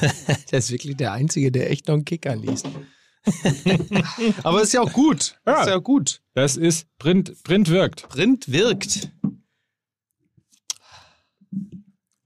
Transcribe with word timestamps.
der 0.50 0.58
ist 0.58 0.70
wirklich 0.70 0.96
der 0.96 1.12
Einzige, 1.12 1.52
der 1.52 1.70
echt 1.70 1.88
noch 1.88 1.94
einen 1.94 2.04
Kicker 2.04 2.36
liest. 2.36 2.66
Aber 4.42 4.62
ist 4.62 4.72
ja 4.72 4.80
auch 4.80 4.92
gut. 4.92 5.38
Ja. 5.46 5.62
Ist 5.62 5.68
ja 5.68 5.76
gut. 5.78 6.22
Das 6.34 6.56
ist 6.56 6.86
Print, 6.98 7.42
Print 7.42 7.68
wirkt. 7.68 8.08
Print 8.08 8.50
wirkt. 8.50 9.10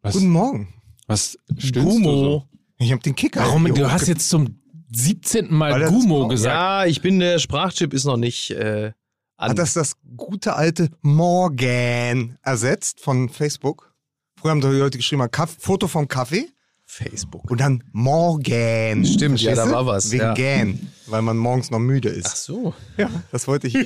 Was, 0.03 0.15
Guten 0.15 0.31
Morgen. 0.31 0.75
was 1.07 1.39
stöhnst 1.57 1.99
du 1.99 2.03
so? 2.05 2.49
Ich 2.79 2.91
habe 2.91 3.03
den 3.03 3.15
Kicker. 3.15 3.41
Warum? 3.41 3.73
Du 3.73 3.91
hast 3.91 4.09
jetzt 4.09 4.29
zum 4.29 4.61
17. 4.93 5.47
Weil 5.47 5.57
Mal 5.57 5.89
Gumo 5.89 6.29
gesagt. 6.29 6.55
Ja, 6.55 6.85
ich 6.85 7.01
bin, 7.01 7.21
der 7.21 7.39
Sprachchip 7.39 7.95
ist 7.95 8.05
noch 8.05 8.17
nicht 8.17 8.51
äh, 8.51 8.93
an. 9.37 9.51
Hat 9.51 9.59
das 9.59 9.75
das 9.75 9.97
gute 10.17 10.55
alte 10.55 10.91
Morgan 11.01 12.39
ersetzt 12.43 13.01
von 13.01 13.29
Facebook? 13.29 13.95
Früher 14.39 14.51
haben 14.51 14.61
die 14.61 14.67
Leute 14.67 14.99
geschrieben, 14.99 15.31
Kaff 15.31 15.57
Foto 15.59 15.87
vom 15.87 16.09
Kaffee 16.09 16.52
Facebook. 16.93 17.51
und 17.51 17.59
dann 17.59 17.83
Morgan. 17.93 19.07
Stimmt, 19.07 19.41
ja, 19.41 19.55
da 19.55 19.71
war 19.71 19.87
was, 19.87 20.13
Wegen 20.13 20.37
ja. 20.37 20.67
Weil 21.07 21.23
man 21.23 21.39
morgens 21.39 21.71
noch 21.71 21.79
müde 21.79 22.11
Ach 22.15 22.19
ist. 22.19 22.45
so. 22.45 22.75
Ja, 22.99 23.09
das 23.31 23.49
wollte 23.49 23.67
ich. 23.69 23.75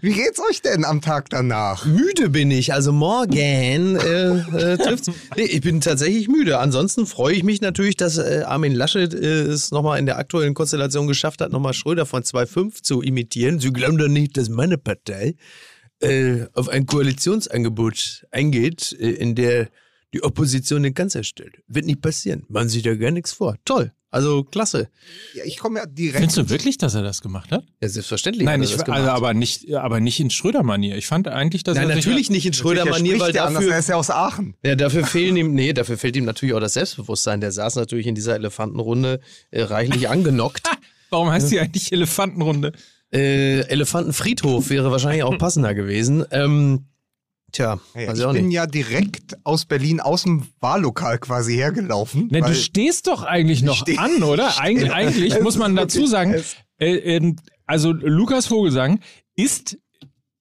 Wie 0.00 0.12
geht's 0.14 0.40
euch 0.48 0.62
denn 0.62 0.86
am 0.86 1.02
Tag 1.02 1.28
danach? 1.28 1.84
Müde 1.84 2.30
bin 2.30 2.50
ich, 2.50 2.72
also 2.72 2.92
morgen 2.92 3.96
äh, 3.96 4.38
äh, 4.72 4.78
trifft's. 4.78 5.10
Nee, 5.36 5.42
ich 5.42 5.60
bin 5.60 5.82
tatsächlich 5.82 6.28
müde. 6.28 6.60
Ansonsten 6.60 7.04
freue 7.04 7.34
ich 7.34 7.42
mich 7.44 7.60
natürlich, 7.60 7.98
dass 7.98 8.16
äh, 8.16 8.44
Armin 8.46 8.74
Laschet 8.74 9.12
äh, 9.12 9.42
es 9.42 9.70
nochmal 9.70 9.98
in 9.98 10.06
der 10.06 10.16
aktuellen 10.16 10.54
Konstellation 10.54 11.06
geschafft 11.06 11.42
hat, 11.42 11.52
nochmal 11.52 11.74
Schröder 11.74 12.06
von 12.06 12.22
2.5 12.22 12.82
zu 12.82 13.02
imitieren. 13.02 13.58
Sie 13.60 13.70
glauben 13.70 13.98
doch 13.98 14.08
nicht, 14.08 14.38
dass 14.38 14.48
meine 14.48 14.78
Partei 14.78 15.34
äh, 16.00 16.46
auf 16.54 16.70
ein 16.70 16.86
Koalitionsangebot 16.86 18.26
eingeht, 18.30 18.96
äh, 18.98 19.10
in 19.10 19.34
der 19.34 19.68
die 20.16 20.22
Opposition 20.22 20.82
den 20.82 20.94
Kanzler 20.94 21.24
stellt. 21.24 21.56
Wird 21.68 21.86
nicht 21.86 22.00
passieren. 22.00 22.44
Machen 22.48 22.68
Sie 22.68 22.82
da 22.82 22.94
gar 22.94 23.10
nichts 23.10 23.32
vor. 23.32 23.56
Toll. 23.64 23.92
Also 24.10 24.44
klasse. 24.44 24.88
Ja, 25.34 25.44
ich 25.44 25.58
komme 25.58 25.80
ja 25.80 25.86
direkt. 25.86 26.18
Findest 26.18 26.38
du 26.38 26.48
wirklich, 26.48 26.78
dass 26.78 26.94
er 26.94 27.02
das 27.02 27.20
gemacht 27.20 27.50
hat? 27.50 27.64
Ja, 27.82 27.88
selbstverständlich. 27.88 28.46
Nein, 28.46 28.60
hat 28.60 28.66
er 28.66 28.70
ich, 28.70 28.76
das 28.76 28.84
gemacht. 28.84 29.00
also, 29.00 29.10
aber 29.10 29.34
nicht, 29.34 29.74
aber 29.74 30.00
nicht 30.00 30.20
in 30.20 30.30
Schröder-Manier. 30.30 30.96
Ich 30.96 31.06
fand 31.06 31.28
eigentlich, 31.28 31.64
dass 31.64 31.76
Nein, 31.76 31.90
er 31.90 31.96
natürlich 31.96 32.30
nicht 32.30 32.46
in 32.46 32.52
er 32.52 32.56
Schröder-Manier, 32.56 33.20
weil 33.20 33.34
ja 33.34 33.44
anders, 33.44 33.64
dafür 33.64 33.74
er 33.74 33.78
ist 33.80 33.88
ja 33.88 33.96
aus 33.96 34.10
Aachen. 34.10 34.54
Ja, 34.64 34.74
dafür 34.74 35.04
fehlen 35.04 35.36
ihm, 35.36 35.54
nee, 35.54 35.72
dafür 35.74 35.98
fehlt 35.98 36.16
ihm 36.16 36.24
natürlich 36.24 36.54
auch 36.54 36.60
das 36.60 36.74
Selbstbewusstsein. 36.74 37.40
Der 37.40 37.52
saß 37.52 37.74
natürlich 37.76 38.06
in 38.06 38.14
dieser 38.14 38.36
Elefantenrunde 38.36 39.20
äh, 39.50 39.62
reichlich 39.62 40.08
angenockt. 40.08 40.66
Warum 41.10 41.30
heißt 41.30 41.50
die 41.50 41.60
eigentlich 41.60 41.92
Elefantenrunde? 41.92 42.72
äh, 43.12 43.60
Elefantenfriedhof 43.68 44.70
wäre 44.70 44.90
wahrscheinlich 44.90 45.22
auch 45.22 45.36
passender 45.38 45.74
gewesen. 45.74 46.24
Ähm, 46.30 46.86
tja, 47.52 47.78
Ja, 47.94 48.08
weiß 48.08 48.12
ich 48.14 48.18
ich 48.20 48.24
auch 48.26 48.32
bin 48.32 48.46
nicht. 48.46 48.54
ja 48.54 48.66
direkt 48.66 49.36
aus 49.44 49.64
Berlin 49.64 50.00
aus 50.00 50.22
dem 50.24 50.46
Wahllokal 50.60 51.18
quasi 51.18 51.54
hergelaufen. 51.54 52.28
Ne, 52.30 52.40
weil- 52.42 52.50
du 52.50 52.54
stehst 52.56 53.06
doch 53.06 53.22
eigentlich 53.22 53.62
noch 53.62 53.76
steh- 53.86 53.98
an, 53.98 54.22
oder? 54.22 54.48
Eig 54.60 54.78
stehe- 54.78 54.92
eigentlich 54.94 55.40
muss 55.40 55.56
man 55.56 55.74
dazu 55.76 56.06
sagen, 56.06 56.34
äh, 56.78 56.94
ähm, 56.96 57.36
also 57.66 57.92
Lukas 57.92 58.46
Vogelsang 58.46 59.00
ist 59.36 59.78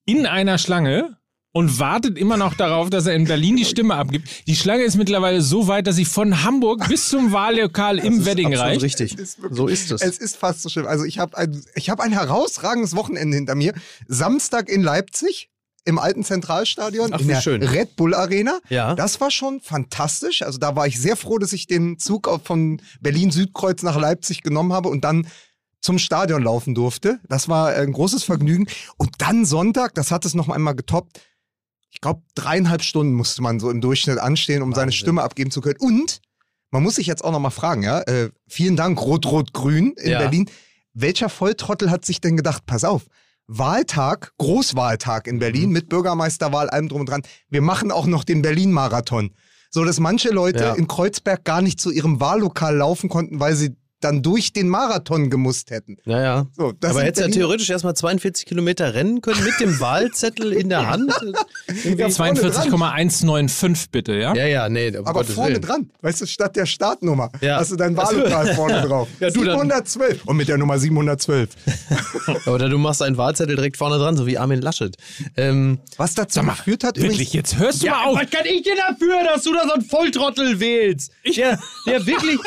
in 0.06 0.26
einer 0.26 0.58
Schlange 0.58 1.18
und 1.52 1.80
wartet 1.80 2.18
immer 2.18 2.36
noch 2.36 2.54
darauf, 2.54 2.90
dass 2.90 3.06
er 3.06 3.16
in 3.16 3.24
Berlin 3.26 3.56
die 3.56 3.64
Stimme 3.64 3.96
abgibt. 3.96 4.28
Die 4.46 4.58
Schlange 4.58 4.84
ist 4.84 4.98
mittlerweile 4.98 5.42
so 5.42 5.68
weit, 5.70 5.88
dass 5.88 5.96
sie 5.96 6.04
von 6.04 6.44
Hamburg 6.44 6.86
bis 6.90 7.08
zum 7.08 7.32
Wahllokal 7.32 7.98
im 7.98 8.26
Wedding 8.26 8.54
reicht. 8.54 8.82
richtig. 8.84 9.18
Ist 9.18 9.42
wirklich- 9.42 9.58
so 9.58 9.68
ist 9.68 9.90
es. 9.92 10.02
Es 10.02 10.18
ist 10.18 10.36
fast 10.36 10.62
so 10.64 10.70
schlimm. 10.70 10.86
Also 10.86 11.06
ich 11.06 11.18
habe 11.18 11.38
ein, 11.38 11.64
ich 11.76 11.90
hab 11.90 12.02
ein 12.02 12.12
herausragendes 12.12 12.94
Wochenende 12.96 13.38
hinter 13.38 13.56
mir. 13.56 13.74
Samstag 14.08 14.68
in 14.68 14.82
Leipzig 14.84 15.50
im 15.86 16.00
alten 16.00 16.24
Zentralstadion 16.24 17.14
Ach, 17.14 17.20
in 17.20 17.28
der 17.28 17.42
schön. 17.42 17.64
Red 17.64 17.96
Bull 17.96 18.14
Arena. 18.14 18.60
Ja. 18.70 18.96
Das 18.96 19.22
war 19.22 19.32
schon 19.32 19.62
fantastisch. 19.62 20.42
Also 20.42 20.58
da 20.58 20.76
war 20.76 20.88
ich 20.88 21.00
sehr 21.00 21.16
froh, 21.16 21.38
dass 21.38 21.54
ich 21.54 21.68
den 21.68 22.00
Zug 22.00 22.30
von 22.44 22.82
Berlin 23.00 23.32
Südkreuz 23.32 23.84
nach 23.84 23.96
Leipzig 24.00 24.42
genommen 24.42 24.74
habe 24.74 24.90
und 24.90 25.04
dann 25.06 25.28
zum 25.82 26.00
Stadion 26.00 26.42
laufen 26.42 26.74
durfte. 26.74 27.20
Das 27.30 27.48
war 27.48 27.70
ein 27.70 27.92
großes 27.92 28.24
Vergnügen. 28.24 28.66
Und 28.98 29.12
dann 29.20 29.46
Sonntag, 29.46 29.94
das 29.94 30.10
hat 30.10 30.26
es 30.26 30.34
noch 30.34 30.50
einmal 30.50 30.76
getoppt. 30.76 31.22
Ich 31.92 32.02
glaube, 32.02 32.24
dreieinhalb 32.34 32.82
Stunden 32.82 33.14
musste 33.14 33.42
man 33.44 33.60
so 33.60 33.70
im 33.70 33.80
Durchschnitt 33.82 34.18
anstehen, 34.18 34.64
um 34.64 34.74
seine 34.74 34.88
Wahnsinn. 34.88 34.98
Stimme 34.98 35.22
abgeben 35.24 35.52
zu 35.52 35.62
können. 35.62 35.78
Und 35.80 36.20
man 36.72 36.82
muss 36.82 36.96
sich 36.96 37.06
jetzt 37.06 37.24
auch 37.24 37.32
noch 37.32 37.40
mal 37.40 37.52
fragen, 37.52 37.84
ja, 37.84 38.02
äh, 38.02 38.32
vielen 38.48 38.76
Dank 38.76 39.00
Rot-Rot-Grün 39.00 39.94
in 39.98 40.12
Ja. 40.12 40.18
Berlin. 40.20 40.50
Welcher 40.94 41.30
Volltrottel 41.30 41.92
hat 41.92 42.04
sich 42.04 42.20
denn 42.20 42.36
gedacht, 42.36 42.66
pass 42.66 42.84
auf, 42.84 43.04
Wahltag, 43.48 44.32
Großwahltag 44.38 45.28
in 45.28 45.36
Mhm. 45.36 45.40
Berlin 45.40 45.70
mit 45.72 45.90
Bürgermeisterwahl, 45.90 46.70
allem 46.70 46.90
drum 46.90 47.02
und 47.02 47.10
dran. 47.10 47.22
Wir 47.50 47.62
machen 47.62 47.92
auch 47.92 48.06
noch 48.08 48.24
den 48.24 48.42
Berlin-Marathon. 48.42 49.32
So 49.70 49.84
dass 49.84 50.00
manche 50.00 50.30
Leute 50.30 50.64
Ja. 50.64 50.74
in 50.74 50.88
Kreuzberg 50.88 51.44
gar 51.44 51.62
nicht 51.62 51.80
zu 51.80 51.92
ihrem 51.92 52.20
Wahllokal 52.20 52.76
laufen 52.78 53.10
konnten, 53.10 53.40
weil 53.40 53.56
sie 53.56 53.76
dann 54.06 54.22
durch 54.22 54.54
den 54.54 54.70
Marathon 54.70 55.30
gemusst 55.30 55.72
hätten. 55.72 55.98
Naja. 56.06 56.46
So, 56.56 56.74
Aber 56.84 57.04
du 57.04 57.22
ja 57.22 57.28
theoretisch 57.28 57.70
erstmal 57.70 57.96
42 57.96 58.46
Kilometer 58.46 58.94
rennen 58.94 59.22
können 59.22 59.44
mit 59.44 59.60
dem 59.60 59.80
Wahlzettel 59.80 60.54
in 60.54 60.70
der 60.70 60.88
Hand. 60.90 61.12
Ja, 61.98 62.10
vorne 62.10 62.40
dran. 62.40 62.52
42,195 62.52 63.92
bitte, 63.92 64.14
ja? 64.14 64.34
Ja, 64.36 64.46
ja, 64.46 64.70
nee, 64.70 64.90
um 64.96 65.06
Aber 65.06 65.20
Gottes 65.22 65.36
vorne 65.36 65.52
Willen. 65.56 65.62
dran, 65.62 65.90
weißt 66.02 66.22
du, 66.22 66.26
statt 66.28 66.56
der 66.56 66.66
Startnummer 66.66 67.32
Ja. 67.42 67.58
hast 67.60 67.72
du 67.72 67.76
dein 67.76 67.96
Wahllokal 67.98 68.54
vorne 68.56 68.82
drauf. 68.88 69.08
Ja, 69.20 69.30
du 69.30 69.44
dann- 69.44 69.60
712. 69.60 70.26
Und 70.26 70.38
mit 70.38 70.48
der 70.48 70.58
Nummer 70.58 70.78
712. 70.80 71.50
Oder 72.48 72.70
du 72.70 72.78
machst 72.78 73.02
einen 73.02 73.18
Wahlzettel 73.18 73.56
direkt 73.56 73.78
vorne 73.78 73.98
dran, 73.98 74.16
so 74.18 74.26
wie 74.28 74.38
Armin 74.38 74.62
Laschet. 74.62 74.96
Ähm, 75.38 75.80
Was 75.98 76.14
dazu 76.16 76.42
geführt 76.42 76.84
hat, 76.84 77.00
Wirklich, 77.02 77.34
jetzt 77.34 77.58
hörst 77.58 77.84
du 77.84 77.88
mal 77.88 78.06
auf. 78.06 78.16
was 78.20 78.30
kann 78.30 78.46
ich 78.46 78.62
denn 78.64 78.78
dafür, 78.88 79.24
dass 79.24 79.44
du 79.44 79.54
da 79.54 79.64
so 79.68 79.74
einen 79.74 79.84
Volltrottel 79.84 80.60
wählst? 80.60 81.12
Der, 81.36 81.60
der 81.88 82.06
wirklich. 82.06 82.40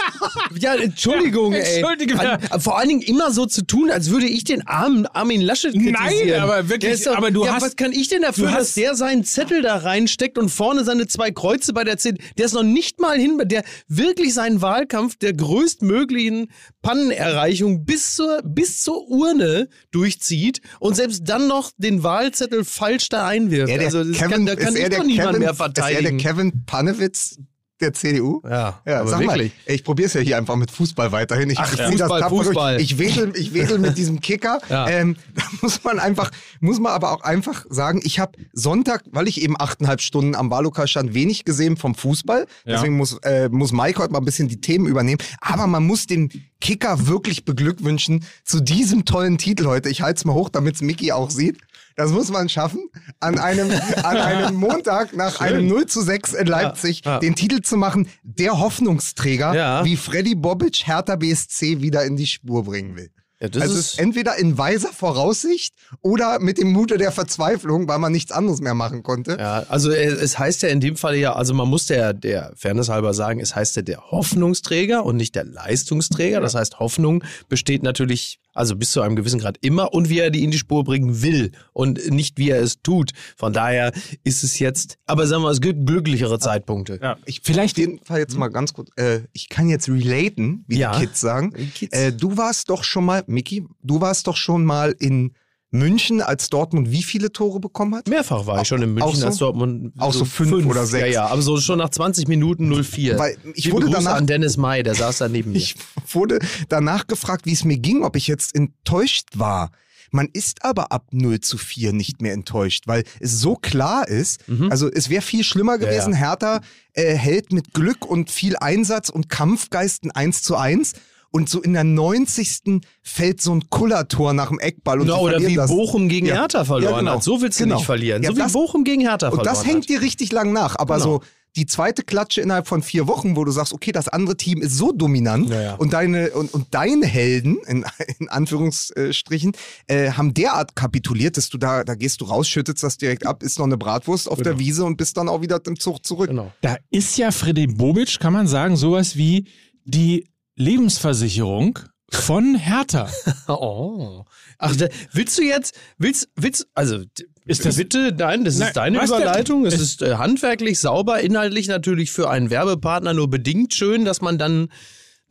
Ja, 0.59 0.75
Entschuldigung, 0.75 1.48
ey. 1.53 1.79
Entschuldige, 1.81 2.19
An, 2.19 2.61
vor 2.61 2.79
allen 2.79 2.89
Dingen 2.89 3.03
immer 3.03 3.31
so 3.33 3.47
zu 3.47 3.63
tun, 3.67 3.91
als 3.91 4.11
würde 4.11 4.27
ich 4.27 4.45
den 4.45 4.67
armen 4.67 5.07
Armin 5.07 5.41
Laschet 5.41 5.75
Nein, 5.75 5.95
kritisieren. 5.95 6.41
aber 6.41 6.69
wirklich, 6.69 7.03
doch- 7.05 7.17
aber 7.17 7.31
du 7.31 7.45
ja, 7.45 7.55
hast- 7.55 7.63
Was 7.63 7.77
kann 7.77 7.93
ich 7.93 8.09
denn 8.09 8.23
dafür, 8.23 8.51
dass 8.51 8.75
der 8.75 8.95
seinen 8.95 9.25
Zettel 9.25 9.63
da 9.63 9.77
reinsteckt 9.77 10.39
und 10.39 10.49
vorne 10.49 10.85
seine 10.85 11.07
zwei 11.07 11.31
Kreuze 11.31 11.73
bei 11.73 11.85
der 11.85 11.97
CD. 11.99 12.21
Der 12.39 12.47
ist 12.47 12.55
noch 12.55 12.63
nicht 12.63 13.01
mal 13.01 13.19
hin, 13.19 13.41
der 13.45 13.65
wirklich 13.89 14.35
seinen 14.35 14.61
Wahlkampf 14.63 15.17
der 15.17 15.33
größtmöglichen 15.35 16.51
Pannenerreichung 16.83 17.85
bis 17.85 18.15
zur, 18.15 18.41
bis 18.45 18.83
zur 18.83 19.09
Urne 19.09 19.69
durchzieht 19.91 20.61
und 20.81 20.95
selbst 20.97 21.23
dann 21.27 21.47
noch 21.49 21.71
den 21.79 22.03
Wahlzettel 22.03 22.65
falsch 22.65 23.09
da 23.09 23.27
einwirft. 23.27 23.69
der 23.73 23.81
also 23.81 24.05
das 24.05 24.17
Kevin, 24.17 24.31
kann, 24.31 24.47
da 24.47 24.57
kann 24.57 24.75
ist 24.75 24.83
ich 24.83 24.89
doch 24.97 25.05
niemand 25.05 25.29
Kevin, 25.29 25.41
mehr 25.41 25.51
Ist 25.53 25.61
er 25.61 25.69
der 25.69 25.85
verteidigen. 25.85 26.19
Kevin 26.19 26.65
Panewitz 26.67 27.39
der 27.81 27.93
CDU? 27.93 28.41
Ja, 28.45 28.81
Ja, 28.87 29.01
aber 29.01 29.11
sag 29.11 29.21
wirklich. 29.21 29.53
mal, 29.67 29.75
ich 29.75 29.85
probiere 29.85 30.07
es 30.07 30.15
ja 30.15 30.21
hier 30.21 30.37
einfach 30.37 30.57
mit 30.57 30.71
Fußball 30.71 31.13
weiterhin. 31.13 31.51
Ich, 31.51 31.59
Ach, 31.59 31.73
ich 31.73 31.79
ja. 31.79 31.91
zieh 31.91 31.97
das 31.97 32.09
Fußball, 32.09 32.29
durch. 32.29 32.47
Fußball. 32.47 32.81
Ich 32.81 32.99
wedel, 32.99 33.33
ich 33.37 33.55
wedel 33.55 33.79
mit 33.79 33.97
diesem 33.99 34.21
Kicker. 34.21 34.59
Ja. 34.69 34.87
Ähm, 34.89 35.17
da 35.35 35.43
muss 35.63 35.83
man 35.83 35.99
einfach, 35.99 36.31
muss 36.61 36.79
man 36.79 36.93
aber 36.93 37.13
auch 37.13 37.23
einfach 37.23 37.65
sagen, 37.71 38.01
ich 38.05 38.19
habe 38.21 38.33
Sonntag, 38.53 39.03
weil 39.13 39.27
ich 39.29 39.41
eben 39.41 39.59
achteinhalb 39.59 40.01
Stunden 40.03 40.35
am 40.35 40.51
Wahllokal 40.51 40.87
stand, 40.89 41.15
wenig 41.15 41.45
gesehen 41.45 41.77
vom 41.77 41.95
Fußball. 41.95 42.41
Ja. 42.65 42.75
Deswegen 42.75 42.97
muss, 42.97 43.17
äh, 43.23 43.49
muss 43.49 43.73
Mike 43.73 43.99
heute 44.03 44.13
mal 44.13 44.19
ein 44.19 44.25
bisschen 44.27 44.49
die 44.49 44.61
Themen 44.61 44.87
übernehmen. 44.87 45.21
Aber 45.41 45.67
man 45.67 45.87
muss 45.87 46.07
den 46.07 46.31
Kicker 46.61 47.07
wirklich 47.07 47.45
beglückwünschen 47.45 48.25
zu 48.45 48.61
diesem 48.61 49.05
tollen 49.05 49.39
Titel 49.39 49.67
heute. 49.67 49.89
Ich 49.89 50.03
halte 50.03 50.19
es 50.19 50.25
mal 50.25 50.35
hoch, 50.35 50.49
damit 50.49 50.75
es 50.75 50.83
Mickey 50.83 51.13
auch 51.13 51.31
sieht. 51.31 51.59
Das 51.99 52.13
muss 52.13 52.31
man 52.31 52.49
schaffen, 52.49 52.89
an 53.19 53.41
einem, 53.41 53.73
an 54.05 54.17
einem 54.17 54.55
Montag 54.61 55.17
nach 55.17 55.41
einem 55.41 55.67
0 55.67 55.87
zu 55.87 56.01
6 56.01 56.33
in 56.33 56.47
Leipzig 56.47 57.03
Ja, 57.05 57.15
ja. 57.15 57.19
den 57.19 57.35
Titel 57.35 57.61
zu 57.61 57.77
machen, 57.77 58.09
der 58.23 58.61
Hoffnungsträger, 58.61 59.53
Ja. 59.53 59.85
wie 59.85 59.97
Freddy 59.97 60.37
Bobic 60.37 60.87
Hertha 60.87 61.17
BSC 61.17 61.83
wieder 61.83 62.05
in 62.05 62.17
die 62.17 62.29
Spur 62.29 62.63
bringen 62.65 62.95
will. 62.97 63.11
Ja, 63.41 63.49
also 63.61 63.77
ist 63.77 63.99
entweder 64.01 64.37
in 64.37 64.59
weiser 64.59 64.93
Voraussicht 64.93 65.75
oder 66.01 66.41
mit 66.41 66.59
dem 66.59 66.73
Mute 66.73 66.99
der 66.99 67.11
Verzweiflung, 67.13 67.87
weil 67.89 67.99
man 68.01 68.11
nichts 68.13 68.33
anderes 68.33 68.61
mehr 68.61 68.75
machen 68.75 69.03
konnte. 69.05 69.37
Ja, 69.39 69.65
also 69.69 69.91
äh, 69.91 70.07
es 70.07 70.39
heißt 70.39 70.63
ja 70.63 70.69
in 70.71 70.81
dem 70.81 70.97
Fall 70.97 71.17
ja, 71.17 71.35
also 71.35 71.53
man 71.55 71.69
muss 71.69 71.87
der, 71.87 72.15
der 72.15 72.53
Fairness 72.57 72.89
halber 72.89 73.15
sagen, 73.15 73.39
es 73.41 73.55
heißt 73.57 73.75
ja 73.77 73.83
der 73.83 74.11
Hoffnungsträger 74.11 75.05
und 75.05 75.17
nicht 75.17 75.35
der 75.37 75.45
Leistungsträger. 75.45 76.41
Das 76.41 76.55
heißt, 76.57 76.79
Hoffnung 76.81 77.23
besteht 77.49 77.83
natürlich, 77.85 78.41
also 78.59 78.77
bis 78.77 78.91
zu 78.91 79.01
einem 79.01 79.17
gewissen 79.17 79.39
Grad 79.41 79.57
immer 79.61 79.95
und 79.95 80.09
wie 80.09 80.19
er 80.19 80.31
die 80.31 80.43
in 80.45 80.51
die 80.51 80.59
Spur 80.59 80.85
bringen 80.85 81.23
will 81.23 81.53
und 81.73 82.11
nicht 82.11 82.39
wie 82.39 82.51
er 82.51 82.61
es 82.61 82.83
tut. 82.83 83.13
Von 83.37 83.53
daher 83.53 83.93
ist 84.25 84.43
es 84.43 84.59
jetzt, 84.59 84.99
aber 85.07 85.27
sagen 85.27 85.43
wir, 85.45 85.51
es 85.51 85.61
gibt 85.61 85.87
glücklichere 85.87 86.39
Zeitpunkte. 86.39 86.99
Ja. 87.01 87.17
Ich 87.25 87.41
Vielleicht 87.45 87.77
auf 87.77 87.79
jeden 87.79 88.05
Fall 88.05 88.19
jetzt 88.19 88.37
mal 88.37 88.49
ganz 88.49 88.73
kurz, 88.75 88.91
äh, 88.97 89.21
ich 89.33 89.49
kann 89.49 89.69
jetzt 89.69 89.89
relaten, 89.89 90.65
wie 90.67 90.79
Ja. 90.79 90.93
die 90.99 91.07
Kids 91.07 91.21
sagen. 91.21 91.53
Kids. 91.75 91.97
Äh, 91.97 92.13
du 92.13 92.37
warst 92.37 92.69
doch 92.69 92.83
schon 92.85 93.05
mal, 93.05 93.23
Micky, 93.27 93.65
du 93.83 94.01
warst 94.01 94.27
doch 94.27 94.37
schon 94.37 94.65
mal 94.65 94.95
in 94.99 95.33
München, 95.71 96.23
als 96.23 96.49
Dortmund 96.49 96.91
wie 96.91 97.03
viele 97.03 97.31
Tore 97.31 97.61
bekommen 97.61 97.95
hat? 97.95 98.09
Mehrfach 98.09 98.47
war 98.47 98.63
ich 98.63 98.69
schon 98.69 98.81
in 98.83 98.95
München 98.95 99.17
so? 99.21 99.27
als 99.27 99.37
Dortmund. 99.37 99.93
Auch 99.99 100.15
so 100.15 100.25
fünf 100.25 100.65
oder 100.67 100.87
sechs? 100.87 101.03
Ja, 101.09 101.25
ja, 101.25 101.27
aber 101.27 101.43
so 101.43 101.59
schon 101.61 101.79
nach 101.79 101.91
20 101.91 102.27
Minuten 102.27 102.73
0-4. 102.73 103.19
Weil 103.19 103.37
ich 103.55 103.65
Liebe 103.67 103.77
wurde 103.77 103.87
Grüße 103.87 103.99
danach- 103.99 104.17
an 104.17 104.27
Dennis 104.27 104.57
May, 104.57 104.83
der 104.83 104.95
saß 104.95 105.19
da 105.19 105.29
neben 105.29 105.53
mir. 105.53 105.59
Ich 105.59 105.75
wurde 106.13 106.39
danach 106.71 107.07
gefragt, 107.07 107.45
wie 107.45 107.53
es 107.53 107.65
mir 107.65 107.79
ging, 107.79 108.03
ob 108.03 108.17
ich 108.17 108.27
jetzt 108.29 108.55
enttäuscht 108.55 109.29
war. 109.35 109.71
Man 110.11 110.29
ist 110.33 110.65
aber 110.65 110.91
ab 110.91 111.09
0 111.11 111.41
zu 111.41 111.59
4 111.59 111.93
nicht 111.93 112.23
mehr 112.23 112.33
enttäuscht, 112.33 112.85
weil 112.87 113.05
es 113.21 113.39
so 113.41 113.57
klar 113.57 114.09
ist. 114.09 114.41
Also 114.71 114.91
es 114.91 115.11
wäre 115.11 115.21
viel 115.21 115.45
schlimmer 115.45 115.77
gewesen. 115.77 116.15
Hertha 116.15 116.63
äh, 116.95 117.15
hält 117.15 117.53
mit 117.53 117.75
Glück 117.75 118.07
und 118.07 118.31
viel 118.31 118.57
Einsatz 118.57 119.11
und 119.11 119.29
Kampfgeist 119.29 120.05
ein 120.05 120.11
1 120.13 120.43
zu 120.43 120.57
1. 120.57 120.95
Und 121.31 121.49
so 121.51 121.61
in 121.61 121.75
der 121.75 121.85
90. 121.85 122.81
fällt 123.03 123.43
so 123.43 123.55
ein 123.55 123.69
Kullertor 123.69 124.33
nach 124.33 124.49
dem 124.49 124.59
Eckball. 124.61 125.01
Und 125.01 125.09
sie 125.09 125.13
oder 125.13 125.41
wie 125.47 125.55
das. 125.57 125.71
Bochum 125.71 126.09
gegen 126.09 126.27
Ja. 126.27 126.37
Hertha 126.37 126.65
verloren 126.65 126.93
Ja, 126.93 126.99
genau. 127.01 127.13
hat. 127.17 127.23
So 127.23 127.41
willst 127.43 127.61
du 127.61 127.65
Genau. 127.65 127.77
nicht 127.77 127.85
verlieren. 127.87 128.23
Ja, 128.23 128.31
so 128.31 128.37
wie 128.37 128.41
das- 128.41 128.53
Bochum 128.53 128.85
gegen 128.85 129.03
Hertha 129.03 129.29
Und 129.29 129.37
verloren 129.37 129.55
das 129.55 129.67
hängt 129.67 129.83
hat. 129.85 129.89
dir 129.91 130.01
richtig 130.01 130.33
lang 130.33 130.53
nach. 130.53 130.77
Aber 130.79 130.95
Genau. 130.97 131.05
so 131.19 131.23
die 131.57 131.67
zweite 131.67 132.03
Klatsche 132.03 132.41
innerhalb 132.41 132.69
von 132.69 132.83
vier 132.83 133.07
Wochen, 133.09 133.35
wo 133.35 133.45
du 133.45 133.51
sagst, 133.51 133.73
okay, 133.73 133.91
das 133.91 134.07
andere 134.09 134.37
Team 134.37 134.63
ist 134.63 134.77
so 134.77 134.93
dominant 134.93 135.51
Ja, 135.51 135.61
ja. 135.61 135.75
und 135.75 135.93
deine 135.93 136.31
und, 136.31 136.53
und 136.55 136.67
deine 136.73 137.05
Helden 137.07 137.59
in, 137.67 137.85
in 138.19 138.29
Anführungsstrichen 138.29 139.53
äh, 139.87 140.13
haben 140.13 140.35
derart 140.35 140.77
kapituliert, 140.77 141.37
dass 141.37 141.49
du 141.49 141.59
da 141.59 141.85
da 141.85 141.95
gehst 141.95 142.21
du 142.21 142.27
raus, 142.27 142.49
schüttest 142.49 142.83
das 142.83 142.97
direkt 142.97 143.27
ab, 143.27 143.43
isst 143.43 143.59
noch 143.59 143.67
eine 143.67 143.77
Bratwurst 143.77 144.31
auf 144.31 144.41
der 144.43 144.59
Wiese 144.59 144.85
und 144.85 144.97
bist 144.97 145.17
dann 145.17 145.29
auch 145.29 145.41
wieder 145.43 145.61
im 145.67 145.79
Zug 145.79 146.05
zurück. 146.05 146.29
Genau. 146.31 146.53
Da 146.61 146.77
ist 146.91 147.17
ja 147.19 147.31
Freddy 147.31 147.67
Bobic, 147.67 148.19
kann 148.21 148.33
man 148.33 148.47
sagen, 148.47 148.77
sowas 148.77 149.17
wie 149.17 149.47
die 149.85 150.27
Lebensversicherung 150.59 151.79
von 152.11 152.55
Hertha. 152.57 153.09
Oh. 153.49 154.25
Ach, 154.59 154.75
da, 154.77 154.89
willst 155.13 155.39
du 155.39 155.43
jetzt, 155.43 155.75
willst, 155.99 156.29
willst, 156.37 156.67
also, 156.75 157.03
Ist 157.47 157.65
das- 157.65 157.77
bitte, 157.77 158.13
nein, 158.17 158.45
das 158.45 158.59
Nein, 158.59 158.69
ist 158.69 158.77
deine? 158.77 159.05
Überleitung. 159.05 159.65
Es 159.65 159.75
Es- 159.75 159.81
ist 159.81 160.03
äh, 160.03 160.17
handwerklich 160.17 160.79
sauber, 160.81 161.21
inhaltlich 161.21 161.69
natürlich 161.69 162.11
für 162.11 162.29
einen 162.29 162.51
Werbepartner 162.51 163.15
nur 163.15 163.29
bedingt 163.31 163.75
schön, 163.75 164.05
dass 164.05 164.21
man 164.21 164.37
dann 164.37 164.69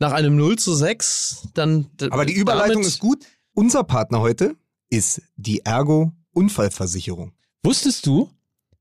nach 0.00 0.12
einem 0.12 0.36
0 0.36 0.56
zu 0.58 0.74
6 0.74 1.48
dann. 1.54 1.88
Aber 2.10 2.24
die 2.26 2.32
Überleitung 2.34 2.82
ist 2.82 2.98
gut. 2.98 3.24
Unser 3.54 3.84
Partner 3.84 4.20
heute 4.20 4.54
ist 4.90 5.22
die 5.36 5.60
Ergo 5.64 6.12
Unfallversicherung. 6.32 7.32
Wusstest 7.62 8.06
du, 8.06 8.30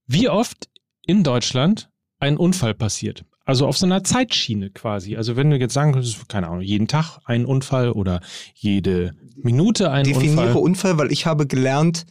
wie 0.07 0.29
oft 0.29 0.69
in 1.05 1.23
Deutschland 1.23 1.89
ein 2.19 2.37
Unfall 2.37 2.73
passiert? 2.73 3.25
Also 3.47 3.65
auf 3.65 3.77
so 3.77 3.85
einer 3.85 4.03
Zeitschiene 4.03 4.71
quasi. 4.71 5.15
Also 5.15 5.37
wenn 5.37 5.49
du 5.49 5.57
jetzt 5.57 5.73
sagen 5.73 5.93
könntest, 5.93 6.27
keine 6.27 6.47
Ahnung, 6.47 6.61
jeden 6.61 6.89
Tag 6.89 7.19
ein 7.23 7.45
Unfall 7.45 7.91
oder 7.91 8.19
jede 8.53 9.15
Minute 9.37 9.89
ein 9.89 10.03
Definiere 10.03 10.47
Unfall. 10.47 10.61
Unfall, 10.61 10.97
weil 10.97 11.11
ich 11.13 11.25
habe 11.25 11.47
gelernt, 11.47 12.05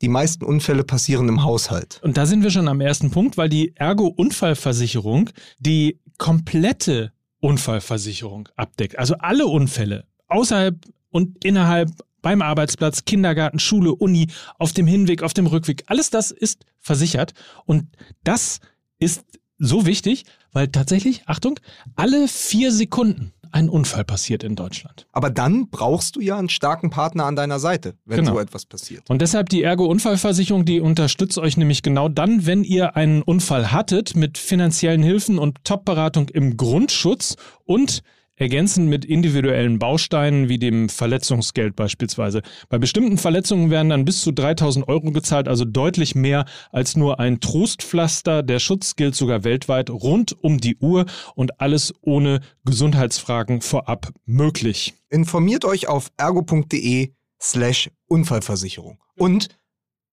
die 0.00 0.08
meisten 0.08 0.44
Unfälle 0.44 0.84
passieren 0.84 1.28
im 1.28 1.44
Haushalt. 1.44 2.00
Und 2.02 2.16
da 2.16 2.24
sind 2.24 2.42
wir 2.42 2.50
schon 2.50 2.68
am 2.68 2.80
ersten 2.80 3.10
Punkt, 3.10 3.36
weil 3.36 3.50
die 3.50 3.76
Ergo-Unfallversicherung 3.76 5.28
die 5.58 5.98
komplette 6.16 7.12
Unfallversicherung 7.40 8.48
abdeckt. 8.56 8.98
Also 8.98 9.14
alle 9.18 9.46
Unfälle 9.46 10.06
außerhalb 10.28 10.74
und 11.10 11.44
innerhalb 11.44 11.90
beim 12.22 12.40
Arbeitsplatz, 12.40 13.04
Kindergarten, 13.04 13.58
Schule, 13.58 13.94
Uni, 13.94 14.28
auf 14.58 14.72
dem 14.72 14.86
Hinweg, 14.86 15.22
auf 15.22 15.34
dem 15.34 15.46
Rückweg. 15.46 15.84
Alles 15.86 16.08
das 16.08 16.30
ist 16.30 16.64
versichert. 16.80 17.34
Und 17.66 17.88
das 18.24 18.60
ist 18.98 19.24
so 19.58 19.86
wichtig, 19.86 20.24
weil 20.52 20.68
tatsächlich, 20.68 21.22
Achtung, 21.26 21.58
alle 21.96 22.28
vier 22.28 22.72
Sekunden 22.72 23.32
ein 23.50 23.68
Unfall 23.68 24.04
passiert 24.04 24.44
in 24.44 24.56
Deutschland. 24.56 25.06
Aber 25.12 25.30
dann 25.30 25.70
brauchst 25.70 26.16
du 26.16 26.20
ja 26.20 26.38
einen 26.38 26.48
starken 26.48 26.90
Partner 26.90 27.24
an 27.24 27.34
deiner 27.36 27.58
Seite, 27.58 27.94
wenn 28.04 28.18
Genau. 28.18 28.34
so 28.34 28.40
etwas 28.40 28.66
passiert. 28.66 29.08
Und 29.08 29.22
deshalb 29.22 29.48
die 29.48 29.62
Ergo-Unfallversicherung, 29.62 30.64
die 30.64 30.80
unterstützt 30.80 31.38
euch 31.38 31.56
nämlich 31.56 31.82
genau 31.82 32.08
dann, 32.08 32.46
wenn 32.46 32.62
ihr 32.62 32.96
einen 32.96 33.22
Unfall 33.22 33.72
hattet, 33.72 34.16
mit 34.16 34.36
finanziellen 34.38 35.02
Hilfen 35.02 35.38
und 35.38 35.64
Top-Beratung 35.64 36.28
im 36.28 36.56
Grundschutz 36.56 37.36
und 37.64 38.02
ergänzend 38.38 38.88
mit 38.88 39.04
individuellen 39.04 39.78
Bausteinen 39.78 40.48
wie 40.48 40.58
dem 40.58 40.88
Verletzungsgeld 40.88 41.76
beispielsweise. 41.76 42.42
Bei 42.68 42.78
bestimmten 42.78 43.18
Verletzungen 43.18 43.70
werden 43.70 43.90
dann 43.90 44.04
bis 44.04 44.22
zu 44.22 44.32
3000 44.32 44.88
Euro 44.88 45.10
gezahlt, 45.10 45.48
also 45.48 45.64
deutlich 45.64 46.14
mehr 46.14 46.44
als 46.70 46.96
nur 46.96 47.20
ein 47.20 47.40
Trostpflaster. 47.40 48.42
Der 48.42 48.58
Schutz 48.58 48.96
gilt 48.96 49.14
sogar 49.14 49.44
weltweit 49.44 49.90
rund 49.90 50.36
um 50.42 50.58
die 50.58 50.76
Uhr 50.76 51.06
und 51.34 51.60
alles 51.60 51.94
ohne 52.00 52.40
Gesundheitsfragen 52.64 53.60
vorab 53.60 54.12
möglich. 54.24 54.94
Informiert 55.10 55.64
euch 55.64 55.88
auf 55.88 56.10
ergo.de 56.16 57.12
slash 57.40 57.90
Unfallversicherung 58.06 58.98
und 59.16 59.48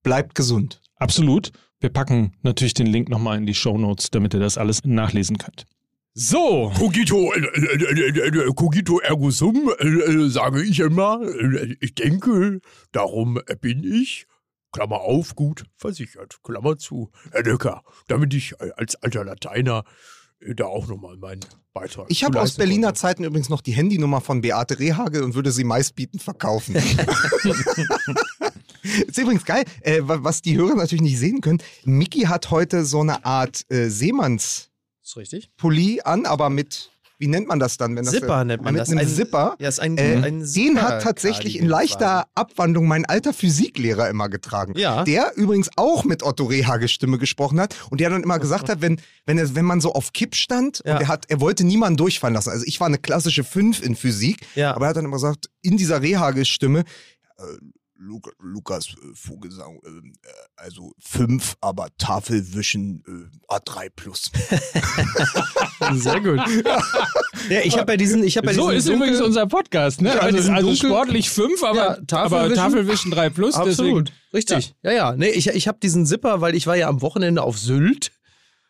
bleibt 0.03 0.35
gesund. 0.35 0.81
Absolut. 0.97 1.51
Wir 1.79 1.89
packen 1.89 2.33
natürlich 2.41 2.73
den 2.73 2.87
Link 2.87 3.09
nochmal 3.09 3.37
in 3.37 3.45
die 3.45 3.53
Show 3.53 3.77
Notes, 3.77 4.09
damit 4.09 4.33
ihr 4.33 4.39
das 4.39 4.57
alles 4.57 4.83
nachlesen 4.85 5.37
könnt. 5.37 5.65
So, 6.17 6.71
Cogito, 6.77 7.33
äh, 7.33 7.39
äh, 7.39 8.39
äh, 8.47 8.53
cogito 8.55 8.99
ergo 9.01 9.31
sum, 9.31 9.69
sage 10.29 10.63
ich 10.63 10.79
immer. 10.79 11.19
Ich 11.81 11.93
denke, 11.93 12.61
darum 12.93 13.37
bin 13.59 13.83
ich, 13.83 14.25
Klammer 14.71 15.01
auf, 15.01 15.35
gut 15.35 15.65
versichert, 15.75 16.37
Klammer 16.41 16.77
zu. 16.77 17.11
Herr 17.33 17.43
Döcker, 17.43 17.81
damit 18.07 18.33
ich 18.33 18.53
als 18.77 18.95
alter 19.03 19.25
Lateiner 19.25 19.83
da 20.55 20.65
auch 20.65 20.87
nochmal 20.87 21.17
meinen 21.17 21.41
Beitrag 21.73 22.05
Ich 22.09 22.23
habe 22.23 22.39
aus 22.39 22.53
Berliner 22.55 22.87
konnte. 22.89 23.01
Zeiten 23.01 23.23
übrigens 23.25 23.49
noch 23.49 23.59
die 23.61 23.73
Handynummer 23.73 24.21
von 24.21 24.39
Beate 24.39 24.79
Rehagel 24.79 25.21
und 25.21 25.33
würde 25.35 25.51
sie 25.51 25.65
meistbietend 25.65 26.23
verkaufen. 26.23 26.75
ist 29.07 29.17
übrigens 29.17 29.43
geil, 29.45 29.65
äh, 29.81 29.99
wa- 30.03 30.19
was 30.21 30.41
die 30.41 30.55
Hörer 30.57 30.75
natürlich 30.75 31.01
nicht 31.01 31.19
sehen 31.19 31.41
können. 31.41 31.61
Mickey 31.83 32.21
hat 32.21 32.51
heute 32.51 32.85
so 32.85 33.01
eine 33.01 33.25
Art 33.25 33.65
äh, 33.69 33.89
Seemannspulli 33.89 34.74
Ist 35.05 35.17
richtig? 35.17 35.49
an, 36.03 36.25
aber 36.25 36.49
mit, 36.49 36.89
wie 37.19 37.27
nennt 37.27 37.47
man 37.47 37.59
das 37.59 37.77
dann? 37.77 37.95
Wenn 37.95 38.05
das 38.05 38.13
Zipper 38.15 38.43
nennt 38.43 38.63
man 38.63 38.73
mit 38.73 38.81
das. 38.81 38.89
einem 38.89 38.97
Ein- 38.99 39.07
Zipper. 39.07 39.55
Ja, 39.59 39.69
ist 39.69 39.79
ein, 39.79 39.97
Äh, 39.99 40.15
ein 40.23 40.43
den 40.51 40.81
hat 40.81 41.03
tatsächlich 41.03 41.59
in 41.59 41.67
leichter 41.67 42.25
Abwandlung 42.33 42.87
mein 42.87 43.05
alter 43.05 43.31
Physiklehrer 43.31 44.09
immer 44.09 44.29
getragen. 44.29 44.73
Ja. 44.75 45.03
Der 45.03 45.33
übrigens 45.37 45.69
auch 45.75 46.05
mit 46.05 46.23
Otto 46.23 46.45
Rehagel 46.45 46.87
Stimme 46.87 47.19
gesprochen 47.19 47.59
hat 47.59 47.75
und 47.91 48.01
der 48.01 48.09
dann 48.09 48.23
immer 48.23 48.39
gesagt 48.39 48.67
hat, 48.67 48.81
wenn, 48.81 48.99
wenn, 49.27 49.37
er, 49.37 49.53
wenn 49.53 49.65
man 49.65 49.79
so 49.79 49.93
auf 49.93 50.11
Kipp 50.11 50.33
stand 50.35 50.81
Ja. 50.83 50.95
und 50.95 51.01
er 51.03 51.07
hat, 51.07 51.25
er 51.29 51.39
wollte 51.39 51.63
niemanden 51.63 51.97
durchfallen 51.97 52.33
lassen. 52.33 52.49
Also 52.49 52.65
ich 52.65 52.79
war 52.79 52.87
eine 52.87 52.97
klassische 52.97 53.43
5 53.43 53.83
in 53.83 53.95
Physik, 53.95 54.39
Ja. 54.55 54.75
aber 54.75 54.87
er 54.87 54.89
hat 54.89 54.97
dann 54.97 55.05
immer 55.05 55.17
gesagt, 55.17 55.49
in 55.61 55.77
dieser 55.77 56.01
Rehagel-Stimme, 56.01 56.79
äh, 56.79 57.43
Luca, 57.43 57.84
Lukas 57.97 58.87
äh, 58.89 59.13
Vogelsang, 59.13 59.79
äh, 59.85 59.89
äh, 59.89 60.31
also 60.57 60.93
5, 60.99 61.55
aber 61.61 61.87
Tafelwischen 61.97 63.03
äh, 63.49 63.53
A3 63.53 63.89
plus. 63.95 64.31
Sehr 65.93 66.19
gut. 66.21 66.39
ja, 67.49 67.59
ich 67.63 67.77
habe 67.77 67.93
ja 67.93 67.97
diesen, 67.97 68.23
ich 68.23 68.37
habe 68.37 68.47
ja 68.47 68.53
so 68.53 68.69
diesen 68.71 68.77
ist 68.77 68.87
dunkel- 68.87 68.95
übrigens 68.95 69.21
unser 69.21 69.47
Podcast, 69.47 70.01
ne? 70.01 70.09
Ja, 70.09 70.19
also 70.19 70.51
also 70.51 70.67
dunkel- 70.69 70.89
sportlich 70.89 71.29
5, 71.29 71.63
aber, 71.63 71.75
Ja, 71.77 71.87
aber 71.89 72.05
Tafelwischen- 72.07 72.55
Tafelwischen 72.55 73.11
3 73.11 73.29
plus. 73.29 73.55
Absolut, 73.55 74.07
Deswegen. 74.09 74.19
richtig. 74.33 74.75
Ja, 74.83 74.91
ja. 74.91 75.15
Nee, 75.15 75.29
ich, 75.29 75.47
ich 75.47 75.67
habe 75.67 75.77
diesen 75.81 76.05
Zipper, 76.05 76.41
weil 76.41 76.55
ich 76.55 76.67
war 76.67 76.75
ja 76.75 76.87
am 76.87 77.01
Wochenende 77.01 77.43
auf 77.43 77.57
Sylt. 77.57 78.11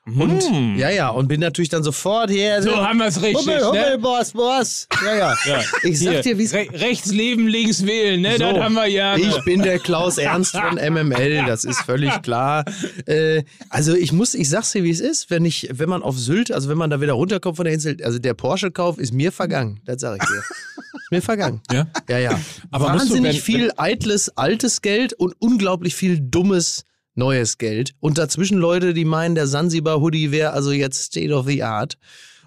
Und 0.06 0.44
Hm. 0.44 0.78
ja, 0.78 0.92
ja, 0.92 1.10
und 1.10 1.28
bin 1.28 1.40
natürlich 1.40 1.70
dann 1.70 1.82
sofort 1.84 2.30
hier. 2.30 2.62
So 2.62 2.76
haben 2.78 3.00
wir 3.00 3.08
es 3.08 3.20
richtig, 3.24 3.38
Hummel, 3.42 3.66
Hummel, 3.66 3.90
ne? 3.94 3.98
Boss, 3.98 4.34
Boss. 4.34 4.88
Ja, 5.04 5.16
ja. 5.16 5.36
Ja. 5.46 5.62
Ich 5.82 6.00
sag 6.00 6.12
Hier, 6.14 6.22
dir, 6.22 6.38
wie's. 6.38 6.54
Re 6.54 6.68
rechts 6.74 7.12
leben, 7.12 7.48
links 7.48 7.84
wählen, 7.88 8.22
ne? 8.22 8.34
So. 8.34 8.38
Das 8.52 8.60
haben 8.60 8.76
wir 8.76 8.86
ja. 8.86 9.16
Ich 9.18 9.44
bin 9.46 9.64
der 9.64 9.80
Klaus 9.80 10.20
Ernst 10.20 10.56
von 10.56 10.76
MML, 10.76 11.46
das 11.48 11.64
ist 11.64 11.82
völlig 11.82 12.22
klar. 12.22 12.66
Äh, 13.08 13.44
also 13.70 13.96
ich 13.96 14.12
muss, 14.12 14.36
ich 14.36 14.48
sag's 14.48 14.72
dir, 14.74 14.84
wie 14.84 14.92
es 14.92 15.00
ist, 15.00 15.32
wenn 15.32 15.44
ich, 15.44 15.70
wenn 15.72 15.90
man 15.90 16.04
auf 16.04 16.18
Sylt, 16.20 16.52
also 16.52 16.70
wenn 16.70 16.78
man 16.78 16.92
da 16.92 17.02
wieder 17.02 17.14
runterkommt 17.14 17.56
von 17.58 17.66
der 17.66 17.74
Insel, 17.74 17.98
also 18.04 18.20
der 18.20 18.36
Porsche-Kauf 18.36 19.00
ist 19.00 19.12
mir 19.12 19.32
vergangen, 19.32 19.82
das 19.86 20.02
sag 20.02 20.22
ich 20.22 20.28
dir. 20.30 20.38
Ist 20.38 21.12
mir 21.12 21.22
vergangen. 21.24 21.62
Ja? 21.72 21.88
Ja, 22.10 22.20
ja. 22.20 22.40
Aber 22.72 22.90
musst 22.94 23.06
du, 23.06 23.10
Wahnsinnig 23.16 23.38
wenn- 23.38 23.42
viel 23.42 23.72
eitles, 23.78 24.30
altes 24.38 24.82
Geld 24.84 25.14
und 25.14 25.34
unglaublich 25.40 25.96
viel 25.96 26.20
dummes, 26.20 26.86
neues 27.16 27.58
Geld. 27.58 27.94
Und 28.00 28.18
dazwischen 28.18 28.58
Leute, 28.58 28.94
die 28.94 29.06
meinen, 29.06 29.36
der 29.36 29.48
Sansibar-Hoodie 29.48 30.32
wäre 30.32 30.52
also 30.54 30.72
jetzt 30.72 31.02
State 31.04 31.34
of 31.34 31.48
the 31.48 31.64
Art. 31.64 31.98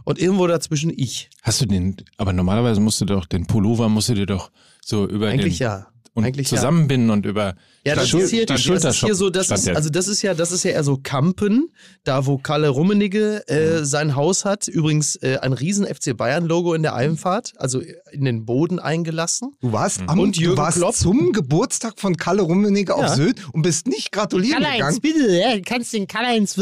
Und 0.05 0.19
irgendwo 0.19 0.47
dazwischen 0.47 0.91
ich. 0.97 1.29
Hast 1.43 1.61
du 1.61 1.67
den, 1.67 1.97
aber 2.17 2.33
normalerweise 2.33 2.81
musst 2.81 3.01
du 3.01 3.05
doch, 3.05 3.27
den 3.27 3.47
Pullover 3.47 3.89
musst 3.89 4.09
du 4.09 4.15
dir 4.15 4.27
doch 4.27 4.51
so 4.85 5.07
über 5.07 5.29
Eigentlich 5.29 5.59
den, 5.59 5.65
ja. 5.65 5.87
und 6.15 6.25
Eigentlich 6.25 6.51
ja. 6.51 6.57
zusammenbinden 6.57 7.11
und 7.11 7.27
über 7.27 7.57
Ja, 7.85 7.95
das 7.95 8.09
Schul- 8.09 8.23
ist 8.23 8.31
hier, 8.31 8.47
die 8.47 8.55
das 8.55 8.65
ist 8.85 9.01
hier 9.05 9.15
so, 9.15 9.29
das 9.29 9.51
ist, 9.51 9.69
also 9.69 9.91
das 9.91 10.09
ist 10.09 10.23
ja, 10.23 10.33
das 10.33 10.51
ist 10.51 10.63
ja 10.65 10.71
eher 10.71 10.85
so 10.85 10.97
Kampen, 11.03 11.71
da 12.05 12.25
wo 12.25 12.39
Kalle 12.39 12.71
Rummenigge 12.71 13.47
äh, 13.49 13.85
sein 13.85 14.17
Haus 14.17 14.47
hat. 14.47 14.67
Übrigens 14.67 15.17
äh, 15.17 15.37
ein 15.43 15.53
riesen 15.53 15.85
FC 15.87 16.17
Bayern 16.17 16.47
Logo 16.47 16.73
in 16.73 16.83
der 16.83 16.95
Einfahrt, 16.95 17.53
also 17.59 17.83
in 18.13 18.25
den 18.25 18.45
Boden 18.45 18.79
eingelassen. 18.79 19.53
Du 19.61 19.73
warst, 19.73 20.01
am, 20.07 20.19
Und 20.19 20.37
du 20.43 20.57
warst 20.57 20.79
Klopp. 20.79 20.95
zum 20.95 21.33
Geburtstag 21.33 21.95
von 21.99 22.17
Kalle 22.17 22.43
Rummenigge 22.43 22.95
auf 22.95 23.03
Ja. 23.03 23.09
Sylt 23.15 23.37
und 23.53 23.63
bist 23.63 23.87
nicht 23.87 24.13
gratulieren 24.13 24.63
gegangen. 24.63 24.99
bitte, 25.01 25.37
ja, 25.37 25.61
kannst 25.65 25.93
den 25.93 26.07
Karl-Heinz 26.07 26.55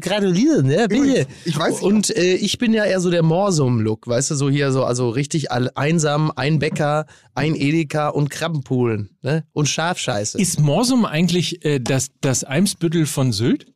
gratulieren, 0.00 0.70
ja, 0.70 0.84
Übrigens, 0.84 1.26
ich 1.44 1.58
weiß 1.58 1.74
nicht, 1.74 1.82
Und 1.82 2.16
äh, 2.16 2.34
ich 2.34 2.58
bin 2.58 2.72
ja 2.72 2.84
eher 2.84 3.00
so 3.00 3.10
der 3.10 3.22
Morsum-Look, 3.22 4.06
weißt 4.06 4.30
du, 4.30 4.34
so 4.34 4.48
hier 4.50 4.72
so, 4.72 4.84
also 4.84 5.10
richtig 5.10 5.50
einsam, 5.50 6.32
ein 6.36 6.58
Bäcker, 6.58 7.06
ein 7.34 7.54
Edeka 7.54 8.08
und 8.08 8.30
Krabbenpoolen, 8.30 9.10
ne? 9.22 9.44
Und 9.52 9.68
Schafscheiße. 9.68 10.38
Ist 10.40 10.60
Morsum 10.60 11.04
eigentlich 11.04 11.64
äh, 11.64 11.80
das, 11.80 12.08
das 12.20 12.44
Eimsbüttel 12.44 13.06
von 13.06 13.32
Sylt? 13.32 13.66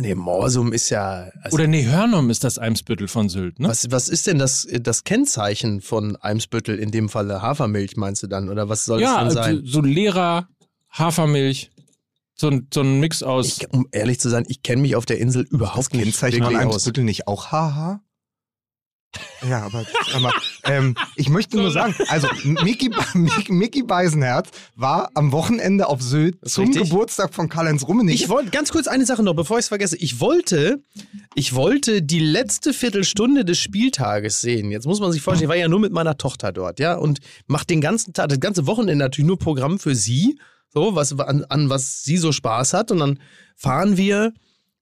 Nee, 0.00 0.14
Morsum 0.14 0.72
ist 0.72 0.90
ja. 0.90 1.28
Also 1.42 1.56
Oder 1.56 1.66
nee, 1.66 1.84
Hörnum 1.84 2.30
ist 2.30 2.44
das 2.44 2.56
Eimsbüttel 2.56 3.08
von 3.08 3.28
Sylt, 3.28 3.58
ne? 3.58 3.68
was, 3.68 3.90
was 3.90 4.08
ist 4.08 4.28
denn 4.28 4.38
das, 4.38 4.66
das 4.80 5.02
Kennzeichen 5.02 5.80
von 5.80 6.14
Eimsbüttel, 6.14 6.78
in 6.78 6.92
dem 6.92 7.08
Falle 7.08 7.42
Hafermilch, 7.42 7.96
meinst 7.96 8.22
du 8.22 8.28
dann? 8.28 8.48
Oder 8.48 8.68
was 8.68 8.84
soll 8.84 9.00
ja, 9.00 9.16
es 9.26 9.34
denn 9.34 9.42
sein? 9.42 9.56
also 9.56 9.66
so 9.66 9.80
Lehrer, 9.80 10.48
Hafermilch, 10.90 11.72
so 12.34 12.48
ein, 12.48 12.68
so 12.72 12.82
ein 12.82 13.00
Mix 13.00 13.24
aus. 13.24 13.58
Ich, 13.58 13.72
um 13.72 13.88
ehrlich 13.90 14.20
zu 14.20 14.28
sein, 14.28 14.44
ich 14.46 14.62
kenne 14.62 14.82
mich 14.82 14.94
auf 14.94 15.04
der 15.04 15.18
Insel 15.18 15.42
überhaupt 15.50 15.92
nicht 15.92 16.04
Kennzeichen 16.04 16.44
von 16.44 16.52
wirklich 16.52 16.66
aus. 16.66 16.74
Eimsbüttel 16.74 17.02
nicht 17.02 17.26
auch 17.26 17.50
haha? 17.50 18.00
Ja, 19.48 19.62
aber, 19.62 19.86
aber 20.14 20.32
ähm, 20.64 20.94
ich 21.16 21.28
möchte 21.28 21.56
nur 21.56 21.70
sagen, 21.70 21.94
also 22.08 22.28
Mickey, 22.44 22.90
Mickey, 23.48 23.82
Beisenherz 23.82 24.50
war 24.74 25.10
am 25.14 25.32
Wochenende 25.32 25.86
auf 25.86 26.02
Sylt 26.02 26.36
zum 26.46 26.66
richtig. 26.66 26.90
Geburtstag 26.90 27.34
von 27.34 27.48
Karl-Heinz 27.48 27.86
Rummenigge. 27.86 28.14
Ich 28.14 28.28
wollte 28.28 28.50
ganz 28.50 28.70
kurz 28.70 28.86
eine 28.86 29.06
Sache 29.06 29.22
noch, 29.22 29.34
bevor 29.34 29.58
ich 29.58 29.62
es 29.62 29.68
vergesse. 29.68 29.96
Ich 29.96 30.20
wollte, 30.20 30.82
ich 31.34 31.54
wollte 31.54 32.02
die 32.02 32.20
letzte 32.20 32.72
Viertelstunde 32.72 33.44
des 33.44 33.58
Spieltages 33.58 34.40
sehen. 34.40 34.70
Jetzt 34.70 34.86
muss 34.86 35.00
man 35.00 35.10
sich 35.10 35.22
vorstellen, 35.22 35.46
ich 35.46 35.48
war 35.48 35.56
ja 35.56 35.68
nur 35.68 35.80
mit 35.80 35.92
meiner 35.92 36.18
Tochter 36.18 36.52
dort, 36.52 36.78
ja, 36.78 36.94
und 36.94 37.20
macht 37.46 37.70
den 37.70 37.80
ganzen 37.80 38.12
Tag, 38.12 38.28
das 38.28 38.40
ganze 38.40 38.66
Wochenende 38.66 39.04
natürlich 39.04 39.28
nur 39.28 39.38
Programm 39.38 39.78
für 39.78 39.94
sie, 39.94 40.38
so 40.68 40.94
was 40.94 41.18
an, 41.18 41.44
an 41.48 41.70
was 41.70 42.02
sie 42.02 42.18
so 42.18 42.32
Spaß 42.32 42.74
hat. 42.74 42.90
Und 42.90 42.98
dann 42.98 43.20
fahren 43.56 43.96
wir 43.96 44.34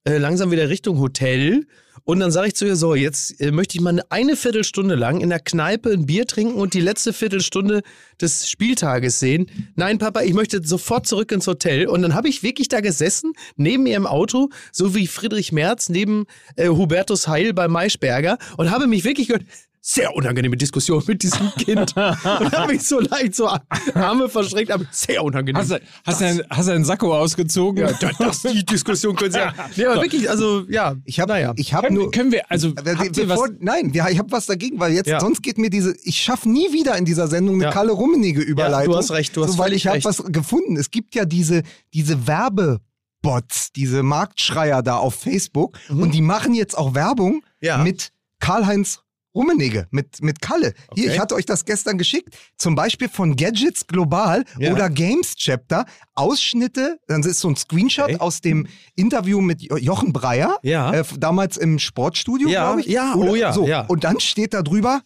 äh, 0.05 0.19
langsam 0.19 0.51
wieder 0.51 0.69
Richtung 0.69 0.99
Hotel. 0.99 1.67
Und 2.07 2.21
dann 2.21 2.31
sage 2.31 2.47
ich 2.47 2.55
zu 2.55 2.65
ihr 2.65 2.77
so, 2.77 2.95
jetzt 2.95 3.41
äh, 3.41 3.51
möchte 3.51 3.77
ich 3.77 3.83
mal 3.83 4.01
eine 4.11 4.37
Viertelstunde 4.37 4.95
lang 4.95 5.21
in 5.21 5.29
der 5.29 5.41
Kneipe 5.41 5.91
ein 5.91 6.07
Bier 6.07 6.25
trinken 6.25 6.55
und 6.55 6.73
die 6.73 6.81
letzte 6.81 7.13
Viertelstunde 7.13 7.83
des 8.21 8.49
Spieltages 8.49 9.19
sehen. 9.19 9.51
Nein, 9.75 9.99
Papa, 9.99 10.21
ich 10.21 10.33
möchte 10.33 10.65
sofort 10.65 11.09
zurück 11.09 11.33
ins 11.33 11.49
Hotel. 11.49 11.89
Und 11.89 12.03
dann 12.03 12.15
habe 12.15 12.29
ich 12.29 12.45
wirklich 12.45 12.69
da 12.69 12.81
gesessen, 12.81 13.33
neben 13.57 13.87
ihr 13.87 13.97
im 13.97 14.07
Auto, 14.07 14.51
so 14.71 14.95
wie 14.95 15.09
Friedrich 15.09 15.51
Merz 15.51 15.89
neben 15.89 16.27
äh, 16.55 16.69
Hubertus 16.69 17.27
Heil 17.27 17.53
bei 17.53 17.67
Maischberger 17.67 18.39
und 18.57 18.71
habe 18.71 18.87
mich 18.87 19.03
wirklich 19.03 19.27
gehört, 19.27 19.43
sehr 19.89 20.13
unangenehme 20.17 20.57
Diskussion 20.57 21.01
mit 21.07 21.23
diesem 21.23 21.49
Kind. 21.55 21.95
und 21.97 21.97
habe 21.97 22.73
mich 22.73 22.83
so 22.83 22.99
leicht 22.99 23.37
so 23.37 23.49
Arme 23.95 24.29
verschränkt, 24.29 24.73
aber 24.73 24.85
sehr 24.91 25.23
unangenehm. 25.23 25.63
Hast 25.63 25.71
du, 25.71 25.81
hast, 26.05 26.21
du 26.21 26.25
einen, 26.27 26.43
hast 26.51 26.67
du 26.69 26.73
einen 26.73 26.85
Sakko 26.85 27.15
ausgezogen? 27.17 27.87
ja, 27.87 27.93
das, 27.93 28.19
das, 28.19 28.53
die 28.53 28.67
Diskussion 28.67 29.15
können 29.15 29.31
Sie 29.31 29.39
ja. 29.39 29.55
Nee, 29.77 29.85
aber 29.87 30.03
wirklich, 30.03 30.29
also 30.29 30.65
ja. 30.69 30.97
Ich 31.05 31.21
habe 31.21 31.33
naja. 31.35 31.53
ich 31.55 31.73
hab 31.73 31.85
können, 31.85 31.95
nur. 31.97 32.11
können 32.11 32.33
wir, 32.33 32.51
also, 32.51 32.73
bevor, 32.75 33.49
nein, 33.61 33.93
ja, 33.95 34.09
ich 34.09 34.19
habe 34.19 34.33
was 34.33 34.47
dagegen, 34.47 34.81
weil 34.81 34.93
jetzt 34.93 35.07
Ja. 35.07 35.21
sonst 35.21 35.41
geht 35.41 35.57
mir 35.57 35.71
diese, 35.71 35.95
ich 36.03 36.17
schaffe 36.21 36.49
nie 36.49 36.73
wieder 36.73 36.97
in 36.99 37.05
dieser 37.05 37.29
Sendung 37.29 37.55
eine 37.55 37.65
Ja. 37.65 37.71
Kalle 37.71 37.93
Rummenigge 37.93 38.41
Überleitung. 38.41 38.93
Ja, 38.93 38.99
du 38.99 39.05
hast 39.05 39.13
recht, 39.13 39.37
du 39.37 39.45
hast 39.45 39.53
so, 39.53 39.59
weil 39.59 39.73
ich 39.73 39.87
habe 39.87 40.03
was 40.03 40.21
gefunden. 40.25 40.77
Es 40.77 40.91
gibt 40.91 41.15
ja 41.15 41.25
diese 41.25 41.63
diese 41.95 42.27
Werbebots, 42.27 43.73
diese 43.73 44.03
Marktschreier 44.03 44.83
da 44.83 44.97
auf 44.97 45.15
Facebook 45.15 45.79
und 45.91 46.13
die 46.13 46.23
machen 46.23 46.55
jetzt 46.55 46.77
auch 46.77 46.95
Werbung 46.95 47.35
Mhm. 47.37 47.43
Ja. 47.61 47.79
mit 47.79 48.11
Karl-Heinz 48.41 49.01
Rummenigge, 49.37 49.87
mit, 49.91 50.23
mit 50.23 50.41
Kalle. 50.41 50.73
Hier, 50.95 51.05
Okay. 51.05 51.15
ich 51.15 51.21
hatte 51.21 51.35
euch 51.37 51.45
das 51.47 51.65
gestern 51.67 51.99
geschickt. 51.99 52.37
Zum 52.57 52.75
Beispiel 52.75 53.09
von 53.09 53.37
Gadgets 53.37 53.87
Global 53.87 54.45
Ja. 54.59 54.73
oder 54.73 54.91
Games 54.91 55.37
Chapter. 55.37 55.85
Ausschnitte, 56.15 56.99
dann 57.07 57.23
ist 57.23 57.39
so 57.41 57.49
ein 57.49 57.57
Screenshot 57.57 58.07
Okay. 58.07 58.17
aus 58.19 58.41
dem 58.41 58.67
Interview 58.95 59.41
mit 59.41 59.61
Jo- 59.63 59.77
Jochen 59.77 60.13
Breyer. 60.13 60.59
Ja. 60.63 60.93
Äh, 60.93 61.05
damals 61.19 61.57
im 61.59 61.79
Sportstudio, 61.79 62.49
Ja, 62.49 62.65
glaube 62.69 62.81
ich. 62.81 62.87
ja, 62.87 63.15
Oder, 63.15 63.31
oh 63.31 63.35
ja, 63.37 63.53
So. 63.53 63.67
ja. 63.69 63.83
Und 63.87 64.03
dann 64.05 64.19
steht 64.21 64.55
da 64.55 64.63
drüber, 64.63 65.03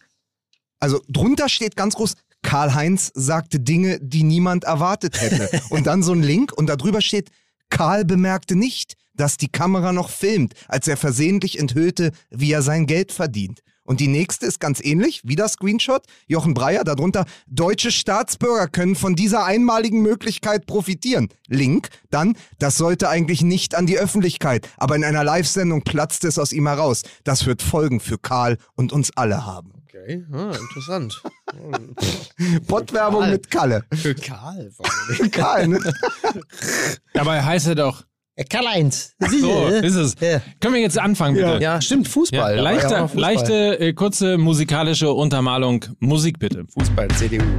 also 0.79 1.01
drunter 1.09 1.49
steht 1.49 1.75
ganz 1.75 1.95
groß, 1.95 2.15
Karl-Heinz 2.43 3.11
sagte 3.13 3.59
Dinge, 3.59 3.99
die 4.01 4.23
niemand 4.23 4.63
erwartet 4.63 5.19
hätte. 5.21 5.49
und 5.69 5.85
dann 5.85 6.01
so 6.01 6.13
ein 6.13 6.23
Link 6.23 6.51
und 6.57 6.67
da 6.67 6.75
drüber 6.75 7.01
steht, 7.01 7.29
Karl 7.69 8.03
bemerkte 8.05 8.55
nicht, 8.55 8.95
dass 9.13 9.37
die 9.37 9.49
Kamera 9.49 9.91
noch 9.93 10.09
filmt, 10.09 10.53
als 10.67 10.87
er 10.87 10.97
versehentlich 10.97 11.59
enthüllte, 11.59 12.11
wie 12.31 12.51
er 12.51 12.61
sein 12.61 12.85
Geld 12.87 13.11
verdient. 13.11 13.59
Und 13.91 13.99
die 13.99 14.07
nächste 14.07 14.45
ist 14.45 14.61
ganz 14.61 14.79
ähnlich, 14.81 15.19
wieder 15.25 15.49
Screenshot, 15.49 16.03
Jochen 16.25 16.53
Breyer, 16.53 16.85
darunter, 16.85 17.25
deutsche 17.47 17.91
Staatsbürger 17.91 18.69
können 18.69 18.95
von 18.95 19.17
dieser 19.17 19.43
einmaligen 19.43 20.01
Möglichkeit 20.01 20.65
profitieren. 20.65 21.27
Link, 21.49 21.89
dann, 22.09 22.37
das 22.57 22.77
sollte 22.77 23.09
eigentlich 23.09 23.41
nicht 23.41 23.75
an 23.75 23.87
die 23.87 23.97
Öffentlichkeit, 23.97 24.69
aber 24.77 24.95
in 24.95 25.03
einer 25.03 25.25
Live-Sendung 25.25 25.81
platzt 25.81 26.23
es 26.23 26.39
aus 26.39 26.53
ihm 26.53 26.67
heraus. 26.67 27.01
Das 27.25 27.45
wird 27.45 27.61
Folgen 27.61 27.99
für 27.99 28.17
Karl 28.17 28.57
und 28.75 28.93
uns 28.93 29.11
alle 29.17 29.45
haben. 29.45 29.73
Okay, 29.89 30.23
ah, 30.31 30.55
interessant. 30.55 31.21
Pottwerbung 32.67 33.29
mit 33.29 33.51
Kalle. 33.51 33.83
Für 33.93 34.15
Karl. 34.15 34.71
Karl, 35.33 35.67
ne? 35.67 35.79
dabei 37.13 37.43
heißt 37.43 37.67
er 37.67 37.75
doch, 37.75 38.05
Karl-Heinz. 38.49 39.13
so, 39.19 39.67
ist 39.67 39.95
es. 39.95 40.15
Ja. 40.19 40.41
Können 40.59 40.75
wir 40.75 40.81
jetzt 40.81 40.97
anfangen, 40.97 41.35
bitte? 41.35 41.59
Ja, 41.61 41.81
stimmt, 41.81 42.07
Fußball. 42.07 42.55
Ja 42.55 42.61
leichte, 42.61 42.97
Fußball. 42.97 43.21
leichte 43.21 43.79
äh, 43.79 43.93
kurze 43.93 44.37
musikalische 44.37 45.11
Untermalung. 45.11 45.85
Musik 45.99 46.39
bitte. 46.39 46.65
Fußball, 46.73 47.07
CDU. 47.09 47.43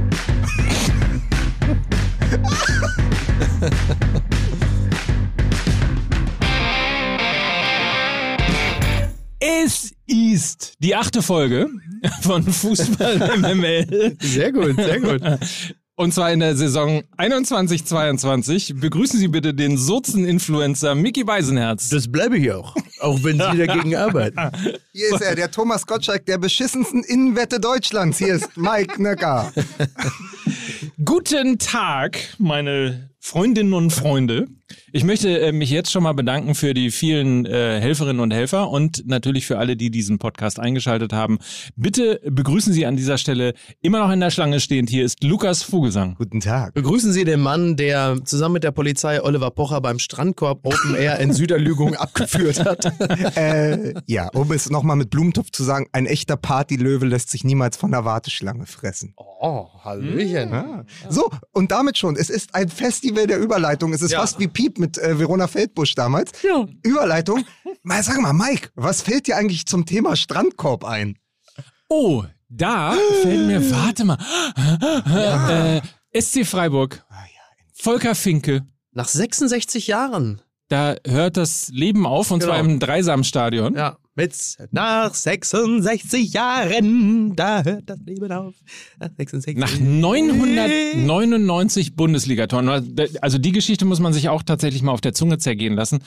Es 9.45 9.93
ist 10.07 10.75
die 10.79 10.95
achte 10.95 11.21
Folge 11.21 11.67
von 12.21 12.43
Fußball 12.43 13.37
MML. 13.39 14.15
Sehr 14.21 14.53
gut, 14.53 14.75
sehr 14.77 15.01
gut. 15.01 15.21
Und 15.95 16.11
zwar 16.11 16.31
in 16.31 16.39
der 16.39 16.55
Saison 16.55 17.03
21-22. 17.17 18.79
Begrüßen 18.79 19.19
Sie 19.19 19.27
bitte 19.27 19.53
den 19.53 19.77
Sozen-Influencer 19.77 20.95
Mickey 20.95 21.23
Beisenherz. 21.23 21.89
Das 21.89 22.11
bleibe 22.11 22.37
ich 22.39 22.51
auch. 22.51 22.75
Auch 22.99 23.23
wenn 23.23 23.33
Sie 23.33 23.65
dagegen 23.65 23.95
arbeiten. 23.95 24.39
Hier 24.91 25.13
ist 25.13 25.21
er, 25.21 25.35
der 25.35 25.51
Thomas 25.51 25.85
Gottschalk 25.85 26.25
der 26.25 26.39
beschissensten 26.39 27.03
Innenwette 27.03 27.59
Deutschlands. 27.59 28.17
Hier 28.17 28.33
ist 28.33 28.57
Mike 28.57 29.01
Nöcker. 29.01 29.53
Guten 31.05 31.59
Tag, 31.59 32.17
meine 32.39 33.11
Freundinnen 33.19 33.73
und 33.73 33.91
Freunde. 33.91 34.47
Ich 34.91 35.03
möchte 35.03 35.39
äh, 35.39 35.51
mich 35.51 35.69
jetzt 35.69 35.91
schon 35.91 36.03
mal 36.03 36.13
bedanken 36.13 36.55
für 36.55 36.73
die 36.73 36.89
vielen 36.91 37.45
äh, 37.45 37.79
Helferinnen 37.81 38.19
und 38.21 38.31
Helfer 38.31 38.69
und 38.69 39.07
natürlich 39.07 39.45
für 39.45 39.57
alle, 39.57 39.75
die 39.75 39.89
diesen 39.91 40.19
Podcast 40.19 40.59
eingeschaltet 40.59 41.13
haben. 41.13 41.39
Bitte 41.75 42.21
begrüßen 42.29 42.71
Sie 42.73 42.85
an 42.85 42.95
dieser 42.95 43.17
Stelle 43.17 43.53
immer 43.81 43.99
noch 43.99 44.11
in 44.11 44.19
der 44.19 44.29
Schlange 44.31 44.59
stehend. 44.59 44.89
Hier 44.89 45.03
ist 45.03 45.23
Lukas 45.23 45.63
Vogelsang. 45.63 46.15
Guten 46.17 46.39
Tag. 46.39 46.73
Begrüßen 46.73 47.11
Sie 47.11 47.23
den 47.25 47.41
Mann, 47.41 47.75
der 47.75 48.17
zusammen 48.23 48.53
mit 48.53 48.63
der 48.63 48.71
Polizei 48.71 49.21
Oliver 49.21 49.51
Pocher 49.51 49.81
beim 49.81 49.99
Strandkorb 49.99 50.65
Open 50.65 50.95
Air 50.95 51.19
in 51.19 51.33
Süderlügung 51.33 51.95
abgeführt 51.95 52.63
hat. 52.65 52.91
Äh, 53.35 53.93
ja, 54.05 54.29
um 54.33 54.51
es 54.51 54.69
nochmal 54.69 54.95
mit 54.95 55.09
Blumentopf 55.09 55.49
zu 55.51 55.63
sagen, 55.63 55.87
ein 55.91 56.05
echter 56.05 56.35
Partylöwe 56.37 57.05
lässt 57.05 57.29
sich 57.31 57.43
niemals 57.43 57.77
von 57.77 57.91
der 57.91 58.05
Warteschlange 58.05 58.65
fressen. 58.65 59.13
Oh, 59.17 59.67
Hallöchen. 59.83 60.53
Ah. 60.53 60.85
So, 61.09 61.29
und 61.51 61.71
damit 61.71 61.97
schon. 61.97 62.15
Es 62.15 62.29
ist 62.29 62.53
ein 62.53 62.69
Festival 62.69 63.27
der 63.27 63.39
Überleitung. 63.39 63.93
Es 63.93 64.01
ist 64.01 64.11
Ja. 64.11 64.19
fast 64.19 64.39
wie 64.39 64.47
Piep 64.53 64.77
mit 64.79 64.97
äh, 64.97 65.17
Verona 65.19 65.47
Feldbusch 65.47 65.95
damals. 65.95 66.31
Ja. 66.43 66.65
Überleitung. 66.83 67.43
Mal 67.83 68.01
sag 68.03 68.19
mal, 68.21 68.33
Mike, 68.33 68.69
was 68.75 69.01
fällt 69.01 69.27
dir 69.27 69.35
eigentlich 69.37 69.65
zum 69.65 69.85
Thema 69.85 70.15
Strandkorb 70.15 70.85
ein? 70.85 71.17
Oh, 71.89 72.23
da 72.49 72.95
fällt 73.21 73.45
mir, 73.47 73.71
warte 73.71 74.05
mal, 74.05 74.17
äh, 76.13 76.21
SC 76.21 76.45
Freiburg, 76.45 77.03
Volker 77.73 78.15
Finke. 78.15 78.65
Nach 78.91 79.07
66 79.07 79.87
Jahren. 79.87 80.41
Da 80.69 80.95
hört 81.05 81.35
das 81.37 81.69
Leben 81.69 82.05
auf 82.05 82.31
und 82.31 82.41
zwar 82.43 82.57
Genau. 82.61 82.73
im 82.73 82.79
Dreisamstadion. 82.79 83.75
Ja, 83.75 83.97
mit 84.15 84.33
nach 84.71 85.13
66 85.13 86.33
Jahren, 86.33 87.35
da 87.35 87.63
hört 87.63 87.89
das 87.89 87.99
Leben 88.05 88.31
auf. 88.31 88.53
Nach 88.99 89.09
66 89.17 89.57
Nach 89.57 89.79
999 89.79 91.95
Bundesligatoren. 91.95 92.95
Also 93.21 93.37
die 93.39 93.51
Geschichte 93.51 93.85
muss 93.85 93.99
man 93.99 94.13
sich 94.13 94.29
auch 94.29 94.43
tatsächlich 94.43 94.83
mal 94.83 94.91
auf 94.91 95.01
der 95.01 95.13
Zunge 95.13 95.37
zergehen 95.39 95.73
lassen. 95.75 95.99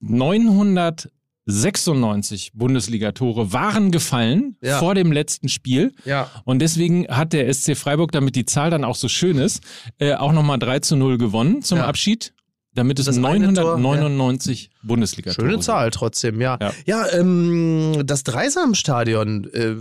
996 0.00 2.52
Bundesligatore 2.54 3.52
waren 3.52 3.90
gefallen 3.90 4.56
Ja. 4.62 4.78
vor 4.78 4.94
dem 4.94 5.10
letzten 5.12 5.48
Spiel. 5.48 5.92
Ja. 6.04 6.30
Und 6.44 6.60
deswegen 6.60 7.06
hat 7.08 7.32
der 7.32 7.48
SC 7.52 7.74
Freiburg, 7.76 8.12
damit 8.12 8.36
die 8.36 8.44
Zahl 8.46 8.70
dann 8.70 8.84
auch 8.84 8.94
so 8.96 9.08
schön 9.08 9.38
ist, 9.38 9.62
äh, 9.98 10.14
auch 10.14 10.32
nochmal 10.32 10.58
3 10.58 10.78
zu 10.80 10.96
0 10.96 11.18
gewonnen 11.18 11.62
zum 11.62 11.78
Ja. 11.78 11.86
Abschied. 11.86 12.32
Damit 12.74 12.98
es 13.00 13.06
Das 13.06 13.16
eine 13.18 13.52
Tor, 13.52 13.78
999 13.78 14.70
Bundesligatore 14.82 15.44
Schöne 15.44 15.54
sind. 15.54 15.64
Zahl 15.64 15.90
trotzdem, 15.90 16.40
ja. 16.40 16.56
Ja. 16.60 16.72
Ja, 16.86 17.12
ähm, 17.12 18.02
das 18.04 18.22
Dreisamstadion, 18.22 19.52
äh, 19.52 19.76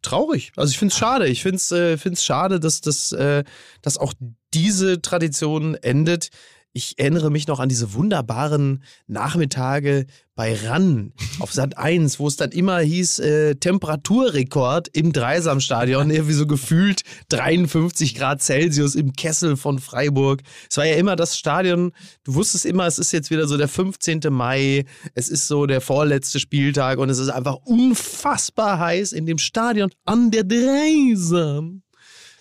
traurig. 0.00 0.52
Also 0.56 0.70
ich 0.70 0.78
finde 0.78 0.92
es 0.92 0.98
schade. 0.98 1.28
Ich 1.28 1.42
finde 1.42 1.56
es 1.56 1.70
äh, 1.72 1.96
find's 1.98 2.24
schade, 2.24 2.58
dass, 2.58 2.80
das, 2.80 3.12
äh, 3.12 3.44
dass 3.82 3.98
auch 3.98 4.14
diese 4.54 5.02
Tradition 5.02 5.74
endet. 5.74 6.30
Ich 6.72 6.98
erinnere 6.98 7.30
mich 7.30 7.46
noch 7.46 7.60
an 7.60 7.68
diese 7.68 7.94
wunderbaren 7.94 8.82
Nachmittage 9.06 10.06
bei 10.34 10.54
RAN 10.54 11.12
auf 11.40 11.52
Sat 11.52 11.76
1, 11.76 12.18
wo 12.18 12.26
es 12.26 12.36
dann 12.36 12.50
immer 12.52 12.78
hieß, 12.78 13.18
äh, 13.18 13.54
Temperaturrekord 13.56 14.88
im 14.88 15.12
Dreisamstadion, 15.12 16.10
irgendwie 16.10 16.32
so 16.32 16.46
gefühlt 16.46 17.02
53 17.28 18.14
Grad 18.14 18.42
Celsius 18.42 18.94
im 18.94 19.12
Kessel 19.12 19.58
von 19.58 19.78
Freiburg. 19.78 20.42
Es 20.70 20.78
war 20.78 20.86
ja 20.86 20.96
immer 20.96 21.16
das 21.16 21.36
Stadion, 21.36 21.92
du 22.24 22.34
wusstest 22.34 22.64
immer, 22.64 22.86
es 22.86 22.98
ist 22.98 23.12
jetzt 23.12 23.30
wieder 23.30 23.46
so 23.46 23.58
der 23.58 23.68
15. 23.68 24.20
Mai, 24.30 24.86
es 25.14 25.28
ist 25.28 25.48
so 25.48 25.66
der 25.66 25.82
vorletzte 25.82 26.40
Spieltag 26.40 26.98
und 26.98 27.10
es 27.10 27.18
ist 27.18 27.28
einfach 27.28 27.56
unfassbar 27.64 28.78
heiß 28.78 29.12
in 29.12 29.26
dem 29.26 29.38
Stadion 29.38 29.90
an 30.06 30.30
der 30.30 30.44
Dreisam. 30.44 31.81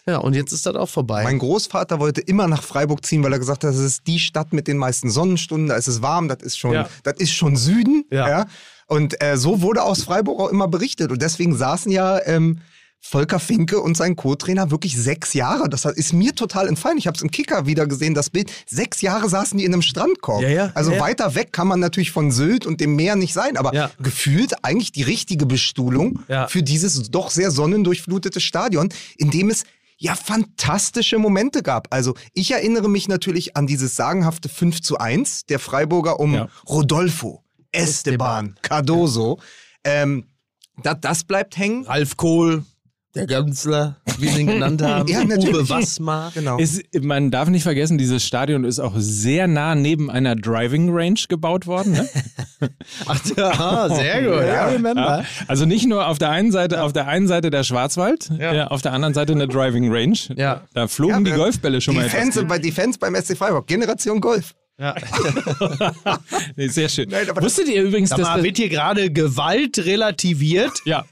Ja, 0.08 0.18
und 0.18 0.34
jetzt 0.34 0.52
ist 0.52 0.66
das 0.66 0.76
auch 0.76 0.90
vorbei. 0.90 1.24
Mein 1.24 1.38
Großvater 1.40 2.00
wollte 2.00 2.22
immer 2.22 2.48
nach 2.48 2.64
Freiburg 2.64 3.06
ziehen, 3.06 3.24
weil 3.24 3.34
er 3.34 3.40
gesagt 3.40 3.64
hat, 3.64 3.70
das 3.72 3.80
ist 3.80 4.08
die 4.08 4.20
Stadt 4.20 4.52
mit 4.52 4.68
den 4.68 4.78
meisten 4.78 5.10
Sonnenstunden, 5.10 5.68
da 5.70 5.76
ist 5.76 5.88
es 5.88 6.02
warm, 6.02 6.28
das 6.28 6.42
ist 6.42 6.58
schon, 6.58 6.74
Ja. 6.74 6.90
das 7.04 7.16
ist 7.20 7.32
schon 7.34 7.56
Süden. 7.56 8.06
Ja. 8.12 8.28
Ja. 8.30 8.46
Und 8.88 9.22
äh, 9.24 9.38
so 9.38 9.62
wurde 9.62 9.84
aus 9.84 10.04
Freiburg 10.04 10.40
auch 10.40 10.50
immer 10.50 10.68
berichtet. 10.68 11.12
Und 11.12 11.22
deswegen 11.22 11.56
saßen 11.56 11.92
ja 11.92 12.20
ähm, 12.26 12.60
Volker 13.04 13.40
Finke 13.40 13.80
und 13.80 13.96
sein 13.98 14.16
Co-Trainer 14.16 14.70
wirklich 14.70 14.96
sechs 14.96 15.34
Jahre. 15.34 15.70
Das 15.70 15.86
ist 15.86 16.14
mir 16.14 16.36
total 16.36 16.68
entfallen. 16.68 16.98
Ich 17.00 17.08
habe 17.08 17.16
es 17.16 17.22
im 17.24 17.32
Kicker 17.32 17.66
wieder 17.66 17.88
gesehen, 17.88 18.14
das 18.14 18.30
Bild. 18.30 18.52
Sechs 18.68 19.02
Jahre 19.02 19.28
saßen 19.30 19.58
die 19.58 19.66
in 19.66 19.74
einem 19.74 19.82
Strandkorb. 19.82 20.42
Ja, 20.44 20.50
ja, 20.50 20.72
also 20.76 20.92
ja, 20.92 20.98
ja. 20.98 21.04
weiter 21.04 21.34
weg 21.36 21.52
kann 21.54 21.68
man 21.68 21.80
natürlich 21.80 22.12
von 22.12 22.32
Sylt 22.32 22.66
und 22.66 22.80
dem 22.82 22.96
Meer 22.96 23.16
nicht 23.16 23.34
sein. 23.34 23.56
Aber 23.58 23.74
Ja. 23.74 23.90
gefühlt 24.00 24.64
eigentlich 24.64 24.92
die 24.92 25.04
richtige 25.04 25.46
Bestuhlung 25.46 26.20
Ja. 26.28 26.48
für 26.48 26.62
dieses 26.62 27.10
doch 27.10 27.32
sehr 27.32 27.50
sonnendurchflutete 27.50 28.40
Stadion, 28.40 28.90
in 29.18 29.32
dem 29.32 29.50
es 29.50 29.64
ja 30.02 30.16
fantastische 30.16 31.20
Momente 31.20 31.62
gab. 31.62 31.88
Also 31.92 32.16
ich 32.34 32.52
erinnere 32.52 32.90
mich 32.90 33.08
natürlich 33.08 33.56
an 33.56 33.68
dieses 33.68 33.96
sagenhafte 33.96 34.50
5 34.50 34.82
zu 34.82 34.98
1 34.98 35.46
der 35.46 35.60
Freiburger 35.60 36.20
um 36.20 36.34
Ja. 36.34 36.50
Rodolfo, 36.68 37.44
Esteban, 37.72 38.56
Cardoso. 38.64 39.40
Ähm, 39.84 40.26
da, 40.82 40.96
das 40.96 41.24
bleibt 41.24 41.56
hängen. 41.56 41.86
Ralf 41.86 42.18
Kohl, 42.18 42.66
der 43.16 43.28
Ganzler, 43.28 43.98
wie 44.20 44.28
sie 44.28 44.42
ihn 44.42 44.48
genannt 44.48 44.82
haben. 44.86 45.08
Ja, 45.10 45.24
natürlich. 45.24 45.56
Uwe 45.56 45.70
Wassmar. 45.70 46.32
Genau. 46.34 46.58
Es, 46.60 46.82
man 47.02 47.30
darf 47.32 47.50
nicht 47.50 47.64
vergessen, 47.64 47.98
dieses 47.98 48.24
Stadion 48.26 48.64
ist 48.64 48.80
auch 48.80 48.94
sehr 48.96 49.48
nah 49.48 49.76
neben 49.76 50.10
einer 50.10 50.36
Driving 50.36 50.90
Range 50.92 51.20
gebaut 51.28 51.68
worden. 51.68 51.94
Ne? 51.94 52.10
Ach, 53.06 53.20
ja, 53.36 53.90
sehr 53.90 54.24
gut. 54.24 54.44
Ja, 54.48 54.68
remember. 54.68 55.26
Also 55.48 55.66
nicht 55.66 55.88
nur 55.88 56.08
auf 56.08 56.18
der 56.20 56.30
einen 56.30 56.52
Seite, 56.52 56.84
auf 56.84 56.94
der 56.94 57.08
einen 57.08 57.28
Seite 57.28 57.50
der 57.50 57.64
Schwarzwald, 57.64 58.30
ja. 58.40 58.68
auf 58.68 58.82
der 58.82 58.94
anderen 58.94 59.14
Seite 59.14 59.34
eine 59.34 59.48
Driving 59.48 59.92
Range. 59.92 60.18
Ja. 60.36 60.62
Da 60.74 60.88
flogen 60.88 61.26
die 61.26 61.32
Ja, 61.32 61.38
Golfbälle 61.38 61.82
schon 61.82 61.96
die 61.96 62.02
mal 62.02 62.10
Fans, 62.10 62.38
etwas. 62.38 62.48
bei, 62.50 62.60
die 62.60 62.72
Fans 62.72 62.98
beim 62.98 63.16
SC 63.16 63.38
Freiburg, 63.38 63.68
Generation 63.68 64.22
Golf. 64.22 64.54
Nee, 66.56 66.68
sehr 66.70 66.90
schön. 66.90 67.10
Nein, 67.10 67.28
Wusstet 67.36 67.68
ihr 67.68 67.84
übrigens, 67.84 68.10
dass 68.10 68.22
mal, 68.22 68.36
das, 68.36 68.44
wird 68.44 68.58
hier 68.58 68.70
gerade 68.70 69.12
Gewalt 69.12 69.78
relativiert? 69.80 70.72
ja, 70.86 71.06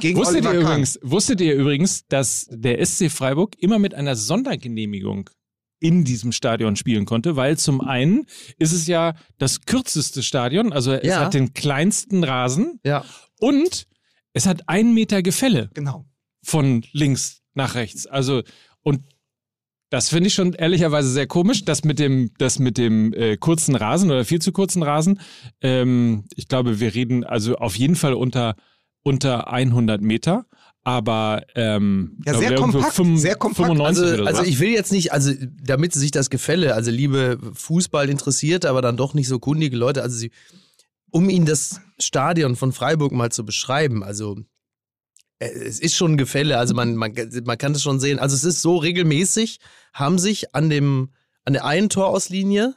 Gegen 0.00 0.18
Wusstet 0.18 0.36
Oliver 0.44 0.54
ihr, 0.54 0.60
Kahn. 0.60 0.70
übrigens, 0.70 0.98
wusstet 1.02 1.40
ihr 1.40 1.54
übrigens, 1.54 2.06
dass 2.08 2.46
der 2.50 2.84
SC 2.84 3.10
Freiburg 3.10 3.54
immer 3.58 3.78
mit 3.78 3.94
einer 3.94 4.16
Sondergenehmigung 4.16 5.30
in 5.80 6.04
diesem 6.04 6.32
Stadion 6.32 6.74
spielen 6.76 7.04
konnte, 7.04 7.36
weil 7.36 7.56
zum 7.56 7.80
einen 7.80 8.26
ist 8.58 8.72
es 8.72 8.86
ja 8.88 9.14
das 9.38 9.60
kürzeste 9.60 10.22
Stadion, 10.24 10.72
also 10.72 10.92
es 10.92 11.06
Ja. 11.06 11.20
hat 11.20 11.34
den 11.34 11.54
kleinsten 11.54 12.24
Rasen 12.24 12.80
Ja. 12.84 13.04
und 13.40 13.86
es 14.32 14.46
hat 14.46 14.68
einen 14.68 14.92
Meter 14.94 15.22
Gefälle 15.22 15.70
Genau. 15.74 16.04
von 16.42 16.84
links 16.92 17.42
nach 17.54 17.74
rechts. 17.76 18.06
Also 18.06 18.42
und 18.82 19.02
das 19.90 20.08
finde 20.10 20.26
ich 20.26 20.34
schon 20.34 20.52
ehrlicherweise 20.52 21.08
sehr 21.10 21.26
komisch, 21.26 21.64
das 21.64 21.82
mit 21.84 21.98
dem, 21.98 22.30
das 22.38 22.58
mit 22.58 22.76
dem 22.76 23.12
äh, 23.14 23.36
kurzen 23.36 23.74
Rasen 23.74 24.10
oder 24.10 24.24
viel 24.24 24.40
zu 24.42 24.52
kurzen 24.52 24.82
Rasen. 24.82 25.20
Ähm, 25.62 26.24
ich 26.34 26.48
glaube, 26.48 26.78
wir 26.80 26.94
reden 26.94 27.24
also 27.24 27.56
auf 27.56 27.74
jeden 27.76 27.94
Fall 27.96 28.14
unter 28.14 28.54
unter 29.08 29.52
100 29.52 30.00
Meter, 30.02 30.46
aber 30.84 31.42
ähm, 31.54 32.18
Ja, 32.24 32.34
sehr 32.38 32.54
kompakt, 32.54 32.92
fünf- 32.94 33.20
sehr 33.20 33.34
kompakt. 33.36 33.66
95 33.68 34.02
Also, 34.04 34.14
oder 34.14 34.22
so. 34.32 34.38
also 34.38 34.50
ich 34.50 34.60
will 34.60 34.70
jetzt 34.70 34.92
nicht, 34.92 35.12
also 35.12 35.32
damit 35.62 35.92
sich 35.94 36.10
das 36.12 36.30
Gefälle, 36.30 36.74
also 36.74 36.90
liebe 36.90 37.38
Fußball 37.54 38.08
interessierte, 38.08 38.70
aber 38.70 38.80
dann 38.82 38.96
doch 38.96 39.14
nicht 39.14 39.28
so 39.28 39.38
kundige 39.38 39.76
Leute, 39.76 40.02
also 40.02 40.16
sie, 40.16 40.30
um 41.10 41.28
Ihnen 41.30 41.46
das 41.46 41.80
Stadion 41.98 42.54
von 42.56 42.72
Freiburg 42.72 43.12
mal 43.12 43.32
zu 43.32 43.44
beschreiben, 43.44 44.02
also 44.04 44.38
äh, 45.40 45.46
es 45.48 45.80
ist 45.80 45.96
schon 45.96 46.12
ein 46.12 46.16
Gefälle, 46.18 46.58
also 46.58 46.74
man, 46.74 46.94
man, 46.96 47.12
man 47.44 47.58
kann 47.58 47.72
das 47.72 47.82
schon 47.82 48.00
sehen. 48.00 48.18
Also 48.18 48.34
es 48.36 48.44
ist 48.44 48.62
so 48.62 48.76
regelmäßig, 48.76 49.58
haben 49.92 50.18
sich 50.18 50.54
an 50.54 50.68
dem, 50.70 51.10
an 51.44 51.54
der 51.54 51.64
einen 51.64 51.88
Torauslinie 51.88 52.74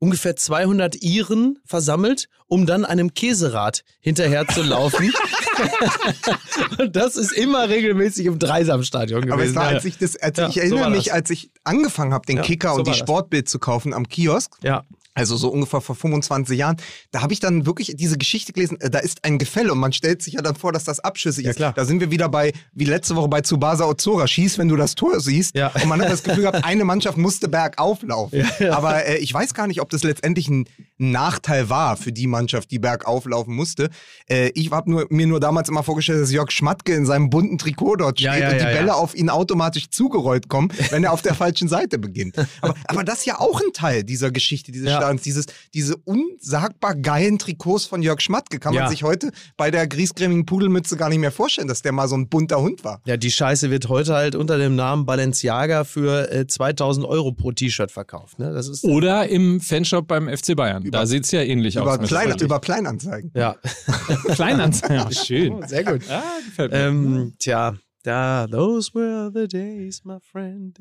ungefähr 0.00 0.36
200 0.36 0.96
Iren 1.02 1.58
versammelt, 1.64 2.28
um 2.46 2.66
dann 2.66 2.84
einem 2.84 3.14
Käserad 3.14 3.82
hinterher 4.00 4.46
zu 4.46 4.62
laufen. 4.62 5.12
Und 6.78 6.94
das 6.96 7.16
ist 7.16 7.32
immer 7.32 7.68
regelmäßig 7.68 8.26
im 8.26 8.38
Dreisamstadion 8.38 9.22
gewesen. 9.22 9.32
Aber 9.32 9.44
es 9.44 9.54
war, 9.54 9.64
als 9.66 9.84
ich 9.84 9.98
das, 9.98 10.16
als 10.16 10.38
Ja, 10.38 10.48
ich 10.48 10.54
so 10.54 10.60
erinnere 10.60 10.80
war 10.82 10.90
mich, 10.90 11.04
das. 11.06 11.14
als 11.14 11.30
ich 11.30 11.50
angefangen 11.64 12.12
habe, 12.14 12.26
den 12.26 12.36
Ja, 12.38 12.42
Kicker 12.42 12.70
so 12.70 12.76
und 12.76 12.86
die. 12.86 12.94
Sportbild 12.94 13.48
zu 13.48 13.58
kaufen 13.58 13.92
am 13.94 14.08
Kiosk, 14.08 14.56
ja. 14.62 14.84
Also 15.18 15.36
so 15.36 15.48
ungefähr 15.48 15.80
vor 15.80 15.94
25 15.96 16.58
Jahren, 16.58 16.76
da 17.10 17.22
habe 17.22 17.32
ich 17.32 17.40
dann 17.40 17.66
wirklich 17.66 17.94
diese 17.96 18.16
Geschichte 18.18 18.52
gelesen, 18.52 18.80
äh, 18.80 18.88
da 18.90 18.98
ist 19.00 19.24
ein 19.24 19.38
Gefälle 19.38 19.72
und 19.72 19.78
man 19.78 19.92
stellt 19.92 20.22
sich 20.22 20.34
ja 20.34 20.42
dann 20.42 20.54
vor, 20.56 20.72
dass 20.72 20.84
das 20.84 21.00
abschüssig 21.00 21.44
Ja, 21.44 21.50
ist. 21.50 21.56
klar. 21.56 21.72
Da 21.74 21.84
sind 21.84 22.00
wir 22.00 22.10
wieder 22.10 22.28
bei, 22.28 22.52
wie 22.72 22.84
letzte 22.84 23.16
Woche 23.16 23.28
bei 23.28 23.40
Tsubasa 23.40 23.84
Ozora, 23.86 24.26
schieß, 24.26 24.58
wenn 24.58 24.68
du 24.68 24.76
das 24.76 24.94
Tor 24.94 25.20
siehst. 25.20 25.54
Ja. 25.54 25.68
Und 25.74 25.86
man 25.88 26.00
hat 26.00 26.10
das 26.10 26.22
Gefühl 26.22 26.42
gehabt, 26.42 26.64
eine 26.64 26.84
Mannschaft 26.84 27.18
musste 27.18 27.48
bergauf 27.48 28.02
laufen. 28.02 28.46
Aber 28.70 29.04
äh, 29.06 29.18
ich 29.18 29.32
weiß 29.34 29.54
gar 29.54 29.66
nicht, 29.66 29.80
ob 29.80 29.90
das 29.90 30.02
letztendlich 30.04 30.48
ein 30.48 30.66
Nachteil 30.98 31.70
war 31.70 31.96
für 31.96 32.12
die 32.12 32.26
Mannschaft, 32.26 32.70
die 32.70 32.78
bergauf 32.78 33.24
laufen 33.26 33.54
musste. 33.54 33.88
Äh, 34.28 34.50
ich 34.54 34.70
habe 34.70 34.90
nur, 34.90 35.06
mir 35.10 35.26
nur 35.26 35.40
damals 35.40 35.68
immer 35.68 35.82
vorgestellt, 35.82 36.20
dass 36.22 36.32
Jörg 36.32 36.50
Schmatke 36.50 36.92
in 36.94 37.06
seinem 37.06 37.30
bunten 37.30 37.56
Trikot 37.58 37.96
dort 37.96 38.18
steht 38.18 38.26
Ja, 38.32 38.36
ja, 38.38 38.48
und 38.50 38.54
die 38.58 38.64
ja, 38.64 38.70
ja. 38.70 38.76
Bälle 38.76 38.94
auf 38.96 39.14
ihn 39.14 39.30
automatisch 39.30 39.90
zugerollt 39.90 40.48
kommen, 40.48 40.70
wenn 40.90 41.04
er 41.04 41.12
auf 41.12 41.22
der 41.22 41.34
falschen 41.34 41.68
Seite 41.68 41.98
beginnt. 41.98 42.36
Aber, 42.60 42.74
aber 42.86 43.04
das 43.04 43.20
ist 43.20 43.26
ja 43.26 43.38
auch 43.40 43.60
ein 43.60 43.72
Teil 43.72 44.02
dieser 44.04 44.30
Geschichte, 44.30 44.72
dieses 44.72 44.88
Ja. 44.88 44.96
Stadions, 44.98 45.22
dieses, 45.22 45.46
diese 45.72 45.96
unsagbar 45.96 46.94
geilen 46.96 47.38
Trikots 47.38 47.84
von 47.86 48.02
Jörg 48.02 48.20
Schmatke. 48.20 48.58
Kann 48.58 48.74
Ja. 48.74 48.82
man 48.82 48.90
sich 48.90 49.02
heute 49.04 49.30
bei 49.56 49.70
der 49.70 49.86
griesgrämigen 49.86 50.46
Pudelmütze 50.46 50.96
gar 50.96 51.08
nicht 51.08 51.18
mehr 51.18 51.32
vorstellen, 51.32 51.68
dass 51.68 51.82
der 51.82 51.92
mal 51.92 52.08
so 52.08 52.16
ein 52.16 52.28
bunter 52.28 52.60
Hund 52.60 52.84
war. 52.84 53.00
Ja, 53.06 53.16
die 53.16 53.30
Scheiße 53.30 53.70
wird 53.70 53.88
heute 53.88 54.14
halt 54.14 54.34
unter 54.34 54.58
dem 54.58 54.74
Namen 54.76 55.06
Balenciaga 55.06 55.84
für 55.84 56.30
äh, 56.32 56.46
2000 56.46 57.06
Euro 57.06 57.32
pro 57.32 57.52
T-Shirt 57.52 57.90
verkauft. 57.92 58.38
Ne? 58.38 58.52
Das 58.52 58.68
ist 58.68 58.84
Oder 58.84 59.28
im 59.28 59.60
Fanshop 59.60 60.08
beim 60.08 60.28
FC 60.28 60.56
Bayern. 60.56 60.87
Da 60.90 61.06
sieht 61.06 61.24
es 61.24 61.30
ja 61.30 61.42
ähnlich 61.42 61.76
Über, 61.76 61.98
aus. 62.00 62.08
Klein, 62.08 62.36
über 62.40 62.60
Kleinanzeigen. 62.60 63.30
ja 63.34 63.56
Kleinanzeigen. 64.34 64.96
Ja, 64.98 65.10
schön. 65.12 65.66
sehr 65.66 65.84
gut. 65.84 66.02
Ah, 66.10 66.22
gefällt 66.44 66.72
mir. 66.72 66.78
Ähm, 66.78 67.34
tja, 67.38 67.74
da, 68.04 68.46
those 68.46 68.90
were 68.94 69.30
the 69.34 69.46
days, 69.48 70.02
my 70.04 70.16
friend. 70.22 70.78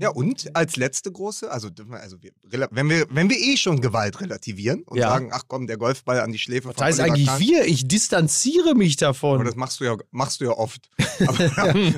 Ja, 0.00 0.08
und 0.08 0.50
als 0.56 0.76
letzte 0.76 1.12
große, 1.12 1.48
also, 1.50 1.68
also 1.90 2.16
wenn, 2.70 2.88
wir, 2.88 3.06
wenn 3.10 3.28
wir 3.30 3.36
eh 3.38 3.56
schon 3.56 3.80
Gewalt 3.80 4.20
relativieren 4.20 4.82
und 4.84 4.98
Ja. 4.98 5.10
sagen, 5.10 5.30
ach 5.32 5.42
komm, 5.46 5.66
der 5.66 5.76
Golfball 5.76 6.20
an 6.20 6.32
die 6.32 6.38
Schläfe 6.38 6.70
Das 6.74 6.82
heißt 6.82 7.00
eigentlich 7.00 7.26
Kahn. 7.26 7.40
wir, 7.40 7.66
ich 7.66 7.86
distanziere 7.86 8.74
mich 8.74 8.94
Aber 9.02 9.12
davon. 9.12 9.44
das 9.44 9.54
machst 9.54 9.78
du 9.80 9.84
ja, 9.84 9.96
machst 10.10 10.40
du 10.40 10.46
ja 10.46 10.52
oft. 10.52 10.88
Aber 11.26 11.38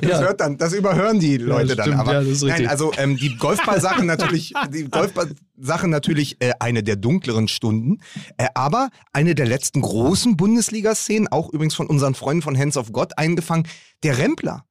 das, 0.01 0.21
hört 0.21 0.41
dann, 0.41 0.57
das 0.57 0.73
überhören 0.73 1.19
die 1.19 1.37
Leute 1.37 1.75
dann. 1.75 1.85
stimmt, 1.87 1.99
Aber 2.01 2.13
ja, 2.13 2.19
das 2.19 2.29
ist 2.29 2.41
nein, 2.43 2.51
richtig. 2.51 2.69
also 2.69 2.91
ähm, 2.97 3.17
die 3.17 3.35
Golfball-Sache 3.37 4.03
natürlich, 4.05 4.53
die 4.71 4.87
Golfball-Sache 5.57 5.87
natürlich 5.87 6.37
äh, 6.41 6.53
eine 6.59 6.83
der 6.83 6.95
dunkleren 6.95 7.47
Stunden. 7.47 7.99
Äh, 8.37 8.47
aber 8.53 8.89
eine 9.13 9.35
der 9.35 9.45
letzten 9.45 9.81
großen 9.81 10.37
Bundesliga-Szenen, 10.37 11.27
auch 11.27 11.49
übrigens 11.49 11.75
von 11.75 11.87
unseren 11.87 12.15
Freunden 12.15 12.41
von 12.41 12.57
Hands 12.57 12.77
of 12.77 12.91
God 12.91 13.17
eingefangen, 13.17 13.67
der 14.03 14.17
Rempler. 14.17 14.65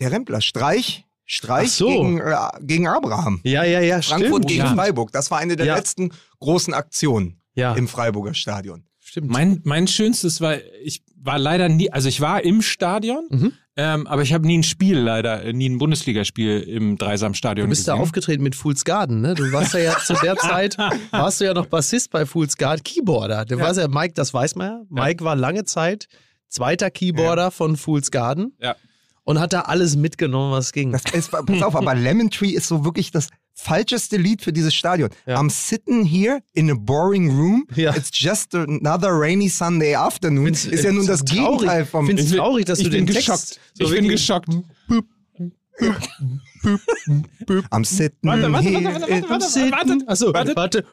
Der 0.00 0.12
Rempler, 0.12 0.40
Streich, 0.40 1.04
Streich 1.24 1.70
so. 1.72 1.88
gegen, 1.88 2.20
äh, 2.20 2.34
gegen 2.62 2.86
Abraham. 2.88 3.40
ja, 3.44 3.64
ja, 3.64 3.80
ja, 3.80 4.02
Frankfurt 4.02 4.28
stimmt. 4.44 4.48
gegen 4.48 4.60
ja. 4.64 4.74
Freiburg. 4.74 5.12
Das 5.12 5.30
war 5.30 5.38
eine 5.38 5.56
der 5.56 5.66
Ja. 5.66 5.76
letzten 5.76 6.10
großen 6.40 6.74
Aktionen 6.74 7.40
Ja, 7.54 7.74
im 7.74 7.88
Freiburger 7.88 8.34
Stadion. 8.34 8.84
stimmt. 8.98 9.30
Mein, 9.30 9.60
mein 9.64 9.86
schönstes 9.86 10.40
war, 10.40 10.56
ich 10.82 11.02
war 11.16 11.38
leider 11.38 11.68
nie, 11.68 11.90
also 11.90 12.08
ich 12.08 12.20
war 12.20 12.44
im 12.44 12.60
Stadion, 12.60 13.26
Mhm. 13.30 13.52
Ähm, 13.76 14.06
aber 14.06 14.22
ich 14.22 14.32
habe 14.32 14.46
nie 14.46 14.58
ein 14.58 14.62
Spiel 14.62 14.98
leider, 14.98 15.42
äh, 15.44 15.52
nie 15.52 15.68
ein 15.68 15.78
Bundesligaspiel 15.78 16.60
im 16.60 16.96
Dreisamstadion 16.96 17.66
Du 17.66 17.70
bist 17.70 17.88
da 17.88 17.92
gesehen. 17.94 18.02
aufgetreten 18.02 18.42
mit 18.42 18.54
Fools 18.54 18.84
Garden, 18.84 19.20
ne? 19.20 19.34
Du 19.34 19.50
warst 19.52 19.74
ja, 19.74 19.80
ja 19.80 19.96
zu 19.98 20.14
der 20.22 20.36
Zeit, 20.38 20.76
warst 21.10 21.40
du 21.40 21.44
ja 21.44 21.54
noch 21.54 21.66
Bassist 21.66 22.10
bei 22.10 22.24
Fools 22.26 22.56
Garden, 22.56 22.82
Keyboarder. 22.84 23.44
Du 23.44 23.58
warst 23.58 23.78
ja 23.80 23.88
Mike, 23.88 24.14
das 24.14 24.32
weiß 24.32 24.54
man 24.56 24.66
ja. 24.66 24.80
Mike 24.88 25.24
war 25.24 25.34
lange 25.36 25.64
Zeit 25.64 26.06
zweiter 26.48 26.90
Keyboarder 26.90 27.50
von 27.50 27.76
Fools 27.76 28.10
Garden 28.12 28.52
Ja. 28.60 28.76
Und 29.24 29.40
hat 29.40 29.52
da 29.52 29.62
alles 29.62 29.96
mitgenommen, 29.96 30.52
was 30.52 30.72
ging. 30.72 30.92
Das 30.92 31.02
ist, 31.12 31.30
pass 31.30 31.62
auf, 31.62 31.74
aber 31.76 31.94
Lemon 31.94 32.30
Tree 32.30 32.50
ist 32.50 32.68
so 32.68 32.84
wirklich 32.84 33.10
das 33.10 33.28
falscheste 33.56 34.16
Lied 34.16 34.42
für 34.42 34.52
dieses 34.52 34.74
Stadion. 34.74 35.10
Ja. 35.26 35.38
I'm 35.40 35.50
sitting 35.50 36.04
here 36.04 36.40
in 36.54 36.70
a 36.70 36.74
boring 36.74 37.30
room. 37.30 37.66
Ja. 37.74 37.94
It's 37.94 38.10
just 38.12 38.54
another 38.54 39.10
rainy 39.18 39.48
Sunday 39.48 39.94
afternoon. 39.94 40.46
Find's- 40.46 40.64
ist 40.66 40.84
ja 40.84 40.92
nun 40.92 41.06
das 41.06 41.24
traurig. 41.24 41.60
Gegenteil 41.60 41.86
vom. 41.86 42.06
Find's 42.06 42.24
Ich 42.24 42.32
traurig, 42.36 42.64
dass 42.66 42.78
ich 42.80 42.84
du 42.84 42.90
den 42.90 43.06
geschockt. 43.06 43.26
Text 43.38 43.60
so 43.74 43.84
ich 43.84 43.90
bin 43.90 44.08
geschockt. 44.08 44.48
Am 47.70 47.84
Sitten 47.84 48.28
Warte, 48.28 48.52
warte, 48.52 48.68
here 48.68 48.84
warte, 48.84 49.00
warte, 49.02 49.28
warte, 49.28 49.30
warte, 49.30 49.70
warte. 49.72 50.08
Achso, 50.08 50.32
Warte. 50.32 50.56
warte. 50.56 50.84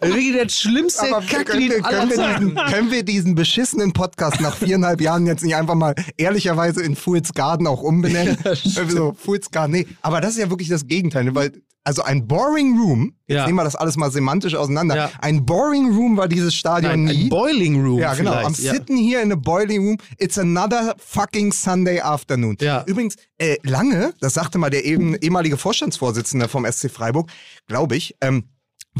Wirklich 0.00 0.36
das 0.42 0.54
schlimmste 0.54 1.14
Aber 1.14 1.20
können 1.26 1.46
wir, 1.46 1.82
können, 1.82 2.10
wir 2.10 2.16
diesen, 2.16 2.54
können 2.54 2.90
wir 2.90 3.02
diesen 3.02 3.34
beschissenen 3.34 3.92
Podcast 3.92 4.40
nach 4.40 4.56
viereinhalb 4.56 5.00
Jahren 5.00 5.26
jetzt 5.26 5.44
nicht 5.44 5.56
einfach 5.56 5.74
mal 5.74 5.94
ehrlicherweise 6.16 6.82
in 6.82 6.96
Fool's 6.96 7.34
Garden 7.34 7.66
auch 7.66 7.82
umbenennen? 7.82 8.38
Irgendwie 8.44 8.96
so, 8.96 9.12
Fool's 9.12 9.50
Garden, 9.50 9.72
nee. 9.72 9.86
Aber 10.02 10.20
das 10.20 10.32
ist 10.32 10.38
ja 10.38 10.50
wirklich 10.50 10.68
das 10.68 10.86
Gegenteil, 10.86 11.24
ne? 11.24 11.34
weil 11.34 11.52
also 11.84 12.02
ein 12.02 12.26
Boring 12.28 12.78
Room, 12.78 13.14
jetzt 13.26 13.36
Ja. 13.38 13.46
nehmen 13.46 13.58
wir 13.58 13.64
das 13.64 13.74
alles 13.76 13.96
mal 13.96 14.10
semantisch 14.10 14.54
auseinander, 14.54 14.96
Ja. 14.96 15.10
ein 15.20 15.46
Boring 15.46 15.94
Room 15.94 16.16
war 16.16 16.28
dieses 16.28 16.54
Stadion 16.54 17.04
Nein, 17.04 17.14
nie. 17.16 17.24
ein 17.24 17.28
Boiling 17.30 17.82
Room 17.84 17.98
Ja, 17.98 18.14
genau. 18.14 18.32
I'm 18.32 18.60
ja. 18.62 18.72
sitting 18.74 18.98
here 18.98 19.22
in 19.22 19.32
a 19.32 19.36
boiling 19.36 19.86
room. 19.86 19.96
It's 20.18 20.38
another 20.38 20.94
fucking 20.98 21.52
Sunday 21.52 22.00
afternoon. 22.00 22.56
Ja. 22.60 22.84
Übrigens, 22.86 23.16
äh, 23.38 23.56
lange, 23.62 24.12
das 24.20 24.34
sagte 24.34 24.58
mal 24.58 24.70
der 24.70 24.84
eben, 24.84 25.14
ehemalige 25.16 25.56
Vorstandsvorsitzende 25.56 26.48
vom 26.48 26.64
SC 26.66 26.88
Freiburg, 26.90 27.30
glaube 27.66 27.96
ich, 27.96 28.14
ähm, 28.20 28.44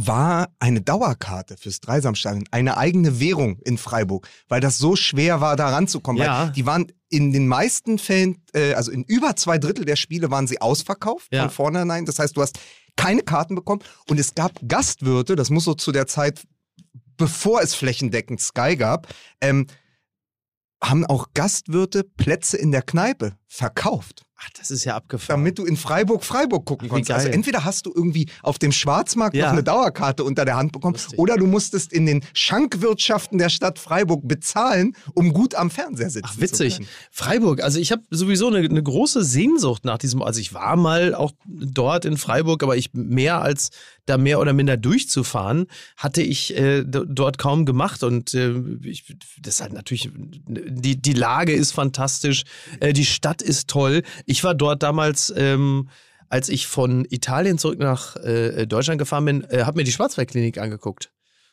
war 0.06 0.48
eine 0.58 0.80
Dauerkarte 0.80 1.56
fürs 1.56 1.80
Dreisamstadion, 1.80 2.44
eine 2.50 2.76
eigene 2.76 3.20
Währung 3.20 3.58
in 3.64 3.78
Freiburg, 3.78 4.28
weil 4.48 4.60
das 4.60 4.78
so 4.78 4.96
schwer 4.96 5.40
war, 5.40 5.56
da 5.56 5.68
ranzukommen. 5.70 6.22
Ja. 6.22 6.46
Die 6.48 6.66
waren 6.66 6.90
in 7.08 7.32
den 7.32 7.48
meisten 7.48 7.98
Fällen, 7.98 8.42
äh, 8.54 8.74
also 8.74 8.90
in 8.92 9.04
über 9.04 9.36
zwei 9.36 9.58
Drittel 9.58 9.84
der 9.84 9.96
Spiele 9.96 10.30
waren 10.30 10.46
sie 10.46 10.60
ausverkauft 10.60 11.28
Ja. 11.32 11.42
von 11.42 11.50
vornherein. 11.50 12.06
Das 12.06 12.18
heißt, 12.18 12.36
du 12.36 12.42
hast 12.42 12.58
keine 12.96 13.22
Karten 13.22 13.54
bekommen 13.54 13.82
und 14.08 14.18
es 14.20 14.34
gab 14.34 14.52
Gastwirte, 14.66 15.36
das 15.36 15.50
muss 15.50 15.64
so 15.64 15.74
zu 15.74 15.92
der 15.92 16.06
Zeit 16.06 16.42
bevor 17.16 17.60
es 17.60 17.74
flächendeckend 17.74 18.40
Sky 18.40 18.76
gab, 18.76 19.06
ähm, 19.42 19.66
haben 20.82 21.04
auch 21.04 21.28
Gastwirte 21.34 22.04
Plätze 22.04 22.56
in 22.56 22.72
der 22.72 22.80
Kneipe 22.82 23.36
verkauft, 23.46 24.22
Ach, 24.42 24.48
das 24.58 24.70
ist 24.70 24.84
ja 24.84 24.96
abgefahren. 24.96 25.40
damit 25.40 25.58
du 25.58 25.66
in 25.66 25.76
Freiburg 25.76 26.24
Freiburg 26.24 26.64
gucken 26.64 26.86
Wie 26.86 26.88
konntest. 26.88 27.10
Also 27.10 27.26
geil. 27.26 27.34
entweder 27.34 27.64
hast 27.64 27.84
du 27.86 27.92
irgendwie 27.94 28.26
auf 28.42 28.58
dem 28.58 28.72
Schwarzmarkt 28.72 29.36
Ja. 29.36 29.46
noch 29.46 29.52
eine 29.52 29.62
Dauerkarte 29.62 30.24
unter 30.24 30.44
der 30.46 30.56
Hand 30.56 30.72
bekommen 30.72 30.94
Lustig. 30.94 31.18
oder 31.18 31.36
du 31.36 31.46
musstest 31.46 31.92
in 31.92 32.06
den 32.06 32.24
Schankwirtschaften 32.32 33.38
der 33.38 33.48
Stadt 33.50 33.78
Freiburg 33.78 34.26
bezahlen, 34.26 34.94
um 35.14 35.32
gut 35.32 35.54
am 35.54 35.70
Fernseher 35.70 36.10
sitzen 36.10 36.26
Ach, 36.30 36.34
zu 36.34 36.40
witzig. 36.40 36.76
können. 36.76 36.88
Freiburg, 37.10 37.62
also 37.62 37.78
ich 37.78 37.92
habe 37.92 38.02
sowieso 38.10 38.46
eine, 38.48 38.58
eine 38.58 38.82
große 38.82 39.24
Sehnsucht 39.24 39.84
nach 39.84 39.98
diesem, 39.98 40.22
also 40.22 40.40
ich 40.40 40.54
war 40.54 40.76
mal 40.76 41.14
auch 41.14 41.32
dort 41.46 42.04
in 42.04 42.16
Freiburg, 42.16 42.62
aber 42.62 42.76
ich 42.76 42.94
mehr 42.94 43.42
als 43.42 43.70
da 44.06 44.16
mehr 44.18 44.40
oder 44.40 44.52
minder 44.52 44.76
durchzufahren, 44.76 45.66
hatte 45.96 46.22
ich 46.22 46.56
äh, 46.56 46.82
dort 46.84 47.38
kaum 47.38 47.64
gemacht 47.66 48.02
und 48.02 48.34
äh, 48.34 48.54
ich, 48.82 49.04
das 49.40 49.54
ist 49.56 49.60
halt 49.60 49.72
natürlich, 49.72 50.10
die, 50.48 51.00
die 51.00 51.12
Lage 51.12 51.52
ist 51.52 51.72
fantastisch, 51.72 52.44
äh, 52.80 52.92
die 52.92 53.04
Stadt 53.04 53.42
ist 53.42 53.68
toll. 53.68 54.02
Ich 54.30 54.44
war 54.44 54.54
dort 54.54 54.82
damals, 54.82 55.32
ähm, 55.36 55.88
als 56.28 56.48
ich 56.48 56.66
von 56.66 57.04
Italien 57.10 57.58
zurück 57.58 57.78
nach 57.80 58.16
äh, 58.16 58.66
Deutschland 58.66 58.98
gefahren 58.98 59.24
bin, 59.24 59.44
äh, 59.50 59.64
habe 59.64 59.78
mir 59.78 59.84
die 59.84 59.92
Schwarzwaldklinik 59.92 60.58
angeguckt 60.58 61.10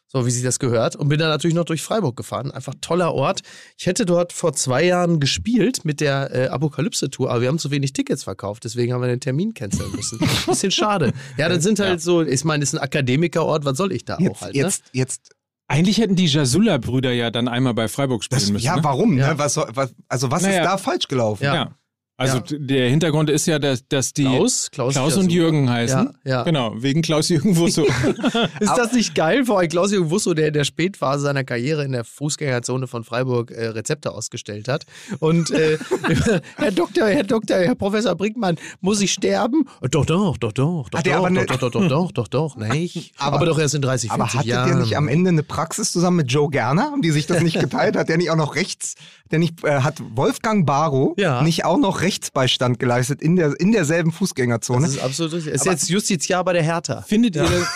so 0.09 0.25
wie 0.25 0.31
sich 0.31 0.43
das 0.43 0.59
gehört. 0.59 0.95
Und 0.95 1.09
bin 1.09 1.19
dann 1.19 1.29
natürlich 1.29 1.55
noch 1.55 1.65
durch 1.65 1.81
Freiburg 1.81 2.15
gefahren. 2.15 2.51
Einfach 2.51 2.73
toller 2.79 3.13
Ort. 3.13 3.41
Ich 3.77 3.85
hätte 3.87 4.05
dort 4.05 4.31
vor 4.31 4.53
zwei 4.53 4.85
Jahren 4.85 5.19
gespielt 5.19 5.83
mit 5.83 5.99
der 5.99 6.33
äh, 6.33 6.47
Apokalypse-Tour, 6.47 7.29
aber 7.29 7.41
wir 7.41 7.49
haben 7.49 7.59
zu 7.59 7.71
wenig 7.71 7.93
Tickets 7.93 8.23
verkauft, 8.23 8.63
deswegen 8.63 8.93
haben 8.93 9.01
wir 9.01 9.09
den 9.09 9.19
Termin 9.19 9.53
canceln 9.53 9.91
müssen. 9.93 10.19
Bisschen 10.45 10.71
schade. 10.71 11.13
Ja, 11.37 11.49
das 11.49 11.63
sind 11.63 11.79
halt 11.79 12.01
so, 12.01 12.21
ich 12.21 12.45
meine, 12.45 12.61
das 12.61 12.69
ist 12.73 12.79
ein 12.79 12.83
Akademikerort, 12.83 13.65
was 13.65 13.77
soll 13.77 13.91
ich 13.91 14.05
da 14.05 14.15
auch 14.15 14.19
Jetzt, 14.21 14.41
halt, 14.41 14.55
ne? 14.55 14.61
jetzt, 14.61 14.83
jetzt 14.93 15.35
Eigentlich 15.67 15.97
hätten 15.97 16.15
die 16.15 16.27
Jasulla-Brüder 16.27 17.11
ja 17.11 17.29
dann 17.29 17.49
einmal 17.49 17.73
bei 17.73 17.89
Freiburg 17.89 18.23
spielen 18.23 18.39
das, 18.39 18.49
müssen. 18.49 18.63
ja, 18.65 18.77
ne? 18.77 18.83
warum? 18.85 19.17
Ja. 19.17 19.33
Ne? 19.33 19.39
Was, 19.39 19.57
was, 19.57 19.93
also 20.07 20.31
was 20.31 20.43
Naja. 20.43 20.61
ist 20.61 20.65
da 20.65 20.77
falsch 20.77 21.09
gelaufen? 21.09 21.43
Ja. 21.43 21.76
Also 22.19 22.37
Ja. 22.37 22.43
der 22.57 22.89
Hintergrund 22.89 23.29
ist 23.29 23.45
ja, 23.45 23.59
dass, 23.59 23.87
dass 23.87 24.11
die 24.11 24.23
Klaus, 24.23 24.71
Klaus, 24.71 24.93
Klaus 24.95 25.17
und 25.17 25.31
Jürgen 25.31 25.69
heißen. 25.69 26.09
Ja, 26.23 26.31
ja. 26.31 26.43
Genau, 26.43 26.73
wegen 26.75 27.03
Klaus-Jürgen 27.03 27.55
Wusso. 27.57 27.83
Ist 28.59 28.75
das 28.75 28.91
nicht 28.93 29.13
geil? 29.13 29.45
Vor 29.45 29.59
allem 29.59 29.69
Klaus-Jürgen 29.69 30.09
Wusso, 30.09 30.33
der 30.33 30.47
in 30.47 30.53
der 30.53 30.63
Spätphase 30.63 31.21
seiner 31.21 31.43
Karriere 31.43 31.83
in 31.85 31.91
der 31.91 32.03
Fußgängerzone 32.03 32.87
von 32.87 33.03
Freiburg 33.03 33.51
äh, 33.51 33.67
Rezepte 33.67 34.11
ausgestellt 34.13 34.67
hat. 34.67 34.85
Und 35.19 35.51
äh, 35.51 35.77
Herr 36.55 36.71
Doktor, 36.71 37.07
Herr 37.07 37.23
Doktor, 37.23 37.57
Herr 37.57 37.75
Professor 37.75 38.15
Brinkmann, 38.15 38.57
muss 38.81 38.99
ich 39.01 39.13
sterben? 39.13 39.65
Doch, 39.91 40.03
doch, 40.05 40.37
doch, 40.39 40.51
doch, 40.53 40.89
doch, 40.89 41.01
doch, 41.03 41.13
aber 41.13 41.29
ne- 41.29 41.45
doch, 41.45 41.57
doch, 41.57 41.69
doch, 41.69 41.87
doch, 41.87 42.11
doch, 42.11 42.27
doch, 42.27 42.55
nicht. 42.55 43.13
Aber- 43.17 43.37
Aber, 43.37 43.45
doch 43.45 43.59
erst 43.59 43.75
in 43.75 43.83
30, 43.83 44.11
40 44.11 44.39
Aber 44.39 44.43
Jahren. 44.47 44.69
der 44.69 44.77
nicht 44.79 44.97
am 44.97 45.07
Ende 45.07 45.29
eine 45.29 45.43
Praxis 45.43 45.91
zusammen 45.91 46.17
mit 46.17 46.31
Joe 46.31 46.49
Gerner? 46.49 46.85
Haben 46.91 47.03
die 47.03 47.11
sich 47.11 47.27
das 47.27 47.43
nicht 47.43 47.59
geteilt? 47.59 47.95
Hat 47.95 48.09
der 48.09 48.17
nicht 48.17 48.31
auch 48.31 48.35
noch 48.35 48.55
rechts, 48.55 48.95
der 49.29 49.37
nicht, 49.37 49.63
äh, 49.63 49.81
hat 49.81 50.01
Wolfgang 50.15 50.65
Barrow 50.65 51.13
Ja. 51.17 51.43
nicht 51.43 51.63
auch 51.63 51.77
noch 51.77 52.01
Rechtsbeistand 52.07 52.79
geleistet 52.79 53.21
in, 53.21 53.35
der, 53.35 53.59
in 53.59 53.73
derselben 53.73 54.13
Fußgängerzone? 54.13 54.81
Das 54.85 54.91
ist 54.95 55.01
absolut 55.03 55.33
richtig. 55.33 55.53
Ist 55.53 55.65
jetzt 55.65 55.89
Justiziar 55.89 56.41
bei 56.45 56.53
der 56.53 56.63
Hertha. 56.63 57.01
Findet 57.01 57.35
ihr 57.35 57.45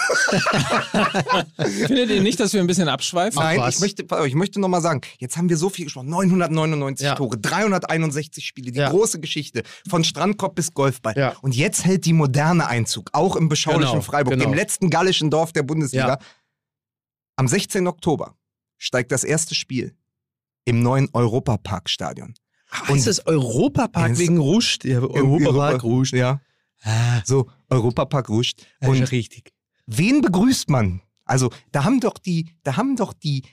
Findet 1.87 2.09
ihr 2.09 2.21
nicht, 2.21 2.39
dass 2.39 2.53
wir 2.53 2.61
ein 2.61 2.67
bisschen 2.67 2.87
abschweifen? 2.87 3.41
Nein, 3.41 3.61
ich 3.69 3.79
möchte, 3.81 4.05
ich 4.25 4.35
möchte 4.35 4.61
nochmal 4.61 4.81
sagen, 4.81 5.01
jetzt 5.19 5.35
haben 5.35 5.49
wir 5.49 5.57
so 5.57 5.69
viel 5.69 5.83
gesprochen. 5.85 6.07
999 6.09 7.05
Ja. 7.05 7.15
Tore, 7.15 7.37
361 7.37 8.45
Spiele, 8.45 8.71
die 8.71 8.79
Ja. 8.79 8.89
große 8.89 9.19
Geschichte. 9.19 9.63
Von 9.89 10.05
Strandkorb 10.05 10.55
bis 10.55 10.73
Golfball. 10.73 11.13
Ja. 11.17 11.35
Und 11.41 11.53
jetzt 11.55 11.83
hält 11.83 12.05
die 12.05 12.13
moderne 12.13 12.67
Einzug, 12.67 13.09
auch 13.11 13.35
im 13.35 13.49
beschaulichen 13.49 13.91
Genau, 13.91 14.01
Freiburg, 14.01 14.33
genau. 14.35 14.45
dem 14.45 14.53
letzten 14.53 14.89
gallischen 14.89 15.29
Dorf 15.29 15.51
der 15.51 15.63
Bundesliga. 15.63 16.07
Ja. 16.07 16.19
Am 17.35 17.47
16. 17.49 17.85
Oktober 17.87 18.35
steigt 18.77 19.11
das 19.11 19.23
erste 19.25 19.55
Spiel 19.55 19.93
im 20.63 20.81
neuen 20.81 21.09
Europaparkstadion. 21.11 22.33
Und 22.89 23.05
das 23.05 23.25
Europapark 23.25 24.17
wegen 24.17 24.37
Rouge. 24.37 24.79
Der 24.83 25.03
Europapark 25.03 25.83
Rouge. 25.83 26.15
Ja. 26.17 26.41
So, 27.25 27.49
Europapark 27.69 28.29
Rouge. 28.29 28.53
Und 28.81 29.11
richtig. 29.11 29.51
wen 29.85 30.21
begrüßt 30.21 30.69
man? 30.69 31.01
Also, 31.25 31.51
da 31.71 31.83
haben 31.83 31.99
doch 31.99 32.17
die, 32.17 32.49
da 32.63 32.77
haben 32.77 32.95
doch 32.95 33.13
die 33.13 33.43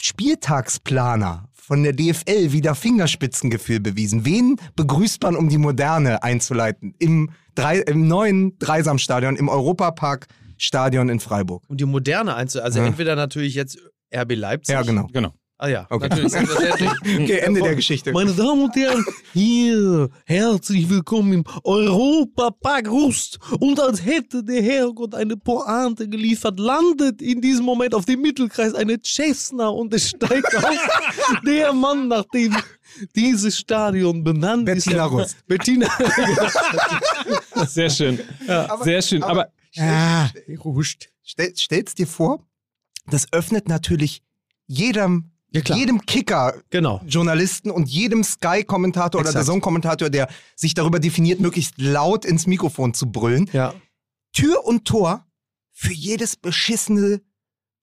Spieltagsplaner 0.00 1.48
von 1.52 1.82
der 1.82 1.92
DFL 1.92 2.52
wieder 2.52 2.74
Fingerspitzengefühl 2.74 3.80
bewiesen. 3.80 4.24
Wen 4.24 4.56
begrüßt 4.76 5.22
man, 5.22 5.36
um 5.36 5.48
die 5.48 5.58
Moderne 5.58 6.22
einzuleiten? 6.22 6.94
Im, 6.98 7.30
drei, 7.54 7.78
im 7.78 8.06
neuen 8.06 8.58
Dreisamstadion, 8.58 9.36
im 9.36 9.48
Europapark-Stadion 9.48 11.08
in 11.08 11.20
Freiburg. 11.20 11.64
Um 11.68 11.76
die 11.76 11.84
moderne 11.84 12.34
einzu... 12.34 12.62
Also 12.62 12.78
Ja. 12.78 12.86
entweder 12.86 13.16
natürlich 13.16 13.54
jetzt 13.54 13.78
RB 14.14 14.34
Leipzig. 14.36 14.72
Ja, 14.72 14.82
genau. 14.82 15.08
Genau. 15.12 15.32
Ah 15.58 15.68
ja, 15.68 15.86
Okay. 15.88 16.08
natürlich. 16.08 16.32
Okay, 17.02 17.38
Ende 17.38 17.62
der 17.62 17.74
Geschichte. 17.74 18.12
Meine 18.12 18.32
Damen 18.34 18.64
und 18.64 18.76
Herren, 18.76 19.02
hier, 19.32 20.10
herzlich 20.26 20.88
willkommen 20.90 21.32
im 21.32 21.44
Europapark 21.64 22.88
Rust. 22.90 23.38
Und 23.58 23.80
als 23.80 24.04
hätte 24.04 24.44
der 24.44 24.62
Herrgott 24.62 25.14
eine 25.14 25.34
Pointe 25.38 26.08
geliefert, 26.10 26.58
landet 26.60 27.22
in 27.22 27.40
diesem 27.40 27.64
Moment 27.64 27.94
auf 27.94 28.04
dem 28.04 28.20
Mittelkreis 28.20 28.74
eine 28.74 28.98
Cessna 29.02 29.68
und 29.68 29.94
es 29.94 30.10
steigt 30.10 30.54
auf 30.56 30.64
der 31.46 31.72
Mann, 31.72 32.08
nach 32.08 32.24
dem 32.34 32.54
dieses 33.14 33.58
Stadion 33.58 34.22
benannt 34.22 34.68
ist. 34.68 34.84
Bettina 34.84 35.06
Rust. 35.06 35.36
Bettina 35.46 35.88
Sehr 37.66 37.88
schön. 37.88 38.18
Sehr 38.82 39.00
schön. 39.00 39.22
Aber, 39.22 39.48
Ja. 39.72 40.30
Rust. 40.62 41.08
Stell, 41.22 41.54
stell's 41.56 41.94
dir 41.94 42.06
vor, 42.06 42.44
das 43.06 43.26
öffnet 43.32 43.68
natürlich 43.68 44.22
jedem, 44.66 45.30
Ja, 45.56 45.62
klar. 45.62 45.78
jedem 45.78 46.04
Kicker 46.06 46.54
Genau. 46.70 47.00
Journalisten 47.06 47.70
und 47.70 47.88
jedem 47.88 48.22
Sky-Kommentator 48.24 49.20
oder 49.20 49.32
der. 49.32 49.44
Zone-Kommentator, 49.44 50.10
der 50.10 50.28
sich 50.54 50.74
darüber 50.74 50.98
definiert, 50.98 51.40
möglichst 51.40 51.74
laut 51.76 52.24
ins 52.24 52.46
Mikrofon 52.46 52.94
zu 52.94 53.10
brüllen. 53.10 53.48
Ja. 53.52 53.74
Tür 54.32 54.64
und 54.64 54.84
Tor 54.84 55.26
für 55.72 55.92
jedes 55.92 56.36
beschissene 56.36 57.20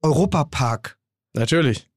Europapark, 0.02 0.98
Natürlich. 1.34 1.90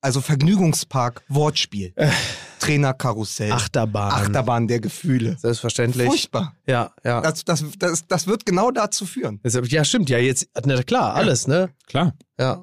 also 0.00 0.20
Vergnügungspark, 0.20 1.22
Wortspiel. 1.28 1.92
Äh. 1.96 2.10
Trainerkarussell. 2.58 3.52
Achterbahn. 3.52 4.10
Achterbahn 4.12 4.66
der 4.68 4.80
Gefühle. 4.80 5.36
Selbstverständlich. 5.38 6.06
Furchtbar. 6.06 6.56
Ja, 6.66 6.92
ja. 7.04 7.20
Das, 7.20 7.44
das, 7.44 7.62
das, 7.78 8.06
das 8.06 8.26
wird 8.26 8.46
genau 8.46 8.70
dazu 8.70 9.04
führen. 9.04 9.38
Ja, 9.44 9.84
stimmt. 9.84 10.08
Ja, 10.08 10.16
jetzt, 10.18 10.48
na 10.64 10.82
klar, 10.82 11.14
alles, 11.14 11.46
ne? 11.46 11.70
klar, 11.86 12.14
Ja. 12.38 12.62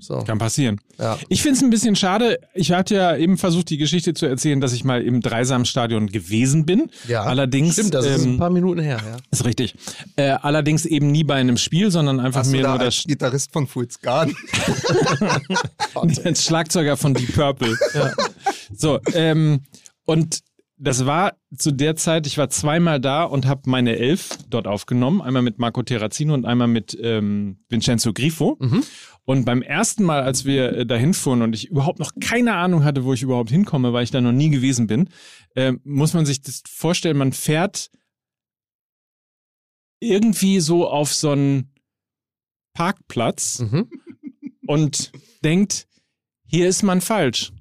So. 0.00 0.22
kann 0.24 0.38
passieren. 0.38 0.80
Ja. 0.98 1.18
Ich 1.28 1.42
finde 1.42 1.56
es 1.56 1.62
ein 1.62 1.70
bisschen 1.70 1.96
schade. 1.96 2.38
Ich 2.54 2.72
hatte 2.72 2.94
ja 2.94 3.16
eben 3.16 3.38
versucht, 3.38 3.70
die 3.70 3.78
Geschichte 3.78 4.12
zu 4.12 4.26
erzählen, 4.26 4.60
dass 4.60 4.72
ich 4.72 4.84
mal 4.84 5.02
im 5.02 5.20
Dreisamstadion 5.20 6.08
gewesen 6.08 6.66
bin. 6.66 6.90
Ja. 7.06 7.22
Allerdings, 7.22 7.74
Stimmt, 7.74 7.94
das 7.94 8.04
ist 8.04 8.24
ein 8.24 8.32
ähm, 8.32 8.38
paar 8.38 8.50
Minuten 8.50 8.80
her, 8.80 9.00
ja. 9.04 9.16
ist 9.30 9.44
richtig. 9.44 9.74
Äh, 10.16 10.30
allerdings 10.42 10.84
eben 10.84 11.10
nie 11.10 11.24
bei 11.24 11.36
einem 11.36 11.56
Spiel, 11.56 11.90
sondern 11.90 12.20
einfach 12.20 12.40
Hast 12.40 12.52
du 12.52 12.56
mir 12.56 12.62
da 12.62 12.76
nur 12.76 12.78
das, 12.84 13.04
Gitarrist 13.04 13.52
von 13.52 13.66
Fools 13.66 14.00
Garden? 14.00 14.36
als 15.94 16.44
Schlagzeuger 16.44 16.96
von 16.96 17.14
Deep 17.14 17.34
Purple. 17.34 17.76
So, 18.76 19.00
ähm, 19.14 19.62
und 20.04 20.40
das 20.78 21.06
war 21.06 21.36
zu 21.56 21.72
der 21.72 21.96
Zeit, 21.96 22.26
ich 22.26 22.38
war 22.38 22.48
zweimal 22.50 23.00
da 23.00 23.24
und 23.24 23.46
habe 23.46 23.62
meine 23.68 23.96
Elf 23.96 24.38
dort 24.48 24.66
aufgenommen. 24.66 25.20
Einmal 25.20 25.42
mit 25.42 25.58
Marco 25.58 25.82
Terrazino 25.82 26.34
und 26.34 26.46
einmal 26.46 26.68
mit 26.68 26.96
ähm, 27.00 27.58
Vincenzo 27.68 28.12
Grifo. 28.12 28.56
Mhm. 28.60 28.84
Und 29.24 29.44
beim 29.44 29.60
ersten 29.60 30.04
Mal, 30.04 30.22
als 30.22 30.44
wir 30.44 30.72
äh, 30.72 30.86
dahin 30.86 31.14
fuhren 31.14 31.42
und 31.42 31.54
ich 31.54 31.68
überhaupt 31.68 31.98
noch 31.98 32.12
keine 32.20 32.54
Ahnung 32.54 32.84
hatte, 32.84 33.04
wo 33.04 33.12
ich 33.12 33.22
überhaupt 33.22 33.50
hinkomme, 33.50 33.92
weil 33.92 34.04
ich 34.04 34.10
da 34.10 34.20
noch 34.20 34.32
nie 34.32 34.50
gewesen 34.50 34.86
bin, 34.86 35.08
äh, 35.54 35.72
muss 35.84 36.14
man 36.14 36.24
sich 36.24 36.40
das 36.42 36.62
vorstellen, 36.66 37.18
man 37.18 37.32
fährt 37.32 37.90
irgendwie 40.00 40.60
so 40.60 40.88
auf 40.88 41.12
so 41.12 41.30
einen 41.30 41.74
Parkplatz 42.72 43.58
Mhm. 43.58 43.90
und 44.66 45.12
denkt, 45.42 45.88
hier 46.46 46.68
ist 46.68 46.82
man 46.82 47.00
falsch. 47.00 47.52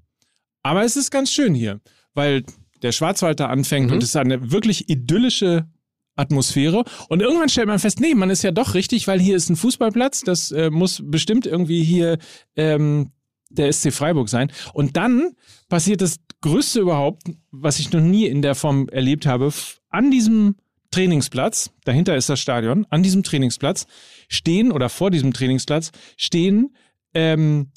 Aber 0.63 0.83
es 0.83 0.95
ist 0.95 1.09
ganz 1.11 1.31
schön 1.31 1.55
hier, 1.55 1.81
weil 2.13 2.43
der 2.81 2.91
Schwarzwald 2.91 3.39
da 3.39 3.47
anfängt 3.47 3.87
Mhm. 3.87 3.93
und 3.93 4.03
es 4.03 4.09
ist 4.09 4.15
eine 4.15 4.51
wirklich 4.51 4.89
idyllische 4.89 5.67
Atmosphäre. 6.15 6.83
Und 7.09 7.21
irgendwann 7.21 7.49
stellt 7.49 7.67
man 7.67 7.79
fest, 7.79 7.99
nee, 7.99 8.15
man 8.15 8.29
ist 8.29 8.43
ja 8.43 8.51
doch 8.51 8.73
richtig, 8.73 9.07
weil 9.07 9.19
hier 9.19 9.35
ist 9.35 9.49
ein 9.49 9.55
Fußballplatz, 9.55 10.21
das 10.21 10.51
äh, 10.51 10.69
muss 10.69 11.01
bestimmt 11.05 11.45
irgendwie 11.45 11.83
hier 11.83 12.17
ähm, 12.55 13.11
der 13.49 13.71
SC 13.71 13.93
Freiburg 13.93 14.27
sein. 14.27 14.51
Und 14.73 14.97
dann 14.97 15.33
passiert 15.69 16.01
das 16.01 16.17
Größte 16.41 16.79
überhaupt, 16.81 17.23
was 17.51 17.79
ich 17.79 17.91
noch 17.91 18.01
nie 18.01 18.25
in 18.25 18.41
der 18.41 18.55
Form 18.55 18.89
erlebt 18.89 19.25
habe, 19.25 19.51
an 19.89 20.11
diesem 20.11 20.55
Trainingsplatz, 20.91 21.71
dahinter 21.83 22.15
ist 22.15 22.29
das 22.29 22.39
Stadion, 22.39 22.85
an 22.89 23.03
diesem 23.03 23.21
Trainingsplatz 23.23 23.85
stehen 24.29 24.71
oder 24.71 24.89
vor 24.89 25.11
diesem 25.11 25.33
Trainingsplatz 25.33 25.91
stehen 26.15 26.75
ähm, 27.13 27.71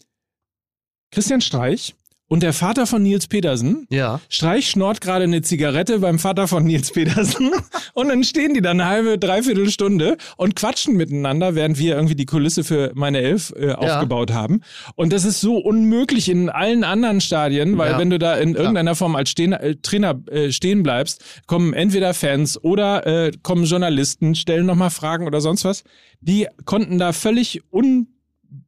Christian 1.11 1.41
Streich 1.41 1.95
und 2.31 2.45
der 2.45 2.53
Vater 2.53 2.87
von 2.87 3.03
Nils 3.03 3.27
Petersen. 3.27 3.89
Ja. 3.91 4.21
Streich 4.29 4.71
schnort 4.71 5.01
gerade 5.01 5.25
eine 5.25 5.43
Zigarette 5.43 5.99
beim 5.99 6.21
Vater 6.21 6.47
von 6.47 6.63
Nils 6.65 6.93
Petersen 6.93 7.51
und 7.95 8.09
dann 8.09 8.23
stehen 8.23 8.55
die 8.55 8.63
da 8.63 8.71
eine 8.71 8.87
halbe, 8.87 9.19
dreiviertel 9.19 9.69
Stunde 9.69 10.17
und 10.37 10.55
quatschen 10.55 10.97
miteinander, 10.97 11.57
während 11.57 11.77
wir 11.79 11.97
irgendwie 11.97 12.15
die 12.15 12.27
Kulisse 12.27 12.63
für 12.63 12.93
meine 12.95 13.19
Elf 13.19 13.53
äh, 13.57 13.73
aufgebaut 13.73 14.31
haben. 14.33 14.61
Und 14.95 15.13
das 15.13 15.25
ist 15.25 15.41
so 15.41 15.57
unmöglich 15.59 16.29
in 16.29 16.49
allen 16.51 16.85
anderen 16.85 17.21
Stadien, 17.21 17.77
weil 17.77 17.91
Ja. 17.93 17.99
wenn 17.99 18.11
du 18.11 18.19
da 18.21 18.37
in 18.37 18.55
irgendeiner 18.55 18.95
Form 18.95 19.17
als 19.17 19.31
Stehen, 19.31 19.53
äh, 19.53 19.75
Trainer 19.83 20.21
äh, 20.31 20.53
stehen 20.53 20.85
bleibst, 20.85 21.25
kommen 21.49 21.73
entweder 21.75 22.15
Fans 22.15 22.63
oder 22.63 23.07
äh, 23.09 23.33
kommen 23.43 23.65
Journalisten, 23.65 24.37
stellen 24.37 24.67
nochmal 24.67 24.91
Fragen 24.91 25.27
oder 25.27 25.41
sonst 25.41 25.65
was. 25.65 25.83
Die 26.21 26.47
konnten 26.65 26.99
da 26.99 27.13
völlig 27.13 27.63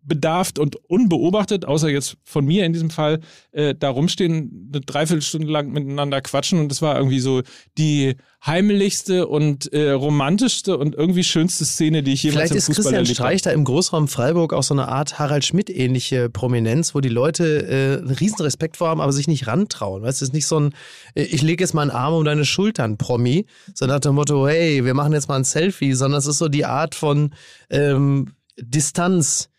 unbedarft 0.02 0.58
und 0.58 0.76
unbeobachtet, 0.88 1.64
außer 1.64 1.88
jetzt 1.88 2.16
von 2.24 2.44
mir 2.44 2.64
in 2.64 2.72
diesem 2.72 2.90
Fall, 2.90 3.20
äh, 3.52 3.74
da 3.74 3.90
rumstehen, 3.90 4.70
eine 4.72 4.80
Dreiviertelstunde 4.80 5.50
lang 5.50 5.70
miteinander 5.70 6.20
quatschen 6.20 6.58
und 6.58 6.68
das 6.68 6.82
war 6.82 6.96
irgendwie 6.96 7.20
so 7.20 7.42
die 7.78 8.16
heimlichste 8.44 9.28
und 9.28 9.72
äh, 9.72 9.90
romantischste 9.90 10.76
und 10.76 10.96
irgendwie 10.96 11.22
schönste 11.22 11.64
Szene, 11.64 12.02
die 12.02 12.12
ich 12.12 12.24
jemals 12.24 12.50
Vielleicht 12.50 12.52
im 12.52 12.58
ist 12.58 12.66
Fußball 12.66 12.82
Christian 12.82 12.94
erlebt 12.94 13.16
Streich 13.16 13.40
habe. 13.42 13.50
da 13.50 13.50
im 13.52 13.64
Großraum 13.64 14.08
Freiburg 14.08 14.52
auch 14.52 14.64
so 14.64 14.74
eine 14.74 14.88
Art 14.88 15.18
Harald 15.20 15.44
Schmidt-ähnliche 15.44 16.28
Prominenz, 16.28 16.94
wo 16.94 17.00
die 17.00 17.08
Leute 17.08 17.44
äh, 17.44 17.98
einen 17.98 18.10
riesen 18.10 18.40
Respekt 18.40 18.76
vor 18.76 18.88
haben, 18.88 19.00
aber 19.00 19.12
sich 19.12 19.28
nicht 19.28 19.46
rantrauen. 19.46 20.02
Weißt 20.02 20.20
du, 20.20 20.24
es 20.24 20.30
ist 20.30 20.34
nicht 20.34 20.46
so 20.46 20.58
ein, 20.58 20.74
äh, 21.14 21.22
ich 21.22 21.42
lege 21.42 21.62
jetzt 21.62 21.74
mal 21.74 21.82
einen 21.82 21.92
Arm 21.92 22.14
um 22.14 22.24
deine 22.24 22.44
Schultern, 22.44 22.98
Promi, 22.98 23.46
so 23.74 23.86
nach 23.86 24.00
dem 24.00 24.16
Motto, 24.16 24.48
hey, 24.48 24.84
wir 24.84 24.94
machen 24.94 25.12
jetzt 25.12 25.28
mal 25.28 25.36
ein 25.36 25.44
Selfie, 25.44 25.94
sondern 25.94 26.18
es 26.18 26.26
ist 26.26 26.38
so 26.38 26.48
die 26.48 26.64
Art 26.64 26.96
von 26.96 27.30
ähm, 27.70 28.32
Distanz, 28.58 29.51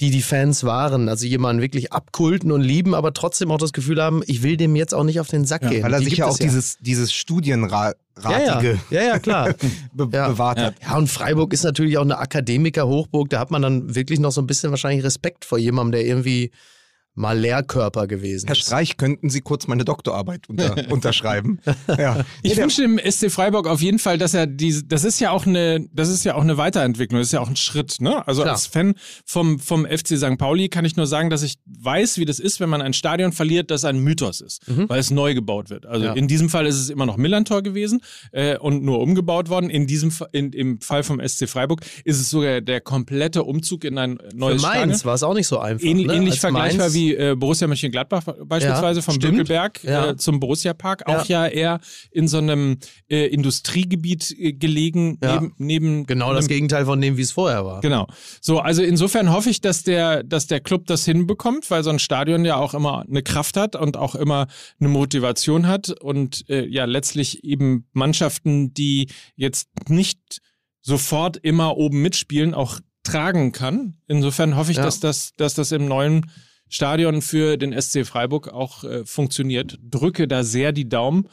die 0.00 0.10
die 0.10 0.22
Fans 0.22 0.64
waren. 0.64 1.08
Also 1.08 1.26
jemanden 1.26 1.62
wirklich 1.62 1.92
abkulten 1.92 2.52
und 2.52 2.60
lieben, 2.60 2.94
aber 2.94 3.14
trotzdem 3.14 3.50
auch 3.50 3.58
das 3.58 3.72
Gefühl 3.72 4.02
haben, 4.02 4.22
ich 4.26 4.42
will 4.42 4.56
dem 4.56 4.76
jetzt 4.76 4.94
auch 4.94 5.04
nicht 5.04 5.20
auf 5.20 5.28
den 5.28 5.44
Sack 5.44 5.62
Ja, 5.62 5.70
gehen. 5.70 5.82
Weil 5.82 5.94
er 5.94 6.02
sich 6.02 6.18
ja 6.18 6.26
auch 6.26 6.38
dieses, 6.38 6.76
dieses 6.78 7.12
Studienratige 7.12 7.96
ja, 8.22 8.40
ja. 8.40 8.62
ja, 8.90 9.02
ja, 9.02 9.18
klar. 9.18 9.54
be 9.92 10.08
Ja. 10.12 10.28
bewahrt 10.28 10.58
hat. 10.58 10.74
Ja, 10.82 10.96
und 10.96 11.08
Freiburg 11.08 11.52
ist 11.52 11.64
natürlich 11.64 11.98
auch 11.98 12.02
eine 12.02 12.18
Akademiker-Hochburg. 12.18 13.30
Da 13.30 13.38
hat 13.38 13.50
man 13.50 13.62
dann 13.62 13.94
wirklich 13.94 14.20
noch 14.20 14.32
so 14.32 14.40
ein 14.40 14.46
bisschen 14.46 14.70
wahrscheinlich 14.70 15.04
Respekt 15.04 15.44
vor 15.44 15.58
jemandem, 15.58 15.92
der 15.92 16.06
irgendwie 16.06 16.50
mal 17.16 17.36
Lehrkörper 17.36 18.06
gewesen 18.06 18.46
Herr 18.46 18.54
ist. 18.56 18.62
Streich, 18.66 18.96
könnten 18.98 19.30
Sie 19.30 19.40
kurz 19.40 19.66
meine 19.66 19.84
Doktorarbeit 19.84 20.48
unter, 20.48 20.76
unterschreiben? 20.92 21.58
Ja. 21.88 22.24
Ich 22.42 22.56
wünsche 22.56 22.82
dem 22.82 22.98
SC 22.98 23.30
Freiburg 23.32 23.66
auf 23.66 23.80
jeden 23.80 23.98
Fall, 23.98 24.18
dass 24.18 24.34
er 24.34 24.46
diese, 24.46 24.84
das 24.84 25.02
ist 25.02 25.18
ja 25.18 25.30
auch 25.30 25.46
eine, 25.46 25.88
das 25.92 26.08
ist 26.10 26.24
ja 26.24 26.34
auch 26.34 26.42
eine 26.42 26.58
Weiterentwicklung, 26.58 27.18
das 27.18 27.28
ist 27.28 27.32
ja 27.32 27.40
auch 27.40 27.48
ein 27.48 27.56
Schritt, 27.56 27.96
ne? 28.00 28.26
Also 28.28 28.42
Klar. 28.42 28.54
als 28.54 28.66
Fan 28.66 28.94
vom, 29.24 29.58
vom 29.58 29.86
FC 29.86 30.18
St. 30.18 30.36
Pauli 30.38 30.68
kann 30.68 30.84
ich 30.84 30.94
nur 30.96 31.06
sagen, 31.06 31.30
dass 31.30 31.42
ich 31.42 31.56
weiß, 31.64 32.18
wie 32.18 32.26
das 32.26 32.38
ist, 32.38 32.60
wenn 32.60 32.68
man 32.68 32.82
ein 32.82 32.92
Stadion 32.92 33.32
verliert, 33.32 33.70
das 33.70 33.84
ein 33.84 33.98
Mythos 33.98 34.40
ist, 34.42 34.60
weil 34.66 35.00
es 35.00 35.10
neu 35.10 35.32
gebaut 35.34 35.70
wird. 35.70 35.86
Also 35.86 36.04
Ja. 36.06 36.12
in 36.12 36.28
diesem 36.28 36.50
Fall 36.50 36.66
ist 36.66 36.76
es 36.76 36.90
immer 36.90 37.06
noch 37.06 37.16
Millantor 37.16 37.62
gewesen 37.62 38.02
äh, 38.32 38.58
und 38.58 38.82
nur 38.84 39.00
umgebaut 39.00 39.48
worden. 39.48 39.70
In 39.70 39.86
diesem, 39.86 40.12
in, 40.32 40.52
im 40.52 40.80
Fall 40.82 41.02
vom 41.02 41.26
SC 41.26 41.48
Freiburg 41.48 41.80
ist 42.04 42.20
es 42.20 42.28
sogar 42.28 42.60
der 42.60 42.82
komplette 42.82 43.42
Umzug 43.42 43.84
in 43.84 43.96
ein 43.96 44.18
Für 44.18 44.36
neues 44.36 44.60
Stadion. 44.60 44.88
Mainz 44.88 45.04
war 45.06 45.14
es 45.14 45.22
auch 45.22 45.32
nicht 45.34 45.46
so 45.46 45.58
einfach. 45.58 45.84
Ähnlich, 45.86 46.06
ne? 46.08 46.14
ähnlich 46.14 46.32
Als 46.32 46.40
vergleichbar 46.40 46.86
Mainz- 46.86 46.94
wie 46.94 47.05
äh, 47.14 47.34
Borussia 47.36 47.66
Mönchengladbach 47.68 48.24
beispielsweise 48.44 48.98
Ja, 49.00 49.02
vom 49.02 49.14
stimmt. 49.14 49.32
Bückelberg 49.32 49.84
Ja. 49.84 50.10
äh, 50.10 50.16
zum 50.16 50.40
Borussia 50.40 50.74
Park, 50.74 51.06
auch 51.06 51.24
ja, 51.26 51.46
eher 51.46 51.80
in 52.10 52.28
so 52.28 52.38
einem 52.38 52.78
äh, 53.08 53.26
Industriegebiet 53.26 54.34
äh, 54.38 54.52
gelegen, 54.52 55.18
Ja. 55.22 55.34
neben, 55.40 55.54
neben 55.58 56.06
Genau 56.06 56.32
das 56.32 56.44
einem, 56.46 56.48
Gegenteil 56.48 56.84
von 56.86 57.00
dem, 57.00 57.16
wie 57.16 57.22
es 57.22 57.32
vorher 57.32 57.64
war. 57.64 57.80
Genau. 57.80 58.06
So, 58.40 58.58
also 58.60 58.82
insofern 58.82 59.32
hoffe 59.32 59.50
ich, 59.50 59.60
dass 59.60 59.82
der, 59.82 60.22
dass 60.22 60.46
der 60.46 60.60
Club 60.60 60.86
das 60.86 61.04
hinbekommt, 61.04 61.70
weil 61.70 61.82
so 61.84 61.90
ein 61.90 61.98
Stadion 61.98 62.44
ja 62.44 62.56
auch 62.56 62.74
immer 62.74 63.04
eine 63.08 63.22
Kraft 63.22 63.56
hat 63.56 63.76
und 63.76 63.96
auch 63.96 64.14
immer 64.14 64.46
eine 64.80 64.88
Motivation 64.88 65.66
hat 65.66 65.90
und 66.00 66.48
äh, 66.48 66.66
ja 66.66 66.84
letztlich 66.84 67.44
eben 67.44 67.86
Mannschaften, 67.92 68.72
die 68.74 69.08
jetzt 69.36 69.68
nicht 69.88 70.40
sofort 70.80 71.36
immer 71.36 71.76
oben 71.76 72.00
mitspielen, 72.02 72.54
auch 72.54 72.78
tragen 73.02 73.52
kann. 73.52 73.94
Insofern 74.08 74.56
hoffe 74.56 74.70
ich, 74.72 74.78
Ja. 74.78 74.84
dass, 74.84 75.00
das, 75.00 75.32
dass 75.36 75.54
das 75.54 75.72
im 75.72 75.86
neuen 75.86 76.26
Stadion 76.68 77.22
für 77.22 77.56
den 77.56 77.78
SC 77.80 78.04
Freiburg 78.06 78.48
auch 78.48 78.84
äh, 78.84 79.04
funktioniert. 79.04 79.78
Drücke 79.82 80.26
da 80.28 80.42
sehr 80.44 80.72
die 80.72 80.88
Daumen. 80.88 81.28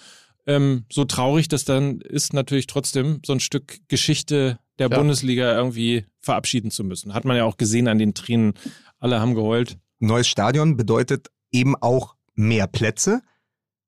Ähm, 0.45 0.85
so 0.91 1.05
traurig 1.05 1.47
das 1.47 1.65
dann 1.65 2.01
ist, 2.01 2.33
natürlich 2.33 2.67
trotzdem 2.67 3.21
so 3.25 3.33
ein 3.33 3.39
Stück 3.39 3.79
Geschichte 3.87 4.59
der 4.79 4.89
Ja. 4.89 4.97
Bundesliga 4.97 5.55
irgendwie 5.55 6.05
verabschieden 6.19 6.71
zu 6.71 6.83
müssen. 6.83 7.13
Hat 7.13 7.25
man 7.25 7.37
ja 7.37 7.45
auch 7.45 7.57
gesehen 7.57 7.87
an 7.87 7.97
den 7.97 8.13
Tränen. 8.13 8.53
Alle 8.99 9.19
haben 9.19 9.35
geheult. 9.35 9.77
Neues 9.99 10.27
Stadion 10.27 10.75
bedeutet 10.77 11.27
eben 11.51 11.75
auch 11.75 12.15
mehr 12.35 12.67
Plätze, 12.67 13.21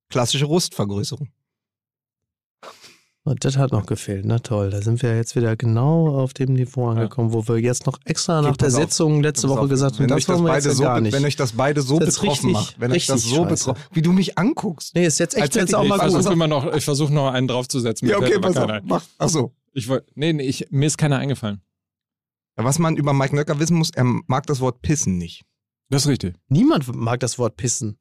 klassische 0.10 0.45
Rustvergrößerung. 0.45 1.29
Und 3.27 3.43
das 3.43 3.57
hat 3.57 3.71
noch 3.71 3.88
gefehlt. 3.88 4.23
Na 4.23 4.38
toll, 4.38 4.69
da 4.69 4.83
sind 4.83 5.01
wir 5.01 5.15
jetzt 5.15 5.35
wieder 5.35 5.55
genau 5.55 6.15
auf 6.15 6.35
dem 6.35 6.53
Niveau 6.53 6.89
angekommen, 6.89 7.33
wo 7.33 7.47
wir 7.47 7.57
jetzt 7.57 7.88
noch 7.88 7.97
extra 8.05 8.39
nach 8.43 8.49
Okay, 8.49 8.57
der 8.59 8.67
auf. 8.67 8.73
Sitzung 8.75 9.23
letzte 9.23 9.49
Woche 9.49 9.61
auf, 9.61 9.69
gesagt 9.69 9.95
haben, 9.95 10.01
wenn 10.01 10.07
das 10.09 10.27
wollen 10.29 10.43
wir 10.43 10.47
beide 10.49 10.67
jetzt 10.69 10.77
so, 10.77 10.83
gar 10.83 11.01
nicht. 11.01 11.11
wenn 11.11 11.25
euch 11.25 11.35
das 11.35 11.53
beide 11.53 11.81
so 11.81 11.97
Das 11.97 12.19
betroffen 12.19 12.29
richtig- 12.29 12.53
macht, 12.53 12.79
wenn 12.79 12.91
euch 12.91 13.07
das 13.07 13.23
so 13.23 13.43
scheiße. 13.47 13.69
betroffen, 13.71 13.83
wie 13.93 14.01
du 14.03 14.11
mich 14.13 14.38
anguckst. 14.38 14.93
nee, 14.93 15.07
ist 15.07 15.17
jetzt 15.19 15.35
echt 15.35 15.55
jetzt 15.55 15.73
auch 15.73 15.81
ich- 15.81 15.89
mal 15.89 15.97
gut. 15.97 16.11
versuche 16.11 16.33
immer 16.33 16.47
noch, 16.47 16.71
ich 16.71 16.85
versuche 16.85 17.11
noch 17.11 17.31
einen 17.33 17.47
draufzusetzen. 17.47 18.07
Ja, 18.07 18.17
okay, 18.19 18.38
pass 18.39 18.55
auf. 18.57 18.69
Mach, 18.83 19.03
ach 19.17 19.29
so. 19.29 19.51
Ich 19.73 19.88
wollt, 19.89 20.05
nee, 20.15 20.31
nee, 20.31 20.43
ich, 20.43 20.67
mir 20.69 20.85
ist 20.85 20.97
keiner 20.99 21.17
eingefallen. 21.17 21.61
Was 22.57 22.77
man 22.77 22.95
über 22.95 23.11
Mike 23.13 23.35
Nöcker 23.35 23.59
wissen 23.59 23.75
muss, 23.75 23.89
er 23.89 24.03
mag 24.03 24.45
das 24.45 24.59
Wort 24.61 24.81
pissen 24.83 25.17
nicht. 25.17 25.41
Das 25.89 26.03
ist 26.03 26.07
richtig. 26.09 26.35
Niemand 26.47 26.95
mag 26.95 27.19
das 27.21 27.39
Wort 27.39 27.57
pissen. 27.57 27.97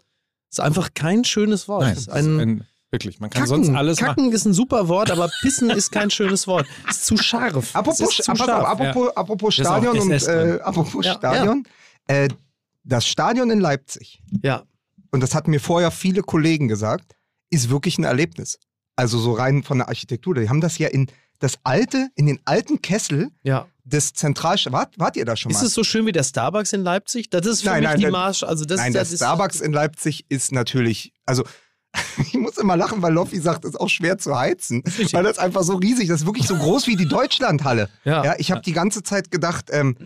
Ist 0.50 0.60
einfach 0.60 0.90
kein 0.94 1.24
schönes 1.24 1.66
Wort. 1.66 1.82
Nein, 1.82 1.96
ist 1.96 2.08
das 2.08 2.14
ist 2.20 2.24
ein, 2.26 2.40
ein, 2.40 2.64
wirklich. 2.94 3.20
Man 3.20 3.30
kann 3.30 3.44
Kacken, 3.44 3.64
sonst 3.64 3.76
alles 3.76 4.00
machen. 4.00 4.09
Kacken 4.16 4.33
ist 4.33 4.44
ein 4.46 4.54
super 4.54 4.88
Wort, 4.88 5.11
aber 5.11 5.28
pissen 5.42 5.68
ist 5.70 5.90
kein 5.92 6.11
schönes 6.11 6.46
Wort. 6.46 6.66
Ist 6.88 7.04
zu 7.07 7.16
scharf. 7.16 7.74
Apropos, 7.74 8.00
ist 8.00 8.22
zu 8.24 8.33
pass 8.33 8.40
auf, 8.40 8.46
scharf. 8.46 8.64
apropos, 8.66 9.16
apropos 9.16 9.59
ist 9.59 9.66
auch 9.66 9.78
Stadion 9.83 9.98
und 9.98 10.11
äh, 10.12 10.61
apropos 10.62 11.04
Ja, 11.04 11.14
Stadion. 11.14 11.64
Äh, 12.07 12.28
das 12.85 13.07
Stadion 13.07 13.50
in 13.50 13.61
Leipzig, 13.61 14.22
Ja. 14.42 14.62
und 15.11 15.20
das 15.22 15.35
hatten 15.35 15.50
mir 15.50 15.61
vorher 15.61 15.90
viele 15.90 16.22
Kollegen 16.22 16.68
gesagt, 16.68 17.16
ist 17.50 17.70
wirklich 17.70 17.98
ein 17.98 18.04
Erlebnis. 18.04 18.59
Also 18.96 19.18
so 19.18 19.33
rein 19.33 19.62
von 19.62 19.78
der 19.78 19.88
Architektur. 19.88 20.35
Die 20.35 20.48
haben 20.48 20.61
das 20.61 20.78
ja 20.78 20.88
in 20.88 21.09
das 21.40 21.54
alte, 21.64 22.09
in 22.14 22.26
den 22.26 22.38
alten 22.44 22.80
Kessel 22.80 23.28
ja. 23.42 23.66
des 23.85 24.12
Zentralst... 24.14 24.70
Wart, 24.70 24.98
wart 24.98 25.16
ihr 25.16 25.24
da 25.24 25.35
schon 25.37 25.50
mal? 25.52 25.59
Ist 25.59 25.64
es 25.64 25.74
so 25.74 25.83
schön 25.83 26.07
wie 26.07 26.12
der 26.12 26.22
Starbucks 26.22 26.72
in 26.72 26.83
Leipzig? 26.83 27.28
Das 27.28 27.44
ist 27.44 27.62
für 27.62 27.66
Nein, 27.70 27.80
mich 27.80 27.88
nein, 27.88 27.96
die 27.96 28.02
der- 28.02 28.11
Marsch. 28.12 28.42
Also 28.44 28.64
das, 28.64 28.78
Nein, 28.78 28.92
der 28.92 29.02
das 29.02 29.11
ist, 29.12 29.18
Starbucks 29.18 29.61
in 29.61 29.72
Leipzig 29.72 30.24
ist 30.28 30.52
natürlich, 30.52 31.12
also 31.26 31.42
ich 32.18 32.35
muss 32.35 32.59
immer 32.59 32.76
lachen, 32.76 33.02
weil 33.02 33.12
Loffi 33.12 33.40
sagt, 33.40 33.64
es 33.64 33.70
ist 33.70 33.80
auch 33.80 33.88
schwer 33.88 34.18
zu 34.18 34.37
heizen, 34.37 34.83
weil 35.12 35.24
das 35.24 35.38
einfach 35.38 35.62
so 35.62 35.76
riesig, 35.76 36.09
das 36.09 36.20
ist 36.20 36.26
wirklich 36.26 36.46
so 36.46 36.57
groß 36.57 36.87
wie 36.87 36.96
die 36.96 37.09
Deutschlandhalle. 37.09 37.88
Ja. 38.04 38.24
Ja, 38.24 38.35
ich 38.38 38.50
habe 38.50 38.62
die 38.62 38.72
ganze 38.72 39.02
Zeit 39.02 39.30
gedacht, 39.30 39.66
ähm, 39.70 39.96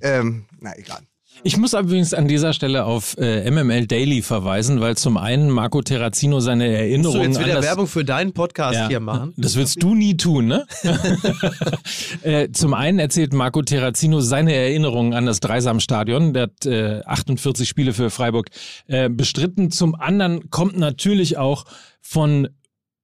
ähm, 0.00 0.46
na 0.60 0.76
egal. 0.76 1.00
Ich 1.44 1.56
muss 1.56 1.72
übrigens 1.72 2.14
an 2.14 2.26
dieser 2.26 2.52
Stelle 2.52 2.84
auf 2.84 3.16
äh, 3.18 3.48
MML 3.50 3.86
Daily 3.86 4.22
verweisen, 4.22 4.80
weil 4.80 4.96
zum 4.96 5.16
einen 5.16 5.50
Marco 5.50 5.82
Terrazino 5.82 6.40
seine 6.40 6.64
Musst 6.64 6.74
du 6.76 6.80
Erinnerungen 6.82 7.22
jetzt 7.22 7.38
an 7.38 7.44
wieder 7.44 7.54
das 7.56 7.64
Werbung 7.64 7.86
für 7.86 8.04
deinen 8.04 8.32
Podcast 8.32 8.74
Ja. 8.74 8.88
hier 8.88 9.00
machen? 9.00 9.34
Das 9.36 9.56
willst 9.56 9.82
du 9.82 9.94
nie 9.94 10.16
tun, 10.16 10.46
ne? 10.46 10.66
äh, 12.22 12.50
zum 12.50 12.74
einen 12.74 12.98
erzählt 12.98 13.32
Marco 13.32 13.62
Terrazino 13.62 14.20
seine 14.20 14.52
Erinnerungen 14.52 15.14
an 15.14 15.26
das 15.26 15.40
Dreisamstadion. 15.40 16.34
Der 16.34 16.44
hat 16.44 16.66
äh, 16.66 17.02
48 17.04 17.68
Spiele 17.68 17.92
für 17.92 18.10
Freiburg 18.10 18.48
äh, 18.86 19.08
bestritten. 19.08 19.70
Zum 19.70 19.94
anderen 19.94 20.50
kommt 20.50 20.76
natürlich 20.76 21.38
auch 21.38 21.64
von 22.00 22.48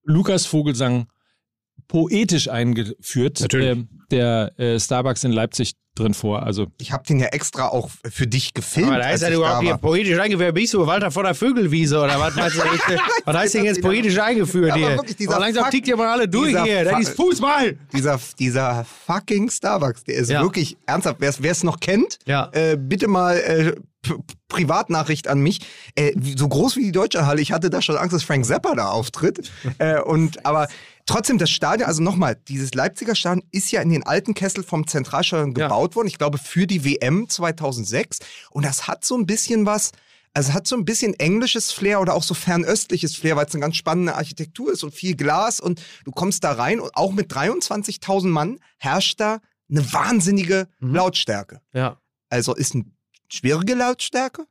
Lukas 0.03 0.47
Vogelsang 0.47 1.07
poetisch 1.87 2.49
eingeführt, 2.49 3.47
ähm, 3.55 3.89
der 4.11 4.59
äh, 4.59 4.81
Starbucks 4.81 5.23
in 5.25 5.33
Leipzig 5.33 5.75
drin 5.95 6.15
vor. 6.15 6.43
Also 6.43 6.67
Ich 6.79 6.93
habe 6.93 7.05
den 7.05 7.21
ja 7.21 7.27
extra 7.29 7.69
auch 7.69 7.89
für 8.11 8.27
dich 8.27 8.53
gefilmt. 8.55 8.89
Aber 8.91 8.99
da 8.99 9.05
als 9.07 9.17
ist 9.17 9.23
ja 9.23 9.29
ich 9.29 9.35
überhaupt 9.37 9.63
hier 9.65 9.77
poetisch 9.77 10.19
eingeführt. 10.19 10.55
Bist 10.55 10.75
du 10.75 10.87
Walter 10.87 11.11
von 11.11 11.25
der 11.25 11.35
Vögelwiese 11.35 11.99
oder 12.01 12.19
was 12.19 12.35
meinst 12.35 12.57
du? 12.57 12.63
Was 13.25 13.37
heißt 13.37 13.55
denn 13.55 13.65
jetzt 13.65 13.81
poetisch 13.81 14.19
eingeführt 14.19 14.75
hier? 14.75 14.99
Aber 15.29 15.41
langsam 15.41 15.65
Fuck- 15.65 15.71
tickt 15.71 15.89
ihr 15.89 15.97
mal 15.97 16.09
alle 16.09 16.29
durch 16.29 16.57
hier. 16.63 16.85
Das 16.85 17.01
ist 17.01 17.17
Fußball. 17.17 17.77
Dieser, 17.93 18.21
dieser 18.39 18.85
fucking 19.07 19.49
Starbucks, 19.51 20.05
der 20.05 20.17
ist 20.17 20.31
Ja. 20.31 20.43
wirklich 20.43 20.77
ernsthaft. 20.87 21.17
Wer 21.21 21.51
es 21.53 21.63
noch 21.65 21.81
kennt, 21.81 22.19
Ja. 22.27 22.49
äh, 22.53 22.77
bitte 22.77 23.07
mal 23.09 23.37
äh, 23.39 23.75
Privatnachricht 24.49 25.29
an 25.29 25.41
mich. 25.41 25.61
Äh, 25.95 26.13
so 26.37 26.49
groß 26.49 26.77
wie 26.77 26.85
die 26.85 26.93
Deutsche 26.93 27.27
Halle, 27.27 27.41
ich 27.41 27.53
hatte 27.53 27.71
da 27.71 27.81
schon 27.83 27.97
Angst, 27.97 28.15
dass 28.15 28.23
Frank 28.23 28.45
Zappa 28.45 28.75
da 28.75 28.89
auftritt. 28.89 29.51
äh, 29.79 30.01
und 30.01 30.45
aber 30.45 30.69
trotzdem, 31.07 31.39
das 31.39 31.51
Stadion, 31.51 31.87
also 31.89 32.03
nochmal, 32.03 32.37
dieses 32.49 32.75
Leipziger 32.75 33.15
Stadion 33.15 33.47
ist 33.51 33.71
ja 33.73 33.81
in 33.83 33.91
den 33.91 34.03
alten 34.05 34.35
Kessel 34.35 34.63
vom 34.65 34.87
Zentralstadion 34.87 35.55
Ja. 35.57 35.67
gebaut 35.69 35.97
worden. 35.97 36.09
Ich 36.09 36.19
glaube, 36.19 36.39
für 36.39 36.67
die 36.67 36.85
WM 36.85 37.29
2006. 37.29 38.19
Und 38.51 38.65
das 38.65 38.87
hat 38.89 39.05
so 39.05 39.17
ein 39.17 39.27
bisschen 39.27 39.67
was. 39.67 39.93
Also 40.37 40.53
hat 40.53 40.67
so 40.67 40.75
ein 40.77 40.85
bisschen 40.85 41.15
englisches 41.15 41.71
Flair 41.71 42.01
oder 42.01 42.15
auch 42.15 42.25
so 42.25 42.35
fernöstliches 42.35 43.15
Flair, 43.15 43.37
weil 43.37 43.47
es 43.47 43.55
eine 43.55 43.61
ganz 43.61 43.77
spannende 43.77 44.17
Architektur 44.17 44.73
ist 44.73 44.83
und 44.83 44.93
viel 44.93 45.15
Glas 45.15 45.61
und 45.61 45.81
du 46.05 46.11
kommst 46.11 46.43
da 46.43 46.51
rein 46.53 46.81
und 46.81 46.91
auch 46.97 47.13
mit 47.13 47.33
23.000 47.33 48.27
Mann 48.27 48.59
herrscht 48.79 49.21
da 49.21 49.39
eine 49.71 49.93
wahnsinnige 49.93 50.67
Mhm. 50.81 50.95
Lautstärke. 50.97 51.61
Ja. 51.73 52.01
Also 52.31 52.53
ist 52.55 52.75
eine 52.75 52.85
schwierige 53.29 53.75
Lautstärke, 53.75 54.45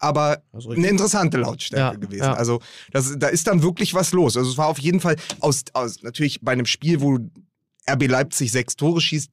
aber 0.00 0.42
eine 0.68 0.88
interessante 0.88 1.36
Lautstärke 1.38 1.94
Ja, 1.94 2.00
gewesen. 2.00 2.22
ja. 2.24 2.32
Also 2.34 2.60
das, 2.92 3.14
da 3.18 3.28
ist 3.28 3.46
dann 3.46 3.62
wirklich 3.62 3.94
was 3.94 4.12
los. 4.12 4.36
Also 4.36 4.50
es 4.50 4.58
war 4.58 4.66
auf 4.66 4.78
jeden 4.78 5.00
Fall 5.00 5.16
aus, 5.40 5.62
aus 5.74 6.02
natürlich 6.02 6.40
bei 6.42 6.52
einem 6.52 6.66
Spiel, 6.66 7.00
wo 7.00 7.18
RB 7.88 8.08
Leipzig 8.08 8.50
sechs 8.50 8.76
Tore 8.76 9.00
schießt, 9.00 9.30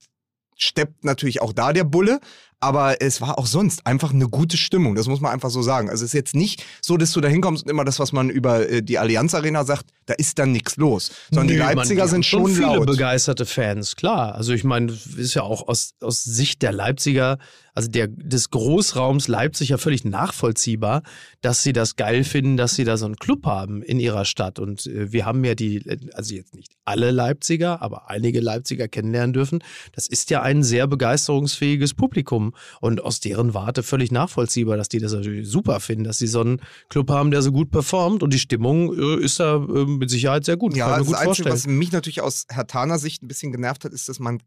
steppt 0.56 1.04
natürlich 1.04 1.40
auch 1.42 1.52
da 1.52 1.72
der 1.72 1.84
Bulle. 1.84 2.20
Aber 2.60 3.00
es 3.00 3.20
war 3.20 3.38
auch 3.38 3.46
sonst 3.46 3.86
einfach 3.86 4.12
eine 4.12 4.28
gute 4.28 4.56
Stimmung, 4.56 4.96
das 4.96 5.06
muss 5.06 5.20
man 5.20 5.30
einfach 5.30 5.48
so 5.50 5.62
sagen. 5.62 5.88
Also 5.90 6.04
es 6.04 6.10
ist 6.10 6.14
jetzt 6.14 6.34
nicht 6.34 6.64
so, 6.82 6.96
dass 6.96 7.12
du 7.12 7.20
da 7.20 7.28
hinkommst 7.28 7.62
und 7.64 7.70
immer 7.70 7.84
das, 7.84 8.00
was 8.00 8.10
man 8.10 8.30
über 8.30 8.68
äh, 8.68 8.82
die 8.82 8.98
Allianz 8.98 9.32
Arena 9.34 9.64
sagt, 9.64 9.84
da 10.06 10.14
ist 10.14 10.40
dann 10.40 10.50
nichts 10.50 10.76
los. 10.76 11.12
Sondern 11.30 11.46
die 11.46 11.54
Nö, 11.54 11.62
man, 11.62 11.76
Leipziger 11.76 11.94
die 11.94 12.00
haben 12.02 12.08
sind 12.08 12.26
schon 12.26 12.46
viele 12.48 12.62
laut. 12.66 12.86
begeisterte 12.86 13.46
Fans, 13.46 13.94
klar. 13.94 14.34
Also 14.34 14.52
ich 14.54 14.64
meine, 14.64 14.90
ist 15.16 15.34
ja 15.34 15.42
auch 15.42 15.68
aus, 15.68 15.92
aus 16.00 16.24
Sicht 16.24 16.62
der 16.62 16.72
Leipziger, 16.72 17.38
also 17.78 17.88
der, 17.92 18.08
des 18.08 18.50
Großraums 18.50 19.28
Leipzig 19.28 19.68
ja 19.68 19.78
völlig 19.78 20.04
nachvollziehbar, 20.04 21.04
dass 21.42 21.62
sie 21.62 21.72
das 21.72 21.94
geil 21.94 22.24
finden, 22.24 22.56
dass 22.56 22.74
sie 22.74 22.82
da 22.82 22.96
so 22.96 23.06
einen 23.06 23.14
Club 23.14 23.46
haben 23.46 23.84
in 23.84 24.00
ihrer 24.00 24.24
Stadt. 24.24 24.58
Und 24.58 24.84
äh, 24.86 25.12
wir 25.12 25.24
haben 25.24 25.44
ja 25.44 25.54
die, 25.54 25.84
also 26.12 26.34
jetzt 26.34 26.56
nicht 26.56 26.72
alle 26.84 27.12
Leipziger, 27.12 27.80
aber 27.80 28.10
einige 28.10 28.40
Leipziger 28.40 28.88
kennenlernen 28.88 29.32
dürfen. 29.32 29.62
Das 29.92 30.08
ist 30.08 30.28
ja 30.30 30.42
ein 30.42 30.64
sehr 30.64 30.88
begeisterungsfähiges 30.88 31.94
Publikum 31.94 32.52
und 32.80 33.00
aus 33.00 33.20
deren 33.20 33.54
Warte 33.54 33.84
völlig 33.84 34.10
nachvollziehbar, 34.10 34.76
dass 34.76 34.88
die 34.88 34.98
das 34.98 35.12
natürlich 35.12 35.48
super 35.48 35.78
finden, 35.78 36.02
dass 36.02 36.18
sie 36.18 36.26
so 36.26 36.40
einen 36.40 36.60
Club 36.88 37.08
haben, 37.10 37.30
der 37.30 37.42
so 37.42 37.52
gut 37.52 37.70
performt 37.70 38.24
und 38.24 38.34
die 38.34 38.40
Stimmung 38.40 38.92
äh, 38.92 39.22
ist 39.22 39.38
da 39.38 39.54
äh, 39.54 39.84
mit 39.86 40.10
Sicherheit 40.10 40.44
sehr 40.44 40.56
gut. 40.56 40.74
Ja, 40.74 40.86
Kann 40.86 40.94
mir 40.94 40.98
das 40.98 41.06
gut 41.06 41.14
Einzige, 41.14 41.26
vorstellen. 41.26 41.52
was 41.52 41.66
mich 41.68 41.92
natürlich 41.92 42.22
aus 42.22 42.44
Hertaner 42.50 42.98
Sicht 42.98 43.22
ein 43.22 43.28
bisschen 43.28 43.52
genervt 43.52 43.84
hat, 43.84 43.92
ist, 43.92 44.08
dass 44.08 44.18
man, 44.18 44.42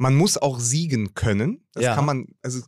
man 0.00 0.14
muss 0.16 0.38
auch 0.38 0.58
siegen 0.58 1.12
können. 1.14 1.62
Das 1.74 1.84
Ja. 1.84 1.94
kann 1.94 2.06
man, 2.06 2.26
also, 2.42 2.60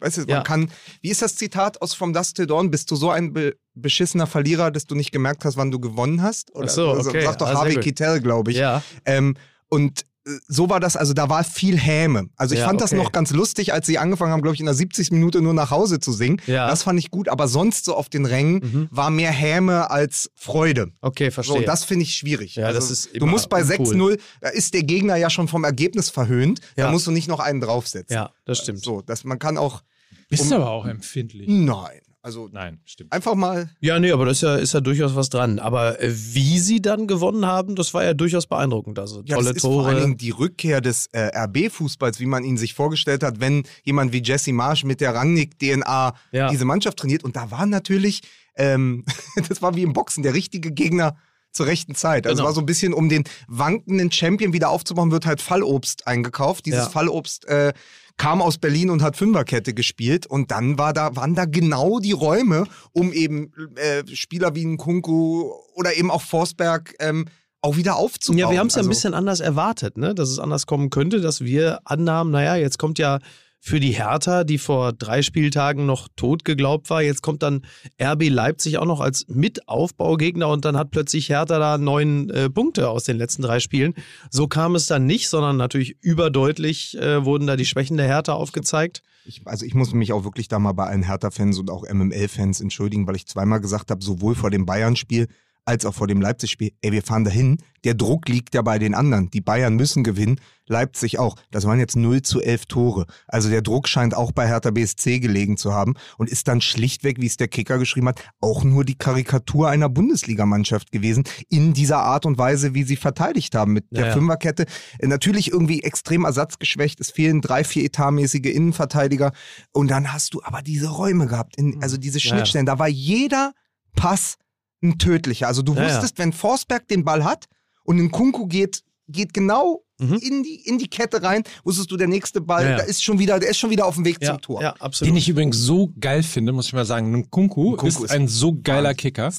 weißt 0.00 0.16
du, 0.18 0.20
man 0.22 0.28
Ja. 0.28 0.42
kann, 0.42 0.68
wie 1.02 1.08
ist 1.10 1.22
das 1.22 1.36
Zitat 1.36 1.80
aus 1.80 1.94
From 1.94 2.12
Dust 2.12 2.34
Till 2.36 2.46
Dawn? 2.48 2.70
Bist 2.70 2.90
du 2.90 2.96
so 2.96 3.10
ein 3.10 3.32
be 3.32 3.56
beschissener 3.74 4.26
Verlierer, 4.26 4.70
dass 4.72 4.86
du 4.86 4.96
nicht 4.96 5.12
gemerkt 5.12 5.44
hast, 5.44 5.56
wann 5.56 5.70
du 5.70 5.78
gewonnen 5.78 6.20
hast? 6.20 6.52
Oder 6.54 6.66
Ach 6.66 6.70
so, 6.70 6.90
also, 6.90 7.10
okay. 7.10 7.22
sagt 7.24 7.40
doch 7.40 7.46
Ah, 7.48 7.54
Harvey. 7.54 7.76
Keitel, 7.76 8.20
glaube 8.20 8.50
ich. 8.50 8.56
Ja. 8.56 8.82
Ähm, 9.06 9.36
und 9.68 10.04
so 10.48 10.68
war 10.68 10.80
das, 10.80 10.96
also 10.96 11.14
da 11.14 11.28
war 11.30 11.42
viel 11.44 11.78
Häme. 11.78 12.28
Also 12.36 12.54
ich 12.54 12.60
Ja, 12.60 12.66
fand 12.66 12.80
das 12.80 12.92
okay. 12.92 13.02
noch 13.02 13.10
ganz 13.10 13.30
lustig, 13.30 13.72
als 13.72 13.86
sie 13.86 13.96
angefangen 13.98 14.32
haben, 14.32 14.42
glaube 14.42 14.54
ich, 14.54 14.60
in 14.60 14.66
der 14.66 14.74
70. 14.74 15.10
Minute 15.12 15.40
nur 15.40 15.54
nach 15.54 15.70
Hause 15.70 15.98
zu 15.98 16.12
singen. 16.12 16.40
Ja. 16.46 16.68
Das 16.68 16.82
fand 16.82 16.98
ich 16.98 17.10
gut, 17.10 17.28
aber 17.28 17.48
sonst 17.48 17.86
so 17.86 17.94
auf 17.94 18.08
den 18.10 18.26
Rängen 18.26 18.56
Mhm. 18.60 18.88
war 18.90 19.08
mehr 19.10 19.30
Häme 19.30 19.90
als 19.90 20.30
Freude. 20.36 20.92
Okay, 21.00 21.26
So, 21.30 21.34
verstehe. 21.36 21.56
und 21.56 21.66
das 21.68 21.84
finde 21.84 22.02
ich 22.04 22.14
schwierig. 22.14 22.58
Also 22.58 22.68
Ja, 22.68 22.72
das 22.74 22.90
ist 22.90 23.10
du 23.18 23.26
musst 23.26 23.48
bei 23.48 23.62
uncool. 23.62 23.86
6-0, 24.16 24.18
da 24.42 24.48
ist 24.50 24.74
der 24.74 24.82
Gegner 24.82 25.16
ja 25.16 25.30
schon 25.30 25.48
vom 25.48 25.64
Ergebnis 25.64 26.10
verhöhnt, 26.10 26.60
da 26.76 26.84
Ja. 26.84 26.90
musst 26.90 27.06
du 27.06 27.10
nicht 27.12 27.28
noch 27.28 27.40
einen 27.40 27.60
draufsetzen. 27.62 28.14
ja, 28.14 28.30
das 28.44 28.58
stimmt. 28.58 28.84
So, 28.84 29.00
dass 29.00 29.24
man 29.24 29.38
kann 29.38 29.56
auch, 29.56 29.82
bist 30.28 30.42
Um- 30.44 30.52
aber 30.52 30.70
auch 30.70 30.86
empfindlich. 30.86 31.48
nein, 31.48 32.00
also 32.22 32.48
Nein, 32.52 32.80
stimmt. 32.84 33.12
einfach 33.12 33.34
mal, 33.34 33.70
Ja, 33.80 33.98
nee, 33.98 34.12
aber 34.12 34.26
das 34.26 34.38
ist 34.38 34.42
ja, 34.42 34.56
ist 34.56 34.74
ja 34.74 34.80
durchaus 34.80 35.14
was 35.16 35.30
dran. 35.30 35.58
Aber 35.58 36.00
äh, 36.02 36.12
wie 36.12 36.58
sie 36.58 36.82
dann 36.82 37.06
gewonnen 37.06 37.46
haben, 37.46 37.76
das 37.76 37.94
war 37.94 38.04
ja 38.04 38.12
durchaus 38.14 38.46
beeindruckend. 38.46 38.98
Also 38.98 39.22
ja, 39.24 39.36
tolle 39.36 39.48
das 39.48 39.56
ist 39.56 39.62
vor 39.62 39.86
allen 39.86 39.94
Tore. 39.96 40.00
Dingen 40.06 40.16
die 40.18 40.30
Rückkehr 40.30 40.80
des 40.80 41.06
äh, 41.12 41.30
RB-Fußballs, 41.34 42.20
wie 42.20 42.26
man 42.26 42.44
ihn 42.44 42.58
sich 42.58 42.74
vorgestellt 42.74 43.22
hat, 43.22 43.40
wenn 43.40 43.64
jemand 43.84 44.12
wie 44.12 44.22
Jesse 44.22 44.52
Marsch 44.52 44.84
mit 44.84 45.00
der 45.00 45.14
Rangnick-DNA 45.14 46.14
Ja. 46.32 46.50
diese 46.50 46.64
Mannschaft 46.64 46.98
trainiert. 46.98 47.24
Und 47.24 47.36
da 47.36 47.50
war 47.50 47.64
natürlich, 47.66 48.20
ähm, 48.56 49.04
das 49.48 49.62
war 49.62 49.74
wie 49.76 49.82
im 49.82 49.92
Boxen, 49.92 50.22
der 50.22 50.34
richtige 50.34 50.72
Gegner 50.72 51.16
zur 51.52 51.66
rechten 51.66 51.94
Zeit. 51.96 52.26
Also 52.26 52.36
Genau. 52.36 52.46
war 52.48 52.54
so 52.54 52.60
ein 52.60 52.66
bisschen, 52.66 52.92
um 52.94 53.08
den 53.08 53.24
wankenden 53.48 54.12
Champion 54.12 54.52
wieder 54.52 54.68
aufzubauen, 54.70 55.10
wird 55.10 55.26
halt 55.26 55.40
Fallobst 55.42 56.06
eingekauft. 56.06 56.64
Dieses 56.66 56.84
Ja. 56.84 56.88
Fallobst 56.90 57.44
äh, 57.48 57.72
kam 58.16 58.42
aus 58.42 58.58
Berlin 58.58 58.90
und 58.90 59.02
hat 59.02 59.16
Fünferkette 59.16 59.74
gespielt 59.74 60.26
und 60.26 60.50
dann 60.50 60.78
war 60.78 60.92
da, 60.92 61.16
waren 61.16 61.34
da 61.34 61.44
genau 61.44 61.98
die 62.00 62.12
Räume, 62.12 62.64
um 62.92 63.12
eben 63.12 63.52
äh, 63.76 64.04
Spieler 64.14 64.54
wie 64.54 64.64
ein 64.64 64.76
Kunku 64.76 65.50
oder 65.74 65.96
eben 65.96 66.10
auch 66.10 66.22
Forsberg 66.22 66.94
ähm, 67.00 67.26
auch 67.62 67.76
wieder 67.76 67.96
aufzubauen. 67.96 68.38
Ja, 68.38 68.50
wir 68.50 68.58
haben 68.58 68.68
es 68.68 68.74
ja 68.74 68.78
ein 68.78 68.86
Also- 68.86 68.88
bisschen 68.90 69.14
anders 69.14 69.40
erwartet, 69.40 69.96
ne? 69.98 70.14
dass 70.14 70.28
es 70.30 70.38
anders 70.38 70.66
kommen 70.66 70.90
könnte, 70.90 71.20
dass 71.20 71.42
wir 71.42 71.80
annahmen, 71.84 72.32
naja, 72.32 72.56
jetzt 72.56 72.78
kommt 72.78 72.98
ja 72.98 73.18
für 73.62 73.78
die 73.78 73.92
Hertha, 73.92 74.42
die 74.42 74.56
vor 74.56 74.94
drei 74.94 75.20
Spieltagen 75.20 75.84
noch 75.84 76.08
tot 76.16 76.46
geglaubt 76.46 76.88
war, 76.88 77.02
jetzt 77.02 77.22
kommt 77.22 77.42
dann 77.42 77.60
RB 78.02 78.30
Leipzig 78.30 78.78
auch 78.78 78.86
noch 78.86 79.00
als 79.00 79.26
Mitaufbaugegner 79.28 80.48
und 80.48 80.64
dann 80.64 80.78
hat 80.78 80.90
plötzlich 80.90 81.28
Hertha 81.28 81.58
da 81.58 81.76
neun 81.76 82.30
äh, 82.30 82.48
Punkte 82.48 82.88
aus 82.88 83.04
den 83.04 83.18
letzten 83.18 83.42
drei 83.42 83.60
Spielen. 83.60 83.94
So 84.30 84.48
kam 84.48 84.74
es 84.74 84.86
dann 84.86 85.04
nicht, 85.04 85.28
sondern 85.28 85.58
natürlich 85.58 85.96
überdeutlich 86.00 86.96
äh, 86.98 87.24
wurden 87.24 87.46
da 87.46 87.56
die 87.56 87.66
Schwächen 87.66 87.98
der 87.98 88.06
Hertha 88.06 88.32
aufgezeigt. 88.32 89.02
Ich, 89.26 89.42
also 89.44 89.66
ich 89.66 89.74
muss 89.74 89.92
mich 89.92 90.14
auch 90.14 90.24
wirklich 90.24 90.48
da 90.48 90.58
mal 90.58 90.72
bei 90.72 90.86
allen 90.86 91.02
Hertha-Fans 91.02 91.58
und 91.58 91.70
auch 91.70 91.84
MML-Fans 91.86 92.62
entschuldigen, 92.62 93.06
weil 93.06 93.16
ich 93.16 93.26
zweimal 93.26 93.60
gesagt 93.60 93.90
habe, 93.90 94.02
sowohl 94.02 94.34
vor 94.34 94.50
dem 94.50 94.64
Bayern-Spiel 94.64 95.28
als 95.66 95.84
auch 95.84 95.94
vor 95.94 96.06
dem 96.06 96.20
Leipzig-Spiel, 96.20 96.72
ey, 96.80 96.92
wir 96.92 97.02
fahren 97.02 97.24
dahin. 97.24 97.58
Der 97.84 97.94
Druck 97.94 98.28
liegt 98.28 98.54
ja 98.54 98.62
bei 98.62 98.78
den 98.78 98.94
anderen. 98.94 99.30
Die 99.30 99.40
Bayern 99.40 99.76
müssen 99.76 100.02
gewinnen, 100.02 100.40
Leipzig 100.70 101.18
auch. 101.18 101.36
Das 101.50 101.64
waren 101.66 101.78
jetzt 101.78 101.96
0 101.96 102.22
zu 102.22 102.40
11 102.40 102.66
Tore. 102.66 103.06
Also 103.26 103.50
der 103.50 103.60
Druck 103.60 103.88
scheint 103.88 104.14
auch 104.14 104.32
bei 104.32 104.46
Hertha 104.46 104.70
BSC 104.70 105.18
gelegen 105.20 105.56
zu 105.56 105.74
haben 105.74 105.94
und 106.16 106.30
ist 106.30 106.48
dann 106.48 106.60
schlichtweg, 106.60 107.20
wie 107.20 107.26
es 107.26 107.36
der 107.36 107.48
Kicker 107.48 107.78
geschrieben 107.78 108.08
hat, 108.08 108.20
auch 108.40 108.64
nur 108.64 108.84
die 108.84 108.94
Karikatur 108.94 109.68
einer 109.68 109.88
Bundesligamannschaft 109.88 110.92
gewesen 110.92 111.24
in 111.48 111.74
dieser 111.74 111.98
Art 111.98 112.24
und 112.24 112.38
Weise, 112.38 112.74
wie 112.74 112.84
sie 112.84 112.96
verteidigt 112.96 113.54
haben 113.54 113.72
mit 113.72 113.84
der 113.90 114.00
Ja, 114.00 114.06
ja. 114.08 114.12
Fünferkette. 114.14 114.66
Natürlich 115.02 115.50
irgendwie 115.50 115.82
extrem 115.82 116.24
ersatzgeschwächt. 116.24 117.00
Es 117.00 117.10
fehlen 117.10 117.40
drei, 117.40 117.64
vier 117.64 117.84
etatmäßige 117.84 118.46
Innenverteidiger. 118.46 119.32
Und 119.72 119.90
dann 119.90 120.12
hast 120.12 120.34
du 120.34 120.40
aber 120.42 120.62
diese 120.62 120.88
Räume 120.88 121.26
gehabt, 121.26 121.56
in, 121.56 121.82
also 121.82 121.96
diese 121.96 122.18
Ja, 122.18 122.24
ja. 122.24 122.30
Schnittstellen. 122.36 122.66
Da 122.66 122.78
war 122.78 122.88
jeder 122.88 123.52
Pass 123.96 124.36
ein 124.82 124.98
tödlicher. 124.98 125.48
Also 125.48 125.62
du 125.62 125.76
wusstest, 125.76 126.18
wenn 126.18 126.32
Forsberg 126.32 126.86
den 126.88 127.04
Ball 127.04 127.24
hat 127.24 127.46
und 127.84 127.98
ein 127.98 128.10
Kunku 128.10 128.46
geht, 128.46 128.82
geht 129.08 129.34
genau 129.34 129.82
Mhm. 130.00 130.14
in, 130.14 130.42
die, 130.42 130.54
in 130.66 130.78
die 130.78 130.88
Kette 130.88 131.22
rein, 131.22 131.42
wusstest 131.64 131.90
du, 131.90 131.96
der 131.96 132.08
nächste 132.08 132.40
Ball, 132.40 132.64
Ja, 132.64 132.70
ja. 132.70 132.76
da 132.78 132.82
ist 132.84 133.02
schon 133.04 133.18
wieder, 133.18 133.38
der 133.38 133.50
ist 133.50 133.58
schon 133.58 133.70
wieder 133.70 133.86
auf 133.86 133.94
dem 133.96 134.04
Weg 134.04 134.16
Ja, 134.20 134.30
zum 134.32 134.40
Tor. 134.40 134.62
ja 134.62 134.72
absolut. 134.78 135.10
Den 135.12 135.16
ich 135.16 135.28
übrigens 135.28 135.58
so 135.58 135.92
geil 136.00 136.22
finde, 136.22 136.52
muss 136.52 136.66
ich 136.66 136.72
mal 136.72 136.84
sagen. 136.86 137.10
Nkunku, 137.12 137.72
Nkunku 137.74 137.86
ist 137.86 138.00
ist 138.00 138.10
ein 138.10 138.26
so 138.28 138.58
geiler 138.62 138.88
Wahnsinn. 138.90 138.96
Kicker. 138.96 139.30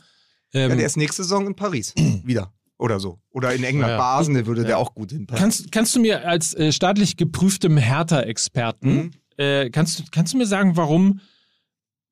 Ja, 0.54 0.62
Ähm, 0.69 0.78
der 0.78 0.86
ist 0.86 0.97
nächste 0.97 1.24
Saison 1.24 1.47
in 1.47 1.56
Paris 1.56 1.93
wieder. 2.24 2.54
Oder 2.78 3.00
so. 3.00 3.19
Oder 3.32 3.54
in 3.54 3.63
England. 3.63 3.89
Ja, 3.89 3.95
ja. 3.95 3.97
Bei 3.97 4.04
Arsenal 4.04 4.45
würde 4.47 4.62
Ja. 4.62 4.67
der 4.67 4.78
auch 4.80 4.93
gut 4.95 5.12
hinpassen. 5.12 5.39
kannst, 5.41 5.71
kannst 5.71 5.95
du 5.95 6.00
mir 6.00 6.28
als 6.28 6.54
äh, 6.56 6.71
staatlich 6.71 7.15
geprüftem 7.17 7.78
Hertha-Experten, 7.78 8.93
Mhm. 8.93 9.12
äh, 9.38 9.69
kannst, 9.69 10.00
du, 10.00 10.04
kannst 10.12 10.34
du 10.34 10.38
mir 10.38 10.47
sagen, 10.47 10.76
warum 10.78 11.19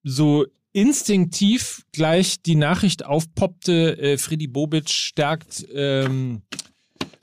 so 0.04 0.46
instinktiv 0.72 1.84
gleich 1.92 2.42
die 2.42 2.56
Nachricht 2.56 3.06
aufpoppte, 3.06 3.98
äh, 4.00 4.18
Freddy 4.18 4.48
Bobic 4.48 4.90
stärkt 4.90 5.66
ähm, 5.74 6.42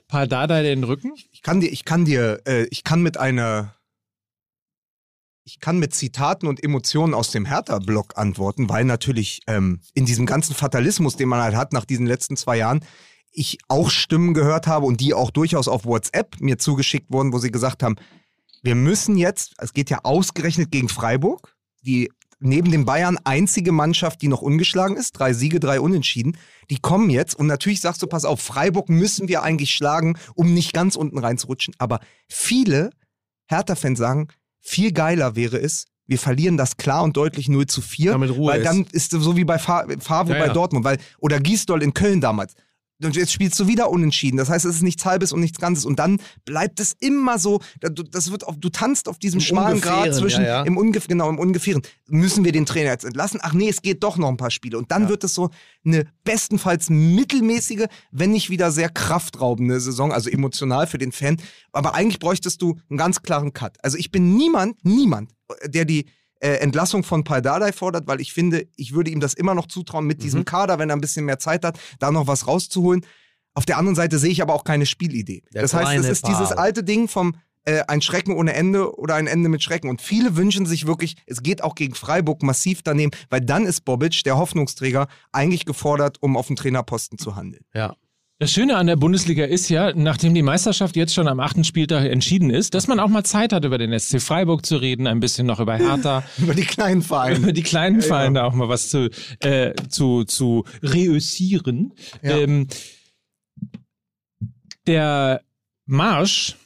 Pardada 0.07 0.61
den 0.61 0.83
Rücken? 0.83 1.13
Ich 1.31 1.41
kann 1.41 1.59
dir, 1.59 1.71
ich 1.71 1.85
kann 1.85 2.05
dir, 2.05 2.41
äh, 2.45 2.65
ich 2.71 2.83
kann 2.83 3.01
mit 3.01 3.17
einer, 3.17 3.75
ich 5.43 5.59
kann 5.59 5.79
mit 5.79 5.93
Zitaten 5.93 6.47
und 6.47 6.63
Emotionen 6.63 7.13
aus 7.13 7.31
dem 7.31 7.45
Hertha-Blog 7.45 8.17
antworten, 8.17 8.69
weil 8.69 8.85
natürlich 8.85 9.41
ähm, 9.47 9.81
in 9.93 10.05
diesem 10.05 10.25
ganzen 10.25 10.55
Fatalismus, 10.55 11.15
den 11.15 11.29
man 11.29 11.41
halt 11.41 11.55
hat 11.55 11.73
nach 11.73 11.85
diesen 11.85 12.05
letzten 12.05 12.37
zwei 12.37 12.57
Jahren, 12.57 12.83
ich 13.31 13.59
auch 13.67 13.89
Stimmen 13.89 14.33
gehört 14.33 14.67
habe 14.67 14.85
und 14.85 14.99
die 14.99 15.13
auch 15.13 15.29
durchaus 15.29 15.67
auf 15.67 15.85
WhatsApp 15.85 16.39
mir 16.39 16.57
zugeschickt 16.57 17.11
wurden, 17.11 17.33
wo 17.33 17.37
sie 17.37 17.51
gesagt 17.51 17.83
haben, 17.83 17.95
wir 18.63 18.75
müssen 18.75 19.15
jetzt, 19.17 19.53
es 19.59 19.73
geht 19.73 19.89
ja 19.89 19.99
ausgerechnet 20.03 20.71
gegen 20.71 20.89
Freiburg, 20.89 21.55
die 21.81 22.11
neben 22.39 22.71
den 22.71 22.85
Bayern 22.85 23.17
einzige 23.23 23.71
Mannschaft, 23.71 24.21
die 24.21 24.27
noch 24.27 24.41
ungeschlagen 24.41 24.95
ist. 24.97 25.13
Drei 25.13 25.33
Siege, 25.33 25.59
drei 25.59 25.79
Unentschieden. 25.79 26.37
Die 26.69 26.77
kommen 26.79 27.09
jetzt 27.09 27.33
und 27.35 27.47
natürlich 27.47 27.81
sagst 27.81 28.01
du, 28.03 28.07
pass 28.07 28.25
auf, 28.25 28.39
Freiburg 28.41 28.89
müssen 28.89 29.27
wir 29.27 29.41
eigentlich 29.43 29.73
schlagen, 29.73 30.17
um 30.35 30.53
nicht 30.53 30.73
ganz 30.73 30.95
unten 30.95 31.17
reinzurutschen. 31.17 31.73
Aber 31.79 31.99
viele 32.29 32.91
Hertha-Fans 33.49 33.97
sagen, 33.97 34.27
viel 34.59 34.91
geiler 34.91 35.35
wäre 35.35 35.57
es, 35.57 35.85
wir 36.05 36.19
verlieren 36.19 36.55
das 36.57 36.77
klar 36.77 37.03
und 37.03 37.17
deutlich 37.17 37.49
0 37.49 37.65
zu 37.67 37.81
4. 37.81 38.11
Damit 38.11 38.31
Ruhe 38.31 38.51
weil 38.53 38.61
ist. 38.61 38.65
dann 38.65 38.85
ist 38.91 39.13
es 39.13 39.23
so 39.23 39.35
wie 39.35 39.43
bei 39.43 39.59
Fa- 39.59 39.85
Favre 39.99 40.33
Ja, 40.33 40.39
bei 40.39 40.47
ja. 40.47 40.53
Dortmund, 40.53 40.85
weil, 40.85 40.99
oder 41.19 41.39
Gisdol 41.39 41.83
in 41.83 41.93
Köln 41.93 42.21
damals. 42.21 42.53
Und 43.03 43.15
jetzt 43.15 43.31
spielst 43.31 43.59
du 43.59 43.67
wieder 43.67 43.91
unentschieden. 43.91 44.37
Das 44.37 44.49
heißt, 44.49 44.65
es 44.65 44.77
ist 44.77 44.81
nichts 44.81 45.05
Halbes 45.05 45.31
und 45.31 45.39
nichts 45.39 45.59
Ganzes. 45.59 45.85
Und 45.85 45.99
dann 45.99 46.19
bleibt 46.45 46.79
es 46.79 46.93
immer 46.99 47.37
so, 47.37 47.61
das 47.79 48.31
wird 48.31 48.45
auf, 48.45 48.55
du 48.57 48.69
tanzt 48.69 49.07
auf 49.07 49.19
diesem 49.19 49.39
Im 49.39 49.45
schmalen 49.45 49.81
Grad 49.81 50.15
zwischen, 50.15 50.43
ja, 50.43 50.47
ja. 50.47 50.63
im 50.63 50.77
Ungef 50.77 51.07
genau, 51.07 51.29
im 51.29 51.37
Ungefähren. 51.37 51.83
Müssen 52.07 52.43
wir 52.43 52.51
den 52.51 52.65
Trainer 52.65 52.89
jetzt 52.89 53.05
entlassen? 53.05 53.39
Ach 53.43 53.53
nee, 53.53 53.69
es 53.69 53.81
geht 53.83 54.03
doch 54.03 54.17
noch 54.17 54.29
ein 54.29 54.37
paar 54.37 54.49
Spiele. 54.49 54.77
Und 54.79 54.91
dann 54.91 55.09
wird 55.09 55.23
es 55.23 55.35
so 55.35 55.51
eine 55.85 56.05
bestenfalls 56.23 56.89
mittelmäßige, 56.89 57.85
wenn 58.11 58.31
nicht 58.31 58.49
wieder 58.49 58.71
sehr 58.71 58.89
kraftraubende 58.89 59.79
Saison, 59.79 60.11
also 60.11 60.29
emotional 60.29 60.87
für 60.87 60.97
den 60.97 61.11
Fan. 61.11 61.37
Aber 61.71 61.93
eigentlich 61.93 62.19
bräuchtest 62.19 62.61
du 62.61 62.79
einen 62.89 62.97
ganz 62.97 63.21
klaren 63.21 63.53
Cut. 63.53 63.77
Also 63.83 63.97
ich 63.97 64.09
bin 64.09 64.35
niemand, 64.35 64.83
niemand, 64.83 65.31
der 65.65 65.85
die 65.85 66.05
äh, 66.39 66.55
Entlassung 66.57 67.03
von 67.03 67.23
Paldadei 67.23 67.71
fordert, 67.71 68.07
weil 68.07 68.21
ich 68.21 68.33
finde, 68.33 68.67
ich 68.75 68.93
würde 68.93 69.11
ihm 69.11 69.19
das 69.19 69.33
immer 69.33 69.55
noch 69.55 69.67
zutrauen, 69.67 70.05
mit 70.05 70.17
Mhm. 70.19 70.21
diesem 70.23 70.45
Kader, 70.45 70.79
wenn 70.79 70.89
er 70.89 70.95
ein 70.95 71.01
bisschen 71.01 71.25
mehr 71.25 71.39
Zeit 71.39 71.63
hat, 71.65 71.79
da 71.99 72.11
noch 72.11 72.27
was 72.27 72.47
rauszuholen. 72.47 73.05
Auf 73.53 73.65
der 73.65 73.77
anderen 73.77 73.95
Seite 73.95 74.19
sehe 74.19 74.29
ich 74.31 74.41
aber 74.41 74.53
auch 74.53 74.63
keine 74.63 74.85
Spielidee. 74.85 75.43
Der 75.53 75.63
das 75.63 75.73
heißt, 75.73 75.97
es 76.03 76.09
ist 76.09 76.27
dieses 76.27 76.49
Paul. 76.49 76.57
alte 76.59 76.83
Ding 76.83 77.07
vom 77.07 77.35
äh, 77.65 77.83
ein 77.87 78.01
Schrecken 78.01 78.33
ohne 78.33 78.53
Ende 78.53 78.95
oder 78.97 79.15
ein 79.15 79.27
Ende 79.27 79.49
mit 79.49 79.61
Schrecken. 79.61 79.89
Und 79.89 80.01
viele 80.01 80.37
wünschen 80.37 80.65
sich 80.65 80.87
wirklich, 80.87 81.15
es 81.25 81.43
geht 81.43 81.63
auch 81.63 81.75
gegen 81.75 81.95
Freiburg 81.95 82.41
massiv 82.43 82.81
daneben, 82.81 83.11
weil 83.29 83.41
dann 83.41 83.65
ist 83.65 83.83
Bobic, 83.83 84.23
der 84.23 84.37
Hoffnungsträger, 84.37 85.07
eigentlich 85.33 85.65
gefordert, 85.65 86.17
um 86.21 86.37
auf 86.37 86.47
dem 86.47 86.55
Trainerposten 86.55 87.17
zu 87.17 87.35
handeln. 87.35 87.65
Ja. 87.73 87.95
Das 88.39 88.51
Schöne 88.51 88.77
an 88.77 88.85
der 88.85 88.97
Bundesliga 88.97 89.45
ist 89.45 89.67
ja, 89.69 89.93
nachdem 89.95 90.35
die 90.35 90.43
Meisterschaft 90.43 90.95
jetzt 90.95 91.15
schon 91.15 91.27
am 91.27 91.39
achten 91.39 91.63
Spieltag 91.63 92.05
entschieden 92.05 92.51
ist, 92.51 92.75
dass 92.75 92.87
man 92.87 92.99
auch 92.99 93.07
mal 93.07 93.23
Zeit 93.23 93.51
hat, 93.51 93.65
über 93.65 93.79
den 93.79 93.97
SC 93.97 94.21
Freiburg 94.21 94.63
zu 94.63 94.77
reden, 94.77 95.07
ein 95.07 95.19
bisschen 95.19 95.47
noch 95.47 95.59
über 95.59 95.75
Hertha, 95.75 96.23
Über 96.37 96.53
die 96.53 96.65
kleinen 96.65 97.01
Vereine. 97.01 97.37
über 97.37 97.51
die 97.51 97.63
kleinen 97.63 98.03
Vereine 98.03 98.43
auch 98.43 98.53
mal 98.53 98.69
was 98.69 98.89
zu, 98.89 99.09
äh, 99.39 99.73
zu, 99.89 100.23
zu 100.23 100.65
reüssieren. 100.83 101.93
Ja. 102.21 102.37
Ähm, 102.37 102.67
der 104.85 105.41
Marsch 105.87 106.57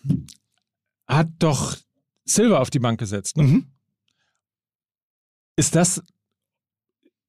hat 1.08 1.30
doch 1.40 1.78
Silva 2.26 2.60
auf 2.60 2.70
die 2.70 2.80
Bank 2.80 3.00
gesetzt. 3.00 3.38
Ne? 3.38 3.44
Mhm. 3.44 3.68
Ist 5.56 5.76
das 5.76 6.04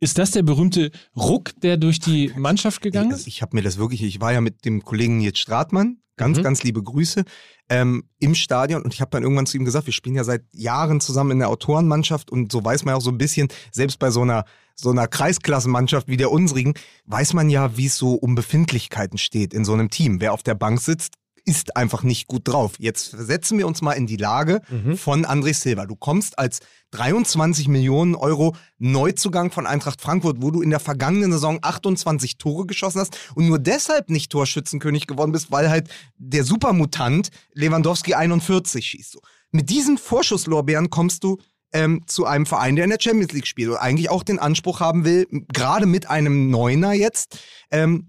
ist 0.02 0.18
das 0.18 0.32
der 0.32 0.42
berühmte 0.42 0.90
Ruck, 1.16 1.52
der 1.62 1.76
durch 1.76 2.00
die 2.00 2.32
Mannschaft 2.36 2.82
gegangen 2.82 3.12
Also 3.12 3.20
ist? 3.22 3.26
ich 3.28 3.40
habe 3.42 3.56
mir 3.56 3.62
das 3.62 3.78
wirklich, 3.78 4.02
ich 4.02 4.20
war 4.20 4.32
ja 4.32 4.40
mit 4.40 4.64
dem 4.64 4.82
Kollegen 4.84 5.18
Nils 5.18 5.38
Stratmann, 5.38 5.98
ganz, 6.16 6.38
Mhm. 6.38 6.42
ganz 6.42 6.62
liebe 6.62 6.82
Grüße, 6.82 7.24
ähm, 7.68 8.04
im 8.18 8.34
Stadion 8.34 8.82
und 8.82 8.92
ich 8.92 9.00
habe 9.00 9.10
dann 9.12 9.22
irgendwann 9.22 9.46
zu 9.46 9.56
ihm 9.56 9.64
gesagt, 9.64 9.86
wir 9.86 9.92
spielen 9.94 10.16
ja 10.16 10.24
seit 10.24 10.42
Jahren 10.52 11.00
zusammen 11.00 11.30
in 11.30 11.38
der 11.38 11.48
Autorenmannschaft 11.48 12.30
und 12.30 12.50
so 12.52 12.64
weiß 12.64 12.84
man 12.84 12.92
ja 12.92 12.96
auch 12.98 13.02
so 13.02 13.10
ein 13.10 13.18
bisschen, 13.18 13.48
selbst 13.70 13.98
bei 13.98 14.10
so 14.10 14.22
einer 14.22 14.44
so 14.74 14.90
einer 14.90 15.06
Kreisklassenmannschaft 15.06 16.08
wie 16.08 16.16
der 16.16 16.30
unsrigen, 16.32 16.74
weiß 17.04 17.34
man 17.34 17.50
ja, 17.50 17.76
wie 17.76 17.86
es 17.86 17.96
so 17.96 18.14
um 18.14 18.34
Befindlichkeiten 18.34 19.18
steht 19.18 19.52
in 19.54 19.64
so 19.66 19.74
einem 19.74 19.90
Team. 19.90 20.20
Wer 20.20 20.32
auf 20.32 20.42
der 20.42 20.54
Bank 20.54 20.80
sitzt, 20.80 21.14
ist 21.44 21.76
einfach 21.76 22.02
nicht 22.04 22.26
gut 22.26 22.48
drauf. 22.48 22.72
Jetzt 22.78 23.08
versetzen 23.08 23.58
wir 23.58 23.66
uns 23.66 23.82
mal 23.82 23.92
in 23.92 24.06
die 24.06 24.16
Lage 24.16 24.62
von 24.96 25.26
André 25.26 25.52
Silva. 25.54 25.86
Du 25.86 25.94
kommst 25.96 26.38
als 26.38 26.60
23 26.92 27.68
Millionen 27.68 28.14
Euro 28.14 28.54
Neuzugang 28.78 29.50
von 29.50 29.66
Eintracht 29.66 30.00
Frankfurt, 30.00 30.38
wo 30.40 30.50
du 30.50 30.62
in 30.62 30.70
der 30.70 30.80
vergangenen 30.80 31.32
Saison 31.32 31.58
28 31.60 32.38
Tore 32.38 32.66
geschossen 32.66 33.00
hast 33.00 33.18
und 33.34 33.48
nur 33.48 33.58
deshalb 33.58 34.10
nicht 34.10 34.30
Torschützenkönig 34.30 35.06
geworden 35.06 35.32
bist, 35.32 35.50
weil 35.50 35.68
halt 35.68 35.88
der 36.16 36.44
Supermutant 36.44 37.30
Lewandowski 37.54 38.14
41 38.14 38.86
schießt. 38.86 39.18
Mit 39.50 39.70
diesen 39.70 39.98
Vorschusslorbeeren 39.98 40.90
kommst 40.90 41.24
du 41.24 41.38
ähm, 41.72 42.02
zu 42.06 42.26
einem 42.26 42.46
Verein, 42.46 42.76
der 42.76 42.84
in 42.84 42.90
der 42.90 43.00
Champions 43.00 43.32
League 43.32 43.46
spielt 43.46 43.70
und 43.70 43.76
eigentlich 43.76 44.10
auch 44.10 44.22
den 44.22 44.38
Anspruch 44.38 44.80
haben 44.80 45.04
will, 45.04 45.26
gerade 45.52 45.86
mit 45.86 46.08
einem 46.08 46.50
Neuner 46.50 46.92
jetzt, 46.92 47.38
ähm, 47.70 48.08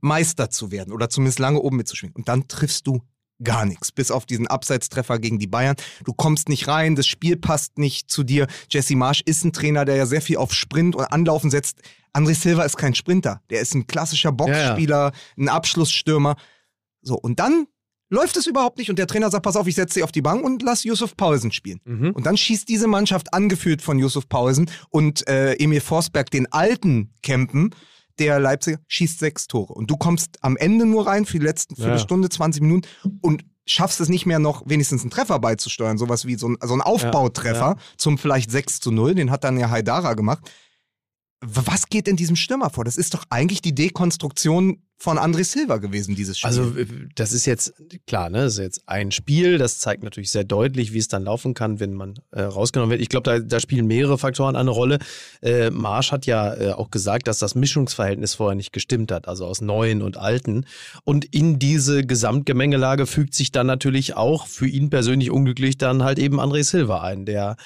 Meister 0.00 0.50
zu 0.50 0.70
werden 0.70 0.92
oder 0.92 1.08
zumindest 1.08 1.38
lange 1.38 1.60
oben 1.60 1.76
mitzuschwingen. 1.76 2.16
Und 2.16 2.28
dann 2.28 2.48
triffst 2.48 2.86
du 2.86 3.02
gar 3.42 3.64
nichts, 3.64 3.92
bis 3.92 4.10
auf 4.10 4.26
diesen 4.26 4.46
Abseitstreffer 4.46 5.18
gegen 5.18 5.38
die 5.38 5.46
Bayern. 5.46 5.76
Du 6.04 6.12
kommst 6.12 6.48
nicht 6.48 6.68
rein, 6.68 6.94
das 6.94 7.06
Spiel 7.06 7.36
passt 7.36 7.78
nicht 7.78 8.10
zu 8.10 8.22
dir. 8.22 8.46
Jesse 8.70 8.96
Marsch 8.96 9.22
ist 9.24 9.44
ein 9.44 9.52
Trainer, 9.52 9.84
der 9.84 9.96
ja 9.96 10.06
sehr 10.06 10.22
viel 10.22 10.36
auf 10.36 10.52
Sprint 10.52 10.94
und 10.94 11.04
Anlaufen 11.04 11.50
setzt. 11.50 11.80
André 12.12 12.34
Silva 12.34 12.62
ist 12.62 12.76
kein 12.76 12.94
Sprinter, 12.94 13.42
der 13.50 13.60
ist 13.60 13.74
ein 13.74 13.86
klassischer 13.86 14.30
Boxspieler, 14.30 15.12
ein 15.36 15.48
Abschlussstürmer. 15.48 16.36
So, 17.02 17.16
und 17.16 17.40
dann 17.40 17.66
läuft 18.08 18.36
es 18.36 18.46
überhaupt 18.46 18.78
nicht 18.78 18.90
und 18.90 18.98
der 18.98 19.06
Trainer 19.06 19.30
sagt, 19.30 19.44
pass 19.44 19.56
auf, 19.56 19.66
ich 19.66 19.74
setze 19.74 19.94
dich 19.94 20.04
auf 20.04 20.12
die 20.12 20.22
Bank 20.22 20.44
und 20.44 20.62
lass 20.62 20.84
Yusuf 20.84 21.16
Paulsen 21.16 21.50
spielen. 21.50 21.80
Mhm. 21.84 22.12
Und 22.12 22.26
dann 22.26 22.36
schießt 22.36 22.68
diese 22.68 22.86
Mannschaft, 22.86 23.34
angeführt 23.34 23.82
von 23.82 23.98
Yusuf 23.98 24.28
Paulsen 24.28 24.70
und 24.90 25.26
äh, 25.28 25.54
Emil 25.54 25.80
Forsberg, 25.80 26.30
den 26.30 26.50
alten 26.52 27.12
Campen, 27.22 27.74
der 28.18 28.38
Leipziger, 28.38 28.78
schießt 28.88 29.18
sechs 29.18 29.46
Tore. 29.46 29.72
Und 29.74 29.90
du 29.90 29.96
kommst 29.96 30.38
am 30.42 30.56
Ende 30.56 30.86
nur 30.86 31.06
rein 31.06 31.24
für 31.24 31.38
die 31.38 31.44
letzten 31.44 31.74
Ja. 31.74 31.84
Viertelstunde, 31.84 32.28
20 32.28 32.62
Minuten 32.62 32.88
und 33.20 33.44
schaffst 33.66 34.00
es 34.00 34.08
nicht 34.08 34.26
mehr 34.26 34.38
noch 34.38 34.62
wenigstens 34.66 35.02
einen 35.02 35.10
Treffer 35.10 35.38
beizusteuern, 35.38 35.96
sowas 35.96 36.26
wie 36.26 36.34
so 36.34 36.48
ein, 36.48 36.58
so 36.62 36.74
ein 36.74 36.82
Aufbautreffer 36.82 37.76
zum 37.96 38.18
vielleicht 38.18 38.50
6 38.50 38.80
zu 38.80 38.90
0, 38.90 39.14
den 39.14 39.30
hat 39.30 39.44
dann 39.44 39.58
ja 39.58 39.70
Haidara 39.70 40.14
gemacht. 40.14 40.50
Was 41.46 41.88
geht 41.88 42.08
in 42.08 42.16
diesem 42.16 42.36
Stürmer 42.36 42.70
vor? 42.70 42.84
Das 42.84 42.96
ist 42.96 43.14
doch 43.14 43.24
eigentlich 43.30 43.60
die 43.60 43.74
Dekonstruktion 43.74 44.78
von 44.96 45.18
André 45.18 45.44
Silva 45.44 45.76
gewesen, 45.78 46.14
dieses 46.14 46.38
Spiel. 46.38 46.48
Also 46.48 46.72
das 47.14 47.32
ist 47.32 47.44
jetzt 47.44 47.74
klar, 48.06 48.30
ne? 48.30 48.38
Das 48.38 48.54
ist 48.54 48.58
jetzt 48.60 48.82
ein 48.86 49.10
Spiel. 49.10 49.58
Das 49.58 49.78
zeigt 49.78 50.02
natürlich 50.02 50.30
sehr 50.30 50.44
deutlich, 50.44 50.94
wie 50.94 50.98
es 50.98 51.08
dann 51.08 51.24
laufen 51.24 51.52
kann, 51.52 51.78
wenn 51.78 51.92
man 51.92 52.14
äh, 52.30 52.42
rausgenommen 52.42 52.90
wird. 52.90 53.02
Ich 53.02 53.10
glaube, 53.10 53.30
da, 53.30 53.38
da 53.38 53.60
spielen 53.60 53.86
mehrere 53.86 54.16
Faktoren 54.16 54.56
eine 54.56 54.70
Rolle. 54.70 54.98
Äh, 55.42 55.70
Marsch 55.70 56.10
hat 56.10 56.24
ja 56.24 56.54
äh, 56.54 56.72
auch 56.72 56.90
gesagt, 56.90 57.28
dass 57.28 57.38
das 57.38 57.54
Mischungsverhältnis 57.54 58.34
vorher 58.34 58.54
nicht 58.54 58.72
gestimmt 58.72 59.12
hat, 59.12 59.28
also 59.28 59.44
aus 59.44 59.60
Neuen 59.60 60.00
und 60.00 60.16
Alten. 60.16 60.64
Und 61.04 61.26
in 61.26 61.58
diese 61.58 62.06
Gesamtgemengelage 62.06 63.06
fügt 63.06 63.34
sich 63.34 63.52
dann 63.52 63.66
natürlich 63.66 64.16
auch 64.16 64.46
für 64.46 64.66
ihn 64.66 64.88
persönlich 64.88 65.30
unglücklich 65.30 65.76
dann 65.76 66.02
halt 66.02 66.18
eben 66.18 66.40
André 66.40 66.62
Silva 66.62 67.02
ein, 67.02 67.26
der 67.26 67.56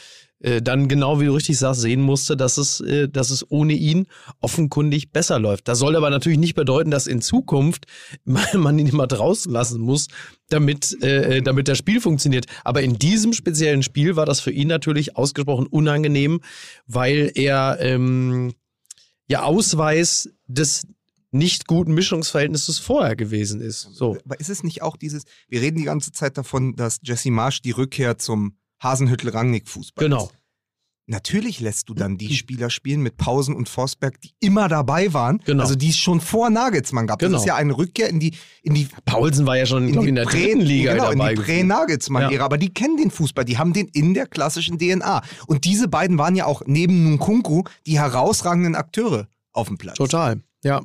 äh, 0.41 0.62
dann 0.62 0.89
genau 0.89 1.20
wie 1.20 1.26
du 1.26 1.32
richtig 1.32 1.59
sagst, 1.59 1.80
sehen 1.80 2.01
musste, 2.01 2.36
dass 2.36 2.59
es, 2.59 2.80
äh, 2.80 3.09
dass 3.09 3.30
es 3.30 3.51
ohne 3.51 3.72
ihn 3.72 4.07
offenkundig 4.41 5.11
besser 5.11 5.39
läuft. 5.39 5.68
Das 5.68 5.78
soll 5.78 5.97
aber 5.97 6.11
natürlich 6.11 6.39
nicht 6.39 6.55
bedeuten, 6.55 6.91
dass 6.91 7.07
in 7.07 7.20
Zukunft 7.20 7.86
man 8.24 8.78
ihn 8.78 8.86
immer 8.86 9.07
draußen 9.07 9.51
lassen 9.53 9.80
muss, 9.80 10.09
damit, 10.49 11.03
äh, 11.03 11.43
damit 11.43 11.68
das 11.68 11.78
Spiel 11.78 12.01
funktioniert. 12.01 12.47
Aber 12.64 12.82
in 12.82 12.99
diesem 12.99 13.32
speziellen 13.32 13.82
Spiel 13.82 14.16
war 14.16 14.26
das 14.26 14.41
für 14.41 14.53
ihn 14.53 14.68
natürlich 14.68 15.16
ausgesprochen 15.16 15.66
unangenehm, 15.66 16.41
weil 16.86 17.32
er 17.34 17.78
ähm, 17.80 18.55
ja 19.26 19.43
Ausweis 19.43 20.30
des 20.47 20.86
nicht 21.30 21.66
guten 21.66 21.93
Mischungsverhältnisses 21.93 22.78
vorher 22.78 23.16
gewesen 23.16 23.61
ist. 23.61 23.82
So. 23.93 24.16
Aber 24.24 24.41
ist 24.41 24.49
es 24.49 24.62
nicht 24.62 24.82
auch 24.82 24.97
dieses, 24.97 25.24
wir 25.49 25.61
reden 25.61 25.76
die 25.76 25.84
ganze 25.84 26.12
Zeit 26.12 26.39
davon, 26.39 26.74
dass 26.74 27.01
Jesse 27.03 27.30
Marsch 27.30 27.61
die 27.61 27.72
Rückkehr 27.72 28.16
zum 28.18 28.57
Hasenhüttel-Rangnick-Fußball 28.83 30.05
Genau. 30.05 30.24
ist. 30.26 30.35
Natürlich 31.11 31.61
lässt 31.61 31.89
du 31.89 31.95
dann 31.95 32.18
die 32.18 32.35
Spieler 32.37 32.68
spielen 32.68 33.01
mit 33.01 33.16
Pausen 33.16 33.57
und 33.57 33.66
Forsberg, 33.70 34.20
die 34.20 34.33
immer 34.41 34.68
dabei 34.68 35.14
waren. 35.14 35.39
Genau. 35.47 35.62
Also 35.62 35.74
die 35.74 35.89
es 35.89 35.97
schon 35.97 36.20
vor 36.20 36.51
Nagelsmann 36.51 37.07
gab. 37.07 37.18
Genau. 37.20 37.33
Das 37.33 37.43
ist 37.43 37.47
ja 37.47 37.55
eine 37.57 37.79
Rückkehr 37.79 38.11
in 38.11 38.20
die, 38.20 38.35
in 38.62 38.74
die 38.74 38.87
Paulsen 39.07 39.47
war 39.47 39.57
ja 39.57 39.64
schon 39.64 39.89
in 39.89 39.99
die 40.03 40.09
in 40.09 40.16
der 40.16 40.26
Prä- 40.26 40.33
dritten 40.49 40.61
Liga 40.61 40.93
genau, 40.93 41.05
dabei. 41.05 41.12
in 41.14 41.18
die 41.20 41.24
gefühlt. 41.37 41.47
Prä-Nagelsmann-Ära. 41.61 42.33
Ja. 42.35 42.45
Aber 42.45 42.59
die 42.59 42.68
kennen 42.74 42.99
den 42.99 43.11
Fußball, 43.11 43.47
die 43.47 43.57
haben 43.57 43.72
den 43.72 43.89
in 43.89 44.12
der 44.12 44.26
klassischen 44.26 44.79
DNA. 44.79 45.22
Und 45.47 45.64
diese 45.64 45.89
beiden 45.89 46.18
waren 46.18 46.37
ja 46.37 46.45
auch 46.45 46.61
neben 46.66 47.14
Nkunku 47.14 47.62
die 47.87 47.99
herausragenden 47.99 48.74
Akteure 48.74 49.29
auf 49.55 49.68
dem 49.68 49.79
Platz. 49.79 49.97
Total. 49.97 50.43
Ja. 50.62 50.83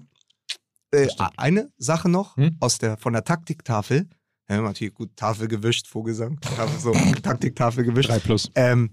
Äh, 0.92 1.10
eine 1.36 1.70
Sache 1.78 2.08
noch 2.08 2.38
Hm? 2.38 2.56
aus 2.62 2.78
der, 2.78 2.96
von 2.96 3.12
der 3.12 3.26
Taktiktafel. 3.26 4.08
Ja, 4.50 4.62
natürlich 4.62 4.94
gut, 4.94 5.16
Tafel 5.16 5.48
gewischt, 5.48 5.88
Vogelsang. 5.88 6.40
Tafel, 6.40 6.80
so, 6.80 6.92
Taktiktafel 7.22 7.84
gewischt. 7.84 8.10
3 8.10 8.20
plus. 8.20 8.52
Ähm, 8.56 8.92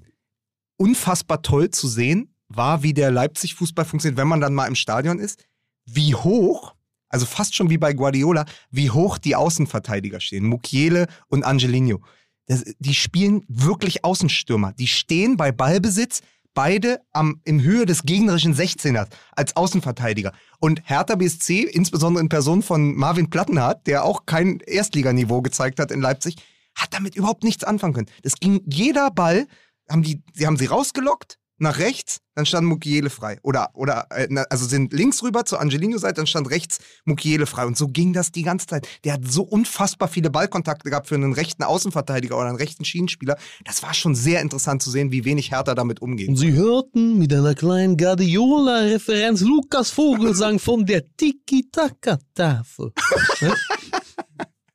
unfassbar 0.77 1.43
toll 1.43 1.71
zu 1.71 1.89
sehen 1.89 2.35
war, 2.49 2.83
wie 2.83 2.95
der 2.95 3.11
Leipzig-Fußball 3.11 3.85
funktioniert, 3.85 4.19
wenn 4.19 4.29
man 4.29 4.41
dann 4.41 4.55
mal 4.55 4.67
im 4.67 4.75
Stadion 4.75 5.19
ist. 5.19 5.45
Wie 5.85 6.15
hoch, 6.15 6.75
also 7.09 7.27
fast 7.27 7.55
schon 7.55 7.71
wie 7.71 7.79
bei 7.79 7.93
Guardiola, 7.93 8.45
wie 8.71 8.91
hoch 8.91 9.19
die 9.19 9.37
Außenverteidiger 9.37 10.21
stehen. 10.21 10.45
Mukiele 10.45 11.07
und 11.29 11.45
Angelino. 11.45 12.01
Das, 12.47 12.65
die 12.79 12.95
spielen 12.95 13.45
wirklich 13.49 14.05
Außenstürmer. 14.05 14.73
Die 14.73 14.87
stehen 14.87 15.37
bei 15.37 15.53
Ballbesitz 15.53 16.23
beide 16.55 17.01
am, 17.13 17.41
in 17.45 17.63
Höhe 17.63 17.87
des 17.87 18.03
gegnerischen 18.03 18.55
16ers 18.55 19.09
als 19.33 19.57
Außenverteidiger. 19.57 20.33
Und 20.59 20.83
Hertha 20.85 21.15
BSC, 21.15 21.63
insbesondere 21.63 22.23
in 22.23 22.29
Person 22.29 22.63
von 22.63 22.95
Marvin 22.95 23.31
Plattenhardt, 23.31 23.87
der 23.87 24.05
auch 24.05 24.27
kein 24.27 24.61
Erstliganiveau 24.61 25.43
gezeigt 25.43 25.81
hat 25.81 25.91
in 25.91 26.01
Leipzig, 26.01 26.37
hat 26.77 26.93
damit 26.95 27.17
überhaupt 27.17 27.45
nichts 27.45 27.65
anfangen 27.65 27.95
können. 27.95 28.11
Das 28.23 28.35
ging 28.35 28.63
jeder 28.67 29.11
Ball, 29.11 29.47
haben 29.89 30.03
die, 30.03 30.23
sie 30.35 30.47
haben 30.47 30.57
sie 30.57 30.67
rausgelockt, 30.67 31.40
nach 31.61 31.79
rechts, 31.79 32.21
dann 32.35 32.47
stand 32.47 32.67
Mukiele 32.67 33.11
frei. 33.11 33.39
Oder, 33.43 33.71
oder 33.75 34.07
äh, 34.11 34.29
also 34.49 34.67
sind 34.67 34.93
links 34.93 35.23
rüber 35.23 35.45
zur 35.45 35.61
Angelino-Seite, 35.61 36.15
dann 36.15 36.27
stand 36.27 36.51
rechts 36.51 36.79
Mukiele 37.05 37.47
frei. 37.47 37.67
Und 37.67 37.77
so 37.77 37.89
ging 37.89 38.13
das 38.13 38.33
die 38.33 38.43
ganze 38.43 38.67
Zeit. 38.67 38.89
Der 39.05 39.15
hat 39.15 39.21
so 39.27 39.43
unfassbar 39.43 40.09
viele 40.09 40.31
Ballkontakte 40.31 40.89
gehabt 40.89 41.09
für 41.09 41.17
einen 41.17 41.33
rechten 41.33 41.63
Außenverteidiger 41.63 42.37
oder 42.37 42.49
einen 42.49 42.57
rechten 42.57 42.85
Schienenspieler. 42.85 43.37
Das 43.65 43.83
war 43.83 43.95
schon 43.95 44.15
sehr 44.15 44.41
interessant 44.41 44.83
zu 44.83 44.91
sehen, 44.91 45.13
wie 45.13 45.25
wenig 45.25 45.51
Hertha 45.51 45.75
damit 45.75 46.01
umgeht. 46.01 46.29
Und 46.29 46.37
Sie 46.37 46.53
hörten 46.53 47.19
mit 47.19 47.33
einer 47.33 47.55
kleinen 47.55 47.97
Guardiola-Referenz 47.97 49.43
Lukas 49.43 49.91
Vogelsang 49.91 50.59
von 50.59 50.87
der 50.87 51.05
Tiki-Taka-Tafel. 51.17 52.93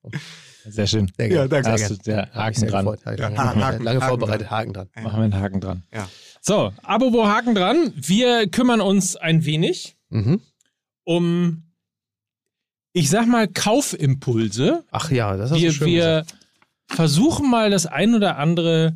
Sehr 0.68 0.88
schön. 0.88 1.12
Sehr 1.18 1.28
Ja, 1.28 1.48
gerne. 1.48 1.50
danke. 1.50 1.72
Hast 1.72 1.90
du 1.90 1.96
der 1.98 2.32
Haken 2.34 2.60
Sehr 2.60 2.70
dran. 2.70 2.86
gefreut. 2.86 3.02
Ja, 3.20 3.30
Lange, 3.30 3.38
Haken- 3.66 3.84
lange 3.84 4.00
Haken 4.02 4.10
vorbereitet, 4.10 4.50
Haken 4.52 4.74
dran. 4.74 4.90
Machen 5.02 5.18
wir 5.20 5.24
einen 5.24 5.36
Haken 5.40 5.62
dran. 5.62 5.84
Ja. 5.94 6.08
So, 6.42 6.72
apropos 6.84 7.28
Haken 7.28 7.56
dran. 7.56 7.94
Wir 7.96 8.48
kümmern 8.48 8.82
uns 8.82 9.16
ein 9.16 9.46
wenig 9.46 9.96
Mhm. 10.10 10.42
um, 11.04 11.64
ich 12.94 13.10
sag 13.10 13.28
mal, 13.28 13.48
Kaufimpulse. 13.48 14.84
Ach 14.92 15.12
ja, 15.12 15.36
das 15.38 15.52
hast 15.52 15.58
du 15.58 15.64
Wir, 15.64 15.72
schön 15.74 15.88
wir 15.88 16.02
gesagt. 16.24 16.36
versuchen 16.88 17.50
mal 17.50 17.70
das 17.70 17.86
ein 17.88 18.14
oder 18.16 18.38
andere 18.38 18.96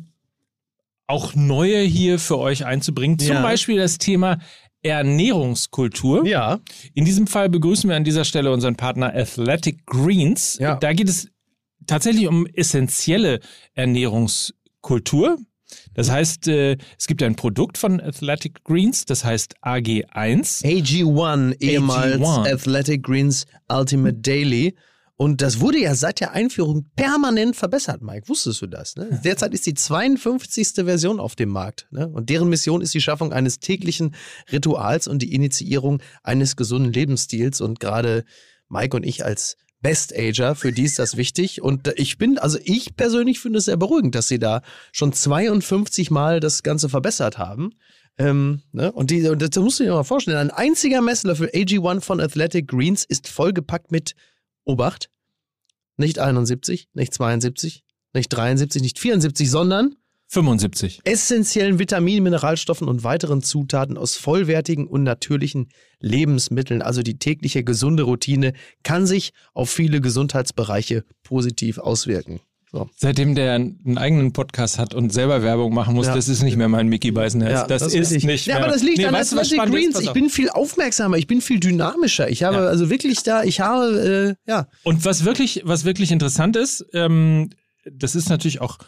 auch 1.06 1.34
Neue 1.34 1.80
hier 1.82 2.18
für 2.20 2.38
euch 2.38 2.64
einzubringen. 2.64 3.18
Zum 3.18 3.34
Ja. 3.36 3.42
Beispiel 3.42 3.76
das 3.78 3.98
Thema 3.98 4.38
Ernährungskultur. 4.82 6.24
Ja, 6.26 6.60
In 6.94 7.04
diesem 7.04 7.26
Fall 7.26 7.48
begrüßen 7.48 7.90
wir 7.90 7.96
an 7.96 8.04
dieser 8.04 8.24
Stelle 8.24 8.52
unseren 8.52 8.76
Partner 8.76 9.12
Athletic 9.14 9.84
Greens. 9.86 10.56
Ja. 10.58 10.76
Da 10.76 10.92
geht 10.92 11.08
es 11.08 11.28
tatsächlich 11.90 12.28
um 12.28 12.46
essentielle 12.46 13.40
Ernährungskultur. 13.74 15.38
Das 15.94 16.10
heißt, 16.10 16.48
äh, 16.48 16.76
es 16.98 17.06
gibt 17.06 17.22
ein 17.22 17.36
Produkt 17.36 17.78
von 17.78 18.00
Athletic 18.00 18.64
Greens, 18.64 19.04
das 19.04 19.24
heißt 19.24 19.56
AG1. 19.62 20.64
AG1, 20.64 21.60
ehemals 21.60 22.20
AG1. 22.20 22.52
Athletic 22.52 23.02
Greens 23.02 23.46
Ultimate 23.68 24.14
Daily. 24.16 24.76
Und 25.16 25.42
das 25.42 25.60
wurde 25.60 25.78
ja 25.78 25.94
seit 25.94 26.20
der 26.20 26.32
Einführung 26.32 26.86
permanent 26.96 27.54
verbessert, 27.54 28.02
Mike. 28.02 28.28
Wusstest 28.28 28.62
du 28.62 28.66
das? 28.66 28.96
Ne? 28.96 29.20
Derzeit 29.22 29.52
ist 29.52 29.66
die 29.66 29.74
52. 29.74 30.86
Version 30.86 31.20
auf 31.20 31.36
dem 31.36 31.50
Markt. 31.50 31.88
Ne? 31.90 32.08
Und 32.08 32.30
deren 32.30 32.48
Mission 32.48 32.80
ist 32.80 32.94
die 32.94 33.02
Schaffung 33.02 33.32
eines 33.32 33.58
täglichen 33.58 34.14
Rituals 34.50 35.08
und 35.08 35.20
die 35.20 35.34
Initiierung 35.34 36.00
eines 36.22 36.56
gesunden 36.56 36.92
Lebensstils. 36.92 37.60
Und 37.60 37.80
gerade 37.80 38.24
Mike 38.70 38.96
und 38.96 39.04
ich 39.04 39.24
als 39.24 39.56
Best 39.82 40.16
Ager, 40.16 40.54
für 40.54 40.72
die 40.72 40.84
ist 40.84 40.98
das 40.98 41.16
wichtig. 41.16 41.62
Und 41.62 41.88
ich 41.96 42.18
bin, 42.18 42.38
also 42.38 42.58
ich 42.64 42.96
persönlich 42.96 43.40
finde 43.40 43.58
es 43.58 43.64
sehr 43.64 43.76
beruhigend, 43.76 44.14
dass 44.14 44.28
sie 44.28 44.38
da 44.38 44.62
schon 44.92 45.12
52 45.12 46.10
Mal 46.10 46.40
das 46.40 46.62
Ganze 46.62 46.88
verbessert 46.88 47.38
haben. 47.38 47.72
Ähm, 48.18 48.60
ne? 48.72 48.92
Und, 48.92 49.10
die, 49.10 49.26
und 49.28 49.40
das 49.40 49.62
musst 49.62 49.80
du 49.80 49.84
dir 49.84 49.92
mal 49.92 50.04
vorstellen. 50.04 50.36
Ein 50.36 50.50
einziger 50.50 51.00
Messlöffel 51.00 51.48
AG1 51.48 52.02
von 52.02 52.20
Athletic 52.20 52.68
Greens 52.68 53.04
ist 53.04 53.28
vollgepackt 53.28 53.90
mit 53.90 54.14
Obacht. 54.64 55.08
Nicht 55.96 56.18
71, 56.18 56.88
nicht 56.92 57.14
72, 57.14 57.82
nicht 58.12 58.28
73, 58.28 58.82
nicht 58.82 58.98
74, 58.98 59.50
sondern 59.50 59.96
75. 60.32 61.00
essentiellen 61.04 61.80
Vitaminen, 61.80 62.22
Mineralstoffen 62.22 62.86
und 62.86 63.02
weiteren 63.02 63.42
Zutaten 63.42 63.98
aus 63.98 64.14
vollwertigen 64.16 64.86
und 64.86 65.02
natürlichen 65.02 65.68
Lebensmitteln. 65.98 66.82
Also 66.82 67.02
die 67.02 67.18
tägliche 67.18 67.64
gesunde 67.64 68.04
Routine 68.04 68.52
kann 68.84 69.06
sich 69.06 69.32
auf 69.54 69.70
viele 69.70 70.00
Gesundheitsbereiche 70.00 71.04
positiv 71.24 71.78
auswirken. 71.78 72.38
So. 72.70 72.88
Seitdem 72.96 73.34
der 73.34 73.54
einen 73.54 73.98
eigenen 73.98 74.32
Podcast 74.32 74.78
hat 74.78 74.94
und 74.94 75.12
selber 75.12 75.42
Werbung 75.42 75.74
machen 75.74 75.96
muss, 75.96 76.06
Ja. 76.06 76.14
das 76.14 76.28
ist 76.28 76.44
nicht 76.44 76.56
mehr 76.56 76.68
mein 76.68 76.86
Mickey 76.86 77.10
Beisenherz. 77.10 77.66
das, 77.66 77.82
ist 77.82 77.94
richtig. 77.96 78.22
nicht 78.22 78.46
Ja, 78.46 78.54
mehr. 78.54 78.64
aber 78.66 78.72
das 78.72 78.84
liegt 78.84 78.98
Nee, 78.98 79.06
an 79.06 79.14
weißt 79.14 79.32
was 79.34 79.48
Athletic 79.50 79.64
ist? 79.66 79.72
Greens. 79.74 79.94
Pass 79.94 80.02
Ich 80.04 80.12
bin 80.12 80.30
viel 80.30 80.48
aufmerksamer, 80.50 81.16
ich 81.18 81.26
bin 81.26 81.40
viel 81.40 81.58
dynamischer. 81.58 82.30
Ich 82.30 82.44
habe 82.44 82.58
Ja. 82.58 82.66
also 82.66 82.88
wirklich 82.88 83.24
da, 83.24 83.42
ich 83.42 83.58
habe, 83.58 84.36
äh, 84.46 84.48
ja. 84.48 84.68
Und 84.84 85.04
was 85.04 85.24
wirklich, 85.24 85.62
was 85.64 85.84
wirklich 85.84 86.12
interessant 86.12 86.54
ist, 86.54 86.86
ähm, 86.92 87.50
das 87.90 88.14
ist 88.14 88.28
natürlich 88.28 88.60
auch 88.60 88.78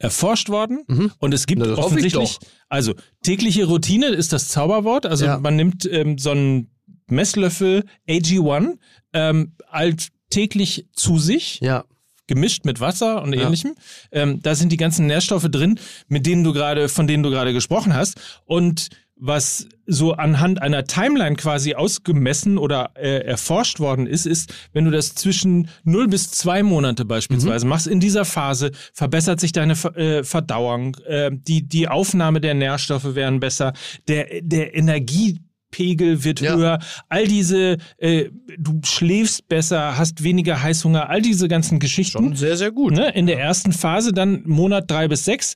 erforscht 0.00 0.48
worden 0.48 0.82
Mhm. 0.88 1.12
und 1.18 1.32
es 1.34 1.46
gibt 1.46 1.62
Na, 1.64 1.74
offensichtlich, 1.74 2.38
also 2.68 2.94
tägliche 3.22 3.66
Routine 3.66 4.06
ist 4.06 4.32
das 4.32 4.48
Zauberwort. 4.48 5.06
Also 5.06 5.26
Ja. 5.26 5.38
man 5.38 5.54
nimmt 5.56 5.84
ähm, 5.92 6.18
so 6.18 6.30
einen 6.30 6.70
Messlöffel 7.06 7.84
AG1 8.08 8.78
ähm, 9.12 9.52
alltäglich 9.68 10.86
zu 10.94 11.18
sich, 11.18 11.60
Ja, 11.60 11.84
gemischt 12.26 12.64
mit 12.64 12.80
Wasser 12.80 13.22
und 13.22 13.34
Ja. 13.34 13.42
ähnlichem. 13.42 13.74
Ähm, 14.12 14.40
da 14.42 14.54
sind 14.54 14.70
die 14.72 14.76
ganzen 14.76 15.06
Nährstoffe 15.06 15.48
drin, 15.50 15.78
mit 16.08 16.26
denen 16.26 16.44
du 16.44 16.52
gerade, 16.52 16.88
von 16.88 17.06
denen 17.06 17.22
du 17.22 17.30
gerade 17.30 17.52
gesprochen 17.52 17.92
hast. 17.94 18.18
Und 18.46 18.88
was 19.20 19.68
so 19.86 20.12
anhand 20.12 20.62
einer 20.62 20.84
Timeline 20.84 21.36
quasi 21.36 21.74
ausgemessen 21.74 22.56
oder 22.58 22.90
äh, 22.94 23.18
erforscht 23.24 23.78
worden 23.78 24.06
ist, 24.06 24.26
ist, 24.26 24.52
wenn 24.72 24.84
du 24.84 24.90
das 24.90 25.14
zwischen 25.14 25.68
0 25.84 26.08
bis 26.08 26.30
2 26.30 26.62
Monate 26.62 27.04
beispielsweise 27.04 27.66
machst, 27.66 27.86
in 27.86 28.00
dieser 28.00 28.24
Phase 28.24 28.70
verbessert 28.94 29.40
sich 29.40 29.52
deine 29.52 29.74
äh, 29.94 30.24
Verdauung, 30.24 30.96
äh, 31.06 31.30
die, 31.32 31.68
die 31.68 31.88
Aufnahme 31.88 32.40
der 32.40 32.54
Nährstoffe 32.54 33.14
werden 33.14 33.40
besser, 33.40 33.72
der, 34.08 34.26
der 34.42 34.74
Energiepegel 34.74 36.24
wird 36.24 36.40
Ja. 36.40 36.56
höher, 36.56 36.78
all 37.08 37.26
diese, 37.26 37.76
äh, 37.98 38.30
du 38.58 38.80
schläfst 38.84 39.48
besser, 39.48 39.98
hast 39.98 40.22
weniger 40.22 40.62
Heißhunger, 40.62 41.08
all 41.10 41.20
diese 41.20 41.48
ganzen 41.48 41.78
Geschichten. 41.78 42.34
sehr, 42.36 42.56
sehr 42.56 42.70
gut. 42.70 42.94
Ne? 42.94 43.10
In 43.14 43.26
der 43.26 43.38
ersten 43.38 43.72
Phase 43.72 44.12
dann 44.12 44.42
Monat 44.46 44.90
drei 44.90 45.08
bis 45.08 45.24
sechs. 45.24 45.54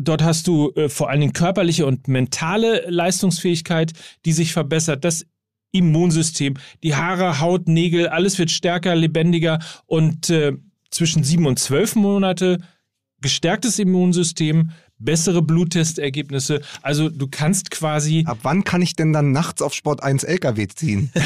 Dort 0.00 0.22
hast 0.22 0.46
du 0.46 0.72
äh, 0.76 0.88
vor 0.88 1.10
allen 1.10 1.20
Dingen 1.20 1.32
körperliche 1.32 1.84
und 1.84 2.08
mentale 2.08 2.84
Leistungsfähigkeit, 2.88 3.92
die 4.24 4.32
sich 4.32 4.52
verbessert. 4.52 5.04
Das 5.04 5.26
Immunsystem, 5.72 6.54
die 6.82 6.94
Haare, 6.94 7.40
Haut, 7.40 7.68
Nägel, 7.68 8.08
alles 8.08 8.38
wird 8.38 8.50
stärker, 8.50 8.94
lebendiger 8.94 9.58
und 9.86 10.30
äh, 10.30 10.52
zwischen 10.90 11.24
sieben 11.24 11.46
und 11.46 11.58
zwölf 11.58 11.94
Monate 11.94 12.58
gestärktes 13.20 13.78
Immunsystem, 13.78 14.70
bessere 14.98 15.42
Bluttestergebnisse. 15.42 16.60
Also 16.82 17.08
du 17.08 17.28
kannst 17.28 17.70
quasi 17.70 18.24
Ab 18.26 18.38
wann 18.42 18.64
kann 18.64 18.82
ich 18.82 18.94
denn 18.94 19.12
dann 19.12 19.32
nachts 19.32 19.62
auf 19.62 19.74
Sport 19.74 20.02
1 20.02 20.24
LKW 20.24 20.68
ziehen? 20.68 21.10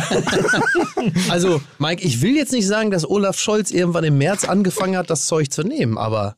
Also, 1.28 1.60
Mike, 1.80 2.04
ich 2.04 2.22
will 2.22 2.36
jetzt 2.36 2.52
nicht 2.52 2.66
sagen, 2.66 2.92
dass 2.92 3.08
Olaf 3.08 3.36
Scholz 3.36 3.72
irgendwann 3.72 4.04
im 4.04 4.18
März 4.18 4.44
angefangen 4.44 4.96
hat, 4.96 5.10
das 5.10 5.26
Zeug 5.26 5.50
zu 5.50 5.64
nehmen, 5.64 5.98
aber, 5.98 6.36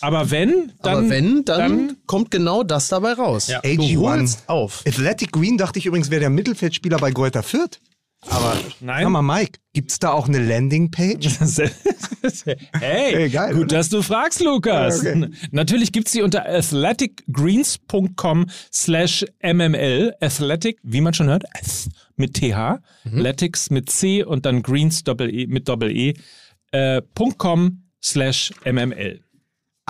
Aber 0.00 0.30
wenn, 0.30 0.72
dann. 0.82 0.96
aber 0.98 1.10
wenn, 1.10 1.44
dann, 1.44 1.58
dann- 1.58 1.96
kommt 2.06 2.30
genau 2.30 2.62
das 2.62 2.88
dabei 2.88 3.12
raus. 3.12 3.48
Ja. 3.48 3.60
Du 3.60 3.68
AG1. 3.68 3.96
holst 3.98 4.48
auf. 4.48 4.82
Athletic 4.86 5.32
Green 5.32 5.58
dachte 5.58 5.78
ich 5.78 5.84
übrigens 5.86 6.10
wäre 6.10 6.20
der 6.20 6.30
Mittelfeldspieler 6.30 6.96
bei 6.98 7.10
Greuther 7.10 7.42
Fürth. 7.42 7.78
Aber 8.28 8.54
Nein. 8.80 9.04
sag 9.04 9.10
mal, 9.12 9.22
Mike, 9.22 9.58
gibt's 9.72 9.98
da 9.98 10.12
auch 10.12 10.28
eine 10.28 10.38
Landingpage? 10.40 11.26
hey, 12.78 13.14
Ey, 13.14 13.30
geil, 13.30 13.54
gut, 13.54 13.64
oder? 13.64 13.76
dass 13.78 13.88
du 13.88 14.02
fragst, 14.02 14.40
Lukas. 14.42 15.02
Ja, 15.02 15.12
okay. 15.16 15.30
Natürlich 15.52 15.90
gibt's 15.90 16.12
sie 16.12 16.20
unter 16.20 16.44
athleticgreens.com 16.46 18.46
slash 18.72 19.24
mml. 19.42 20.12
Athletic, 20.20 20.78
wie 20.82 21.00
man 21.00 21.14
schon 21.14 21.28
hört, 21.28 21.44
mit 22.16 22.34
th, 22.34 22.54
Athletics 23.06 23.70
mit 23.70 23.88
c 23.90 24.22
und 24.22 24.44
dann 24.44 24.62
greens 24.62 25.02
doppel 25.02 25.28
-e, 25.30 25.48
mit 25.48 25.66
doppel-e, 25.68 26.12
äh, 26.72 27.00
.com 27.38 27.84
slash 28.02 28.52
mml. 28.66 29.20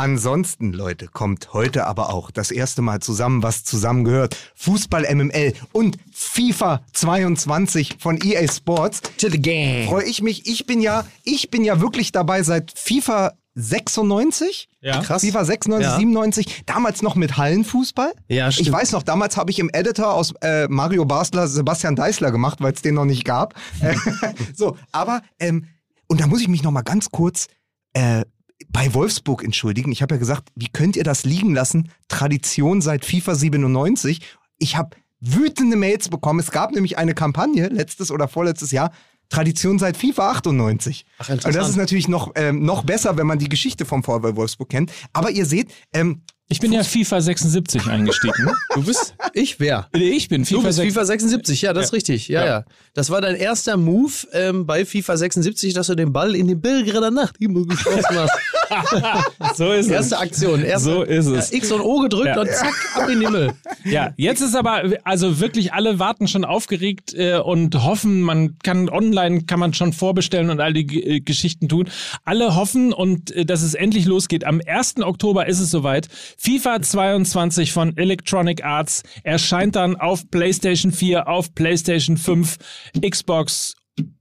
Ansonsten, 0.05 0.73
Leute, 0.73 1.09
kommt 1.09 1.53
heute 1.53 1.87
aber 1.87 2.09
auch 2.15 2.31
das 2.31 2.51
erste 2.51 2.81
Mal 2.81 3.01
zusammen, 3.01 3.43
was 3.43 3.65
zusammengehört. 3.65 4.35
Fußball 4.55 5.03
MML 5.15 5.53
und 5.73 5.99
FIFA 6.11 6.81
22 6.95 7.97
von 7.99 8.19
EA 8.25 8.51
Sports. 8.51 9.03
To 9.19 9.29
the 9.29 9.39
game. 9.39 9.87
Freue 9.91 10.05
ich 10.05 10.23
mich. 10.23 10.47
Ich 10.47 10.65
bin 10.65 10.81
ja, 10.81 11.05
ich 11.23 11.51
bin 11.51 11.65
ja 11.65 11.83
wirklich 11.83 12.13
dabei 12.13 12.43
seit 12.43 12.73
FIFA 12.75 13.35
96. 13.55 14.71
Ja. 14.81 15.03
Krass. 15.03 15.21
FIFA 15.23 15.45
96, 15.45 15.91
Ja. 15.91 15.99
97, 15.99 16.63
damals 16.65 17.03
noch 17.03 17.15
mit 17.15 17.37
Hallenfußball. 17.37 18.15
Ja, 18.29 18.49
Ich 18.49 18.55
stimmt. 18.55 18.73
weiß 18.73 18.93
noch, 18.93 19.03
damals 19.03 19.37
habe 19.37 19.51
ich 19.51 19.59
im 19.59 19.69
Editor 19.71 20.15
aus 20.15 20.33
äh, 20.41 20.67
Mario 20.69 21.05
Basler 21.05 21.47
Sebastian 21.47 21.95
Deißler 21.95 22.31
gemacht, 22.31 22.63
weil 22.63 22.73
es 22.73 22.81
den 22.81 22.95
noch 22.95 23.05
nicht 23.05 23.27
gab. 23.27 23.53
So, 24.57 24.79
aber, 24.93 25.21
ähm, 25.39 25.67
und 26.07 26.23
da 26.23 26.27
muss 26.27 26.41
ich 26.41 26.49
mich 26.49 26.63
noch 26.63 26.71
mal 26.73 26.81
ganz 26.81 27.11
kurz 27.11 27.49
äh, 27.93 28.25
bei 28.73 28.93
Wolfsburg 28.95 29.43
entschuldigen. 29.45 29.93
Ich 29.93 30.03
habe 30.03 30.15
ja 30.15 30.19
gesagt, 30.19 30.49
wie 30.55 30.69
könnt 30.69 30.97
ihr 30.97 31.05
das 31.05 31.25
liegen 31.25 31.55
lassen? 31.55 31.91
Tradition 32.09 32.81
seit 32.81 33.05
FIFA 33.05 33.35
97. 33.35 34.21
Ich 34.59 34.77
habe 34.77 34.97
wütende 35.21 35.77
Mails 35.77 36.09
bekommen. 36.09 36.41
Es 36.41 36.51
gab 36.51 36.73
nämlich 36.73 36.97
eine 36.99 37.15
Kampagne, 37.15 37.69
letztes 37.69 38.11
oder 38.11 38.29
vorletztes 38.29 38.71
Jahr, 38.71 38.93
Tradition 39.29 39.79
seit 39.79 39.97
FIFA 39.97 40.31
98. 40.33 41.05
Ach, 41.19 41.29
Und 41.29 41.35
interessant. 41.35 41.57
das 41.63 41.69
ist 41.71 41.77
natürlich 41.77 42.09
noch, 42.09 42.33
ähm, 42.35 42.65
noch 42.65 42.85
besser, 42.85 43.17
wenn 43.17 43.27
man 43.27 43.39
die 43.39 43.49
Geschichte 43.49 43.85
vom 43.85 44.03
VfL 44.03 44.35
Wolfsburg 44.37 44.69
kennt. 44.69 44.93
Aber 45.13 45.31
ihr 45.31 45.47
seht, 45.47 45.73
ähm, 45.93 46.23
Ich 46.53 46.59
bin 46.61 46.73
ja 46.73 46.83
FIFA 46.83 47.21
76 47.21 47.87
eingestiegen. 47.87 48.51
Du 48.75 48.85
bist, 48.85 49.15
ich 49.35 49.59
wer? 49.59 49.89
ich 49.93 50.29
bin 50.29 50.43
Du 50.43 50.47
FIFA, 50.49 50.69
bist 50.69 50.77
76. 50.77 50.93
FIFA 50.95 51.05
76, 51.05 51.63
ja, 51.63 51.73
das 51.73 51.87
ist 51.87 51.93
richtig. 51.93 52.29
Ja, 52.29 52.45
ja, 52.47 52.65
Das 52.95 53.11
war 53.11 53.21
dein 53.21 53.35
erster 53.35 53.77
Move 53.77 54.13
ähm, 54.33 54.65
bei 54.67 54.85
FIFA 54.85 55.17
76, 55.17 55.75
dass 55.75 55.89
du 55.89 55.97
den 55.97 56.13
Ball 56.13 56.37
in 56.37 56.47
die 56.47 56.55
Belgrader 56.55 57.11
Nacht 57.11 57.35
immer 57.41 57.65
geschossen 57.67 58.05
hast. 58.17 58.33
So 59.57 59.73
ist 59.73 59.89
Erste 59.91 60.15
es. 60.15 60.21
Aktion. 60.21 60.63
Erste, 60.63 60.91
So 60.91 61.03
ist 61.03 61.27
es. 61.27 61.51
Ja, 61.51 61.57
X 61.57 61.73
und 61.73 61.81
O 61.81 61.99
gedrückt 61.99 62.27
Ja. 62.29 62.41
und 62.41 62.49
zack, 62.51 62.73
ab 62.95 63.09
in 63.09 63.19
den 63.19 63.27
Himmel. 63.27 63.53
Ja, 63.85 64.13
jetzt 64.17 64.41
ist 64.43 64.55
aber, 64.55 64.85
also 65.03 65.41
wirklich 65.41 65.73
alle 65.73 65.99
warten 65.99 66.29
schon 66.29 66.45
aufgeregt 66.45 67.13
äh, 67.15 67.39
und 67.39 67.75
hoffen, 67.83 68.21
man 68.23 68.57
kann 68.63 68.89
online, 68.89 69.43
kann 69.43 69.59
man 69.59 69.75
schon 69.75 69.93
vorbestellen 69.93 70.51
und 70.51 70.61
all 70.61 70.73
die 70.73 71.03
äh, 71.03 71.21
Geschichten 71.21 71.69
tun. 71.69 71.89
Alle 72.25 72.55
hoffen 72.55 72.93
und 72.93 73.33
äh, 73.33 73.45
dass 73.45 73.63
es 73.63 73.75
endlich 73.75 74.05
losgeht. 74.05 74.45
Am 74.45 74.61
1. 74.65 74.99
Oktober 75.03 75.49
ist 75.49 75.59
es 75.59 75.71
soweit. 75.71 76.07
FIFA 76.43 76.81
22 76.81 77.71
von 77.71 77.95
Electronic 77.99 78.65
Arts 78.65 79.03
erscheint 79.25 79.77
dann 79.77 79.97
auf 79.97 80.31
PlayStation 80.31 80.91
4, 80.91 81.29
auf 81.29 81.55
PlayStation 81.55 82.17
5, 82.17 82.57
Xbox, 83.07 83.75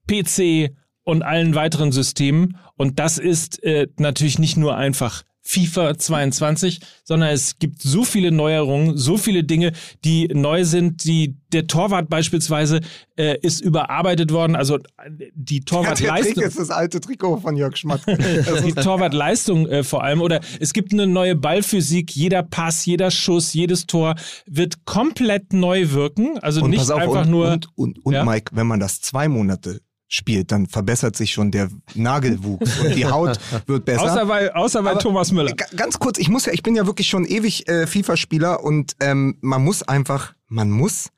PC 0.06 0.76
und 1.06 1.24
allen 1.24 1.56
weiteren 1.56 1.94
Systemen. 1.94 2.58
Und 2.76 3.00
das 3.00 3.20
ist 3.20 3.64
äh, 3.64 3.88
natürlich 3.96 4.38
nicht 4.38 4.58
nur 4.58 4.76
einfach 4.76 5.24
FIFA 5.42 5.98
22, 5.98 6.80
sondern 7.04 7.30
es 7.30 7.58
gibt 7.58 7.82
so 7.82 8.04
viele 8.04 8.32
Neuerungen, 8.32 8.98
so 8.98 9.18
viele 9.18 9.44
Dinge, 9.44 9.72
die 10.04 10.28
neu 10.28 10.64
sind. 10.64 11.06
Die, 11.06 11.38
der 11.54 11.66
Torwart 11.66 12.08
beispielsweise 12.10 12.82
äh, 13.16 13.36
ist 13.42 13.62
überarbeitet 13.62 14.32
worden. 14.32 14.56
Also 14.56 14.78
die 15.08 15.62
Der 15.62 15.66
trägt 15.66 15.70
Torwartleistung. 15.70 16.44
jetzt 16.44 16.60
das 16.60 16.70
alte 16.70 17.00
Trikot 17.00 17.38
von 17.38 17.56
Jörg 17.56 17.76
Schmatke. 17.78 18.16
Die 18.64 18.70
ist- 18.70 18.78
Torwartleistung 18.84 19.68
äh, 19.68 19.84
vor 19.84 20.04
allem. 20.04 20.22
Oder 20.22 20.42
es 20.60 20.74
gibt 20.74 20.94
eine 20.94 21.08
neue 21.08 21.36
Ballphysik. 21.36 22.16
Jeder 22.16 22.44
Pass, 22.44 22.86
jeder 22.86 23.10
Schuss, 23.10 23.54
jedes 23.54 23.88
Tor 23.88 24.16
wird 24.46 24.86
komplett 24.86 25.54
neu 25.54 25.92
wirken. 25.92 26.38
Also 26.40 26.62
und 26.62 26.70
nicht 26.72 26.92
auf, 26.92 27.00
einfach 27.00 27.22
und, 27.26 27.32
nur. 27.32 27.52
Und, 27.54 27.68
und, 27.76 28.06
und 28.06 28.14
Ja? 28.14 28.24
Mike, 28.24 28.52
wenn 28.56 28.68
man 28.68 28.80
das 28.80 29.02
zwei 29.02 29.28
Monate 29.28 29.80
spielt, 30.10 30.52
dann 30.52 30.66
verbessert 30.66 31.16
sich 31.16 31.32
schon 31.32 31.52
der 31.52 31.70
Nagelwuchs 31.96 32.80
und 32.80 32.96
die 32.96 33.06
Haut 33.10 33.40
wird 33.68 33.86
besser. 33.86 34.02
Außer 34.04 34.26
bei, 34.26 34.54
außer 34.54 34.82
bei 34.84 34.92
Aber- 34.92 35.00
Thomas 35.00 35.32
Müller. 35.32 35.54
Ganz 35.76 36.00
kurz, 36.00 36.18
ich 36.18 36.28
muss 36.30 36.46
ja, 36.46 36.52
ich 36.52 36.64
bin 36.64 36.76
ja 36.76 36.86
wirklich 36.86 37.08
schon 37.08 37.26
ewig 37.26 37.68
äh, 37.70 37.86
FIFA-Spieler 37.88 38.64
und 38.64 38.96
ähm, 39.00 39.38
man 39.42 39.64
muss 39.64 39.84
einfach, 39.84 40.34
man 40.48 40.72
muss 40.72 41.10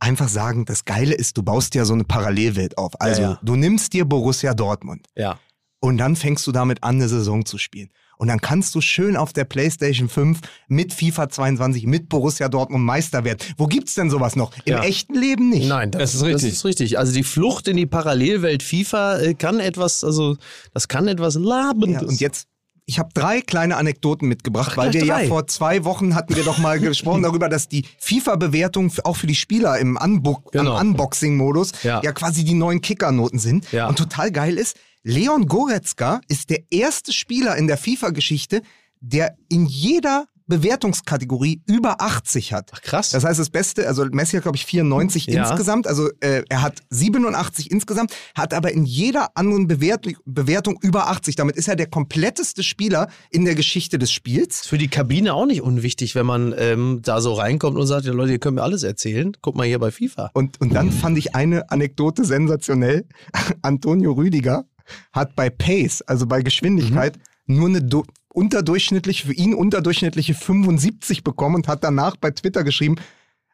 einfach 0.00 0.28
sagen, 0.28 0.64
das 0.64 0.84
Geile 0.84 1.14
ist, 1.14 1.36
du 1.38 1.44
baust 1.44 1.74
ja 1.76 1.84
so 1.84 1.94
eine 1.94 2.02
Parallelwelt 2.04 2.76
auf. 2.76 3.00
Also 3.00 3.22
ja. 3.22 3.38
du 3.42 3.54
nimmst 3.54 3.92
dir 3.92 4.04
Borussia 4.04 4.52
Dortmund 4.54 5.06
Ja. 5.16 5.38
und 5.78 5.98
dann 5.98 6.16
fängst 6.16 6.44
du 6.46 6.50
damit 6.52 6.82
an, 6.82 6.96
eine 6.96 7.08
Saison 7.08 7.44
zu 7.44 7.56
spielen. 7.58 7.90
Und 8.22 8.28
dann 8.28 8.40
kannst 8.40 8.72
du 8.76 8.80
schön 8.80 9.16
auf 9.16 9.32
der 9.32 9.42
PlayStation 9.44 10.08
5 10.08 10.38
mit 10.68 10.92
FIFA 10.94 11.28
22, 11.28 11.86
mit 11.88 12.08
Borussia 12.08 12.48
Dortmund 12.48 12.84
Meister 12.84 13.24
werden. 13.24 13.38
Wo 13.56 13.66
gibt's 13.66 13.94
denn 13.94 14.10
sowas 14.10 14.36
noch? 14.36 14.52
Im 14.64 14.74
Ja. 14.74 14.84
echten 14.84 15.16
Leben 15.16 15.48
nicht. 15.48 15.66
Nein, 15.68 15.90
das, 15.90 16.02
Das 16.02 16.14
ist 16.14 16.22
richtig. 16.22 16.50
Das 16.50 16.58
ist 16.58 16.64
richtig. 16.64 16.98
Also 17.00 17.12
die 17.12 17.24
Flucht 17.24 17.66
in 17.66 17.76
die 17.76 17.86
Parallelwelt 17.86 18.62
FIFA 18.62 19.18
äh, 19.18 19.34
kann 19.34 19.58
etwas, 19.58 20.04
also 20.04 20.36
das 20.72 20.86
kann 20.86 21.08
etwas 21.08 21.34
Labendes. 21.34 22.00
Ja, 22.02 22.06
und 22.06 22.20
jetzt, 22.20 22.46
ich 22.86 23.00
habe 23.00 23.08
drei 23.12 23.40
kleine 23.40 23.76
Anekdoten 23.76 24.28
mitgebracht, 24.28 24.68
Ach, 24.74 24.76
weil 24.76 24.92
wir 24.92 25.04
ja 25.04 25.16
drei. 25.18 25.26
vor 25.26 25.48
zwei 25.48 25.82
Wochen 25.84 26.14
hatten 26.14 26.36
wir 26.36 26.44
doch 26.44 26.58
mal 26.58 26.78
gesprochen 26.78 27.22
darüber, 27.24 27.48
dass 27.48 27.68
die 27.68 27.84
FIFA-Bewertung 27.98 28.92
auch 29.02 29.16
für 29.16 29.26
die 29.26 29.34
Spieler 29.34 29.80
im 29.80 29.96
Unbo 30.00 30.44
Genau. 30.52 30.78
Unboxing-Modus 30.78 31.72
Ja. 31.82 32.00
ja. 32.04 32.12
quasi 32.12 32.44
die 32.44 32.54
neuen 32.54 32.82
Kickernoten 32.82 33.40
sind. 33.40 33.66
Ja. 33.72 33.88
Und 33.88 33.98
total 33.98 34.30
geil 34.30 34.58
ist, 34.58 34.76
Leon 35.04 35.46
Goretzka 35.46 36.20
ist 36.28 36.50
der 36.50 36.60
erste 36.70 37.12
Spieler 37.12 37.56
in 37.56 37.66
der 37.66 37.76
FIFA-Geschichte, 37.76 38.62
der 39.00 39.36
in 39.48 39.66
jeder 39.66 40.26
Bewertungskategorie 40.46 41.62
über 41.66 42.00
80 42.00 42.52
hat. 42.52 42.70
Ach, 42.74 42.82
krass. 42.82 43.10
Das 43.10 43.24
heißt, 43.24 43.38
das 43.40 43.48
Beste, 43.50 43.86
also 43.88 44.04
Messi 44.10 44.36
hat, 44.36 44.42
glaube 44.42 44.56
ich, 44.56 44.66
94 44.66 45.26
Ja. 45.26 45.48
insgesamt. 45.48 45.86
Also 45.86 46.08
äh, 46.20 46.42
er 46.48 46.62
hat 46.62 46.80
87 46.90 47.70
insgesamt, 47.70 48.12
hat 48.34 48.52
aber 48.52 48.72
in 48.72 48.84
jeder 48.84 49.36
anderen 49.36 49.66
Bewert 49.66 50.06
Bewertung 50.24 50.78
über 50.82 51.08
80. 51.08 51.36
Damit 51.36 51.56
ist 51.56 51.68
er 51.68 51.76
der 51.76 51.86
kompletteste 51.86 52.62
Spieler 52.62 53.08
in 53.30 53.44
der 53.44 53.54
Geschichte 53.54 53.98
des 53.98 54.10
Spiels. 54.12 54.62
ist 54.62 54.68
für 54.68 54.78
die 54.78 54.88
Kabine 54.88 55.32
auch 55.34 55.46
nicht 55.46 55.62
unwichtig, 55.62 56.14
wenn 56.14 56.26
man 56.26 56.54
ähm, 56.58 57.00
da 57.02 57.20
so 57.20 57.32
reinkommt 57.34 57.78
und 57.78 57.86
sagt, 57.86 58.04
ja 58.04 58.12
Leute, 58.12 58.32
ihr 58.32 58.38
könnt 58.38 58.56
mir 58.56 58.62
alles 58.62 58.82
erzählen. 58.82 59.32
Guck 59.40 59.56
mal 59.56 59.66
hier 59.66 59.78
bei 59.78 59.90
FIFA. 59.90 60.30
Und, 60.34 60.60
und 60.60 60.74
dann 60.74 60.90
fand 60.92 61.16
ich 61.18 61.34
eine 61.34 61.70
Anekdote 61.70 62.24
sensationell. 62.24 63.06
Antonio 63.62 64.12
Rüdiger 64.12 64.64
hat 65.12 65.34
bei 65.36 65.50
Pace, 65.50 66.02
also 66.02 66.26
bei 66.26 66.42
Geschwindigkeit, 66.42 67.18
nur 67.46 67.68
eine 67.68 67.82
du- 67.82 68.04
unterdurchschnittliche, 68.28 69.26
für 69.26 69.34
ihn 69.34 69.54
unterdurchschnittliche 69.54 70.34
75 70.34 71.22
bekommen 71.24 71.56
und 71.56 71.68
hat 71.68 71.84
danach 71.84 72.16
bei 72.16 72.30
Twitter 72.30 72.64
geschrieben, 72.64 72.96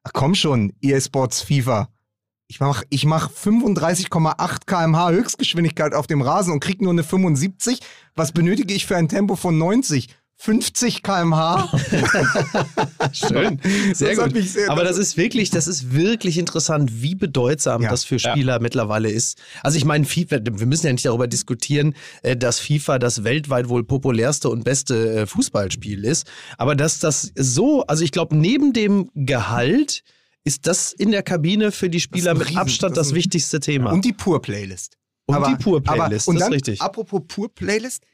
ach 0.05 0.13
komm 0.13 0.35
schon, 0.35 0.73
EA 0.81 1.01
Sports 1.01 1.43
FIFA. 1.43 1.89
Ich 2.51 2.61
mach, 2.61 2.83
ich 2.89 3.05
mach 3.05 3.31
35,8 3.31 4.65
kmh 4.67 5.11
Höchstgeschwindigkeit 5.11 5.95
auf 5.95 6.07
dem 6.07 6.23
Rasen 6.23 6.53
und 6.53 6.61
krieg 6.61 6.81
nur 6.81 6.93
eine 6.93 7.03
75. 7.03 7.81
Was 8.15 8.33
benötige 8.33 8.73
ich 8.73 8.87
für 8.87 8.97
ein 8.97 9.09
Tempo 9.09 9.37
von 9.37 9.59
90? 9.59 10.09
50 10.41 11.03
kmh? 11.03 11.69
Schön. 13.13 13.61
Sehr 13.93 14.15
Das 14.15 14.25
gut. 14.25 14.35
mich 14.35 14.53
sehr- 14.53 14.71
Aber 14.71 14.85
das 14.85 14.97
ist 14.97 15.17
wirklich, 15.17 15.51
das 15.51 15.67
ist 15.67 15.93
wirklich 15.93 16.39
interessant, 16.39 17.03
wie 17.03 17.17
bedeutsam 17.17 17.83
Ja. 17.83 17.91
das 17.91 18.05
für 18.05 18.19
Spieler 18.21 18.61
mittlerweile 18.61 19.11
ist. 19.11 19.39
Also 19.65 19.77
ich 19.79 19.85
meine, 19.85 20.05
FIFA, 20.05 20.39
wir 20.45 20.67
müssen 20.67 20.87
ja 20.87 20.93
nicht 20.93 21.05
darüber 21.05 21.27
diskutieren, 21.27 21.95
äh, 22.23 22.37
dass 22.37 22.61
FIFA 22.61 22.99
das 23.01 23.25
weltweit 23.25 23.69
wohl 23.69 23.83
populärste 23.85 24.49
und 24.49 24.63
beste 24.65 25.23
äh, 25.23 25.27
Fußballspiel 25.27 26.05
ist. 26.05 26.27
Aber 26.57 26.77
dass 26.77 27.01
das 27.01 27.33
so, 27.35 27.83
also 27.87 28.05
ich 28.05 28.13
glaube, 28.13 28.37
neben 28.37 28.73
dem 28.73 29.11
Gehalt 29.15 30.05
ist 30.45 30.67
das 30.69 30.93
in 30.93 31.11
der 31.11 31.25
Kabine 31.25 31.73
für 31.73 31.91
die 31.91 32.01
Spieler 32.01 32.35
mit 32.35 32.47
Riesen- 32.49 32.59
Abstand 32.59 32.97
das 32.97 33.09
das, 33.09 33.15
wichtige 33.17 33.59
Thema. 33.61 33.91
Und 33.91 34.05
die 34.05 34.13
Pur-Playlist. 34.13 34.97
Und 35.27 35.47
die 35.49 35.57
Pur-Playlist, 35.63 36.29
und 36.29 36.37
das 36.37 36.49
ist 36.49 36.55
richtig. 36.55 36.81
Apropos 36.81 37.23
Pur-Playlist, 37.27 38.05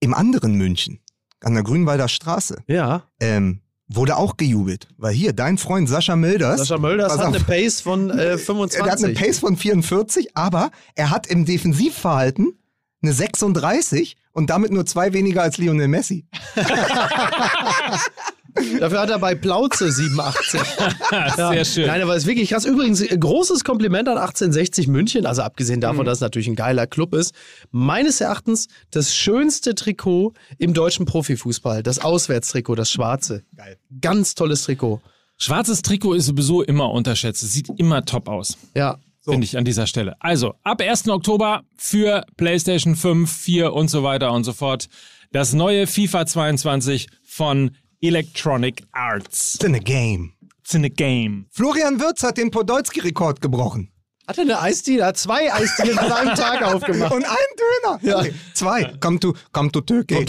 im 0.00 0.14
anderen 0.14 0.54
München, 0.54 1.00
an 1.44 1.54
der 1.54 1.62
Grünwalder 1.62 2.08
Straße, 2.08 2.62
ja, 2.66 3.04
ähm, 3.20 3.60
wurde 3.88 4.16
auch 4.16 4.36
gejubelt. 4.36 4.88
Weil 4.96 5.14
hier, 5.14 5.32
dein 5.32 5.58
Freund 5.58 5.88
Sascha 5.88 6.16
Mölders. 6.16 6.58
Sascha 6.58 6.78
Mölders 6.78 7.12
hat 7.12 7.20
auf, 7.20 7.26
eine 7.26 7.40
Pace 7.40 7.80
von 7.80 8.10
äh, 8.10 8.24
Er 8.24 8.32
hat 8.32 8.40
25. 8.40 9.04
eine 9.04 9.14
Pace 9.14 9.38
von 9.38 9.56
44, 9.56 10.36
aber 10.36 10.70
er 10.94 11.10
hat 11.10 11.26
im 11.26 11.44
Defensivverhalten 11.44 12.58
eine 13.02 13.12
36 13.12 14.16
und 14.32 14.50
damit 14.50 14.72
nur 14.72 14.86
zwei 14.86 15.12
weniger 15.12 15.42
als 15.42 15.58
Lionel 15.58 15.88
Messi. 15.88 16.26
Dafür 18.80 19.00
hat 19.00 19.10
er 19.10 19.18
bei 19.18 19.34
Plauze 19.34 19.90
87. 19.90 20.60
Sehr 21.36 21.64
schön. 21.64 21.86
Nein, 21.86 22.02
aber 22.02 22.14
es 22.16 22.24
ist 22.24 22.28
wirklich 22.28 22.50
krass. 22.50 22.64
Übrigens, 22.64 23.00
äh, 23.00 23.16
großes 23.16 23.64
Kompliment 23.64 24.08
an 24.08 24.18
1860 24.18 24.88
München. 24.88 25.26
Also 25.26 25.42
abgesehen 25.42 25.78
Mhm. 25.78 25.82
davon, 25.82 26.04
dass 26.06 26.18
es 26.18 26.20
natürlich 26.22 26.48
ein 26.48 26.54
geiler 26.56 26.86
Club 26.86 27.14
ist. 27.14 27.34
Meines 27.70 28.20
Erachtens 28.20 28.68
das 28.90 29.14
schönste 29.14 29.74
Trikot 29.74 30.34
im 30.58 30.74
deutschen 30.74 31.06
Profifußball. 31.06 31.82
Das 31.82 31.98
Auswärtstrikot, 32.00 32.74
das 32.74 32.90
schwarze. 32.90 33.42
Geil. 33.56 33.76
Ganz 34.00 34.34
tolles 34.34 34.64
Trikot. 34.64 35.00
Schwarzes 35.38 35.82
Trikot 35.82 36.14
ist 36.14 36.26
sowieso 36.26 36.62
immer 36.62 36.90
unterschätzt. 36.90 37.42
Es 37.42 37.52
sieht 37.52 37.68
immer 37.78 38.04
top 38.04 38.28
aus. 38.28 38.56
Ja. 38.76 38.98
Finde 39.24 39.44
ich 39.44 39.56
an 39.56 39.64
dieser 39.64 39.86
Stelle. 39.86 40.16
Also, 40.18 40.54
ab 40.64 40.80
1. 40.80 41.08
Oktober 41.08 41.62
für 41.76 42.24
PlayStation 42.36 42.96
5, 42.96 43.30
4 43.32 43.72
und 43.72 43.88
so 43.88 44.02
weiter 44.02 44.32
und 44.32 44.42
so 44.42 44.52
fort. 44.52 44.88
Das 45.30 45.52
neue 45.52 45.86
FIFA 45.86 46.26
22 46.26 47.06
von 47.24 47.70
Electronic 48.02 48.82
Arts. 48.92 49.54
It's 49.54 49.64
in 49.64 49.74
a 49.74 49.78
game. 49.78 50.32
It's 50.60 50.74
in 50.74 50.84
a 50.84 50.88
game. 50.88 51.46
Florian 51.50 52.00
Wirz 52.00 52.22
hat 52.22 52.36
den 52.36 52.50
Podolski-Rekord 52.50 53.40
gebrochen. 53.40 53.90
Hat 54.26 54.38
er 54.38 54.42
eine 54.42 54.60
Eisdiele? 54.60 55.06
Hat 55.06 55.16
zwei 55.16 55.52
Eisdielen 55.52 55.98
an 55.98 56.12
einem 56.12 56.34
Tag 56.34 56.62
aufgemacht. 56.74 57.12
Und 57.12 57.24
ein 57.24 58.00
Döner. 58.02 58.22
Nee, 58.22 58.34
zwei. 58.54 58.84
Come 59.00 59.18
to, 59.20 59.34
come 59.52 59.70
to 59.70 59.80
Turkey. 59.80 60.24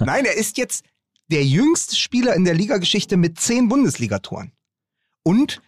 Nein, 0.00 0.24
er 0.24 0.36
ist 0.36 0.58
jetzt 0.58 0.84
der 1.30 1.44
jüngste 1.44 1.96
Spieler 1.96 2.34
in 2.34 2.44
der 2.44 2.54
Ligageschichte 2.54 3.16
mit 3.16 3.38
zehn 3.38 3.68
Bundesligatoren. 3.68 4.52
Und 5.24 5.60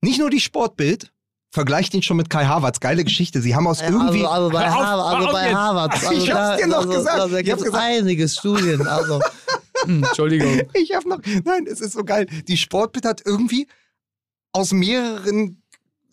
nicht 0.00 0.18
nur 0.18 0.30
die 0.30 0.40
Sportbild 0.40 1.10
vergleicht 1.50 1.94
ihn 1.94 2.02
schon 2.02 2.16
mit 2.18 2.30
Kai 2.30 2.44
Havertz. 2.44 2.80
Geile 2.80 3.02
Geschichte. 3.02 3.40
Sie 3.40 3.54
haben 3.54 3.66
aus 3.66 3.80
irgendwie. 3.80 4.24
Also, 4.24 4.30
also 4.30 4.50
bei, 4.50 4.68
auf, 4.68 4.74
Harvard, 4.74 5.16
also 5.16 5.32
bei. 5.32 5.54
Harvard. 5.54 5.92
Also 5.92 6.12
Ich 6.12 6.30
hab's 6.30 6.60
dir 6.60 6.66
noch 6.66 6.78
also, 6.78 6.90
gesagt. 6.90 7.20
Also, 7.20 7.34
da 7.34 7.42
gibt 7.42 7.58
es 7.58 7.64
gesagt. 7.64 7.82
einige 7.82 8.28
Studien. 8.28 8.86
Also, 8.86 9.20
Entschuldigung. 9.86 10.62
Ich 10.74 10.94
habe 10.94 11.08
noch. 11.08 11.20
Nein, 11.44 11.66
es 11.70 11.80
ist 11.80 11.92
so 11.92 12.04
geil. 12.04 12.26
Die 12.48 12.56
Sportbild 12.56 13.04
hat 13.04 13.22
irgendwie 13.24 13.66
aus 14.52 14.72
mehreren 14.72 15.62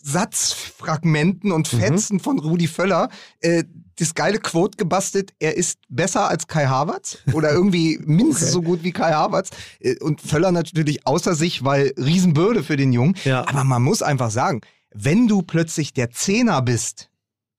Satzfragmenten 0.02 1.52
und 1.52 1.68
Fetzen 1.68 2.20
von 2.20 2.40
Rudi 2.40 2.68
Völler 2.68 3.10
äh, 3.40 3.64
das 3.98 4.16
geile 4.16 4.40
Quote 4.40 4.78
gebastelt, 4.78 5.34
er 5.40 5.56
ist 5.56 5.80
besser 5.90 6.28
als 6.28 6.48
Kai 6.48 6.66
Havertz 6.66 7.20
oder 7.34 7.52
irgendwie 7.52 8.00
mindestens 8.06 8.52
so 8.52 8.62
gut 8.62 8.84
wie 8.84 8.92
Kai 8.92 9.12
Havertz. 9.14 9.52
Äh, 9.80 9.98
Und 10.00 10.22
Völler 10.22 10.52
natürlich 10.52 11.06
außer 11.06 11.36
sich, 11.36 11.64
weil 11.64 11.94
Riesenbürde 11.98 12.64
für 12.64 12.78
den 12.78 12.92
Jungen. 12.92 13.16
Ja. 13.24 13.48
Aber 13.48 13.64
man 13.64 13.82
muss 13.84 14.02
einfach 14.02 14.32
sagen, 14.32 14.62
wenn 14.94 15.28
du 15.28 15.42
plötzlich 15.42 15.94
der 15.94 16.12
Zehner 16.12 16.62
bist 16.62 17.10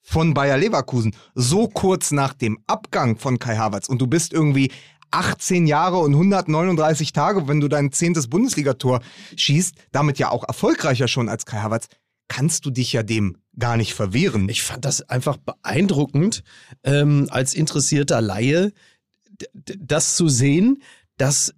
von 0.02 0.34
Bayer 0.34 0.58
Leverkusen, 0.58 1.16
so 1.34 1.66
kurz 1.68 2.10
nach 2.10 2.34
dem 2.34 2.58
Abgang 2.66 3.16
von 3.16 3.38
Kai 3.38 3.56
Havertz 3.56 3.88
und 3.88 4.00
du 4.02 4.06
bist 4.06 4.32
irgendwie 4.32 4.70
18 5.14 5.66
Jahre 5.66 5.98
und 5.98 6.12
139 6.12 7.12
Tage, 7.12 7.46
wenn 7.48 7.60
du 7.60 7.68
dein 7.68 7.92
zehntes 7.92 8.28
Bundesligator 8.28 9.00
schießt, 9.36 9.74
damit 9.92 10.18
ja 10.18 10.30
auch 10.30 10.44
erfolgreicher 10.46 11.08
schon 11.08 11.28
als 11.28 11.46
Kai 11.46 11.58
Havertz, 11.58 11.86
kannst 12.28 12.66
du 12.66 12.70
dich 12.70 12.92
ja 12.92 13.02
dem 13.02 13.36
gar 13.58 13.76
nicht 13.76 13.94
verwehren. 13.94 14.48
Ich 14.48 14.62
fand 14.62 14.84
das 14.84 15.02
einfach 15.08 15.36
beeindruckend, 15.36 16.42
ähm, 16.82 17.28
als 17.30 17.54
interessierter 17.54 18.20
Laie, 18.20 18.72
das 19.78 20.16
zu 20.16 20.28
sehen, 20.28 20.82
dass 21.16 21.54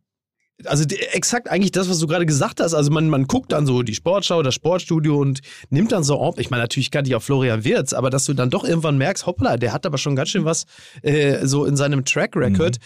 also 0.64 0.84
exakt 1.12 1.50
eigentlich 1.50 1.70
das, 1.72 1.90
was 1.90 1.98
du 1.98 2.06
gerade 2.06 2.24
gesagt 2.24 2.60
hast. 2.60 2.72
Also 2.72 2.90
man, 2.90 3.10
man 3.10 3.26
guckt 3.26 3.52
dann 3.52 3.66
so 3.66 3.82
die 3.82 3.94
Sportschau, 3.94 4.42
das 4.42 4.54
Sportstudio 4.54 5.18
und 5.18 5.40
nimmt 5.68 5.92
dann 5.92 6.02
so, 6.02 6.16
auf- 6.18 6.38
ich 6.38 6.48
meine, 6.48 6.62
natürlich 6.62 6.90
kannte 6.90 7.10
ich 7.10 7.14
auch 7.14 7.22
Florian 7.22 7.62
Wirz, 7.64 7.92
aber 7.92 8.08
dass 8.08 8.24
du 8.24 8.32
dann 8.32 8.48
doch 8.48 8.64
irgendwann 8.64 8.96
merkst, 8.96 9.26
hoppla, 9.26 9.58
der 9.58 9.74
hat 9.74 9.84
aber 9.84 9.98
schon 9.98 10.16
ganz 10.16 10.30
schön 10.30 10.46
was 10.46 10.64
äh, 11.02 11.46
so 11.46 11.66
in 11.66 11.76
seinem 11.76 12.06
Track 12.06 12.34
Record. 12.36 12.78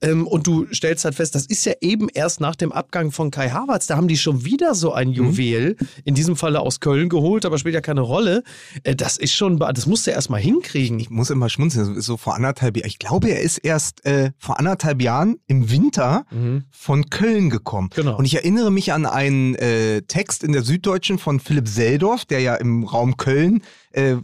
Ähm, 0.00 0.26
und 0.26 0.46
du 0.46 0.66
stellst 0.72 1.04
halt 1.04 1.14
fest, 1.16 1.34
das 1.34 1.46
ist 1.46 1.64
ja 1.64 1.72
eben 1.80 2.08
erst 2.08 2.40
nach 2.40 2.54
dem 2.54 2.70
Abgang 2.72 3.10
von 3.10 3.30
Kai 3.30 3.50
Havertz, 3.50 3.86
da 3.86 3.96
haben 3.96 4.08
die 4.08 4.16
schon 4.16 4.44
wieder 4.44 4.74
so 4.74 4.92
ein 4.92 5.10
Juwel, 5.10 5.76
in 6.04 6.14
diesem 6.14 6.36
Falle 6.36 6.60
aus 6.60 6.80
Köln 6.80 7.08
geholt, 7.08 7.44
aber 7.44 7.58
spielt 7.58 7.74
ja 7.74 7.80
keine 7.80 8.02
Rolle. 8.02 8.42
Äh, 8.84 8.94
das 8.94 9.16
ist 9.16 9.34
schon, 9.34 9.58
das 9.58 9.86
musst 9.86 10.06
du 10.06 10.10
erst 10.12 10.30
mal 10.30 10.40
hinkriegen. 10.40 11.00
Ich 11.00 11.10
muss 11.10 11.30
immer 11.30 11.48
schmunzeln, 11.48 11.88
das 11.88 11.98
ist 11.98 12.06
so 12.06 12.16
vor 12.16 12.36
anderthalb 12.36 12.76
Jahren. 12.76 12.86
Ich 12.88 12.98
glaube, 12.98 13.28
er 13.28 13.40
ist 13.40 13.58
erst 13.58 14.04
äh, 14.06 14.30
vor 14.38 14.58
anderthalb 14.58 15.02
Jahren 15.02 15.36
im 15.46 15.70
Winter 15.70 16.24
von 16.70 17.10
Köln 17.10 17.50
gekommen. 17.50 17.90
Genau. 17.94 18.16
Und 18.16 18.24
ich 18.24 18.34
erinnere 18.34 18.70
mich 18.70 18.92
an 18.92 19.06
einen 19.06 19.54
äh, 19.56 20.02
Text 20.02 20.44
in 20.44 20.52
der 20.52 20.62
Süddeutschen 20.62 21.18
von 21.18 21.40
Philipp 21.40 21.68
Seldorf, 21.68 22.24
der 22.24 22.40
ja 22.40 22.54
im 22.54 22.84
Raum 22.84 23.16
Köln 23.16 23.62
äh, 23.92 24.16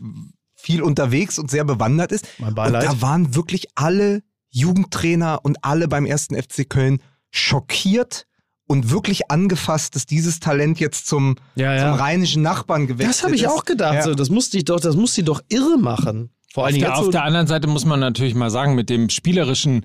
viel 0.54 0.82
unterwegs 0.82 1.38
und 1.38 1.50
sehr 1.50 1.64
bewandert 1.64 2.12
ist. 2.12 2.26
Mein 2.38 2.50
Und 2.50 2.54
Beileid. 2.54 2.84
da 2.84 3.00
waren 3.02 3.34
wirklich 3.34 3.66
alle 3.74 4.22
Jugendtrainer 4.54 5.40
und 5.42 5.58
alle 5.62 5.88
beim 5.88 6.06
ersten 6.06 6.34
FC 6.40 6.68
Köln 6.68 7.00
schockiert 7.30 8.26
und 8.66 8.90
wirklich 8.90 9.30
angefasst, 9.30 9.94
dass 9.94 10.06
dieses 10.06 10.40
Talent 10.40 10.80
jetzt 10.80 11.06
zum, 11.06 11.36
Ja, 11.54 11.74
ja. 11.74 11.90
zum 11.90 12.00
rheinischen 12.00 12.42
Nachbarn 12.42 12.86
gewechselt 12.86 13.10
Das 13.16 13.22
habe 13.24 13.34
ich 13.34 13.42
ist. 13.42 13.48
auch 13.48 13.64
gedacht. 13.64 13.94
Ja. 13.94 14.02
So, 14.02 14.14
das 14.14 14.30
musste 14.30 14.56
ich 14.56 14.64
doch, 14.64 14.80
das 14.80 14.96
muss 14.96 15.14
sie 15.14 15.22
doch 15.24 15.42
irre 15.48 15.76
machen. 15.78 16.30
Vor 16.52 16.62
Auf 16.62 16.66
allen 16.68 16.74
Dingen 16.76 16.86
der, 16.86 16.98
auf 16.98 17.10
der 17.10 17.24
anderen 17.24 17.46
Seite 17.46 17.66
muss 17.68 17.84
man 17.84 18.00
natürlich 18.00 18.34
mal 18.34 18.50
sagen, 18.50 18.74
mit 18.74 18.88
dem 18.88 19.10
spielerischen 19.10 19.84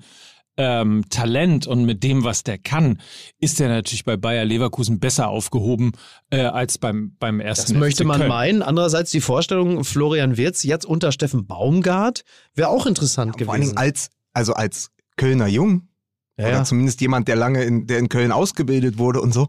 ähm, 0.56 1.04
Talent 1.10 1.66
und 1.66 1.84
mit 1.84 2.02
dem, 2.04 2.22
was 2.24 2.42
der 2.44 2.58
kann, 2.58 3.00
ist 3.38 3.60
er 3.60 3.68
natürlich 3.68 4.04
bei 4.04 4.16
Bayer 4.16 4.44
Leverkusen 4.44 4.98
besser 5.00 5.28
aufgehoben 5.28 5.92
äh, 6.30 6.42
als 6.42 6.78
beim, 6.78 7.16
beim 7.18 7.40
ersten 7.40 7.72
das 7.74 7.80
möchte 7.80 8.04
man 8.04 8.18
Köln. 8.18 8.28
meinen. 8.28 8.62
Andererseits 8.62 9.10
die 9.10 9.20
Vorstellung, 9.20 9.84
Florian 9.84 10.36
Wirz 10.36 10.62
jetzt 10.62 10.86
unter 10.86 11.12
Steffen 11.12 11.46
Baumgart 11.46 12.22
wäre 12.54 12.68
auch 12.68 12.86
interessant 12.86 13.32
Vor 13.42 13.52
allen 13.52 13.62
Dingen 13.62 13.74
gewesen. 13.74 13.78
als, 13.78 14.08
also 14.32 14.54
als 14.54 14.90
Kölner 15.16 15.46
Jung, 15.46 15.88
Ja, 16.38 16.46
oder 16.46 16.56
ja. 16.58 16.64
zumindest 16.64 17.00
jemand, 17.00 17.28
der 17.28 17.36
lange 17.36 17.64
in, 17.64 17.86
der 17.86 17.98
in 17.98 18.08
Köln 18.08 18.32
ausgebildet 18.32 18.98
wurde 18.98 19.20
und 19.20 19.32
so, 19.32 19.48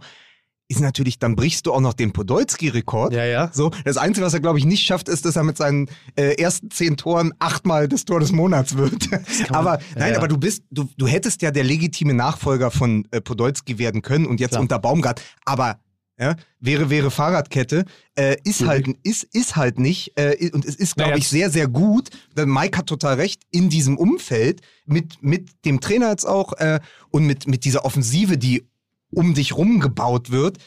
ist 0.72 0.80
natürlich, 0.80 1.20
dann 1.20 1.36
brichst 1.36 1.66
du 1.66 1.74
auch 1.74 1.82
noch 1.82 1.94
den 1.94 2.14
Podolski-Rekord. 2.14 3.12
Ja, 3.14 3.26
ja. 3.26 3.50
So, 3.52 3.72
das 3.84 3.98
Einzige, 3.98 4.26
was 4.26 4.34
er, 4.34 4.40
glaube 4.40 4.58
ich, 4.58 4.66
nicht 4.66 4.86
schafft, 4.86 5.10
ist, 5.10 5.26
dass 5.26 5.36
er 5.36 5.44
mit 5.44 5.58
seinen 5.58 5.90
äh, 6.16 6.42
ersten 6.42 6.72
zehn 6.72 6.96
Toren 6.96 7.34
achtmal 7.40 7.90
das 7.90 8.06
Tor 8.06 8.22
des 8.22 8.32
Monats 8.32 8.78
wird. 8.78 9.10
aber 9.50 9.80
nein, 9.96 10.14
ja. 10.14 10.18
aber 10.18 10.30
du 10.30 10.38
bist, 10.38 10.64
du, 10.72 10.88
du 10.98 11.08
hättest 11.08 11.42
ja 11.42 11.52
der 11.52 11.66
legitime 11.66 12.14
Nachfolger 12.14 12.72
von 12.72 13.06
äh, 13.12 13.20
Podolski 13.20 13.80
werden 13.80 14.02
können 14.02 14.26
und 14.26 14.40
jetzt 14.40 14.52
Klar. 14.52 14.62
unter 14.62 14.80
Baumgart. 14.80 15.22
Aber 15.44 15.78
ja, 16.22 16.36
wäre, 16.60 16.90
wäre 16.92 17.10
Fahrradkette, 17.12 17.86
äh, 18.16 18.38
ist, 18.44 18.66
halt, 18.66 18.88
ist, 19.04 19.24
ist 19.34 19.56
halt 19.56 19.80
nicht. 19.80 20.12
Äh, 20.18 20.52
und 20.54 20.64
es 20.66 20.76
ist, 20.76 20.96
glaube 20.96 21.12
Naja, 21.12 21.20
ich, 21.20 21.28
sehr, 21.28 21.50
sehr 21.50 21.68
gut. 21.68 22.10
Denn 22.38 22.48
Mike 22.50 22.78
hat 22.78 22.86
total 22.86 23.16
recht, 23.16 23.42
in 23.52 23.70
diesem 23.70 23.98
Umfeld, 23.98 24.62
mit, 24.86 25.24
mit 25.24 25.50
dem 25.66 25.80
Trainer 25.82 26.10
jetzt 26.12 26.26
auch 26.26 26.54
äh, 26.54 26.80
und 27.10 27.26
mit, 27.26 27.48
mit 27.48 27.66
dieser 27.66 27.84
Offensive, 27.86 28.38
die 28.38 28.64
um 29.10 29.34
dich 29.34 29.58
rum 29.58 29.80
gebaut 29.80 30.30
wird, 30.32 30.58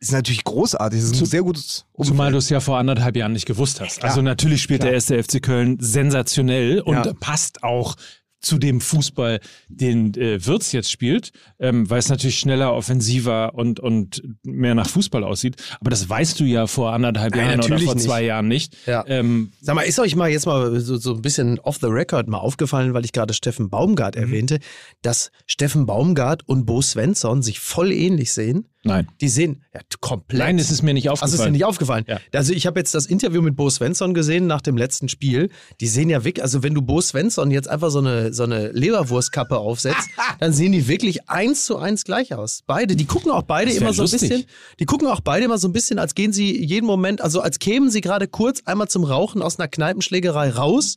ist 0.00 0.10
natürlich 0.10 0.42
großartig. 0.42 0.98
Es 0.98 1.04
ist 1.06 1.12
ein 1.12 1.18
Zu- 1.18 1.24
sehr 1.26 1.42
gutes 1.42 1.86
Umfeld. 1.92 2.08
Zumal 2.14 2.32
du 2.32 2.38
es 2.38 2.48
ja 2.50 2.58
vor 2.58 2.78
anderthalb 2.78 3.14
Jahren 3.16 3.32
nicht 3.32 3.46
gewusst 3.46 3.80
hast. 3.80 4.02
Also 4.02 4.20
natürlich 4.20 4.60
spielt 4.60 4.82
der 4.82 4.92
erste 4.92 5.22
FC 5.22 5.40
Köln 5.40 5.76
sensationell 5.80 6.80
und 6.80 6.94
Ja. 7.06 7.12
passt 7.20 7.62
auch 7.62 7.94
zu 8.42 8.58
dem 8.58 8.80
Fußball, 8.80 9.40
den 9.68 10.14
äh, 10.14 10.44
Wirtz 10.44 10.72
jetzt 10.72 10.90
spielt, 10.90 11.30
ähm, 11.58 11.88
weil 11.88 11.98
es 12.00 12.08
natürlich 12.08 12.38
schneller, 12.38 12.74
offensiver 12.74 13.54
und, 13.54 13.80
und 13.80 14.22
mehr 14.42 14.74
nach 14.74 14.88
Fußball 14.88 15.24
aussieht. 15.24 15.56
Aber 15.80 15.90
das 15.90 16.08
weißt 16.08 16.38
du 16.40 16.44
ja 16.44 16.66
vor 16.66 16.92
anderthalb 16.92 17.34
Nein, 17.34 17.46
Jahren 17.46 17.60
oder 17.60 17.78
vor 17.78 17.94
nicht. 17.94 18.04
zwei 18.04 18.22
Jahren 18.24 18.48
nicht. 18.48 18.76
Ja. 18.86 19.04
Ähm, 19.06 19.52
Sag 19.60 19.74
mal, 19.76 19.82
ist 19.82 19.98
euch 19.98 20.16
mal 20.16 20.28
jetzt 20.30 20.46
mal 20.46 20.78
so, 20.80 20.96
so 20.96 21.14
ein 21.14 21.22
bisschen 21.22 21.58
off 21.60 21.78
the 21.80 21.86
record 21.86 22.28
mal 22.28 22.38
aufgefallen, 22.38 22.92
weil 22.94 23.04
ich 23.04 23.12
gerade 23.12 23.32
Steffen 23.32 23.70
Baumgart 23.70 24.16
Mhm. 24.16 24.22
erwähnte, 24.22 24.58
dass 25.02 25.30
Steffen 25.46 25.86
Baumgart 25.86 26.46
und 26.48 26.66
Bo 26.66 26.82
Svensson 26.82 27.42
sich 27.42 27.60
voll 27.60 27.92
ähnlich 27.92 28.32
sehen? 28.32 28.66
Nein. 28.84 29.08
Die 29.20 29.28
sehen 29.28 29.62
ja 29.74 29.80
komplett. 30.00 30.38
Nein, 30.38 30.58
es 30.58 30.70
ist 30.70 30.82
mir 30.82 30.94
nicht 30.94 31.08
Also 31.08 31.24
ist 31.24 31.30
dir 31.30 31.34
aufgefallen. 31.34 31.52
nicht 31.52 31.64
aufgefallen. 31.64 32.04
Ja. 32.08 32.20
Also 32.32 32.52
ich 32.52 32.66
habe 32.66 32.80
jetzt 32.80 32.94
das 32.94 33.06
Interview 33.06 33.42
mit 33.42 33.56
Bo 33.56 33.70
Svensson 33.70 34.14
gesehen 34.14 34.46
nach 34.46 34.60
dem 34.60 34.76
letzten 34.76 35.08
Spiel. 35.08 35.50
Die 35.80 35.86
sehen 35.86 36.10
ja 36.10 36.24
wirklich, 36.24 36.42
also 36.42 36.62
wenn 36.62 36.74
du 36.74 36.82
Bo 36.82 37.00
Svensson 37.00 37.50
jetzt 37.50 37.68
einfach 37.68 37.90
so 37.90 37.98
eine, 38.00 38.32
so 38.32 38.42
eine 38.42 38.72
Leberwurstkappe 38.72 39.58
aufsetzt, 39.58 40.08
dann 40.40 40.52
sehen 40.52 40.72
die 40.72 40.88
wirklich 40.88 41.28
eins 41.28 41.64
zu 41.64 41.78
eins 41.78 42.04
gleich 42.04 42.34
aus. 42.34 42.62
Beide, 42.66 42.96
die 42.96 43.06
gucken 43.06 43.30
auch 43.30 43.42
beide 43.42 43.70
immer 43.72 43.92
so 43.92 44.02
ein 44.02 44.10
lustig. 44.10 44.28
bisschen, 44.28 44.44
die 44.80 44.86
gucken 44.86 45.08
auch 45.08 45.20
beide 45.20 45.44
immer 45.44 45.58
so 45.58 45.68
ein 45.68 45.72
bisschen, 45.72 45.98
als 45.98 46.14
gehen 46.14 46.32
sie 46.32 46.64
jeden 46.64 46.86
Moment, 46.86 47.20
also 47.20 47.40
als 47.40 47.58
kämen 47.58 47.90
sie 47.90 48.00
gerade 48.00 48.28
kurz 48.28 48.62
einmal 48.64 48.88
zum 48.88 49.04
Rauchen 49.04 49.42
aus 49.42 49.58
einer 49.58 49.68
Kneipenschlägerei 49.68 50.50
raus, 50.50 50.96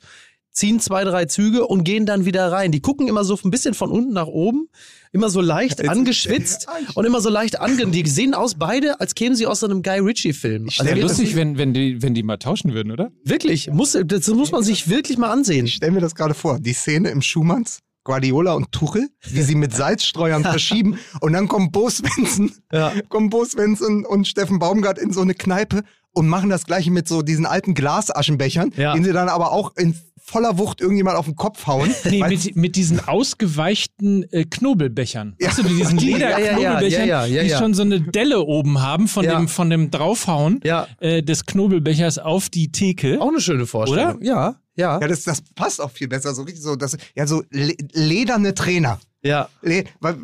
ziehen 0.56 0.80
zwei, 0.80 1.03
drei 1.03 1.26
Züge 1.26 1.68
und 1.68 1.84
gehen 1.84 2.06
dann 2.06 2.26
wieder 2.26 2.51
rein. 2.51 2.72
Die 2.72 2.80
gucken 2.80 3.08
immer 3.08 3.24
so 3.24 3.38
ein 3.43 3.51
bisschen 3.51 3.74
von 3.74 3.91
unten 3.91 4.14
nach 4.14 4.28
oben, 4.28 4.70
immer 5.12 5.30
so 5.30 5.41
leicht 5.41 5.88
angeschwitzt 5.88 6.68
und 6.95 7.06
immer 7.06 7.22
so 7.22 7.30
leicht 7.30 7.60
ange... 7.60 7.86
Die 7.88 8.08
sehen 8.10 8.34
aus 8.34 8.56
beide, 8.56 8.99
als 9.01 9.16
kämen 9.16 9.36
sie 9.36 9.45
aus 9.45 9.60
so 9.60 9.68
einem 9.68 9.84
Guy 9.84 9.99
Ritchie-Film. 9.99 10.70
Also 10.70 10.86
Wäre 10.86 10.99
lustig, 11.01 11.36
wenn, 11.36 11.58
wenn, 11.58 11.74
die, 11.74 12.01
wenn 12.01 12.14
die 12.14 12.24
mal 12.24 12.38
tauschen 12.38 12.74
würden, 12.74 12.91
oder? 12.91 13.12
Wirklich, 13.24 13.70
muss, 13.70 13.97
das 14.06 14.28
muss 14.30 14.51
man 14.51 14.64
sich 14.64 14.89
wirklich 14.89 15.18
mal 15.18 15.30
ansehen. 15.30 15.66
Ich 15.66 15.76
stelle 15.76 15.91
mir 15.91 16.01
das 16.01 16.16
gerade 16.16 16.34
vor, 16.34 16.60
die 16.60 16.74
Szene 16.74 17.10
im 17.10 17.22
Schumanns, 17.22 17.80
Guardiola 18.06 18.53
und 18.53 18.72
Tuchel, 18.72 19.10
wie 19.30 19.41
sie 19.41 19.56
mit 19.56 19.74
Salzstreuern 19.74 20.43
verschieben 20.43 20.97
und 21.20 21.34
dann 21.34 21.47
kommen 21.49 21.72
Bo 21.72 21.89
Svensson, 21.89 22.51
Ja. 22.72 22.93
kommen 23.10 23.30
Bo 23.30 23.43
Svensson 23.43 24.06
und 24.06 24.26
Steffen 24.28 24.60
Baumgart 24.60 24.99
in 24.99 25.12
so 25.12 25.22
eine 25.22 25.34
Kneipe 25.34 25.84
und 26.12 26.28
machen 26.30 26.49
das 26.49 26.66
gleiche 26.66 26.91
mit 26.91 27.10
so 27.10 27.24
diesen 27.24 27.45
alten 27.45 27.74
Glasaschenbechern, 27.74 28.72
Ja. 28.78 28.93
den 28.93 29.03
sie 29.03 29.12
dann 29.12 29.28
aber 29.28 29.51
auch 29.51 29.76
in 29.76 29.95
voller 30.28 30.57
Wucht 30.57 30.82
irgendjemand 30.82 31.17
auf 31.17 31.26
den 31.26 31.36
Kopf 31.36 31.67
hauen. 31.67 31.93
Nee, 32.05 32.23
mit, 32.28 32.55
mit 32.55 32.76
diesen 32.76 32.99
ausgeweichten 33.07 34.23
äh, 34.32 34.45
Knobelbechern. 34.45 35.36
Ja. 35.39 35.47
Weißt 35.49 35.59
du, 35.59 35.63
die 35.63 35.76
diesen 35.76 35.97
Die, 35.97 36.11
ja, 36.11 36.17
ja, 36.17 36.30
ja, 36.30 36.38
Lederknobelbechern, 36.57 37.07
ja, 37.07 37.26
ja, 37.26 37.43
die 37.43 37.49
schon 37.51 37.73
so 37.73 37.84
eine 37.84 38.01
Delle 38.01 38.41
oben 38.41 38.82
haben 38.82 39.07
von, 39.07 39.23
Ja. 39.23 39.38
dem, 39.38 39.47
von 39.47 39.69
dem 39.69 39.91
Draufhauen 39.91 40.59
Ja. 40.63 40.88
äh, 40.99 41.21
des 41.23 41.45
Knobelbechers 41.45 42.17
auf 42.17 42.49
die 42.49 42.71
Theke. 42.71 43.21
Auch 43.21 43.30
eine 43.30 43.41
schöne 43.41 43.65
Vorstellung. 43.67 44.21
Ja, 44.23 44.55
ja. 44.76 44.99
ja, 44.99 45.07
das, 45.07 45.23
das 45.23 45.41
passt 45.55 45.80
auch 45.82 45.91
viel 45.91 46.07
besser. 46.07 46.34
So 46.34 46.41
richtig 46.43 46.63
so, 46.63 46.76
das, 46.76 46.97
ja, 47.15 47.28
so 47.28 47.43
le 47.51 47.73
lederne 47.93 48.53
Trainer. 48.53 48.99
ja. 49.21 49.47
Le 49.61 49.84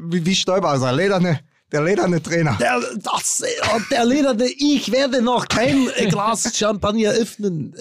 wie, 0.10 0.26
wie 0.26 0.36
Stoiber 0.36 0.78
sagt, 0.80 0.96
lederne, 0.98 1.40
der 1.72 1.84
lederne 1.84 2.22
Trainer. 2.22 2.58
Der, 2.60 2.82
das, 3.02 3.42
äh, 3.42 3.80
der 3.92 4.04
lederne, 4.06 4.46
ich 4.46 4.92
werde 4.92 5.22
noch 5.22 5.48
kein 5.48 5.88
äh, 5.96 6.08
Glas 6.08 6.52
Champagner 6.58 7.12
öffnen. 7.12 7.74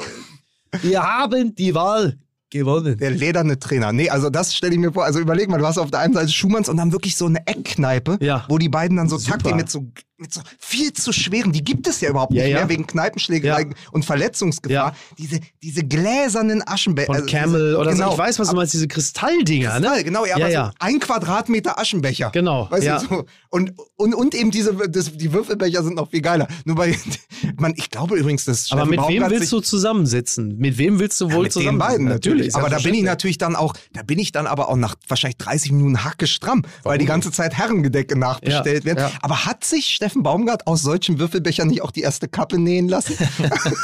Wir 0.83 1.03
haben 1.03 1.55
die 1.55 1.75
Wahl 1.75 2.18
gewonnen. 2.51 2.99
Der 2.99 3.11
lederne 3.11 3.59
Trainer. 3.59 3.93
Nee, 3.93 4.11
also 4.11 4.29
das 4.31 4.55
stelle 4.55 4.73
ich 4.73 4.79
mir 4.79 4.93
vor. 4.93 5.05
Also 5.05 5.21
überleg 5.21 5.49
mal, 5.49 5.59
du 5.59 5.66
hast 5.66 5.79
auf 5.79 5.91
der 5.91 6.01
einen 6.01 6.14
Seite 6.14 6.31
Schumanns 6.31 6.68
und 6.68 6.77
dann 6.77 6.93
wirklich 6.93 7.16
so 7.16 7.27
eine 7.27 7.47
Eckkneipe, 7.47 8.18
Ja. 8.21 8.45
wo 8.49 8.59
die 8.59 8.68
beiden 8.68 8.97
dann 8.97 9.09
so 9.09 9.18
taktieren 9.18 9.57
mit 9.57 9.71
so, 9.71 9.87
mit 10.21 10.33
so 10.35 10.43
viel 10.59 10.93
zu 10.93 11.12
schweren, 11.12 11.51
die 11.51 11.64
gibt 11.64 11.87
es 11.89 12.01
ja 12.03 12.11
überhaupt 12.11 12.33
Ja, 12.35 12.43
nicht 12.43 12.53
ja. 12.53 12.59
mehr 12.59 12.68
wegen 12.68 12.87
Kneipenschlägerei 12.87 13.62
Ja. 13.62 13.68
und 13.93 14.05
Verletzungsgefahr. 14.05 14.95
Diese, 15.18 15.41
diese 15.62 15.83
gläsernen 15.83 16.62
Aschenbecher. 16.66 17.14
Von 17.14 17.27
Camel 17.27 17.75
oder 17.77 17.93
genau. 17.93 18.09
so. 18.09 18.12
Ich 18.12 18.18
weiß, 18.18 18.39
was 18.39 18.51
du 18.51 18.57
meinst, 18.57 18.75
diese 18.75 18.87
Kristalldinger, 18.87 19.81
ne? 19.81 19.87
Kristall, 19.87 20.05
genau, 20.05 20.27
ja, 20.27 20.37
aber 20.37 20.51
so 20.51 20.71
ein 20.79 21.01
Quadratmeter 21.01 21.79
Aschenbecher. 21.79 22.31
Genau, 22.33 22.71
Weißt 22.71 22.87
du, 22.87 22.99
so. 23.09 23.25
und, 23.49 23.73
und, 23.97 24.14
und 24.14 24.35
eben 24.35 24.51
diese, 24.51 24.75
das, 24.91 25.16
die 25.16 25.33
Würfelbecher 25.33 25.83
sind 25.83 25.97
noch 25.97 26.11
viel 26.11 26.21
geiler. 26.21 26.49
Nur 26.64 26.77
bei, 26.77 26.97
man, 27.59 27.73
ich 27.77 27.89
glaube 27.91 28.16
übrigens, 28.16 28.45
dass 28.45 28.71
Aber 28.73 28.85
mit 28.85 29.01
wem 29.09 29.25
willst 29.31 29.51
du 29.53 29.61
zusammensitzen? 29.61 30.59
Mit 30.59 30.77
wem 30.77 30.99
willst 30.99 31.18
du 31.21 31.33
wohl 31.33 31.45
mit 31.45 31.55
den 31.55 31.61
zusammen? 31.61 31.79
beiden 31.79 32.07
natürlich. 32.07 32.55
Aber 32.55 32.68
da 32.68 32.79
bin 32.79 32.93
ich 32.95 33.03
natürlich 33.03 33.39
dann 33.39 33.57
auch, 33.57 33.75
da 33.95 34.03
bin 34.03 34.18
ich 34.18 34.33
dann 34.33 34.47
aber 34.47 34.68
auch 34.68 34.77
nach 34.77 34.97
wahrscheinlich 35.09 35.39
30 35.39 35.73
Minuten 35.73 36.05
hackestramm, 36.05 36.62
weil 36.83 36.99
die 36.99 37.07
ganze 37.07 37.33
Zeit 37.33 37.55
Herrengedecke 37.55 38.18
nachbestellt 38.18 38.85
werden. 38.85 39.11
Aber 39.23 39.47
hat 39.47 39.64
sich 39.64 39.99
Steffen 40.11 40.23
Baumgart 40.25 40.67
aus 40.67 40.83
solchen 40.83 41.21
Würfelbechern 41.21 41.69
nicht 41.69 41.83
auch 41.83 41.93
die 41.93 42.01
erste 42.01 42.27
Kappe 42.27 42.59
nähen 42.59 42.89
lassen? 42.89 43.17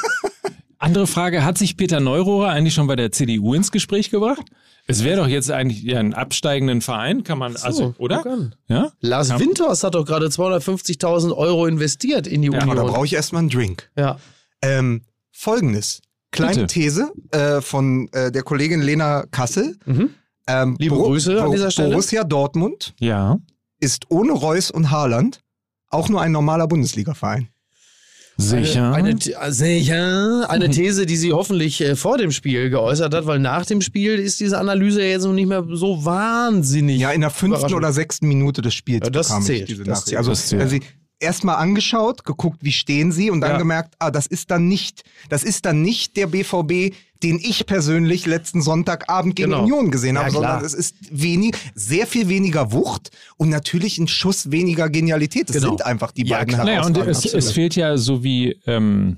Andere 0.79 1.07
Frage, 1.07 1.45
hat 1.45 1.57
sich 1.57 1.77
Peter 1.77 2.01
Neurohrer 2.01 2.49
eigentlich 2.51 2.75
schon 2.75 2.87
bei 2.89 2.97
der 2.97 3.13
CDU 3.13 3.55
ins 3.55 3.71
Gespräch 3.71 4.11
gebracht? 4.11 4.43
Es 4.89 5.05
wäre 5.05 5.21
doch 5.21 5.29
jetzt 5.29 5.51
eigentlich 5.53 5.83
ja, 5.85 5.99
einen 6.01 6.15
absteigenden 6.15 6.81
Verein, 6.81 7.23
kann 7.25 7.39
man, 7.39 7.55
also, 7.57 7.95
oder? 7.99 8.27
an. 8.27 8.55
Ja? 8.69 8.91
Lars 9.01 9.29
Ja. 9.29 9.39
Winters 9.41 9.85
hat 9.85 9.95
doch 9.95 10.05
gerade 10.05 10.27
250.000 10.27 11.33
Euro 11.37 11.67
investiert 11.67 12.27
in 12.27 12.43
die 12.43 12.49
Ja, 12.49 12.59
Aber 12.63 12.75
da 12.75 12.81
Union. 12.83 12.95
brauche 12.95 13.07
ich 13.07 13.15
erstmal 13.15 13.41
einen 13.41 13.49
Drink. 13.51 13.89
ja. 13.97 14.19
Ähm, 14.63 15.03
Folgendes. 15.33 16.01
Kleine 16.33 16.63
Bitte. 16.63 16.67
These 16.69 17.13
äh, 17.31 17.61
von 17.61 18.09
äh, 18.13 18.33
der 18.33 18.43
Kollegin 18.43 18.81
Lena 18.81 19.27
Kassel. 19.31 19.77
Mhm. 19.85 20.11
Ähm, 20.49 20.77
Liebe 20.81 20.97
Grüße 20.97 21.41
an 21.43 21.53
dieser 21.53 21.71
Stelle. 21.71 21.91
Borussia 21.91 22.25
Dortmund 22.25 22.95
Ja. 22.99 23.39
ist 23.79 24.07
ohne 24.11 24.33
Reus 24.33 24.71
und 24.71 24.91
Haaland 24.91 25.41
auch 25.97 26.09
nur 26.09 26.21
ein 26.21 26.33
normaler 26.33 26.69
Bundesligaverein. 26.69 27.49
Sicher. 28.39 28.93
Eine, 28.93 29.17
eine, 29.41 29.53
sicher. 29.53 30.51
Eine 30.51 30.69
These, 30.71 31.07
die 31.07 31.17
sie 31.17 31.33
hoffentlich 31.33 31.81
äh, 31.81 31.97
vor 31.97 32.19
dem 32.19 32.33
Spiel 32.33 32.69
geäußert 32.69 33.15
hat, 33.15 33.27
weil 33.27 33.39
nach 33.39 33.65
dem 33.65 33.81
Spiel 33.81 34.17
ist 34.19 34.41
diese 34.41 34.59
Analyse 34.59 35.03
jetzt 35.03 35.25
noch 35.25 35.33
nicht 35.33 35.49
mehr 35.49 35.65
so 35.71 36.05
wahnsinnig. 36.05 37.01
Ja, 37.01 37.13
in 37.13 37.23
der 37.23 37.31
fünften 37.31 37.73
oder 37.73 37.93
sechsten 37.95 38.29
Minute 38.29 38.61
des 38.61 38.75
Spiels 38.75 39.07
Ja, 39.07 39.11
das 39.11 39.29
bekam 39.29 39.41
ich 39.41 39.47
zählt, 39.47 39.69
diese 39.69 39.85
das 39.85 39.89
Nachricht. 39.89 40.07
zählt, 40.09 40.19
also, 40.19 40.31
das 40.31 40.47
zählt. 40.49 40.63
also 40.63 40.77
erstmal 41.21 41.57
angeschaut, 41.57 42.25
geguckt, 42.25 42.59
wie 42.63 42.73
stehen 42.73 43.13
sie 43.13 43.31
und 43.31 43.41
dann 43.41 43.53
Ja. 43.53 43.59
gemerkt, 43.59 43.95
ah, 43.99 44.11
das 44.11 44.27
ist 44.27 44.51
dann 44.51 44.69
nicht, 44.69 45.03
das 45.29 45.43
ist 45.45 45.65
dann 45.65 45.83
nicht 45.83 46.17
der 46.17 46.27
BVB, 46.27 46.95
den 47.23 47.39
ich 47.39 47.65
persönlich 47.67 48.27
letzten 48.27 48.61
Sonntagabend 48.61 49.37
gegen 49.37 49.51
Genau. 49.51 49.63
Union 49.63 49.91
gesehen 49.91 50.17
Ja, 50.17 50.23
habe, 50.23 50.31
sondern 50.33 50.59
klar. 50.59 50.65
es 50.67 50.75
ist 50.75 50.97
wenig, 51.11 51.55
sehr 51.75 52.07
viel 52.07 52.29
weniger 52.29 52.73
Wucht 52.73 53.11
und 53.39 53.49
natürlich 53.49 53.97
ein 53.99 54.09
Schuss 54.09 54.51
weniger 54.51 54.91
Genialität. 54.91 55.49
Das 55.49 55.57
Genau. 55.57 55.69
sind 55.71 55.87
einfach 55.87 56.13
die 56.13 56.25
Ja, 56.27 56.39
beiden 56.39 56.53
klar. 56.55 56.67
Naja, 56.67 56.85
und 56.85 56.97
es, 56.99 57.25
es 57.25 57.53
fehlt 57.53 57.75
ja, 57.77 57.97
so 57.97 58.23
wie 58.23 58.61
ähm, 58.67 59.17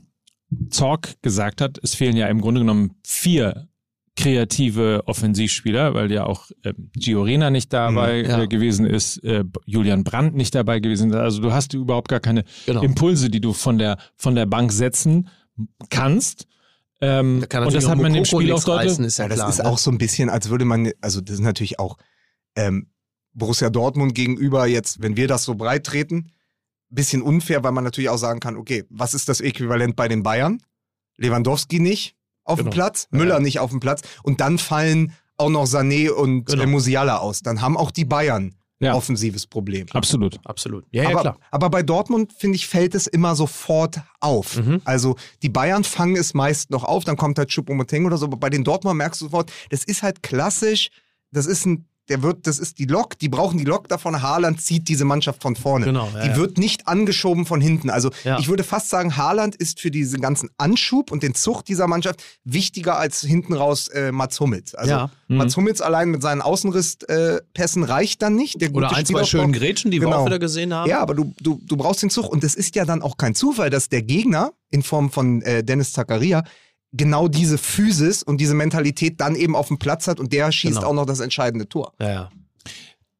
Zorg 0.70 1.20
gesagt 1.22 1.60
hat, 1.60 1.78
es 1.82 1.94
fehlen 1.94 2.16
ja 2.16 2.28
im 2.28 2.40
Grunde 2.40 2.60
genommen 2.60 2.92
vier 3.04 3.68
kreative 4.18 5.02
Offensivspieler, 5.06 5.94
weil 5.94 6.10
ja 6.10 6.24
auch 6.26 6.50
ähm, 6.64 6.90
Giorena 6.92 7.50
nicht 7.50 7.72
dabei 7.72 8.22
ja. 8.22 8.42
äh, 8.42 8.48
gewesen 8.48 8.84
ist, 8.84 9.22
äh, 9.22 9.44
Julian 9.64 10.02
Brandt 10.02 10.34
nicht 10.34 10.56
dabei 10.56 10.80
gewesen 10.80 11.10
ist. 11.10 11.16
Also 11.16 11.40
du 11.40 11.52
hast 11.52 11.72
überhaupt 11.72 12.08
gar 12.08 12.18
keine 12.18 12.44
Genau. 12.66 12.82
Impulse, 12.82 13.30
die 13.30 13.40
du 13.40 13.52
von 13.52 13.78
der, 13.78 13.96
von 14.16 14.34
der 14.34 14.46
Bank 14.46 14.72
setzen 14.72 15.28
kannst. 15.88 16.46
Ähm, 17.00 17.38
Da 17.42 17.46
kann 17.46 17.64
und 17.64 17.74
das 17.74 17.88
hat 17.88 17.96
man 17.98 18.12
dem 18.12 18.22
Mokoko 18.24 18.40
Spiel 18.40 18.52
auch 18.52 18.64
deutlich. 18.64 18.90
reißen, 18.90 19.04
ist 19.04 19.18
ja, 19.18 19.24
Ja, 19.24 19.28
das 19.28 19.38
klar. 19.38 19.50
ist 19.50 19.58
ne? 19.58 19.64
auch 19.66 19.78
so 19.78 19.90
ein 19.92 19.98
bisschen, 19.98 20.30
als 20.30 20.48
würde 20.50 20.64
man, 20.64 20.90
also 21.00 21.20
das 21.20 21.34
ist 21.36 21.40
natürlich 21.42 21.78
auch 21.78 21.96
ähm, 22.56 22.88
Borussia 23.34 23.70
Dortmund 23.70 24.16
gegenüber 24.16 24.66
jetzt, 24.66 25.00
wenn 25.00 25.16
wir 25.16 25.28
das 25.28 25.44
so 25.44 25.54
breit 25.54 25.84
treten, 25.86 26.32
bisschen 26.90 27.22
unfair, 27.22 27.62
weil 27.62 27.70
man 27.72 27.84
natürlich 27.84 28.10
auch 28.10 28.16
sagen 28.18 28.40
kann, 28.40 28.56
okay, 28.56 28.82
was 28.90 29.14
ist 29.14 29.28
das 29.28 29.40
Äquivalent 29.40 29.94
bei 29.94 30.08
den 30.08 30.24
Bayern? 30.24 30.60
Lewandowski 31.18 31.78
nicht 31.78 32.16
auf 32.48 32.58
dem 32.58 32.64
Genau. 32.66 32.74
Platz, 32.74 33.06
Müller 33.10 33.40
nicht 33.40 33.60
auf 33.60 33.70
dem 33.70 33.80
Platz 33.80 34.02
und 34.22 34.40
dann 34.40 34.58
fallen 34.58 35.12
auch 35.36 35.50
noch 35.50 35.66
Sané 35.66 36.10
und 36.10 36.46
Genau. 36.46 36.66
Musiala 36.66 37.18
aus. 37.18 37.42
Dann 37.42 37.60
haben 37.62 37.76
auch 37.76 37.90
die 37.92 38.04
Bayern 38.04 38.54
Ja. 38.80 38.94
offensives 38.94 39.46
Problem. 39.46 39.86
Absolut. 39.92 40.38
Absolut. 40.44 40.84
Ja, 40.90 41.02
ja, 41.04 41.08
aber, 41.10 41.20
klar. 41.20 41.38
aber 41.50 41.68
bei 41.70 41.82
Dortmund, 41.82 42.32
finde 42.32 42.56
ich, 42.56 42.66
fällt 42.68 42.94
es 42.94 43.06
immer 43.08 43.34
sofort 43.36 44.00
auf. 44.20 44.56
Mhm. 44.58 44.80
Also 44.84 45.16
die 45.42 45.48
Bayern 45.48 45.82
fangen 45.84 46.16
es 46.16 46.32
meist 46.34 46.70
noch 46.70 46.84
auf, 46.84 47.04
dann 47.04 47.16
kommt 47.16 47.38
halt 47.38 47.50
Choupo-Moting 47.50 48.06
oder 48.06 48.16
so, 48.18 48.26
aber 48.26 48.36
bei 48.36 48.50
den 48.50 48.62
Dortmund 48.64 48.96
merkst 48.96 49.20
du 49.20 49.24
sofort, 49.26 49.50
das 49.70 49.82
ist 49.84 50.02
halt 50.02 50.22
klassisch, 50.22 50.90
das 51.32 51.46
ist 51.46 51.66
ein, 51.66 51.86
der 52.08 52.22
wird, 52.22 52.46
das 52.46 52.58
ist 52.58 52.78
die 52.78 52.86
Lok, 52.86 53.18
die 53.18 53.28
brauchen 53.28 53.58
die 53.58 53.64
Lok 53.64 53.88
davon, 53.88 54.22
Haaland 54.22 54.60
zieht 54.60 54.88
diese 54.88 55.04
Mannschaft 55.04 55.42
von 55.42 55.56
vorne. 55.56 55.84
Genau, 55.86 56.08
ja, 56.14 56.22
die 56.22 56.28
ja. 56.28 56.36
wird 56.36 56.58
nicht 56.58 56.88
angeschoben 56.88 57.46
von 57.46 57.60
hinten. 57.60 57.90
Also 57.90 58.10
Ja. 58.24 58.38
ich 58.38 58.48
würde 58.48 58.64
fast 58.64 58.88
sagen, 58.90 59.16
Haaland 59.16 59.56
ist 59.56 59.80
für 59.80 59.90
diesen 59.90 60.20
ganzen 60.20 60.48
Anschub 60.58 61.10
und 61.12 61.22
den 61.22 61.34
Zucht 61.34 61.68
dieser 61.68 61.86
Mannschaft 61.86 62.22
wichtiger 62.44 62.98
als 62.98 63.20
hinten 63.20 63.52
raus 63.54 63.88
äh, 63.88 64.12
Mats 64.12 64.40
Hummels. 64.40 64.74
Also. 64.74 65.08
Mhm. 65.28 65.36
Mats 65.36 65.56
Hummels 65.56 65.80
allein 65.80 66.08
mit 66.10 66.22
seinen 66.22 66.40
Außenrisspässen 66.42 67.82
äh, 67.82 67.86
reicht 67.86 68.22
dann 68.22 68.34
nicht. 68.34 68.60
Der 68.60 68.74
Oder 68.74 68.94
ein, 68.94 69.06
zwei 69.06 69.24
schönen 69.24 69.52
Grätschen, 69.52 69.90
die 69.90 70.00
wir 70.00 70.06
Genau. 70.08 70.22
auch 70.22 70.26
wieder 70.26 70.38
gesehen 70.38 70.72
haben. 70.72 70.88
ja, 70.88 71.00
aber 71.00 71.14
du, 71.14 71.34
du, 71.40 71.60
du 71.64 71.76
brauchst 71.76 72.02
den 72.02 72.10
Zug 72.10 72.28
und 72.30 72.42
es 72.44 72.54
ist 72.54 72.74
ja 72.76 72.84
dann 72.84 73.02
auch 73.02 73.16
kein 73.16 73.34
Zufall, 73.34 73.70
dass 73.70 73.88
der 73.88 74.02
Gegner 74.02 74.52
in 74.70 74.82
Form 74.82 75.10
von 75.10 75.42
äh, 75.42 75.62
Dennis 75.64 75.92
Zakaria 75.92 76.44
genau 76.92 77.28
diese 77.28 77.58
Physis 77.58 78.22
und 78.22 78.40
diese 78.40 78.54
Mentalität 78.54 79.20
dann 79.20 79.34
eben 79.34 79.54
auf 79.54 79.68
dem 79.68 79.78
Platz 79.78 80.08
hat 80.08 80.20
und 80.20 80.32
der 80.32 80.50
schießt 80.52 80.76
Genau. 80.76 80.88
auch 80.88 80.94
noch 80.94 81.06
das 81.06 81.20
entscheidende 81.20 81.68
Tor. 81.68 81.92
Ja, 82.00 82.08
ja. 82.08 82.30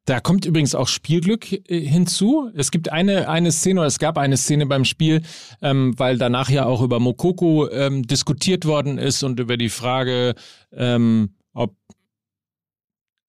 Da 0.07 0.21
kommt 0.21 0.47
übrigens 0.47 0.75
auch 0.75 0.89
Spielglück 0.89 1.53
äh, 1.53 1.81
hinzu. 1.87 2.51
Es 2.55 2.71
gibt 2.71 2.91
eine, 2.91 3.29
eine 3.29 3.53
Szene, 3.53 3.81
oder 3.81 3.89
es 3.89 3.99
gab 3.99 4.17
eine 4.17 4.39
Szene 4.39 4.65
beim 4.65 4.87
Spiel, 4.87 5.21
ähm, 5.61 5.93
weil 5.99 6.17
danach 6.17 6.49
ja 6.49 6.65
auch 6.65 6.81
über 6.81 6.99
Mokoko 6.99 7.69
ähm, 7.69 8.07
diskutiert 8.07 8.65
worden 8.65 8.97
ist 8.97 9.23
und 9.23 9.39
über 9.39 9.59
die 9.59 9.69
Frage, 9.69 10.35
ähm, 10.73 11.35
ob 11.53 11.75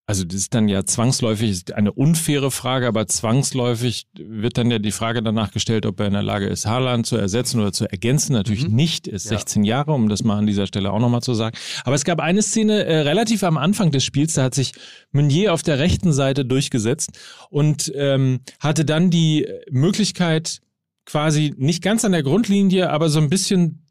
also 0.09 0.23
das 0.25 0.35
ist 0.37 0.55
dann 0.55 0.67
ja 0.67 0.85
zwangsläufig 0.85 1.75
eine 1.75 1.91
unfaire 1.91 2.49
Frage, 2.49 2.87
aber 2.87 3.05
zwangsläufig 3.05 4.07
wird 4.17 4.57
dann 4.57 4.71
ja 4.71 4.79
die 4.79 4.91
Frage 4.91 5.21
danach 5.21 5.51
gestellt, 5.51 5.85
ob 5.85 5.99
er 5.99 6.07
in 6.07 6.13
der 6.13 6.23
Lage 6.23 6.47
ist, 6.47 6.65
Haaland 6.65 7.05
zu 7.05 7.15
ersetzen 7.15 7.59
oder 7.59 7.71
zu 7.71 7.85
ergänzen. 7.85 8.33
Natürlich 8.33 8.67
nicht, 8.67 9.07
ist 9.07 9.25
Ja. 9.25 9.37
16 9.37 9.63
Jahre, 9.63 9.93
um 9.93 10.09
das 10.09 10.23
mal 10.23 10.37
an 10.39 10.47
dieser 10.47 10.65
Stelle 10.65 10.91
auch 10.91 10.99
nochmal 10.99 11.21
zu 11.21 11.35
sagen. 11.35 11.55
Aber 11.83 11.95
es 11.95 12.05
gab 12.05 12.19
eine 12.21 12.41
Szene 12.41 12.85
äh, 12.85 13.01
relativ 13.01 13.43
am 13.43 13.57
Anfang 13.57 13.91
des 13.91 14.03
Spiels, 14.03 14.33
da 14.33 14.43
hat 14.45 14.55
sich 14.55 14.73
Meunier 15.11 15.53
auf 15.53 15.61
der 15.61 15.77
rechten 15.77 16.11
Seite 16.11 16.43
durchgesetzt 16.43 17.11
und 17.51 17.91
ähm, 17.95 18.39
hatte 18.59 18.85
dann 18.85 19.11
die 19.11 19.47
Möglichkeit, 19.69 20.59
quasi 21.05 21.53
nicht 21.57 21.83
ganz 21.83 22.03
an 22.03 22.13
der 22.13 22.23
Grundlinie, 22.23 22.89
aber 22.89 23.09
so 23.09 23.19
ein 23.19 23.29
bisschen 23.29 23.85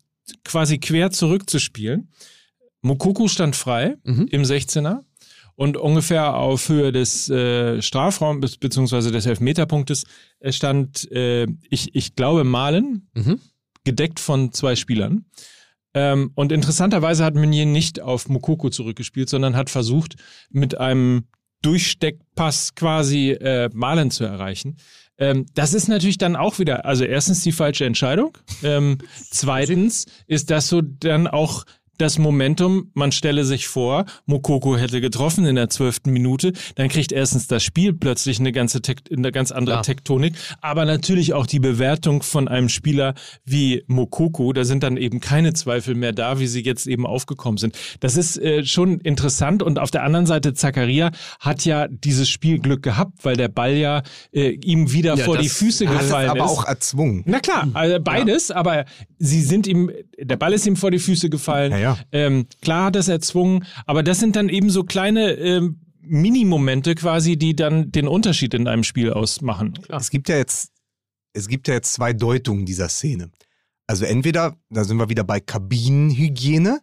quasi 0.45 0.79
quer 0.79 1.11
zurückzuspielen. 1.13 2.09
Mokoko 2.83 3.29
stand 3.29 3.57
frei 3.57 3.97
Mhm. 4.05 4.27
im 4.31 4.43
16er 4.43 5.05
und 5.59 5.77
ungefähr 5.77 6.37
auf 6.37 6.69
Höhe 6.69 6.93
des 6.93 7.29
äh, 7.29 7.83
Strafraums 7.83 8.59
beziehungsweise 8.59 9.11
des 9.11 9.27
Elfmeterpunktes 9.27 10.05
äh, 10.39 10.53
stand, 10.53 11.11
äh, 11.11 11.49
ich, 11.69 11.97
ich 11.97 12.15
glaube, 12.15 12.45
Malen, 12.45 13.09
Mhm. 13.13 13.41
gedeckt 13.83 14.21
von 14.21 14.53
zwei 14.53 14.77
Spielern. 14.77 15.25
Ähm, 15.95 16.31
und 16.37 16.53
interessanterweise 16.53 17.25
hat 17.25 17.35
Meunier 17.35 17.67
nicht 17.67 18.01
auf 18.01 18.29
Mokoko 18.29 18.71
zurückgespielt, 18.71 19.29
sondern 19.29 19.57
hat 19.57 19.69
versucht, 19.69 20.15
mit 20.49 20.79
einem 20.79 21.25
Durchsteckpass 21.63 22.77
quasi 22.77 23.31
äh, 23.33 23.69
Malen 23.75 24.13
zu 24.13 24.23
erreichen. 24.23 24.77
Ähm, 25.19 25.47
das 25.55 25.75
ist 25.75 25.89
natürlich 25.89 26.19
dann 26.19 26.37
auch 26.37 26.61
wieder, 26.61 26.85
also 26.85 27.03
erstens 27.03 27.43
die 27.43 27.51
falsche 27.51 27.85
Entscheidung. 27.85 28.39
Ähm, 28.63 28.99
zweitens 29.31 30.07
ist 30.29 30.51
das 30.53 30.69
so 30.69 30.83
dann 30.83 31.27
auch 31.27 31.65
das 31.99 32.19
Momentum, 32.19 32.91
man 32.95 33.13
stelle 33.13 33.45
sich 33.45 33.69
vor, 33.69 34.05
Mokoko 34.27 34.77
hätte 34.77 35.01
getroffen 35.01 35.45
in 35.47 35.57
der 35.57 35.69
zwölften 35.69 36.11
Minute, 36.13 36.53
dann 36.77 36.89
kriegt 36.89 37.13
erstens 37.13 37.47
das 37.47 37.63
Spiel 37.63 37.93
plötzlich 37.93 38.39
eine 38.41 38.53
ganze 38.53 38.81
Tek 38.83 38.99
eine 39.13 39.33
ganz 39.33 39.53
andere 39.53 39.77
Klar. 39.77 39.83
Tektonik, 39.83 40.35
aber 40.61 40.85
natürlich 40.85 41.35
auch 41.35 41.47
die 41.47 41.61
Bewertung 41.61 42.23
von 42.23 42.49
einem 42.49 42.69
Spieler 42.69 43.15
wie 43.45 43.85
Mokoko, 43.87 44.53
da 44.53 44.65
sind 44.65 44.83
dann 44.83 44.97
eben 44.97 45.21
keine 45.21 45.53
Zweifel 45.53 45.95
mehr 45.95 46.13
da, 46.13 46.39
wie 46.41 46.47
sie 46.47 46.63
jetzt 46.63 46.87
eben 46.87 47.07
aufgekommen 47.07 47.59
sind. 47.59 47.77
Das 48.01 48.17
ist 48.17 48.39
äh, 48.39 48.65
schon 48.65 49.01
interessant 49.01 49.63
und 49.63 49.79
auf 49.79 49.91
der 49.91 50.05
anderen 50.05 50.27
Seite 50.27 50.55
Zakaria 50.55 51.11
hat 51.41 51.65
ja 51.65 51.89
dieses 51.89 52.29
Spielglück 52.29 52.83
gehabt, 52.83 53.25
weil 53.25 53.37
der 53.37 53.49
Ball 53.49 53.75
ja 53.75 54.03
äh, 54.33 54.51
ihm 54.51 54.93
wieder 54.93 55.17
Ja, 55.17 55.25
vor 55.25 55.39
die 55.39 55.49
Füße 55.49 55.87
gefallen 55.87 56.31
aber 56.31 56.45
ist. 56.45 56.51
auch 56.51 56.65
erzwungen. 56.67 57.23
Na 57.27 57.41
klar, 57.41 57.69
also 57.75 57.99
beides, 58.01 58.51
aber 58.51 58.85
sie 59.19 59.43
sind 59.43 59.67
ihm, 59.67 59.91
der 60.19 60.37
Ball 60.37 60.53
ist 60.53 60.67
ihm 60.67 60.77
vor 60.77 60.91
die 60.91 60.99
Füße 60.99 61.31
gefallen. 61.31 61.73
Ja, 61.73 61.79
ja. 61.79 61.99
Ähm, 62.13 62.47
klar 62.63 62.87
hat 62.87 62.97
er 62.97 63.01
es 63.01 63.09
erzwungen, 63.09 63.65
aber 63.87 64.03
das 64.03 64.21
sind 64.21 64.37
dann 64.37 64.49
eben 64.49 64.71
so 64.71 64.85
kleine 64.85 65.33
ähm, 65.33 65.81
Minimomente 66.01 66.95
quasi, 66.95 67.37
die 67.37 67.55
dann 67.55 67.93
den 67.93 68.09
Unterschied 68.09 68.55
in 68.55 68.67
einem 68.67 68.85
Spiel 68.85 69.13
ausmachen. 69.13 69.79
Es 69.89 70.11
gibt 70.11 70.29
ja 70.29 70.37
jetzt, 70.37 70.73
es 71.33 71.49
gibt 71.49 71.69
ja 71.69 71.75
jetzt 71.75 71.93
zwei 71.93 72.13
Deutungen 72.13 72.65
dieser 72.65 72.89
Szene. 72.89 73.31
Also 73.87 74.05
entweder, 74.05 74.57
da 74.71 74.85
sind 74.85 74.97
wir 74.99 75.09
wieder 75.09 75.25
bei 75.25 75.41
Kabinenhygiene, 75.41 76.81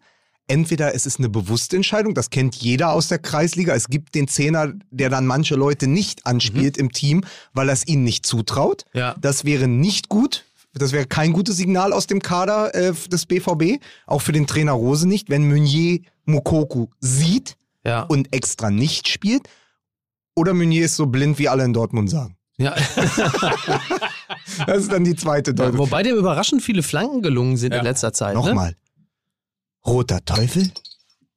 entweder 0.48 0.94
es 0.94 1.06
ist 1.06 1.20
eine 1.20 1.30
bewusste 1.30 1.76
Entscheidung, 1.76 2.14
das 2.14 2.30
kennt 2.30 2.56
jeder 2.56 2.92
aus 2.94 3.08
der 3.08 3.20
Kreisliga. 3.20 3.74
Es 3.74 3.88
gibt 3.88 4.16
den 4.16 4.28
Zehner, 4.28 4.74
der 4.92 5.10
dann 5.10 5.26
manche 5.26 5.56
Leute 5.56 5.88
nicht 5.88 6.26
anspielt 6.26 6.78
im 6.78 6.92
Team, 6.92 7.24
weil 7.54 7.70
er 7.70 7.74
es 7.74 7.88
ihnen 7.88 8.04
nicht 8.04 8.26
zutraut. 8.26 8.86
Ja. 8.94 9.16
Das 9.20 9.46
wäre 9.46 9.68
nicht 9.68 10.10
gut. 10.10 10.46
Das 10.78 10.92
wäre 10.92 11.06
kein 11.06 11.32
gutes 11.34 11.58
Signal 11.58 11.94
aus 11.94 12.06
dem 12.08 12.22
Kader 12.22 12.74
äh, 12.76 12.94
des 13.10 13.26
BVB, 13.26 13.82
auch 14.06 14.22
für 14.22 14.32
den 14.34 14.46
Trainer 14.48 14.74
Rose 14.74 15.08
nicht, 15.08 15.30
wenn 15.30 15.48
Meunier 15.48 16.02
Mukoku 16.26 16.88
sieht 17.00 17.56
Ja. 17.86 18.02
und 18.04 18.34
extra 18.34 18.70
nicht 18.72 19.08
spielt. 19.08 19.48
Oder 20.36 20.54
Meunier 20.54 20.86
ist 20.86 20.96
so 20.98 21.06
blind, 21.06 21.40
wie 21.40 21.48
alle 21.48 21.64
in 21.64 21.74
Dortmund 21.74 22.10
sagen. 22.10 22.36
ja. 22.58 22.76
Das 24.68 24.78
ist 24.84 24.92
dann 24.92 25.04
die 25.04 25.16
zweite 25.16 25.54
Deutung. 25.54 25.78
Wobei 25.80 26.04
dem 26.04 26.16
überraschend 26.16 26.62
viele 26.62 26.84
Flanken 26.84 27.22
gelungen 27.22 27.58
sind 27.58 27.74
Ja. 27.74 27.80
in 27.80 27.84
letzter 27.86 28.14
Zeit. 28.14 28.36
Ne? 28.36 28.42
Nochmal. 28.42 28.76
Roter 29.86 30.24
Teufel 30.24 30.72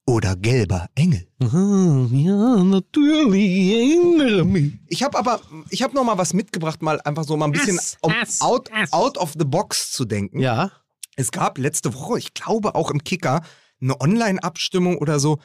oder 0.08 0.36
gelber 0.36 0.88
Engel? 0.94 1.28
Ja, 1.38 2.64
natürlich. 2.64 3.98
Mich. 4.46 4.72
Ich 4.86 5.02
habe 5.02 5.18
aber, 5.18 5.40
ich 5.68 5.82
habe 5.82 5.94
noch 5.94 6.02
mal 6.02 6.16
was 6.16 6.32
mitgebracht, 6.32 6.80
mal 6.80 6.98
einfach 7.02 7.24
so 7.24 7.36
mal 7.36 7.44
ein 7.44 7.52
bisschen 7.52 7.78
um 8.00 8.14
out, 8.40 8.70
out 8.90 9.18
of 9.18 9.34
the 9.38 9.44
box 9.44 9.92
zu 9.92 10.06
denken. 10.06 10.40
Ja. 10.40 10.72
Es 11.16 11.30
gab 11.30 11.58
letzte 11.58 11.92
Woche, 11.92 12.18
ich 12.18 12.32
glaube 12.32 12.74
auch 12.74 12.90
im 12.90 13.04
Kicker, 13.04 13.42
eine 13.82 14.00
Online-Abstimmung 14.00 14.96
oder 14.96 15.20
so. 15.20 15.40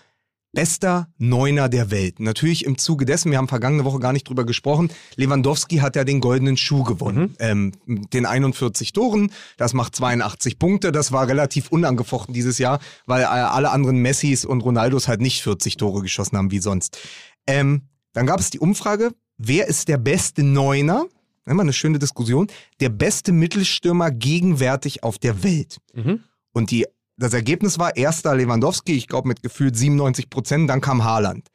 Bester 0.53 1.07
Neuner 1.17 1.67
der 1.67 1.89
Welt. 1.89 2.19
Natürlich 2.19 2.63
im 2.63 2.77
Zuge 2.77 3.05
dessen, 3.05 3.31
wir 3.31 3.39
haben 3.39 3.47
vergangene 3.47 3.85
Woche 3.85 3.99
gar 3.99 4.13
nicht 4.13 4.29
drüber 4.29 4.45
gesprochen, 4.45 4.91
Lewandowski 5.15 5.77
hat 5.77 5.95
ja 5.95 6.03
den 6.03 6.19
goldenen 6.19 6.57
Schuh 6.57 6.83
gewonnen. 6.83 7.35
Ähm, 7.39 7.71
den 7.87 8.27
41 8.27 8.93
Toren, 8.93 9.31
das 9.57 9.73
macht 9.73 9.95
82 9.95 10.59
Punkte. 10.59 10.91
Das 10.91 11.11
war 11.11 11.27
relativ 11.27 11.69
unangefochten 11.69 12.35
dieses 12.35 12.59
Jahr, 12.59 12.79
weil 13.07 13.23
äh, 13.23 13.25
alle 13.25 13.71
anderen 13.71 13.97
Messis 13.97 14.45
und 14.45 14.61
Ronaldos 14.61 15.07
halt 15.07 15.21
nicht 15.21 15.41
40 15.41 15.77
Tore 15.77 16.03
geschossen 16.03 16.37
haben 16.37 16.51
wie 16.51 16.59
sonst. 16.59 16.99
Ähm, 17.47 17.89
dann 18.13 18.27
gab 18.27 18.39
es 18.39 18.51
die 18.51 18.59
Umfrage, 18.59 19.11
wer 19.37 19.67
ist 19.67 19.87
der 19.87 19.97
beste 19.97 20.43
Neuner 20.43 21.07
immer 21.45 21.63
eine 21.63 21.73
schöne 21.73 21.99
Diskussion, 21.99 22.47
der 22.79 22.89
beste 22.89 23.31
Mittelstürmer 23.31 24.11
gegenwärtig 24.11 25.03
auf 25.03 25.17
der 25.17 25.43
Welt. 25.43 25.79
Mhm. 25.93 26.21
Und 26.53 26.71
die, 26.71 26.85
das 27.17 27.33
Ergebnis 27.33 27.79
war 27.79 27.95
erster 27.95 28.35
Lewandowski, 28.35 28.93
ich 28.93 29.07
glaube 29.07 29.27
mit 29.27 29.43
gefühlt 29.43 29.75
97 29.75 30.29
Prozent, 30.29 30.69
dann 30.69 30.81
kam 30.81 31.03
Haaland. 31.03 31.47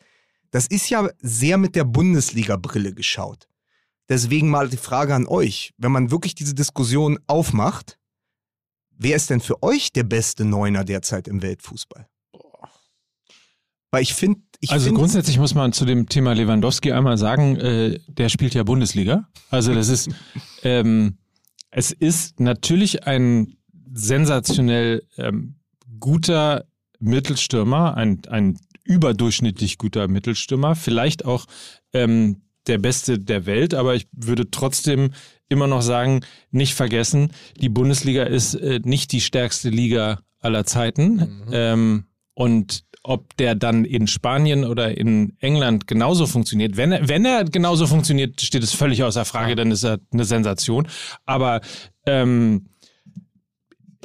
Das 0.50 0.66
ist 0.66 0.88
ja 0.88 1.08
sehr 1.20 1.58
mit 1.58 1.74
der 1.74 1.84
Bundesliga-Brille 1.84 2.94
geschaut. 2.94 3.48
Deswegen 4.08 4.48
mal 4.48 4.68
die 4.68 4.78
Frage 4.78 5.14
an 5.14 5.26
euch, 5.26 5.74
wenn 5.76 5.92
man 5.92 6.10
wirklich 6.10 6.34
diese 6.34 6.54
Diskussion 6.54 7.18
aufmacht, 7.26 7.98
wer 8.90 9.16
ist 9.16 9.28
denn 9.28 9.40
für 9.40 9.62
euch 9.62 9.92
der 9.92 10.04
beste 10.04 10.44
Neuner 10.44 10.84
derzeit 10.84 11.28
im 11.28 11.42
Weltfußball? 11.42 12.08
Weil 13.90 14.02
ich 14.02 14.14
finde, 14.14 14.40
ich 14.60 14.70
also 14.70 14.86
find, 14.86 14.98
grundsätzlich 14.98 15.38
muss 15.38 15.54
man 15.54 15.72
zu 15.72 15.84
dem 15.84 16.08
Thema 16.08 16.34
Lewandowski 16.34 16.92
einmal 16.92 17.18
sagen, 17.18 17.56
äh, 17.56 18.00
der 18.08 18.28
spielt 18.28 18.54
ja 18.54 18.62
Bundesliga. 18.62 19.28
Also 19.50 19.74
das 19.74 19.88
ist, 19.88 20.08
ähm, 20.62 21.18
es 21.70 21.92
ist 21.92 22.40
natürlich 22.40 23.06
ein 23.06 23.57
sensationell 23.92 25.02
ähm, 25.16 25.56
guter 26.00 26.66
Mittelstürmer, 26.98 27.96
ein, 27.96 28.20
ein 28.28 28.58
überdurchschnittlich 28.84 29.78
guter 29.78 30.08
Mittelstürmer, 30.08 30.74
vielleicht 30.74 31.24
auch 31.24 31.46
ähm, 31.92 32.42
der 32.66 32.78
beste 32.78 33.18
der 33.18 33.46
Welt, 33.46 33.74
aber 33.74 33.94
ich 33.94 34.06
würde 34.12 34.50
trotzdem 34.50 35.10
immer 35.48 35.66
noch 35.66 35.82
sagen, 35.82 36.20
nicht 36.50 36.74
vergessen, 36.74 37.32
die 37.60 37.68
Bundesliga 37.68 38.24
ist 38.24 38.54
äh, 38.54 38.80
nicht 38.84 39.12
die 39.12 39.20
stärkste 39.20 39.70
Liga 39.70 40.20
aller 40.40 40.64
Zeiten. 40.64 41.14
Mhm. 41.14 41.44
Ähm, 41.52 42.04
und 42.34 42.84
ob 43.02 43.36
der 43.36 43.54
dann 43.54 43.84
in 43.84 44.06
Spanien 44.06 44.64
oder 44.64 44.96
in 44.96 45.36
England 45.40 45.86
genauso 45.86 46.26
funktioniert, 46.26 46.76
wenn 46.76 46.92
er, 46.92 47.08
wenn 47.08 47.24
er 47.24 47.44
genauso 47.44 47.86
funktioniert, 47.86 48.40
steht 48.40 48.62
es 48.62 48.74
völlig 48.74 49.02
außer 49.02 49.24
Frage, 49.24 49.56
dann 49.56 49.70
ist 49.70 49.84
er 49.84 49.98
eine 50.12 50.24
Sensation. 50.24 50.86
Aber 51.24 51.60
ähm, 52.06 52.66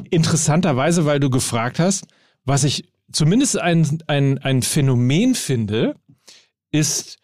interessanterweise, 0.09 1.05
weil 1.05 1.19
du 1.19 1.29
gefragt 1.29 1.79
hast, 1.79 2.05
was 2.45 2.63
ich 2.63 2.83
zumindest 3.11 3.59
ein, 3.59 3.99
ein, 4.07 4.37
ein 4.39 4.61
Phänomen 4.61 5.35
finde, 5.35 5.95
ist, 6.71 7.17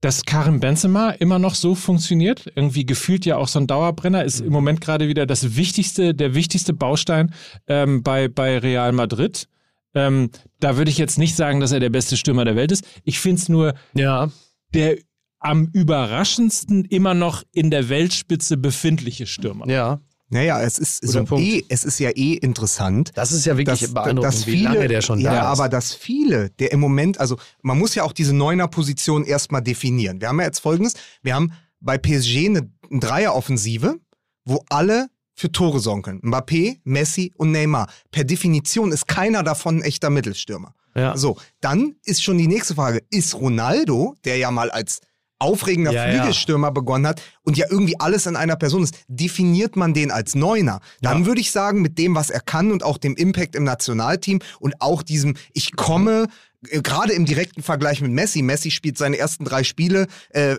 dass 0.00 0.24
Karim 0.24 0.60
Benzema 0.60 1.10
immer 1.10 1.38
noch 1.38 1.54
so 1.54 1.74
funktioniert. 1.74 2.50
Irgendwie 2.54 2.84
gefühlt 2.84 3.24
ja 3.24 3.36
auch 3.36 3.48
so 3.48 3.58
ein 3.58 3.66
Dauerbrenner, 3.66 4.24
ist 4.24 4.40
im 4.40 4.52
Moment 4.52 4.80
gerade 4.80 5.08
wieder 5.08 5.26
das 5.26 5.56
wichtigste, 5.56 6.14
der 6.14 6.34
wichtigste 6.34 6.72
Baustein 6.74 7.32
ähm, 7.66 8.02
bei, 8.02 8.28
bei 8.28 8.58
Real 8.58 8.92
Madrid. 8.92 9.48
Ähm, 9.94 10.30
da 10.60 10.76
würde 10.76 10.90
ich 10.90 10.98
jetzt 10.98 11.18
nicht 11.18 11.34
sagen, 11.36 11.60
dass 11.60 11.72
er 11.72 11.80
der 11.80 11.90
beste 11.90 12.16
Stürmer 12.16 12.44
der 12.44 12.56
Welt 12.56 12.72
ist. 12.72 12.84
Ich 13.04 13.18
finde 13.18 13.40
es 13.40 13.48
nur 13.48 13.74
Ja. 13.94 14.30
der 14.74 14.98
am 15.38 15.68
überraschendsten 15.72 16.84
immer 16.84 17.14
noch 17.14 17.42
in 17.52 17.70
der 17.70 17.88
Weltspitze 17.88 18.56
befindliche 18.56 19.26
Stürmer. 19.26 19.68
Ja. 19.68 20.00
Naja, 20.28 20.60
es 20.60 20.78
ist, 20.78 21.06
so 21.06 21.20
eh, 21.38 21.62
es 21.68 21.84
ist 21.84 22.00
ja 22.00 22.10
eh 22.10 22.34
interessant, 22.34 23.12
Das 23.14 23.30
ist 23.30 23.46
ja 23.46 23.56
wirklich 23.56 23.80
dass, 23.80 23.94
beeindruckend, 23.94 24.24
dass 24.24 24.46
wie 24.46 24.50
viele, 24.52 24.64
lange 24.64 24.88
der 24.88 25.00
schon 25.00 25.20
ja, 25.20 25.32
da 25.32 25.40
ist. 25.52 25.58
aber 25.58 25.68
dass 25.68 25.94
viele, 25.94 26.50
der 26.58 26.72
im 26.72 26.80
Moment, 26.80 27.20
also 27.20 27.36
man 27.62 27.78
muss 27.78 27.94
ja 27.94 28.02
auch 28.02 28.12
diese 28.12 28.34
Neuner-Position 28.34 29.24
erstmal 29.24 29.62
definieren. 29.62 30.20
Wir 30.20 30.28
haben 30.28 30.40
ja 30.40 30.46
jetzt 30.46 30.58
folgendes, 30.58 30.94
wir 31.22 31.34
haben 31.34 31.52
bei 31.80 31.96
PSG 31.96 32.46
eine, 32.46 32.70
eine 32.90 33.00
Dreier-Offensive, 33.00 33.96
wo 34.44 34.64
alle 34.68 35.08
für 35.34 35.52
Tore 35.52 35.78
sorgen 35.80 36.02
können. 36.02 36.20
Mbappé, 36.22 36.78
Messi 36.84 37.32
und 37.36 37.52
Neymar. 37.52 37.88
Per 38.10 38.24
Definition 38.24 38.90
ist 38.90 39.06
keiner 39.06 39.42
davon 39.42 39.78
ein 39.78 39.82
echter 39.82 40.10
Mittelstürmer. 40.10 40.74
ja. 40.96 41.16
So, 41.16 41.36
dann 41.60 41.96
ist 42.04 42.24
schon 42.24 42.38
die 42.38 42.48
nächste 42.48 42.74
Frage, 42.74 43.02
ist 43.10 43.34
Ronaldo, 43.34 44.16
der 44.24 44.38
ja 44.38 44.50
mal 44.50 44.70
als 44.70 45.00
aufregender 45.38 45.92
Ja, 45.92 46.06
ja. 46.06 46.12
Flügelstürmer 46.12 46.70
begonnen 46.70 47.06
hat 47.06 47.22
und 47.42 47.56
ja 47.56 47.66
irgendwie 47.70 47.98
alles 48.00 48.26
in 48.26 48.36
einer 48.36 48.56
Person 48.56 48.82
ist, 48.82 48.94
definiert 49.08 49.76
man 49.76 49.94
den 49.94 50.10
als 50.10 50.34
Neuner? 50.34 50.80
Dann 51.00 51.26
würde 51.26 51.40
ich 51.40 51.50
sagen, 51.50 51.82
mit 51.82 51.98
dem, 51.98 52.14
was 52.14 52.30
er 52.30 52.40
kann 52.40 52.72
und 52.72 52.82
auch 52.82 52.98
dem 52.98 53.16
Impact 53.16 53.54
im 53.54 53.64
Nationalteam 53.64 54.40
und 54.60 54.80
auch 54.80 55.02
diesem, 55.02 55.36
ich 55.52 55.76
komme, 55.76 56.28
äh, 56.70 56.80
gerade 56.80 57.12
im 57.12 57.26
direkten 57.26 57.62
Vergleich 57.62 58.00
mit 58.00 58.12
Messi, 58.12 58.42
Messi 58.42 58.70
spielt 58.70 58.98
seine 58.98 59.18
ersten 59.18 59.44
drei 59.44 59.64
Spiele, 59.64 60.06
äh, 60.30 60.56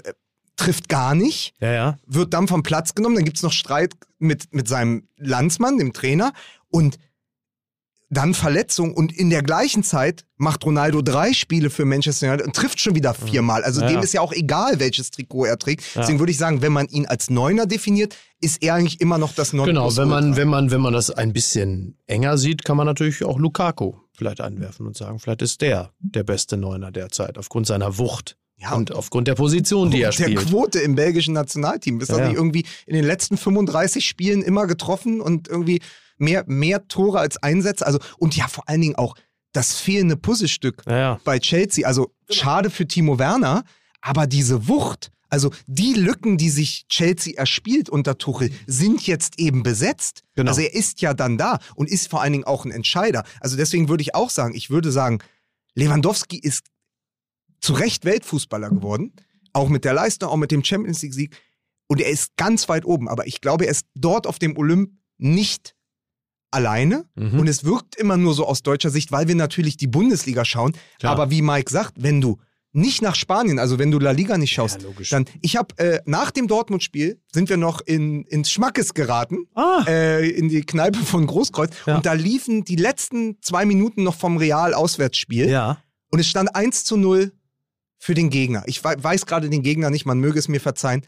trifft 0.55 0.89
gar 0.89 1.15
nicht, 1.15 1.53
ja, 1.59 1.71
ja. 1.71 1.97
wird 2.05 2.34
dann 2.34 2.47
vom 2.47 2.63
Platz 2.63 2.95
genommen, 2.95 3.15
dann 3.15 3.25
gibt 3.25 3.38
es 3.38 3.43
noch 3.43 3.51
Streit 3.51 3.93
mit, 4.19 4.53
mit 4.53 4.67
seinem 4.67 5.07
Landsmann, 5.17 5.78
dem 5.78 5.93
Trainer, 5.93 6.34
und 6.69 6.97
dann 8.10 8.34
Verletzung 8.34 8.93
und 8.93 9.12
in 9.12 9.30
der 9.30 9.43
gleichen 9.43 9.84
Zeit 9.84 10.24
macht 10.38 10.64
Ronaldo 10.66 11.01
drei 11.01 11.34
Spiele 11.34 11.70
für 11.70 11.84
Manchester 11.84 12.28
United 12.28 12.45
und 12.47 12.55
trifft 12.55 12.80
schon 12.80 12.95
wieder 12.95 13.14
viermal. 13.14 13.64
Also 13.64 13.82
Ja. 13.82 13.88
dem 13.88 13.99
ist 13.99 14.14
ja 14.14 14.22
auch 14.22 14.32
egal, 14.32 14.80
welches 14.80 15.12
Trikot 15.12 15.45
er 15.45 15.58
trägt. 15.60 15.84
Deswegen 15.95 16.20
würde 16.20 16.32
ich 16.32 16.38
sagen, 16.38 16.62
wenn 16.62 16.72
man 16.72 16.88
ihn 16.88 17.05
als 17.05 17.30
Neuner 17.30 17.66
definiert, 17.66 18.16
ist 18.39 18.64
er 18.64 18.76
eigentlich 18.76 19.01
immer 19.01 19.18
noch 19.18 19.34
das 19.34 19.51
Genau, 19.51 19.66
Nonplusultra. 19.66 20.01
wenn 20.03 20.10
man, 20.10 20.36
wenn, 20.38 20.47
man, 20.47 20.72
wenn 20.72 20.82
man 20.82 20.93
das 20.93 21.12
ein 21.12 21.34
bisschen 21.34 21.97
enger 22.05 22.38
sieht, 22.38 22.64
kann 22.64 22.78
man 22.78 22.86
natürlich 22.86 23.24
auch 23.26 23.39
Lukaku 23.39 23.93
vielleicht 24.14 24.39
einwerfen 24.41 24.88
und 24.88 24.95
sagen, 24.95 25.20
vielleicht 25.20 25.41
ist 25.41 25.62
der 25.62 25.91
der 25.99 26.24
beste 26.24 26.55
Neuner 26.58 26.91
derzeit, 26.91 27.38
aufgrund 27.38 27.68
seiner 27.68 27.97
Wucht 27.97 28.38
Ja, 28.58 28.74
und 28.74 28.91
aufgrund 28.93 29.28
der 29.28 29.36
Position, 29.36 29.91
die 29.91 30.01
er 30.01 30.12
der 30.12 30.24
spielt. 30.24 30.47
Quote 30.47 30.80
im 30.80 30.95
belgischen 30.95 31.34
Nationalteam. 31.34 31.99
Ist 31.99 32.10
Ja, 32.10 32.20
ja. 32.20 32.28
nicht 32.30 32.38
irgendwie 32.38 32.66
in 32.86 32.95
den 32.95 33.03
letzten 33.05 33.38
35 33.38 34.05
Spielen 34.08 34.41
immer 34.41 34.66
getroffen 34.66 35.20
und 35.22 35.47
irgendwie 35.49 35.82
mehr, 36.18 36.43
mehr 36.47 36.88
Tore 36.88 37.20
als 37.20 37.41
Einsätze. 37.41 37.86
Also, 37.86 37.99
und 38.18 38.36
ja, 38.36 38.47
vor 38.47 38.68
allen 38.68 38.82
Dingen 38.82 38.95
auch 38.95 39.15
das 39.53 39.76
fehlende 39.80 40.18
Puzzlestück 40.18 40.84
Ja, 40.86 40.97
ja. 40.97 41.20
bei 41.24 41.39
Chelsea. 41.39 41.88
Also 41.88 42.13
schade 42.30 42.70
für 42.70 42.88
Timo 42.88 43.18
Werner, 43.18 43.63
aber 44.01 44.28
diese 44.28 44.68
Wucht, 44.68 45.11
also 45.30 45.51
die 45.65 45.93
Lücken, 45.93 46.38
die 46.38 46.49
sich 46.49 46.88
Chelsea 46.88 47.38
erspielt 47.38 47.89
unter 47.89 48.18
Tuchel, 48.18 48.51
sind 48.68 49.05
jetzt 49.07 49.39
eben 49.39 49.63
besetzt. 49.63 50.24
Genau. 50.36 50.49
Also 50.49 50.61
er 50.61 50.74
ist 50.74 51.01
ja 51.01 51.13
dann 51.13 51.38
da 51.38 51.59
und 51.76 51.89
ist 51.89 52.09
vor 52.09 52.22
allen 52.22 52.34
Dingen 52.34 52.45
auch 52.45 52.65
ein 52.65 52.72
Entscheider. 52.72 53.24
Also 53.39 53.57
deswegen 53.57 53.89
würde 53.89 54.01
ich 54.03 54.15
auch 54.15 54.30
sagen, 54.30 54.53
ich 54.53 54.70
würde 54.70 54.91
sagen, 54.91 55.20
Lewandowski 55.76 56.38
ist 56.38 56.68
zu 57.59 57.74
Recht 57.74 58.05
Weltfußballer 58.05 58.70
geworden, 58.70 59.13
auch 59.53 59.70
mit 59.70 59.86
der 59.86 59.93
Leistung, 59.93 60.30
auch 60.30 60.38
mit 60.38 60.51
dem 60.51 60.63
Champions 60.63 61.01
League 61.01 61.13
Sieg 61.13 61.36
und 61.88 62.01
er 62.01 62.09
ist 62.09 62.36
ganz 62.36 62.70
weit 62.70 62.86
oben, 62.86 63.07
aber 63.07 63.28
ich 63.28 63.41
glaube, 63.41 63.65
er 63.65 63.72
ist 63.72 63.86
dort 63.95 64.28
auf 64.28 64.39
dem 64.39 64.57
Olymp 64.57 64.91
nicht 65.18 65.74
alleine 66.51 67.05
Mhm. 67.15 67.39
und 67.39 67.47
es 67.47 67.63
wirkt 67.65 67.95
immer 67.95 68.17
nur 68.17 68.33
so 68.33 68.45
aus 68.47 68.63
deutscher 68.63 68.89
Sicht, 68.89 69.11
weil 69.11 69.27
wir 69.27 69.35
natürlich 69.35 69.77
die 69.77 69.87
Bundesliga 69.87 70.45
schauen, 70.45 70.73
Klar. 70.99 71.13
aber 71.13 71.29
wie 71.29 71.41
Mike 71.41 71.71
sagt, 71.71 71.93
wenn 71.97 72.21
du 72.21 72.37
nicht 72.73 73.01
nach 73.01 73.15
Spanien, 73.15 73.57
also 73.59 73.79
wenn 73.79 73.89
du 73.91 73.97
La 73.97 74.11
Liga 74.11 74.37
nicht 74.37 74.51
schaust, 74.53 74.81
Ja, 74.83 74.89
dann 75.09 75.25
ich 75.41 75.55
habe 75.57 75.77
äh, 75.79 75.99
nach 76.05 76.29
dem 76.31 76.47
Dortmund-Spiel 76.47 77.19
sind 77.33 77.49
wir 77.49 77.57
noch 77.57 77.81
in, 77.81 78.23
ins 78.25 78.51
Schmackes 78.51 78.93
geraten, 78.93 79.47
Ah. 79.55 79.83
äh, 79.87 80.29
in 80.29 80.47
die 80.49 80.61
Kneipe 80.61 80.99
von 80.99 81.25
Großkreuz 81.25 81.71
Ja. 81.85 81.95
und 81.97 82.05
da 82.05 82.13
liefen 82.13 82.63
die 82.65 82.75
letzten 82.75 83.41
zwei 83.41 83.65
Minuten 83.65 84.03
noch 84.03 84.15
vom 84.15 84.37
Real-Auswärtsspiel 84.37 85.49
Ja. 85.49 85.77
und 86.11 86.19
es 86.19 86.27
stand 86.27 86.55
1 86.55 86.83
zu 86.83 86.97
0 86.97 87.31
für 87.97 88.13
den 88.13 88.29
Gegner. 88.29 88.63
Ich 88.67 88.83
wei- 88.83 89.01
weiß 89.01 89.25
gerade 89.25 89.49
den 89.49 89.63
Gegner 89.63 89.89
nicht, 89.89 90.05
man 90.05 90.19
möge 90.19 90.37
es 90.37 90.47
mir 90.47 90.61
verzeihen. 90.61 91.01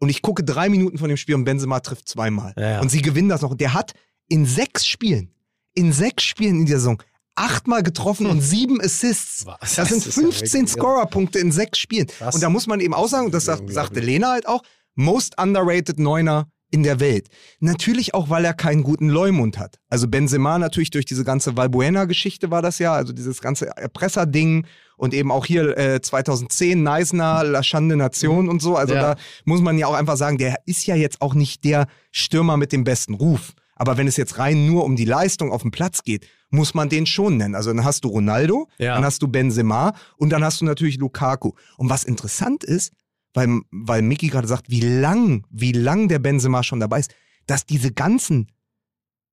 Und 0.00 0.10
ich 0.10 0.20
gucke 0.20 0.44
drei 0.44 0.68
Minuten 0.68 0.98
von 0.98 1.08
dem 1.08 1.16
Spiel 1.16 1.36
und 1.36 1.44
Benzema 1.44 1.80
trifft 1.80 2.06
zweimal. 2.08 2.52
Und 2.82 2.90
sie 2.90 3.00
gewinnen 3.00 3.30
das 3.30 3.40
noch. 3.40 3.52
Und 3.52 3.60
der 3.62 3.72
hat 3.72 3.94
in 4.28 4.46
sechs 4.46 4.86
Spielen, 4.86 5.30
in 5.74 5.92
sechs 5.92 6.22
Spielen 6.24 6.60
in 6.60 6.66
der 6.66 6.78
Saison, 6.78 7.02
achtmal 7.36 7.82
getroffen 7.82 8.26
und 8.26 8.40
sieben 8.40 8.80
Assists. 8.80 9.44
Was? 9.46 9.74
Das 9.74 9.88
sind 9.88 9.98
ist 10.06 10.16
ja 10.16 10.22
15 10.22 10.52
wirklich- 10.62 10.72
Scorerpunkte 10.72 11.38
in 11.38 11.50
sechs 11.52 11.78
Spielen. 11.78 12.06
Krass. 12.06 12.34
Und 12.34 12.40
da 12.42 12.48
muss 12.48 12.66
man 12.66 12.80
eben 12.80 12.94
auch 12.94 13.08
sagen, 13.08 13.26
und 13.26 13.34
das 13.34 13.44
sagt, 13.44 13.70
sagte 13.72 14.00
Lena 14.00 14.30
halt 14.32 14.46
auch, 14.46 14.62
most 14.94 15.38
underrated 15.40 15.98
Neuner 15.98 16.48
in 16.70 16.82
der 16.84 16.98
Welt. 17.00 17.28
Natürlich 17.60 18.14
auch, 18.14 18.30
weil 18.30 18.44
er 18.44 18.54
keinen 18.54 18.82
guten 18.82 19.08
Leumund 19.08 19.58
hat. 19.58 19.78
Also 19.88 20.08
Benzema 20.08 20.58
natürlich 20.58 20.90
durch 20.90 21.04
diese 21.04 21.24
ganze 21.24 21.56
Valbuena-Geschichte 21.56 22.50
war 22.50 22.62
das 22.62 22.78
ja, 22.78 22.92
also 22.94 23.12
dieses 23.12 23.40
ganze 23.40 23.66
Erpresser-Ding 23.76 24.66
und 24.96 25.14
eben 25.14 25.30
auch 25.30 25.46
hier 25.46 25.76
äh, 25.78 26.00
2010 26.00 26.82
Neisner, 26.82 27.44
La 27.44 27.62
Schande 27.62 27.96
Nation 27.96 28.48
und 28.48 28.60
so. 28.62 28.76
Also 28.76 28.94
Ja. 28.94 29.14
da 29.14 29.20
muss 29.44 29.60
man 29.60 29.78
ja 29.78 29.86
auch 29.88 29.94
einfach 29.94 30.16
sagen, 30.16 30.38
der 30.38 30.56
ist 30.66 30.86
ja 30.86 30.94
jetzt 30.96 31.20
auch 31.20 31.34
nicht 31.34 31.64
der 31.64 31.86
Stürmer 32.10 32.56
mit 32.56 32.72
dem 32.72 32.84
besten 32.84 33.14
Ruf. 33.14 33.52
Aber 33.76 33.96
wenn 33.96 34.06
es 34.06 34.16
jetzt 34.16 34.38
rein 34.38 34.66
nur 34.66 34.84
um 34.84 34.96
die 34.96 35.04
Leistung 35.04 35.50
auf 35.52 35.62
dem 35.62 35.70
Platz 35.70 36.02
geht, 36.02 36.26
muss 36.50 36.74
man 36.74 36.88
den 36.88 37.06
schon 37.06 37.36
nennen. 37.36 37.54
Also 37.54 37.72
dann 37.72 37.84
hast 37.84 38.04
du 38.04 38.08
Ronaldo, 38.08 38.68
Ja. 38.78 38.94
dann 38.94 39.04
hast 39.04 39.20
du 39.22 39.28
Benzema 39.28 39.94
und 40.16 40.30
dann 40.30 40.44
hast 40.44 40.60
du 40.60 40.64
natürlich 40.64 40.98
Lukaku. 40.98 41.52
Und 41.76 41.90
was 41.90 42.04
interessant 42.04 42.62
ist, 42.64 42.92
weil, 43.32 43.60
weil 43.72 44.02
Miki 44.02 44.28
gerade 44.28 44.46
sagt, 44.46 44.70
wie 44.70 44.80
lang, 44.80 45.44
wie 45.50 45.72
lang 45.72 46.06
der 46.08 46.20
Benzema 46.20 46.62
schon 46.62 46.78
dabei 46.80 47.00
ist, 47.00 47.12
dass 47.46 47.66
diese 47.66 47.90
ganzen 47.92 48.46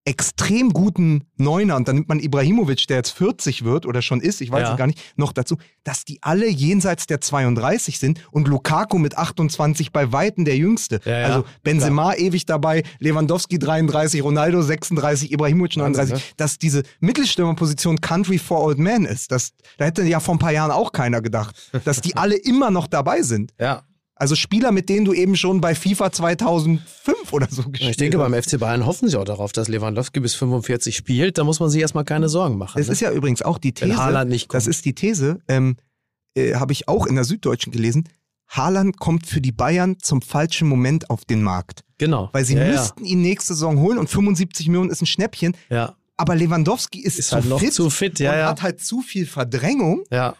extrem 0.03 0.71
guten 0.73 1.25
Neuner, 1.37 1.75
und 1.75 1.87
dann 1.87 1.95
nimmt 1.95 2.09
man 2.09 2.19
Ibrahimovic, 2.19 2.87
der 2.87 2.97
jetzt 2.97 3.11
40 3.11 3.63
wird 3.63 3.85
oder 3.85 4.01
schon 4.01 4.19
ist, 4.19 4.41
ich 4.41 4.51
weiß 4.51 4.63
Ja. 4.63 4.71
es 4.71 4.77
gar 4.77 4.87
nicht, 4.87 4.99
noch 5.15 5.31
dazu, 5.31 5.57
dass 5.83 6.05
die 6.05 6.17
alle 6.23 6.49
jenseits 6.49 7.05
der 7.05 7.21
32 7.21 7.99
sind 7.99 8.19
und 8.31 8.47
Lukaku 8.47 8.97
mit 8.97 9.17
28 9.17 9.91
bei 9.91 10.11
Weitem 10.11 10.43
der 10.45 10.57
Jüngste. 10.57 10.99
Ja, 11.05 11.19
ja, 11.19 11.25
also 11.27 11.45
Benzema 11.63 12.13
ewig 12.15 12.45
dabei, 12.47 12.83
Lewandowski 12.99 13.59
33, 13.59 14.23
Ronaldo 14.23 14.61
36, 14.63 15.31
Ibrahimovic 15.31 15.77
39, 15.77 16.13
Wahnsinn, 16.13 16.27
dass 16.37 16.57
diese 16.57 16.81
Mittelstürmerposition 16.99 18.01
Country 18.01 18.39
for 18.39 18.63
Old 18.63 18.79
Men 18.79 19.05
ist. 19.05 19.31
Das, 19.31 19.51
da 19.77 19.85
hätte 19.85 20.03
ja 20.03 20.19
vor 20.19 20.35
ein 20.35 20.39
paar 20.39 20.51
Jahren 20.51 20.71
auch 20.71 20.91
keiner 20.91 21.21
gedacht, 21.21 21.55
dass 21.85 22.01
die 22.01 22.15
alle 22.17 22.35
immer 22.37 22.71
noch 22.71 22.87
dabei 22.87 23.21
sind. 23.21 23.53
Ja. 23.59 23.83
Also 24.21 24.35
Spieler, 24.35 24.71
mit 24.71 24.87
denen 24.87 25.03
du 25.03 25.13
eben 25.13 25.35
schon 25.35 25.61
bei 25.61 25.73
FIFA 25.73 26.11
2005 26.11 27.33
oder 27.33 27.47
so 27.49 27.63
gespielt 27.63 27.89
Ich 27.89 27.97
denke, 27.97 28.19
hast. 28.19 28.29
beim 28.31 28.39
FC 28.43 28.59
Bayern 28.59 28.85
hoffen 28.85 29.09
sie 29.09 29.17
auch 29.17 29.25
darauf, 29.25 29.51
dass 29.51 29.67
Lewandowski 29.67 30.19
bis 30.19 30.35
45 30.35 30.95
spielt. 30.95 31.39
Da 31.39 31.43
muss 31.43 31.59
man 31.59 31.71
sich 31.71 31.81
erstmal 31.81 32.03
keine 32.05 32.29
Sorgen 32.29 32.59
machen. 32.59 32.77
Das 32.77 32.85
ne? 32.85 32.93
ist 32.93 32.99
ja 32.99 33.11
übrigens 33.11 33.41
auch 33.41 33.57
die 33.57 33.73
Wenn 33.79 33.89
These. 33.89 33.99
Haaland 33.99 34.29
nicht 34.29 34.47
kommt. 34.47 34.57
Das 34.57 34.67
ist 34.67 34.85
die 34.85 34.93
These, 34.93 35.39
ähm, 35.47 35.75
äh, 36.35 36.53
habe 36.53 36.71
ich 36.71 36.87
auch 36.87 37.07
in 37.07 37.15
der 37.15 37.23
Süddeutschen 37.23 37.71
gelesen. 37.71 38.07
Haaland 38.47 38.99
kommt 38.99 39.25
für 39.25 39.41
die 39.41 39.51
Bayern 39.51 39.97
zum 39.99 40.21
falschen 40.21 40.67
Moment 40.67 41.09
auf 41.09 41.25
den 41.25 41.41
Markt. 41.41 41.83
genau. 41.97 42.29
Weil 42.31 42.45
sie 42.45 42.55
ja, 42.55 42.67
müssten 42.67 43.03
ihn 43.05 43.23
nächste 43.23 43.55
Saison 43.55 43.79
holen 43.79 43.97
und 43.97 44.07
75 44.07 44.67
Millionen 44.67 44.91
ist 44.91 45.01
ein 45.01 45.07
Schnäppchen. 45.07 45.57
Ja, 45.71 45.75
ja. 45.75 45.95
Aber 46.17 46.35
Lewandowski 46.35 46.99
ist, 46.99 47.17
Ist 47.17 47.29
zu, 47.29 47.37
halt 47.37 47.45
noch 47.45 47.59
fit 47.59 47.73
zu 47.73 47.89
fit, 47.89 48.19
ja, 48.19 48.33
und 48.33 48.37
ja. 48.37 48.49
hat 48.49 48.61
halt 48.61 48.81
zu 48.81 49.01
viel 49.01 49.25
Verdrängung. 49.25 50.03
ja. 50.11 50.35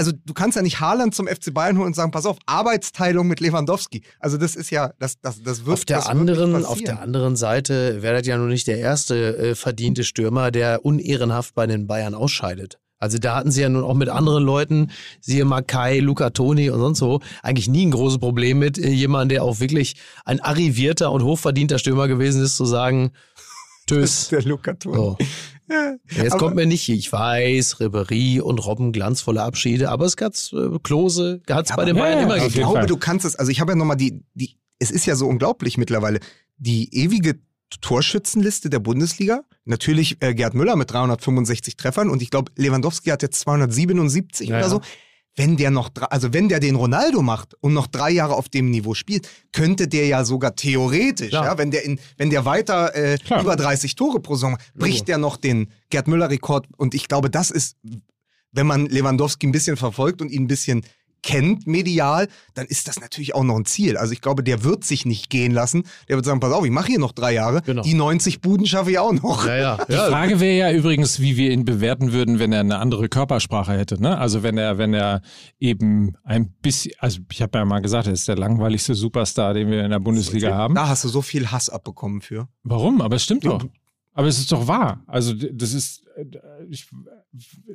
Also 0.00 0.12
du 0.12 0.32
kannst 0.32 0.56
ja 0.56 0.62
nicht 0.62 0.80
Haaland 0.80 1.14
zum 1.14 1.26
FC 1.26 1.52
Bayern 1.52 1.76
holen 1.76 1.88
und 1.88 1.94
sagen, 1.94 2.10
pass 2.10 2.24
auf, 2.24 2.38
Arbeitsteilung 2.46 3.28
mit 3.28 3.40
Lewandowski. 3.40 4.00
Also 4.18 4.38
das 4.38 4.56
ist 4.56 4.70
ja, 4.70 4.94
das, 4.98 5.20
das, 5.20 5.42
das 5.42 5.66
wird 5.66 5.74
Auf 5.74 5.84
der, 5.84 6.08
anderen, 6.08 6.64
auf 6.64 6.78
der 6.78 7.02
anderen 7.02 7.36
Seite 7.36 8.00
wäre 8.00 8.16
das 8.16 8.26
ja 8.26 8.38
nun 8.38 8.48
nicht 8.48 8.66
der 8.66 8.78
erste 8.78 9.36
äh, 9.36 9.54
verdiente 9.54 10.04
Stürmer, 10.04 10.50
der 10.52 10.86
unehrenhaft 10.86 11.54
bei 11.54 11.66
den 11.66 11.86
Bayern 11.86 12.14
ausscheidet. 12.14 12.78
Also 12.98 13.18
da 13.18 13.36
hatten 13.36 13.50
sie 13.50 13.60
ja 13.60 13.68
nun 13.68 13.84
auch 13.84 13.92
mit 13.92 14.08
anderen 14.08 14.42
Leuten, 14.42 14.90
siehe 15.20 15.44
Makai, 15.44 15.98
Luca 15.98 16.30
Toni 16.30 16.70
und 16.70 16.80
sonst 16.80 16.98
so, 16.98 17.20
eigentlich 17.42 17.68
nie 17.68 17.84
ein 17.84 17.90
großes 17.90 18.20
Problem 18.20 18.58
mit, 18.58 18.78
äh, 18.78 18.88
jemandem, 18.88 19.36
der 19.36 19.44
auch 19.44 19.60
wirklich 19.60 19.96
ein 20.24 20.40
arrivierter 20.40 21.12
und 21.12 21.24
hochverdienter 21.24 21.78
Stürmer 21.78 22.08
gewesen 22.08 22.42
ist, 22.42 22.56
zu 22.56 22.64
sagen, 22.64 23.12
tschüss. 23.86 24.28
Der 24.28 24.44
Luca 24.44 24.72
Toni. 24.72 24.96
So. 24.96 25.18
Ja. 25.70 25.94
Jetzt 26.10 26.32
Aber- 26.32 26.38
kommt 26.46 26.56
mir 26.56 26.66
nicht, 26.66 26.88
ich 26.88 27.12
weiß, 27.12 27.80
Ribery 27.80 28.40
und 28.40 28.58
Robben 28.58 28.92
glanzvolle 28.92 29.42
Abschiede, 29.42 29.90
aber 29.90 30.04
es 30.06 30.16
gab 30.16 30.34
äh, 30.52 30.78
Klose, 30.82 31.40
hat 31.48 31.70
es 31.70 31.76
bei 31.76 31.84
den 31.84 31.96
ja, 31.96 32.02
Bayern 32.02 32.18
ja, 32.18 32.24
immer 32.24 32.32
auf 32.34 32.38
Ich 32.38 32.44
gegeben. 32.48 32.60
glaube, 32.62 32.78
Fall. 32.78 32.86
du 32.86 32.96
kannst 32.96 33.24
es, 33.24 33.36
also 33.36 33.50
ich 33.52 33.60
habe 33.60 33.72
ja 33.72 33.76
nochmal 33.76 33.96
die, 33.96 34.22
die, 34.34 34.56
es 34.78 34.90
ist 34.90 35.06
ja 35.06 35.14
so 35.14 35.26
unglaublich 35.28 35.78
mittlerweile, 35.78 36.18
die 36.58 36.92
ewige 36.94 37.38
Torschützenliste 37.80 38.68
der 38.68 38.80
Bundesliga. 38.80 39.42
Natürlich 39.64 40.16
äh, 40.20 40.34
Gerd 40.34 40.54
Müller 40.54 40.74
mit 40.76 40.90
365 40.90 41.76
Treffern 41.76 42.10
und 42.10 42.20
ich 42.22 42.30
glaube, 42.30 42.50
Lewandowski 42.56 43.10
hat 43.10 43.22
jetzt 43.22 43.38
277 43.40 44.48
Ja, 44.48 44.56
oder 44.58 44.64
ja. 44.66 44.80
Wenn 45.40 45.56
der 45.56 45.70
noch, 45.70 45.90
also 46.10 46.34
wenn 46.34 46.50
der 46.50 46.60
den 46.60 46.74
Ronaldo 46.74 47.22
macht 47.22 47.54
und 47.60 47.72
noch 47.72 47.86
drei 47.86 48.10
Jahre 48.10 48.34
auf 48.34 48.50
dem 48.50 48.70
Niveau 48.70 48.92
spielt, 48.92 49.26
könnte 49.52 49.88
der 49.88 50.06
ja 50.06 50.24
sogar 50.24 50.54
theoretisch, 50.54 51.32
ja, 51.32 51.56
wenn 51.56 51.70
der 51.70 51.82
in, 51.84 51.98
wenn 52.18 52.28
der 52.28 52.44
weiter 52.44 52.94
äh, 52.94 53.16
über 53.40 53.56
30 53.56 53.94
Tore 53.94 54.20
pro 54.20 54.34
Saison 54.34 54.58
bricht 54.74 55.08
der 55.08 55.16
noch 55.16 55.38
den 55.38 55.68
Gerd 55.88 56.08
Müller 56.08 56.28
Rekord. 56.28 56.66
Und 56.76 56.94
ich 56.94 57.08
glaube, 57.08 57.30
das 57.30 57.50
ist 57.50 57.76
wenn 58.52 58.66
man 58.66 58.86
Lewandowski 58.86 59.46
ein 59.46 59.52
bisschen 59.52 59.76
verfolgt 59.76 60.20
und 60.20 60.30
ihn 60.30 60.42
ein 60.42 60.48
bisschen 60.48 60.84
kennt 61.22 61.66
medial, 61.66 62.28
dann 62.54 62.66
ist 62.66 62.88
das 62.88 63.00
natürlich 63.00 63.34
auch 63.34 63.44
noch 63.44 63.56
ein 63.56 63.64
Ziel. 63.64 63.96
Also 63.96 64.12
ich 64.12 64.20
glaube, 64.20 64.42
der 64.42 64.64
wird 64.64 64.84
sich 64.84 65.04
nicht 65.06 65.30
gehen 65.30 65.52
lassen. 65.52 65.84
Der 66.08 66.16
wird 66.16 66.24
sagen, 66.26 66.40
pass 66.40 66.52
auf, 66.52 66.64
ich 66.64 66.70
mache 66.70 66.86
hier 66.88 66.98
noch 66.98 67.12
drei 67.12 67.32
Jahre. 67.34 67.62
Genau. 67.62 67.82
Die 67.82 67.94
90 67.94 68.40
Buden 68.40 68.66
schaffe 68.66 68.90
ich 68.90 68.98
auch 68.98 69.12
noch. 69.12 69.46
Ja, 69.46 69.56
ja. 69.56 69.84
Die 69.88 69.92
ja. 69.92 70.08
Frage 70.08 70.40
wäre 70.40 70.56
ja 70.56 70.72
übrigens, 70.76 71.20
wie 71.20 71.36
wir 71.36 71.50
ihn 71.50 71.64
bewerten 71.64 72.12
würden, 72.12 72.38
wenn 72.38 72.52
er 72.52 72.60
eine 72.60 72.78
andere 72.78 73.08
Körpersprache 73.08 73.72
hätte. 73.72 74.00
Ne? 74.00 74.18
Also 74.18 74.42
wenn 74.42 74.58
er, 74.58 74.78
wenn 74.78 74.94
er 74.94 75.22
eben 75.58 76.16
ein 76.24 76.50
bisschen, 76.62 76.92
also 76.98 77.20
ich 77.30 77.42
habe 77.42 77.58
ja 77.58 77.64
mal 77.64 77.80
gesagt, 77.80 78.06
er 78.06 78.12
ist 78.12 78.28
der 78.28 78.36
langweiligste 78.36 78.94
Superstar, 78.94 79.54
den 79.54 79.70
wir 79.70 79.84
in 79.84 79.90
der 79.90 80.00
Bundesliga 80.00 80.54
haben. 80.54 80.74
Da 80.74 80.88
hast 80.88 81.04
du 81.04 81.08
so 81.08 81.22
viel 81.22 81.50
Hass 81.50 81.68
abbekommen 81.68 82.20
für. 82.20 82.48
Warum? 82.62 83.00
Aber 83.00 83.16
es 83.16 83.24
stimmt 83.24 83.44
Ja. 83.44 83.50
doch. 83.50 83.64
Aber 84.12 84.26
es 84.26 84.38
ist 84.38 84.50
doch 84.50 84.66
wahr. 84.66 85.02
Also 85.06 85.32
das 85.34 85.72
ist, 85.72 86.02
ich, 86.68 86.86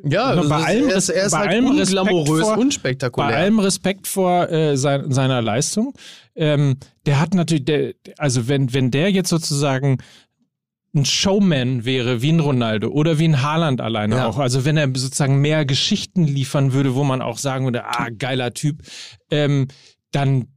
Ja, 0.04 0.42
bei 0.44 0.56
allem 0.64 0.90
er 0.90 0.96
ist, 0.98 1.10
er 1.10 1.26
ist 1.26 1.32
bei 1.32 1.38
halt 1.40 1.50
allem 1.50 1.68
Respekt 1.78 2.28
vor- 2.28 2.58
unspektakulär. 2.58 3.30
bei 3.30 3.36
allem 3.38 3.60
Respekt 3.60 4.08
vor 4.08 4.50
äh, 4.50 4.78
sein, 4.78 5.12
seiner 5.12 5.42
Leistung, 5.42 5.94
ähm, 6.36 6.78
der 7.06 7.20
hat 7.20 7.34
natürlich, 7.34 7.66
der, 7.66 7.94
also 8.18 8.48
wenn, 8.48 8.74
wenn 8.74 8.92
der 8.92 9.12
jetzt 9.12 9.30
sozusagen 9.30 9.98
ein 10.94 11.04
Showman 11.06 11.84
wäre 11.84 12.22
wie 12.22 12.32
ein 12.32 12.40
Ronaldo 12.40 12.88
oder 12.90 13.20
wie 13.20 13.28
ein 13.28 13.42
Haaland 13.42 13.82
alleine 13.82 14.16
Ja. 14.16 14.28
auch, 14.28 14.38
also 14.40 14.64
wenn 14.64 14.78
er 14.78 14.88
sozusagen 14.96 15.42
mehr 15.42 15.66
Geschichten 15.66 16.24
liefern 16.26 16.72
würde, 16.72 16.96
wo 16.96 17.04
man 17.04 17.22
auch 17.22 17.38
sagen 17.38 17.66
würde, 17.66 17.84
ah, 17.86 18.08
geiler 18.18 18.54
Typ, 18.54 18.82
ähm, 19.30 19.68
dann 20.12 20.48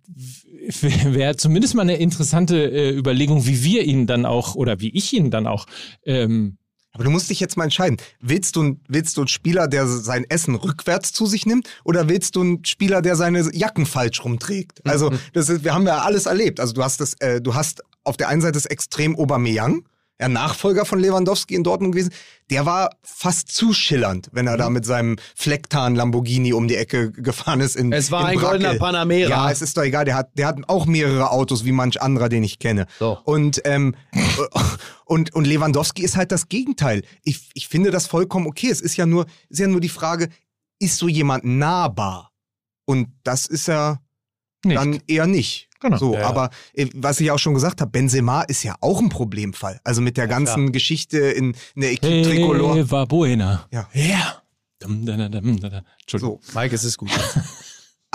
wäre 0.82 1.36
zumindest 1.36 1.74
mal 1.74 1.82
eine 1.82 1.96
interessante 1.96 2.56
äh, 2.70 2.94
Überlegung, 2.96 3.46
wie 3.46 3.64
wir 3.64 3.82
ihn 3.84 4.06
dann 4.06 4.26
auch 4.26 4.54
oder 4.54 4.80
wie 4.80 4.90
ich 4.90 5.12
ihn 5.12 5.30
dann 5.32 5.48
auch 5.48 5.66
ähm, 6.04 6.58
Aber 6.92 7.04
du 7.04 7.10
musst 7.10 7.30
dich 7.30 7.38
jetzt 7.38 7.56
mal 7.56 7.64
entscheiden. 7.64 7.98
Willst 8.20 8.56
du, 8.56 8.62
ein- 8.62 8.80
willst 8.88 9.16
du 9.16 9.20
einen 9.20 9.28
Spieler, 9.28 9.68
der 9.68 9.86
sein 9.86 10.24
Essen 10.28 10.54
rückwärts 10.54 11.12
zu 11.12 11.26
sich 11.26 11.46
nimmt? 11.46 11.68
Oder 11.84 12.08
willst 12.08 12.34
du 12.34 12.40
einen 12.40 12.64
Spieler, 12.64 13.02
der 13.02 13.14
seine 13.14 13.54
Jacken 13.54 13.86
falsch 13.86 14.24
rumträgt? 14.24 14.80
Also, 14.86 15.12
das 15.32 15.48
ist, 15.48 15.64
wir 15.64 15.74
haben 15.74 15.86
ja 15.86 15.98
alles 16.02 16.26
erlebt. 16.26 16.58
Also, 16.60 16.72
du 16.72 16.82
hast 16.82 17.00
das, 17.00 17.14
äh, 17.20 17.40
du 17.40 17.54
hast 17.54 17.82
auf 18.04 18.16
der 18.16 18.28
einen 18.28 18.40
Seite 18.40 18.52
das 18.54 18.66
Extrem 18.66 19.16
Aubameyang, 19.18 19.84
ja, 20.20 20.28
Nachfolger 20.28 20.84
von 20.84 20.98
Lewandowski 20.98 21.54
in 21.54 21.62
Dortmund 21.62 21.94
gewesen. 21.94 22.12
Der 22.50 22.66
war 22.66 22.90
fast 23.02 23.52
zu 23.52 23.72
schillernd, 23.72 24.28
wenn 24.32 24.46
er 24.46 24.56
da 24.56 24.68
mit 24.70 24.84
seinem 24.84 25.16
Flecktarn 25.36 25.94
Lamborghini 25.94 26.52
um 26.52 26.66
die 26.66 26.76
Ecke 26.76 27.12
gefahren 27.12 27.60
ist. 27.60 27.76
In, 27.76 27.92
Es 27.92 28.10
war 28.10 28.22
in 28.22 28.26
ein 28.26 28.34
Brackel. 28.34 28.50
goldener 28.50 28.74
Panamera. 28.78 29.30
Ja, 29.30 29.50
es 29.50 29.62
ist 29.62 29.76
doch 29.76 29.82
egal. 29.82 30.04
Der 30.04 30.16
hat, 30.16 30.30
der 30.36 30.46
hat 30.48 30.56
auch 30.66 30.86
mehrere 30.86 31.30
Autos 31.30 31.64
wie 31.64 31.72
manch 31.72 32.00
anderer, 32.02 32.28
den 32.28 32.42
ich 32.42 32.58
kenne. 32.58 32.86
So. 32.98 33.18
Und, 33.24 33.60
ähm, 33.64 33.94
und, 35.04 35.34
und 35.34 35.46
Lewandowski 35.46 36.02
ist 36.02 36.16
halt 36.16 36.32
das 36.32 36.48
Gegenteil. 36.48 37.02
Ich, 37.22 37.50
ich 37.54 37.68
finde 37.68 37.90
das 37.90 38.06
vollkommen 38.06 38.46
okay. 38.46 38.70
Es 38.70 38.80
ist 38.80 38.96
ja 38.96 39.06
nur, 39.06 39.26
ist 39.48 39.60
ja 39.60 39.68
nur 39.68 39.80
die 39.80 39.88
Frage, 39.88 40.28
ist 40.80 40.98
so 40.98 41.06
jemand 41.08 41.44
nahbar? 41.44 42.32
Und 42.86 43.08
das 43.22 43.46
ist 43.46 43.68
er 43.68 44.00
nicht. 44.64 44.76
dann 44.76 45.00
eher 45.06 45.26
nicht. 45.26 45.67
Genau. 45.80 45.96
So, 45.96 46.14
Ja, 46.14 46.20
ja. 46.20 46.26
aber 46.28 46.50
äh, 46.74 46.86
was 46.94 47.20
ich 47.20 47.30
auch 47.30 47.38
schon 47.38 47.54
gesagt 47.54 47.80
habe, 47.80 47.90
Benzema 47.90 48.42
ist 48.42 48.62
ja 48.62 48.74
auch 48.80 49.00
ein 49.00 49.08
Problemfall. 49.08 49.80
Also 49.84 50.00
mit 50.00 50.16
der 50.16 50.26
ganzen 50.26 50.72
Geschichte 50.72 51.18
in, 51.18 51.54
in 51.74 51.80
der 51.82 51.92
Equipe 51.92 52.22
Tricolor. 52.28 52.74
Hey, 52.74 52.90
war 52.90 53.06
buena. 53.06 53.66
Ja. 53.70 53.88
Ja. 53.92 54.42
Dum, 54.80 55.04
da, 55.06 55.16
da, 55.16 55.28
dum, 55.28 55.58
da, 55.60 55.68
da. 55.68 55.82
Entschuldigung. 56.00 56.38
So. 56.42 56.58
Mike, 56.58 56.74
es 56.74 56.84
ist 56.84 56.98
gut. 56.98 57.10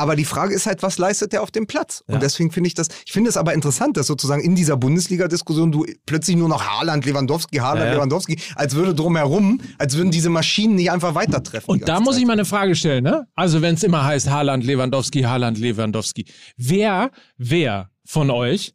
Aber 0.03 0.17
die 0.17 0.25
Frage 0.25 0.53
ist 0.53 0.65
halt, 0.65 0.83
was 0.83 0.97
leistet 0.97 1.31
der 1.31 1.41
auf 1.41 1.49
dem 1.49 1.65
Platz? 1.65 2.03
Ja. 2.09 2.15
Und 2.15 2.23
deswegen 2.23 2.51
finde 2.51 2.67
ich 2.67 2.73
das, 2.73 2.89
ich 3.05 3.13
finde 3.13 3.29
es 3.29 3.37
aber 3.37 3.53
interessant, 3.53 3.95
dass 3.95 4.05
sozusagen 4.05 4.43
in 4.43 4.53
dieser 4.53 4.75
Bundesliga-Diskussion 4.75 5.71
du 5.71 5.85
plötzlich 6.05 6.35
nur 6.35 6.49
noch 6.49 6.61
Haaland, 6.61 7.05
Lewandowski, 7.05 7.59
Haaland, 7.59 7.79
Ja, 7.79 7.85
ja. 7.85 7.93
Lewandowski, 7.93 8.37
als 8.55 8.75
würde 8.75 8.93
drumherum, 8.93 9.61
als 9.77 9.95
würden 9.95 10.11
diese 10.11 10.29
Maschinen 10.29 10.75
nicht 10.75 10.91
einfach 10.91 11.15
weitertreffen. 11.15 11.69
Und 11.69 11.87
da 11.87 12.01
muss 12.01 12.15
Zeit. 12.15 12.21
ich 12.21 12.27
mal 12.27 12.33
eine 12.33 12.43
Frage 12.43 12.75
stellen, 12.75 13.05
ne? 13.05 13.25
Also 13.33 13.61
wenn 13.61 13.75
es 13.75 13.83
immer 13.83 14.03
heißt 14.03 14.29
Haaland, 14.29 14.65
Lewandowski, 14.65 15.21
Haaland, 15.21 15.57
Lewandowski. 15.57 16.25
Wer, 16.57 17.09
wer 17.37 17.89
von 18.05 18.29
euch 18.29 18.73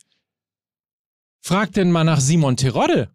fragt 1.42 1.76
denn 1.76 1.92
mal 1.92 2.04
nach 2.04 2.20
Simon 2.20 2.56
Terodde? 2.56 3.10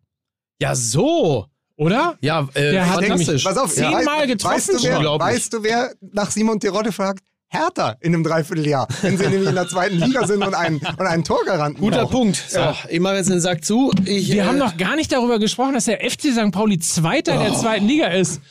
Ja, 0.62 0.76
so. 0.76 1.48
Oder? 1.78 2.16
Ja, 2.22 2.48
äh, 2.54 2.74
Der 2.74 2.88
hat 2.88 3.04
fantastisch. 3.04 3.44
Pass 3.44 3.58
auf, 3.58 3.74
Zehnmal 3.74 4.28
getroffen 4.28 4.54
weißt 4.56 4.70
du, 4.74 4.84
wer, 4.84 5.02
weißt 5.02 5.54
du, 5.54 5.64
wer 5.64 5.94
nach 6.12 6.30
Simon 6.30 6.60
Terodde 6.60 6.92
fragt? 6.92 7.24
Hertha 7.54 7.96
in 8.02 8.14
einem 8.14 8.24
Dreivierteljahr, 8.24 8.88
wenn 9.02 9.18
sie 9.18 9.28
nämlich 9.28 9.50
in 9.50 9.56
der 9.56 9.68
zweiten 9.68 9.98
Liga 9.98 10.26
sind 10.28 10.44
und 10.44 10.54
einen, 10.56 10.78
und 10.78 11.02
einen 11.06 11.24
Torgaranten 11.24 11.82
Guter 11.82 12.02
brauchen. 12.04 12.12
Punkt. 12.12 12.36
So, 12.50 12.74
ich 12.90 13.00
mache 13.00 13.16
jetzt 13.16 13.30
den 13.30 13.40
Sack 13.40 13.64
zu. 13.64 13.92
Ich, 14.06 14.32
Wir 14.32 14.44
äh, 14.44 14.46
haben 14.46 14.58
noch 14.58 14.76
gar 14.78 14.96
nicht 14.96 15.12
darüber 15.12 15.40
gesprochen, 15.40 15.74
dass 15.74 15.86
der 15.86 16.00
FC 16.00 16.32
St. 16.34 16.52
Pauli 16.52 16.80
Zweiter 16.80 17.36
Oh. 17.40 17.44
der 17.44 17.54
zweiten 17.54 17.88
Liga 17.88 18.08
ist. 18.08 18.42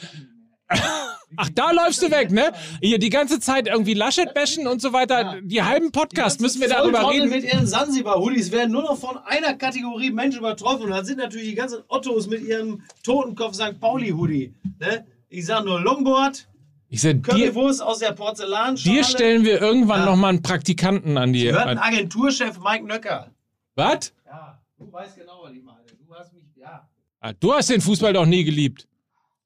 Ach, 1.37 1.49
da 1.55 1.71
läufst 1.71 2.03
du 2.03 2.11
weg, 2.11 2.31
ne? 2.31 2.53
Hier 2.83 2.99
die 2.99 3.09
ganze 3.09 3.41
Zeit 3.41 3.67
irgendwie 3.67 3.95
Laschet 3.95 4.35
bashen 4.35 4.67
und 4.67 4.83
so 4.83 4.93
weiter. 4.93 5.37
Die 5.43 5.63
halben 5.63 5.91
Podcast 5.91 6.41
müssen 6.43 6.61
wir 6.61 6.69
darüber 6.69 7.11
reden. 7.11 7.31
mit 7.31 7.43
ihren 7.45 7.67
Sansibar-Hoodies 7.67 8.53
werden 8.53 8.71
nur 8.71 8.83
noch 8.83 8.99
von 8.99 9.17
einer 9.25 9.55
Kategorie 9.55 10.11
Mensch 10.11 10.37
übertroffen. 10.37 10.85
Und 10.85 10.91
dann 10.91 11.05
sind 11.07 11.19
natürlich 11.19 11.49
die 11.49 11.55
ganzen 11.55 11.79
Ottos 11.89 12.27
mit 12.29 12.43
ihrem 12.43 12.83
Totenkopf 13.03 13.55
St. 13.55 13.81
Pauli-Hoodie. 13.81 14.55
Ne? 14.79 15.07
Ich 15.31 15.47
sag 15.47 15.65
nur 15.65 15.81
Longboard, 15.81 16.49
Ich 16.95 17.01
sag, 17.01 17.15
dir, 17.15 17.23
Currywurst 17.23 17.83
aus 17.83 18.01
der 18.01 18.13
Porzellanschale. 18.13 18.95
dir 18.97 19.03
stellen 19.05 19.45
wir 19.45 19.63
irgendwann 19.63 20.01
Ja. 20.01 20.07
noch 20.07 20.17
mal 20.17 20.29
einen 20.29 20.43
Praktikanten 20.43 21.17
an 21.17 21.33
die. 21.33 21.51
Hört 21.51 21.67
ein 21.67 21.79
An, 21.79 21.93
Agenturchef 21.95 22.59
Mike 22.63 22.85
Nöcker. 22.85 23.31
was? 23.77 24.13
Ja, 24.27 24.61
du 24.79 24.93
weißt 24.93 25.17
genau, 25.17 25.41
was 25.43 25.53
ich 25.55 25.63
meine. 25.63 25.79
Du 26.07 26.15
hast 26.15 26.35
mich, 26.35 26.45
ja. 26.55 26.87
Ah, 27.21 27.33
Du 27.33 27.53
hast 27.55 27.71
den 27.71 27.81
Fußball 27.81 28.13
doch 28.13 28.27
nie 28.27 28.45
geliebt. 28.45 28.87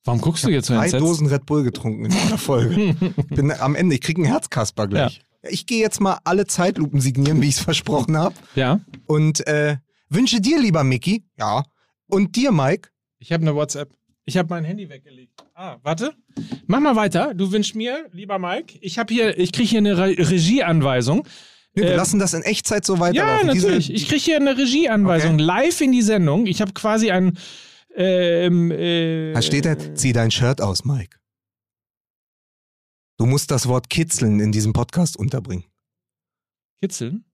Warum 0.05 0.21
guckst 0.21 0.45
du 0.45 0.49
jetzt 0.51 0.67
so 0.67 0.75
Drei? 0.75 0.91
Dosen 0.91 1.29
Red 1.29 1.47
Bull 1.47 1.63
getrunken 1.63 2.07
in 2.07 2.11
dieser 2.11 2.37
Folge. 2.39 2.95
Bin 3.31 3.53
am 3.53 3.77
Ende, 3.77 3.95
ich 3.95 4.01
kriege 4.01 4.21
einen 4.23 4.31
Herzkasper 4.31 4.89
gleich. 4.89 5.23
Ja. 5.43 5.51
Ich 5.51 5.67
gehe 5.67 5.81
jetzt 5.81 6.01
mal 6.01 6.19
alle 6.25 6.47
Zeitlupen 6.47 7.01
signieren, 7.01 7.41
wie 7.43 7.49
ich 7.49 7.57
es 7.59 7.61
versprochen 7.63 8.17
habe. 8.17 8.35
Ja, 8.57 8.81
Und 9.07 9.47
äh, 9.47 9.77
wünsche 10.09 10.41
dir, 10.41 10.61
lieber 10.61 10.83
Mickey, 10.83 11.25
ja, 11.39 11.63
und 12.09 12.35
dir, 12.35 12.51
Mike, 12.51 12.89
ich 13.21 13.31
habe 13.33 13.43
eine 13.43 13.55
WhatsApp. 13.55 13.91
Ich 14.29 14.37
habe 14.37 14.49
mein 14.51 14.65
Handy 14.65 14.89
weggelegt. 14.89 15.33
Ah, 15.55 15.77
warte. 15.83 16.13
Mach 16.67 16.81
mal 16.81 16.97
weiter. 16.97 17.33
Du 17.33 17.53
wünschst 17.53 17.77
mir, 17.77 18.09
lieber 18.13 18.39
Mike, 18.41 18.77
ich 18.81 18.99
habe 18.99 19.15
hier, 19.15 19.39
ich 19.39 19.53
kriege 19.53 19.69
hier 19.69 19.79
eine 19.79 19.97
Re 19.97 20.17
Regieanweisung. 20.19 21.27
Nee, 21.75 21.83
wir 21.83 21.91
Ähm, 21.93 21.97
lassen 21.97 22.19
das 22.19 22.35
in 22.35 22.43
Echtzeit 22.43 22.85
so 22.85 22.95
Ja, 22.95 23.01
weiterlaufen. 23.01 23.47
natürlich. 23.47 23.87
Diese, 23.87 23.93
ich 23.93 24.09
kriege 24.09 24.21
hier 24.23 24.37
eine 24.37 24.59
Regieanweisung 24.59 25.35
Okay. 25.35 25.43
live 25.45 25.81
in 25.81 25.93
die 25.93 26.03
Sendung. 26.03 26.47
Ich 26.47 26.61
habe 26.61 26.73
quasi 26.73 27.11
ein. 27.13 27.39
Ähm, 27.95 28.71
äh, 28.73 29.33
da 29.33 29.41
steht 29.43 29.65
da, 29.65 29.95
zieh 29.95 30.13
dein 30.13 30.31
Shirt 30.33 30.61
aus, 30.61 30.85
Mike. 30.85 31.19
Du 33.19 33.27
musst 33.27 33.51
das 33.53 33.69
Wort 33.69 33.89
kitzeln 33.89 34.41
in 34.41 34.51
diesem 34.53 34.73
Podcast 34.73 35.17
unterbringen. 35.17 35.65
Kitzeln? 36.81 37.25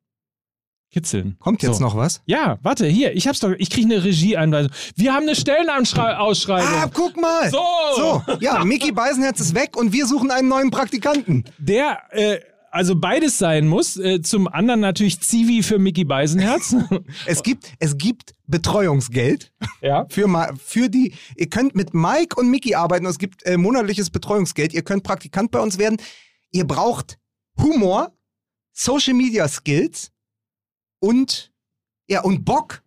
Kitzeln. 0.93 1.37
Kommt 1.41 1.63
jetzt 1.63 1.79
So. 1.79 1.83
noch 1.85 1.97
was? 1.97 2.21
Ja, 2.27 2.59
warte, 2.63 2.87
hier, 2.87 3.17
ich 3.17 3.27
hab's 3.27 3.41
doch, 3.41 3.53
ich 3.57 3.71
krieg 3.71 3.85
eine 3.87 4.05
Regieeinweisung. 4.05 4.71
Wir 4.95 5.15
haben 5.15 5.23
eine 5.23 5.35
Stellenausschreibung. 5.35 6.69
Ah, 6.69 6.91
guck 6.93 7.19
mal! 7.21 7.51
So. 7.51 7.59
So, 7.97 8.23
ja, 8.41 8.63
Mickey 8.65 8.93
Beisenherz 8.93 9.41
ist 9.41 9.55
weg 9.55 9.77
und 9.77 9.93
wir 9.93 10.07
suchen 10.07 10.31
einen 10.31 10.49
neuen 10.49 10.71
Praktikanten. 10.71 11.45
Der, 11.59 11.99
äh, 12.11 12.41
also 12.71 12.95
beides 12.97 13.39
sein 13.39 13.69
muss. 13.69 13.97
Äh, 13.97 14.23
zum 14.23 14.49
anderen 14.49 14.81
natürlich 14.81 15.21
Zivi 15.21 15.63
für 15.63 15.79
Mickey 15.79 16.05
Beisenherz. 16.05 16.75
Es 17.27 17.43
gibt, 17.43 17.73
es 17.79 17.97
gibt 17.97 18.33
Betreuungsgeld 18.47 19.53
ja. 19.81 20.07
für, 20.09 20.29
für 20.63 20.89
die. 20.89 21.15
Ihr 21.37 21.49
könnt 21.49 21.75
mit 21.75 21.95
Mike 21.95 22.39
und 22.39 22.49
Mickey 22.51 22.75
arbeiten. 22.75 23.07
und 23.07 23.11
Es 23.11 23.19
gibt 23.19 23.45
äh, 23.45 23.57
monatliches 23.57 24.11
Betreuungsgeld. 24.11 24.73
Ihr 24.75 24.83
könnt 24.83 25.05
Praktikant 25.05 25.51
bei 25.51 25.61
uns 25.61 25.79
werden. 25.79 25.99
Ihr 26.51 26.67
braucht 26.67 27.19
Humor, 27.59 28.13
Social 28.73 29.15
Media 29.15 29.49
Skills 29.49 30.11
und 31.03 31.51
ja 32.09 32.23
und 32.23 32.45
Bock. 32.45 32.83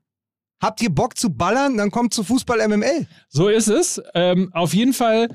Habt 0.61 0.81
ihr 0.81 0.89
Bock 0.89 1.17
zu 1.17 1.29
ballern? 1.29 1.77
Dann 1.77 1.91
kommt 1.91 2.13
zu 2.13 2.23
Fußball 2.23 2.65
MML. 2.67 3.07
So 3.27 3.49
ist 3.49 3.67
es. 3.67 4.01
Ähm, 4.13 4.51
auf 4.53 4.73
jeden 4.73 4.93
Fall, 4.93 5.27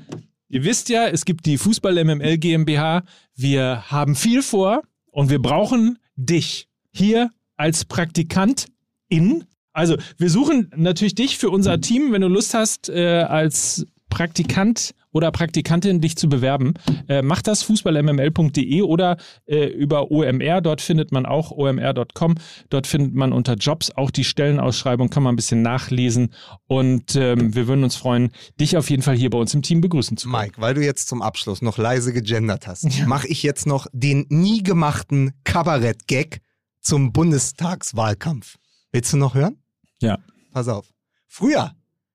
ihr 0.49 0.63
wisst 0.63 0.89
ja, 0.89 1.07
es 1.07 1.23
gibt 1.23 1.45
die 1.45 1.57
Fußball 1.57 2.03
MML 2.03 2.37
GmbH. 2.37 3.03
Wir 3.35 3.89
haben 3.91 4.15
viel 4.15 4.41
vor 4.41 4.81
und 5.11 5.29
wir 5.29 5.39
brauchen 5.39 5.99
dich 6.15 6.67
hier 6.91 7.29
als 7.55 7.85
Praktikantin. 7.85 9.45
Also, 9.73 9.95
wir 10.17 10.29
suchen 10.29 10.71
natürlich 10.75 11.15
dich 11.15 11.37
für 11.37 11.49
unser 11.49 11.79
Team, 11.79 12.11
wenn 12.11 12.21
du 12.21 12.27
Lust 12.27 12.53
hast, 12.53 12.89
äh, 12.89 13.21
als 13.21 13.85
Praktikant 14.09 14.93
oder 15.11 15.31
Praktikantin 15.31 16.01
dich 16.01 16.15
zu 16.15 16.29
bewerben. 16.29 16.73
Äh, 17.07 17.21
mach 17.21 17.41
das 17.41 17.63
fußballmml.de 17.63 18.81
oder 18.81 19.17
äh, 19.45 19.65
über 19.65 20.11
OMR. 20.11 20.61
Dort 20.61 20.81
findet 20.81 21.11
man 21.11 21.25
auch 21.25 21.51
omr.com. 21.51 22.35
Dort 22.69 22.87
findet 22.87 23.13
man 23.13 23.33
unter 23.33 23.55
Jobs 23.55 23.91
auch 23.91 24.11
die 24.11 24.23
Stellenausschreibung, 24.23 25.09
kann 25.09 25.23
man 25.23 25.33
ein 25.33 25.35
bisschen 25.35 25.61
nachlesen. 25.61 26.33
Und 26.67 27.15
ähm, 27.15 27.53
wir 27.55 27.67
würden 27.67 27.83
uns 27.83 27.95
freuen, 27.95 28.31
dich 28.59 28.77
auf 28.77 28.89
jeden 28.89 29.03
Fall 29.03 29.15
hier 29.15 29.29
bei 29.29 29.37
uns 29.37 29.53
im 29.53 29.61
Team 29.61 29.81
begrüßen 29.81 30.17
zu 30.17 30.29
können. 30.29 30.43
Mike, 30.43 30.61
weil 30.61 30.73
du 30.73 30.83
jetzt 30.83 31.07
zum 31.07 31.21
Abschluss 31.21 31.61
noch 31.61 31.77
leise 31.77 32.13
gegendert 32.13 32.67
hast, 32.67 33.05
mache 33.05 33.27
ich 33.27 33.43
jetzt 33.43 33.67
noch 33.67 33.87
den 33.91 34.25
nie 34.29 34.63
gemachten 34.63 35.33
Kabarett-Gag 35.43 36.41
zum 36.81 37.11
Bundestagswahlkampf. 37.11 38.57
Willst 38.91 39.13
du 39.13 39.17
noch 39.17 39.35
hören? 39.35 39.57
Ja. 40.01 40.17
Pass 40.51 40.67
auf. 40.67 40.91
Früher, 41.27 41.71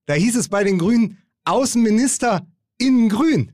da 0.06 0.14
hieß 0.14 0.36
es 0.36 0.48
bei 0.48 0.64
den 0.64 0.78
Grünen 0.78 1.18
Außenminister 1.44 2.47
innen 2.78 3.09
grün. 3.09 3.53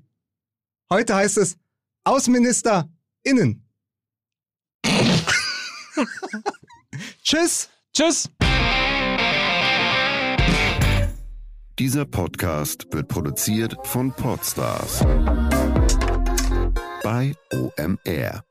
Heute 0.90 1.14
heißt 1.14 1.38
es 1.38 1.56
Außenminister 2.04 2.88
innen. 3.22 3.68
Tschüss. 7.22 7.68
Tschüss! 7.94 8.30
Dieser 11.78 12.04
Podcast 12.04 12.86
wird 12.92 13.08
produziert 13.08 13.76
von 13.84 14.12
Podstars 14.12 15.00
bei 17.02 17.34
OMR. 17.52 18.44